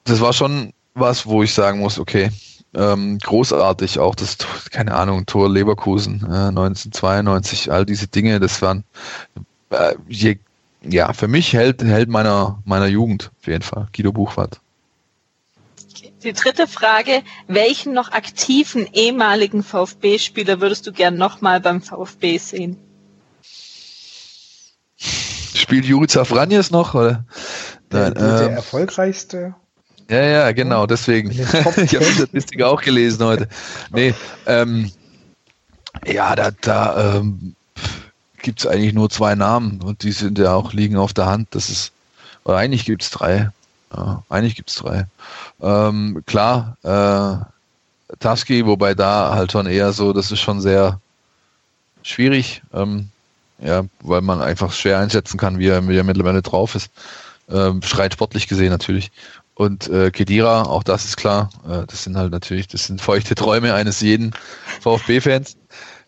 das 0.03 0.19
war 0.19 0.34
schon 0.34 0.73
was, 0.93 1.26
wo 1.26 1.43
ich 1.43 1.53
sagen 1.53 1.80
muss, 1.80 1.99
okay, 1.99 2.30
ähm, 2.73 3.18
großartig, 3.19 3.99
auch 3.99 4.15
das, 4.15 4.38
keine 4.72 4.93
Ahnung, 4.95 5.26
Tor 5.26 5.49
Leverkusen 5.49 6.22
äh, 6.23 6.48
1992, 6.49 7.72
all 7.72 7.85
diese 7.85 8.07
Dinge, 8.07 8.39
das 8.39 8.61
waren 8.61 8.84
äh, 9.69 9.95
je, 10.07 10.38
ja, 10.84 11.14
für 11.14 11.27
mich 11.27 11.53
hält, 11.53 11.84
hält 11.84 12.10
meiner, 12.10 12.60
meiner 12.65 12.88
Jugend 12.88 13.31
auf 13.39 13.48
jeden 13.48 13.61
Fall, 13.61 13.88
Guido 13.95 14.11
Buchwart. 14.11 14.60
Die 16.23 16.34
dritte 16.34 16.68
Frage, 16.68 17.23
welchen 17.48 17.93
noch 17.93 18.11
aktiven 18.11 18.88
ehemaligen 18.93 19.64
VfB-Spieler 19.64 20.61
würdest 20.61 20.85
du 20.85 20.91
gern 20.91 21.18
nochmal 21.18 21.60
beim 21.60 21.81
VfB 21.81 22.38
sehen? 22.38 22.77
Spielt 24.98 25.85
Juri 25.85 26.07
Zafranjes 26.07 26.69
noch? 26.69 26.93
Oder? 26.93 27.26
Nein, 27.89 28.14
der, 28.14 28.38
der 28.38 28.48
ähm, 28.48 28.53
erfolgreichste? 28.53 29.56
Ja, 30.10 30.23
ja, 30.23 30.52
genau, 30.52 30.85
deswegen. 30.85 31.31
ich 31.31 31.41
habe 31.41 31.81
die 31.81 31.88
Statistik 31.88 32.61
auch 32.61 32.81
gelesen 32.81 33.26
heute. 33.26 33.48
Nee, 33.91 34.14
ähm, 34.45 34.91
ja, 36.06 36.35
da, 36.35 36.52
da 36.52 37.15
ähm, 37.18 37.56
gibt 38.41 38.60
es 38.60 38.68
eigentlich 38.68 38.93
nur 38.93 39.10
zwei 39.10 39.35
Namen 39.35 39.81
und 39.81 40.03
die 40.03 40.11
sind 40.11 40.38
ja 40.38 40.53
auch 40.53 40.73
liegen 40.73 40.98
auf 40.98 41.14
der 41.14 41.26
Hand. 41.26 41.49
Das 41.52 41.69
ist, 41.69 41.93
oder 42.43 42.57
eigentlich 42.57 42.85
gibt 42.85 43.02
es 43.03 43.10
drei. 43.10 43.52
Ja, 43.95 44.23
eigentlich 44.30 44.55
gibt 44.55 44.69
es 44.69 44.76
drei. 44.76 45.05
Ähm, 45.61 46.23
klar, 46.26 46.77
äh, 46.84 48.15
Tusky, 48.19 48.65
wobei 48.65 48.93
da 48.93 49.34
halt 49.34 49.51
schon 49.51 49.68
eher 49.68 49.93
so, 49.93 50.13
das 50.13 50.31
ist 50.31 50.39
schon 50.39 50.61
sehr 50.61 50.99
schwierig, 52.03 52.61
ähm, 52.73 53.09
ja, 53.59 53.84
weil 54.01 54.22
man 54.22 54.41
einfach 54.41 54.72
schwer 54.72 54.99
einschätzen 54.99 55.38
kann, 55.38 55.59
wie 55.59 55.68
er, 55.68 55.88
wie 55.88 55.97
er 55.97 56.03
mittlerweile 56.03 56.41
drauf 56.41 56.76
ist. 56.76 56.89
Ähm, 57.49 57.81
schreit 57.81 58.13
sportlich 58.13 58.47
gesehen 58.47 58.69
natürlich. 58.69 59.11
Und 59.55 59.89
äh, 59.89 60.09
Kedira, 60.11 60.63
auch 60.63 60.84
das 60.84 61.05
ist 61.05 61.18
klar, 61.18 61.49
äh, 61.69 61.85
das 61.85 62.03
sind 62.03 62.18
halt 62.18 62.31
natürlich, 62.31 62.68
das 62.68 62.88
sind 62.88 63.01
feuchte 63.01 63.35
Träume 63.35 63.73
eines 63.73 64.01
jeden 64.01 64.31
VfB-Fans. 64.80 65.57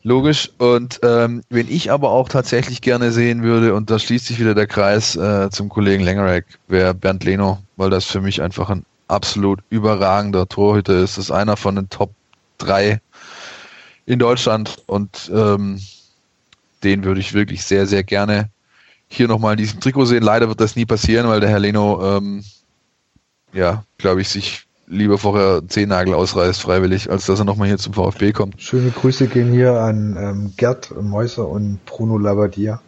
Logisch. 0.04 0.50
Und 0.58 1.00
ähm, 1.04 1.44
wenn 1.50 1.70
ich 1.70 1.92
aber 1.92 2.12
auch 2.12 2.28
tatsächlich 2.28 2.82
gerne 2.82 3.12
sehen 3.12 3.42
würde, 3.42 3.74
und 3.74 3.90
da 3.90 4.00
schließt 4.00 4.26
sich 4.26 4.40
wieder 4.40 4.54
der 4.54 4.68
Kreis 4.68 5.16
äh, 5.16 5.50
zum 5.50 5.70
Kollegen 5.70 6.04
Lengerek, 6.04 6.46
wäre 6.68 6.94
Bernd 6.94 7.24
Leno, 7.24 7.60
weil 7.76 7.90
das 7.90 8.06
für 8.06 8.22
mich 8.22 8.42
einfach 8.42 8.70
ein 8.70 8.86
absolut 9.08 9.60
überragender 9.70 10.48
Torhüter 10.48 10.96
ist. 10.98 11.18
Das 11.18 11.26
ist 11.26 11.32
einer 11.32 11.58
von 11.58 11.76
den 11.76 11.90
Top 11.90 12.12
3 12.60 13.00
in 14.06 14.20
Deutschland 14.20 14.84
und 14.88 15.32
ähm, 15.34 15.80
den 16.84 17.04
würde 17.04 17.22
ich 17.22 17.34
wirklich 17.34 17.64
sehr, 17.64 17.88
sehr 17.88 18.04
gerne 18.04 18.50
hier 19.08 19.28
nochmal 19.28 19.54
in 19.54 19.58
diesem 19.58 19.80
Trikot 19.80 20.06
sehen. 20.06 20.24
Leider 20.24 20.50
wird 20.50 20.60
das 20.60 20.76
nie 20.76 20.86
passieren, 20.86 21.28
weil 21.28 21.40
der 21.40 21.50
Herr 21.50 21.60
Leno, 21.60 22.18
ähm, 22.18 22.44
ja, 23.54 23.84
glaube 23.98 24.22
ich, 24.22 24.30
sich 24.30 24.66
lieber 24.88 25.18
vorher 25.18 25.62
Zehennagel 25.68 26.14
ausreißt, 26.14 26.62
freiwillig, 26.62 27.10
als 27.10 27.26
dass 27.26 27.40
er 27.40 27.46
nochmal 27.46 27.68
hier 27.68 27.78
zum 27.78 27.94
VfB 27.94 28.32
kommt. 28.34 28.62
Schöne 28.62 28.92
Grüße 28.92 29.28
gehen 29.28 29.52
hier 29.52 29.80
an 29.80 30.18
ähm, 30.20 30.54
Gerd 30.58 30.92
Mäuser 31.02 31.48
und 31.48 31.84
Bruno 31.86 32.18
Labbadia. 32.18 32.82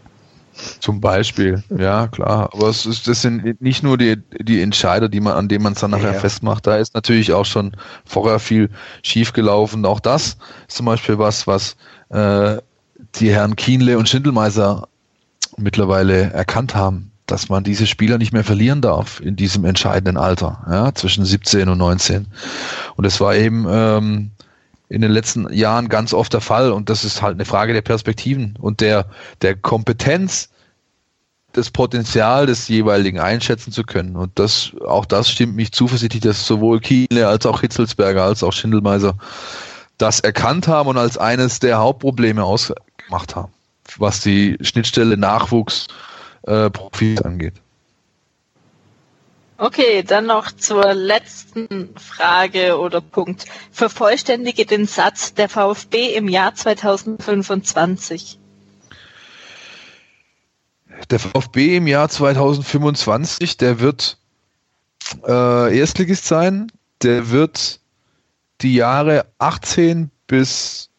Zum 0.80 1.02
Beispiel, 1.02 1.64
ja 1.78 2.08
klar. 2.08 2.50
Aber 2.54 2.70
es 2.70 2.86
ist, 2.86 3.08
das 3.08 3.22
sind 3.22 3.62
nicht 3.62 3.84
nur 3.84 3.98
die, 3.98 4.18
die 4.40 4.62
Entscheider, 4.62 5.10
die 5.10 5.20
man, 5.20 5.34
an 5.34 5.48
denen 5.48 5.64
man 5.64 5.74
es 5.74 5.80
dann 5.80 5.92
nachher 5.92 6.14
ja. 6.14 6.20
festmacht. 6.20 6.66
Da 6.66 6.78
ist 6.78 6.94
natürlich 6.94 7.34
auch 7.34 7.46
schon 7.46 7.76
vorher 8.06 8.40
viel 8.40 8.70
schiefgelaufen. 9.04 9.86
Auch 9.86 10.00
das 10.00 10.38
ist 10.68 10.78
zum 10.78 10.86
Beispiel 10.86 11.18
was, 11.18 11.48
was 11.48 11.76
äh, 12.10 12.58
die 13.16 13.32
Herren 13.32 13.56
Kienle 13.56 13.98
und 13.98 14.08
Schindelmeiser 14.08 14.88
mittlerweile 15.58 16.32
erkannt 16.32 16.76
haben 16.76 17.12
dass 17.26 17.50
man 17.50 17.64
diese 17.64 17.88
Spieler 17.88 18.18
nicht 18.18 18.34
mehr 18.34 18.44
verlieren 18.44 18.82
darf 18.82 19.20
in 19.20 19.36
diesem 19.36 19.66
entscheidenden 19.66 20.18
Alter, 20.18 20.64
ja, 20.70 20.94
zwischen 20.94 21.26
17 21.26 21.70
und 21.70 21.78
19. 21.78 22.28
Und 22.96 23.04
das 23.04 23.20
war 23.20 23.36
eben 23.36 23.66
ähm, 23.68 24.32
in 24.90 25.02
den 25.02 25.12
letzten 25.12 25.52
Jahren 25.54 25.90
ganz 25.90 26.14
oft 26.14 26.34
der 26.34 26.42
Fall. 26.42 26.72
Und 26.72 26.90
das 26.90 27.04
ist 27.04 27.22
halt 27.22 27.36
eine 27.36 27.46
Frage 27.46 27.74
der 27.74 27.82
Perspektiven 27.82 28.58
und 28.60 28.82
der, 28.82 29.08
der 29.42 29.56
Kompetenz, 29.56 30.50
das 31.54 31.72
Potenzial 31.72 32.46
des 32.46 32.68
jeweiligen 32.68 33.20
einschätzen 33.20 33.72
zu 33.72 33.84
können. 33.84 34.18
Und 34.18 34.38
das, 34.38 34.72
auch 34.86 35.06
das 35.06 35.30
stimmt 35.30 35.56
mich 35.56 35.72
zuversichtlich, 35.72 36.22
dass 36.22 36.46
sowohl 36.46 36.82
Kiele 36.82 37.28
als 37.28 37.46
auch 37.46 37.62
Hitzelsberger 37.62 38.24
als 38.24 38.44
auch 38.44 38.52
Schindelmeiser 38.52 39.18
das 39.98 40.20
erkannt 40.20 40.68
haben 40.68 40.90
und 40.90 40.98
als 40.98 41.18
eines 41.18 41.60
der 41.60 41.78
Hauptprobleme 41.78 42.44
ausgemacht 42.44 43.36
haben. 43.36 43.54
was 43.98 44.20
die 44.20 44.58
Schnittstelle 44.62 45.16
Nachwuchs 45.16 45.88
äh, 46.44 46.70
Profis 46.70 47.22
angeht. 47.22 47.54
Okay, 49.58 50.04
dann 50.04 50.26
noch 50.26 50.52
zur 50.52 50.94
letzten 50.94 51.96
Frage 51.98 52.78
oder 52.78 53.00
Punkt. 53.00 53.46
Vervollständige 53.72 54.66
den 54.66 54.86
Satz 54.86 55.34
der 55.34 55.48
VfB 55.48 56.14
im 56.14 56.28
Jahr 56.28 56.54
2025. 56.54 58.38
Der 61.10 61.20
VfB 61.20 61.78
im 61.78 61.88
Jahr 61.88 62.10
2025, 62.10 63.56
der 63.56 63.80
wird 63.80 64.18
äh, 65.26 65.78
Erstligist 65.78 66.26
sein. 66.26 66.70
Der 67.02 67.30
wird 67.30 67.80
die 68.62 68.76
Jahre 68.76 69.26
18 69.38 70.12
bis 70.28 70.90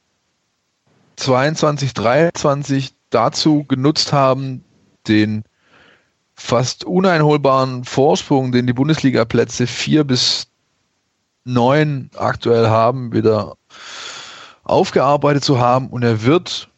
22, 1.17 1.93
23 1.93 2.95
dazu 3.11 3.65
genutzt 3.65 4.13
haben, 4.13 4.65
den 5.09 5.45
fast 6.37 6.85
uneinholbaren 6.85 7.85
Vorsprung, 7.85 8.53
den 8.53 8.67
die 8.67 8.75
Bundesliga-Plätze 8.75 9.67
4 9.67 10.05
bis 10.05 10.49
9 11.45 12.11
aktuell 12.17 12.69
haben, 12.69 13.13
wieder 13.13 13.57
aufgearbeitet 14.65 15.45
zu 15.45 15.59
haben. 15.59 15.89
Und 15.89 16.03
er 16.03 16.23
wird, 16.23 16.69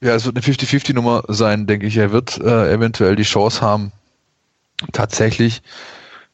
ja, 0.00 0.14
es 0.14 0.26
wird 0.26 0.36
eine 0.36 0.44
50-50-Nummer 0.44 1.24
sein, 1.28 1.66
denke 1.66 1.86
ich. 1.86 1.96
Er 1.96 2.12
wird 2.12 2.38
äh, 2.38 2.72
eventuell 2.72 3.16
die 3.16 3.22
Chance 3.22 3.62
haben, 3.62 3.92
tatsächlich 4.92 5.62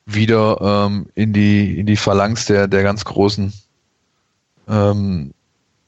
wieder 0.04 0.60
ähm, 0.60 1.06
in 1.14 1.32
die 1.32 1.78
in 1.78 1.86
die 1.86 1.96
Phalanx 1.96 2.46
der 2.46 2.68
der 2.68 2.84
ganz 2.84 3.04
großen 3.04 3.52
ähm, 4.68 5.34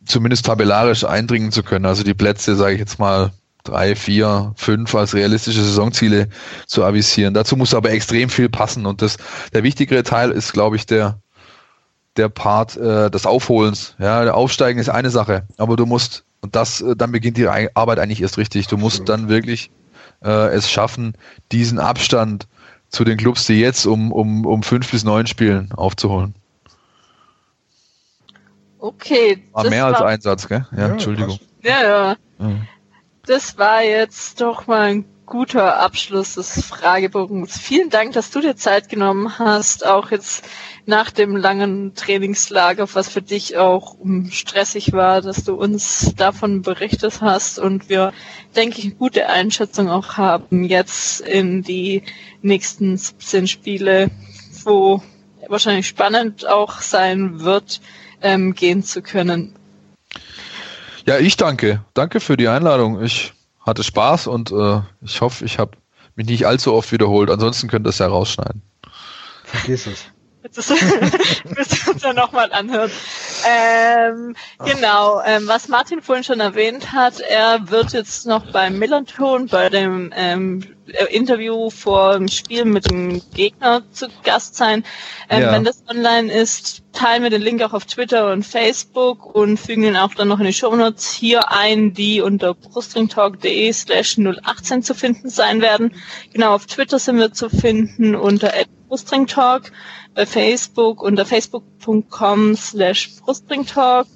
zumindest 0.05 0.47
tabellarisch 0.47 1.05
eindringen 1.05 1.53
zu 1.53 1.63
können. 1.63 1.87
Also 1.87 2.03
die 2.03 2.15
Plätze, 2.15 2.57
sage 2.57 2.75
ich 2.75 2.81
jetzt 2.81 2.99
mal 2.99 3.31
drei, 3.69 3.95
vier, 3.95 4.53
fünf 4.57 4.95
als 4.95 5.15
realistische 5.15 5.63
Saisonziele 5.63 6.29
zu 6.67 6.85
avisieren. 6.85 7.35
Dazu 7.35 7.57
muss 7.57 7.75
aber 7.75 7.91
extrem 7.91 8.29
viel 8.29 8.49
passen 8.49 8.87
und 8.87 9.03
das 9.03 9.19
der 9.53 9.63
wichtigere 9.63 10.03
Teil 10.03 10.31
ist, 10.31 10.53
glaube 10.53 10.77
ich, 10.77 10.87
der 10.87 11.19
der 12.17 12.29
Part 12.29 12.77
äh, 12.77 13.11
des 13.11 13.27
Aufholens. 13.27 13.95
Ja, 13.99 14.25
der 14.25 14.37
Aufsteigen 14.37 14.81
ist 14.81 14.89
eine 14.89 15.11
Sache, 15.11 15.47
aber 15.57 15.77
du 15.77 15.87
musst 15.87 16.25
und 16.41 16.57
das 16.57 16.81
äh, 16.81 16.97
dann 16.97 17.13
beginnt 17.13 17.37
die 17.37 17.49
Arbeit 17.49 17.99
eigentlich 17.99 18.23
erst 18.23 18.39
richtig. 18.39 18.67
Du 18.67 18.77
musst 18.77 19.09
dann 19.09 19.29
wirklich 19.29 19.71
äh, 20.25 20.55
es 20.55 20.71
schaffen, 20.71 21.15
diesen 21.53 21.79
Abstand 21.79 22.49
zu 22.89 23.05
den 23.05 23.19
Clubs, 23.19 23.47
die 23.47 23.61
jetzt 23.61 23.87
um, 23.87 24.13
um, 24.13 24.47
um 24.47 24.63
fünf 24.63 24.91
bis 24.91 25.05
neun 25.05 25.27
spielen, 25.27 25.71
aufzuholen. 25.73 26.35
Okay. 28.79 29.43
War 29.53 29.69
mehr 29.69 29.87
als 29.87 30.01
Einsatz, 30.01 30.49
gell? 30.49 30.67
Ja, 30.73 30.79
ja 30.79 30.89
Entschuldigung. 30.89 31.39
Ja, 31.63 31.83
ja, 31.83 32.17
ja. 32.39 32.51
Das 33.29 33.59
war 33.59 33.83
jetzt 33.83 34.41
doch 34.41 34.67
mal 34.67 34.89
ein 34.89 35.05
guter 35.27 35.81
Abschluss 35.81 36.37
des 36.37 36.65
Fragebogens. 36.65 37.59
Vielen 37.59 37.91
Dank, 37.91 38.15
dass 38.15 38.31
du 38.31 38.41
dir 38.41 38.57
Zeit 38.57 38.89
genommen 38.89 39.39
hast, 39.39 39.85
auch 39.85 40.11
jetzt 40.11 40.47
nach 40.87 41.11
dem 41.11 41.37
langen 41.37 41.95
Trainingslager, 41.95 42.89
was 42.95 43.11
für 43.11 43.21
dich 43.21 43.59
auch 43.59 43.97
stressig 44.31 44.95
war, 44.95 45.21
dass 45.21 45.45
du 45.45 45.57
uns 45.57 46.15
davon 46.17 46.63
berichtet 46.63 47.21
hast 47.21 47.59
und 47.59 47.91
wir, 47.91 48.15
denke 48.57 48.79
ich, 48.79 48.87
eine 48.87 48.95
gute 48.95 49.29
Einschätzung 49.29 49.91
auch 49.91 50.17
haben 50.17 50.65
jetzt 50.65 51.21
in 51.21 51.63
die 51.63 52.05
nächsten 52.41 52.97
17 52.97 53.47
Spiele, 53.47 54.11
wo 54.65 55.03
wahrscheinlich 55.49 55.87
spannend 55.87 56.49
auch 56.49 56.81
sein 56.81 57.41
wird, 57.41 57.83
ähm, 58.23 58.55
gehen 58.55 58.83
zu 58.83 59.03
können. 59.03 59.58
Ja, 61.09 61.17
ich 61.17 61.39
danke. 61.39 61.83
Danke 61.95 62.21
für 62.21 62.37
die 62.37 62.49
Einladung. 62.49 63.03
Ich 63.03 63.33
hatte 63.65 63.83
Spaß 63.83 64.27
und 64.27 64.53
äh, 64.53 64.83
ich 65.01 65.23
hoffe, 65.23 65.43
ich 65.47 65.59
habe 65.59 65.71
mich 66.17 66.27
nicht 66.27 66.47
allzu 66.47 66.75
oft 66.75 66.93
wiederholt. 66.93 67.31
Ansonsten 67.31 67.67
könnt 67.67 67.87
ihr 67.87 67.89
es 67.89 67.99
ja 67.99 68.09
rausschneiden. 68.09 68.61
Vergiss 69.43 69.87
es. 69.87 70.05
Müssen 70.55 70.77
wir 71.87 71.95
uns 71.95 72.03
ja 72.03 72.13
nochmal 72.13 72.53
anhören. 72.53 72.91
Ähm, 73.49 74.37
genau, 74.67 75.23
ähm, 75.25 75.49
was 75.49 75.69
Martin 75.69 76.03
vorhin 76.03 76.25
schon 76.25 76.41
erwähnt 76.41 76.93
hat, 76.93 77.21
er 77.21 77.71
wird 77.71 77.95
jetzt 77.95 78.27
noch 78.27 78.53
beim 78.53 78.79
Millanton 78.79 79.47
bei 79.47 79.71
dem 79.71 80.13
ähm, 80.15 80.63
Interview 81.11 81.71
vor 81.71 82.15
dem 82.15 82.29
Spiel 82.29 82.65
mit 82.65 82.91
dem 82.91 83.23
Gegner 83.35 83.83
zu 83.93 84.09
Gast 84.23 84.55
sein. 84.57 84.85
Ähm, 85.29 85.43
ja. 85.43 85.53
Wenn 85.53 85.65
das 85.65 85.83
online 85.89 86.33
ist, 86.33 86.83
teilen 86.93 87.23
wir 87.23 87.31
den 87.31 87.43
Link 87.43 87.63
auch 87.63 87.73
auf 87.73 87.85
Twitter 87.85 88.33
und 88.33 88.45
Facebook 88.45 89.35
und 89.35 89.59
fügen 89.59 89.85
ihn 89.85 89.97
auch 89.97 90.15
dann 90.15 90.29
noch 90.29 90.41
in 90.41 90.47
die 90.47 90.53
Shownotes 90.53 91.13
hier 91.13 91.53
ein, 91.53 91.95
die 91.95 92.21
unter 92.21 92.55
brustringtalk.de 92.55 93.73
slash 93.73 94.19
018 94.19 94.83
zu 94.83 94.95
finden 94.95 95.29
sein 95.29 95.61
werden. 95.61 95.95
Genau, 96.33 96.55
auf 96.55 96.67
Twitter 96.67 96.99
sind 96.99 97.19
wir 97.19 97.33
zu 97.33 97.49
finden 97.51 98.15
unter 98.15 98.53
brustringtalk 98.89 99.71
bei 100.15 100.27
Facebook 100.27 101.03
unter 101.03 101.25
facebook.com 101.25 102.57
slash 102.57 103.17
brustbringtalk. 103.21 104.07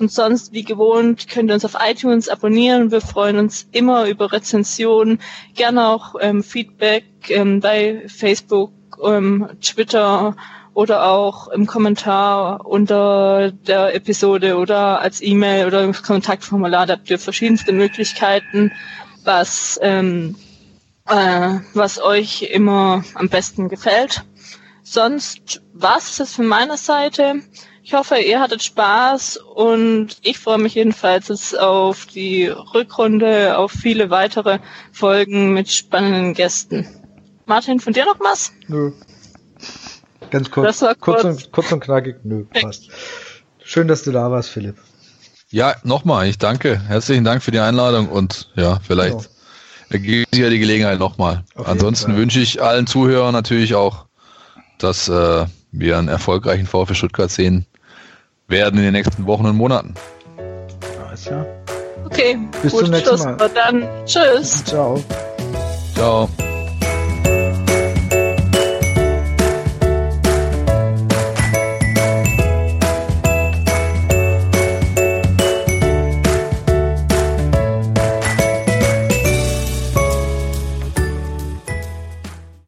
Und 0.00 0.10
sonst, 0.10 0.52
wie 0.52 0.64
gewohnt, 0.64 1.28
könnt 1.28 1.50
ihr 1.50 1.54
uns 1.54 1.64
auf 1.64 1.76
iTunes 1.78 2.28
abonnieren. 2.28 2.90
Wir 2.90 3.02
freuen 3.02 3.38
uns 3.38 3.68
immer 3.70 4.06
über 4.06 4.32
Rezensionen, 4.32 5.20
gerne 5.54 5.88
auch 5.88 6.14
ähm, 6.20 6.42
Feedback 6.42 7.04
ähm, 7.28 7.60
bei 7.60 8.04
Facebook, 8.08 8.72
ähm, 9.04 9.48
Twitter 9.60 10.36
oder 10.72 11.04
auch 11.06 11.48
im 11.48 11.66
Kommentar 11.66 12.64
unter 12.66 13.52
der 13.52 13.94
Episode 13.94 14.56
oder 14.56 15.00
als 15.02 15.20
E-Mail 15.20 15.66
oder 15.66 15.84
im 15.84 15.92
Kontaktformular. 15.92 16.86
Da 16.86 16.94
habt 16.94 17.10
ihr 17.10 17.18
verschiedenste 17.18 17.72
Möglichkeiten, 17.72 18.72
was, 19.24 19.78
ähm, 19.82 20.34
äh, 21.08 21.58
was 21.74 22.02
euch 22.02 22.42
immer 22.42 23.04
am 23.14 23.28
besten 23.28 23.68
gefällt 23.68 24.24
sonst 24.90 25.62
was 25.72 26.18
ist 26.18 26.34
von 26.34 26.46
meiner 26.46 26.76
Seite. 26.76 27.42
Ich 27.82 27.94
hoffe, 27.94 28.18
ihr 28.18 28.40
hattet 28.40 28.62
Spaß 28.62 29.38
und 29.38 30.16
ich 30.22 30.38
freue 30.38 30.58
mich 30.58 30.74
jedenfalls 30.74 31.28
jetzt 31.28 31.58
auf 31.58 32.06
die 32.06 32.46
Rückrunde, 32.46 33.56
auf 33.56 33.72
viele 33.72 34.10
weitere 34.10 34.58
Folgen 34.92 35.52
mit 35.54 35.70
spannenden 35.70 36.34
Gästen. 36.34 36.86
Martin, 37.46 37.80
von 37.80 37.92
dir 37.92 38.04
noch 38.04 38.20
was? 38.20 38.52
Nö. 38.68 38.92
Ganz 40.30 40.50
kurz. 40.50 40.66
Das 40.66 40.82
war 40.82 40.94
kurz. 40.94 41.22
Kurz, 41.22 41.44
und, 41.44 41.52
kurz 41.52 41.72
und 41.72 41.80
knackig. 41.80 42.16
Nö, 42.22 42.44
passt. 42.44 42.90
Schön, 43.64 43.88
dass 43.88 44.02
du 44.02 44.12
da 44.12 44.30
warst, 44.30 44.50
Philipp. 44.50 44.76
Ja, 45.50 45.74
nochmal, 45.82 46.28
ich 46.28 46.38
danke. 46.38 46.80
Herzlichen 46.86 47.24
Dank 47.24 47.42
für 47.42 47.50
die 47.50 47.58
Einladung 47.58 48.08
und 48.08 48.50
ja, 48.54 48.78
vielleicht 48.86 49.18
genau. 49.18 49.24
ergibt 49.88 50.34
sich 50.34 50.42
ja 50.42 50.50
die 50.50 50.60
Gelegenheit 50.60 51.00
nochmal. 51.00 51.44
Ansonsten 51.56 52.14
wünsche 52.16 52.40
ich 52.40 52.62
allen 52.62 52.86
Zuhörern 52.86 53.32
natürlich 53.32 53.74
auch 53.74 54.06
dass 54.82 55.08
äh, 55.08 55.46
wir 55.72 55.98
einen 55.98 56.08
erfolgreichen 56.08 56.66
VfB 56.66 56.94
Stuttgart 56.94 57.30
sehen 57.30 57.66
werden 58.50 58.78
in 58.78 58.84
den 58.84 58.92
nächsten 58.92 59.26
Wochen 59.26 59.46
und 59.46 59.56
Monaten. 59.56 59.94
Alles 61.06 61.24
klar. 61.24 61.46
Okay, 62.04 62.38
bis 62.62 62.72
gut, 62.72 62.82
zum 62.82 62.90
nächsten 62.90 63.08
Schluss. 63.08 63.24
Mal. 63.24 63.50
Dann 63.54 63.88
tschüss. 64.06 64.64
Ciao. 64.64 65.02
Ciao. 65.94 66.28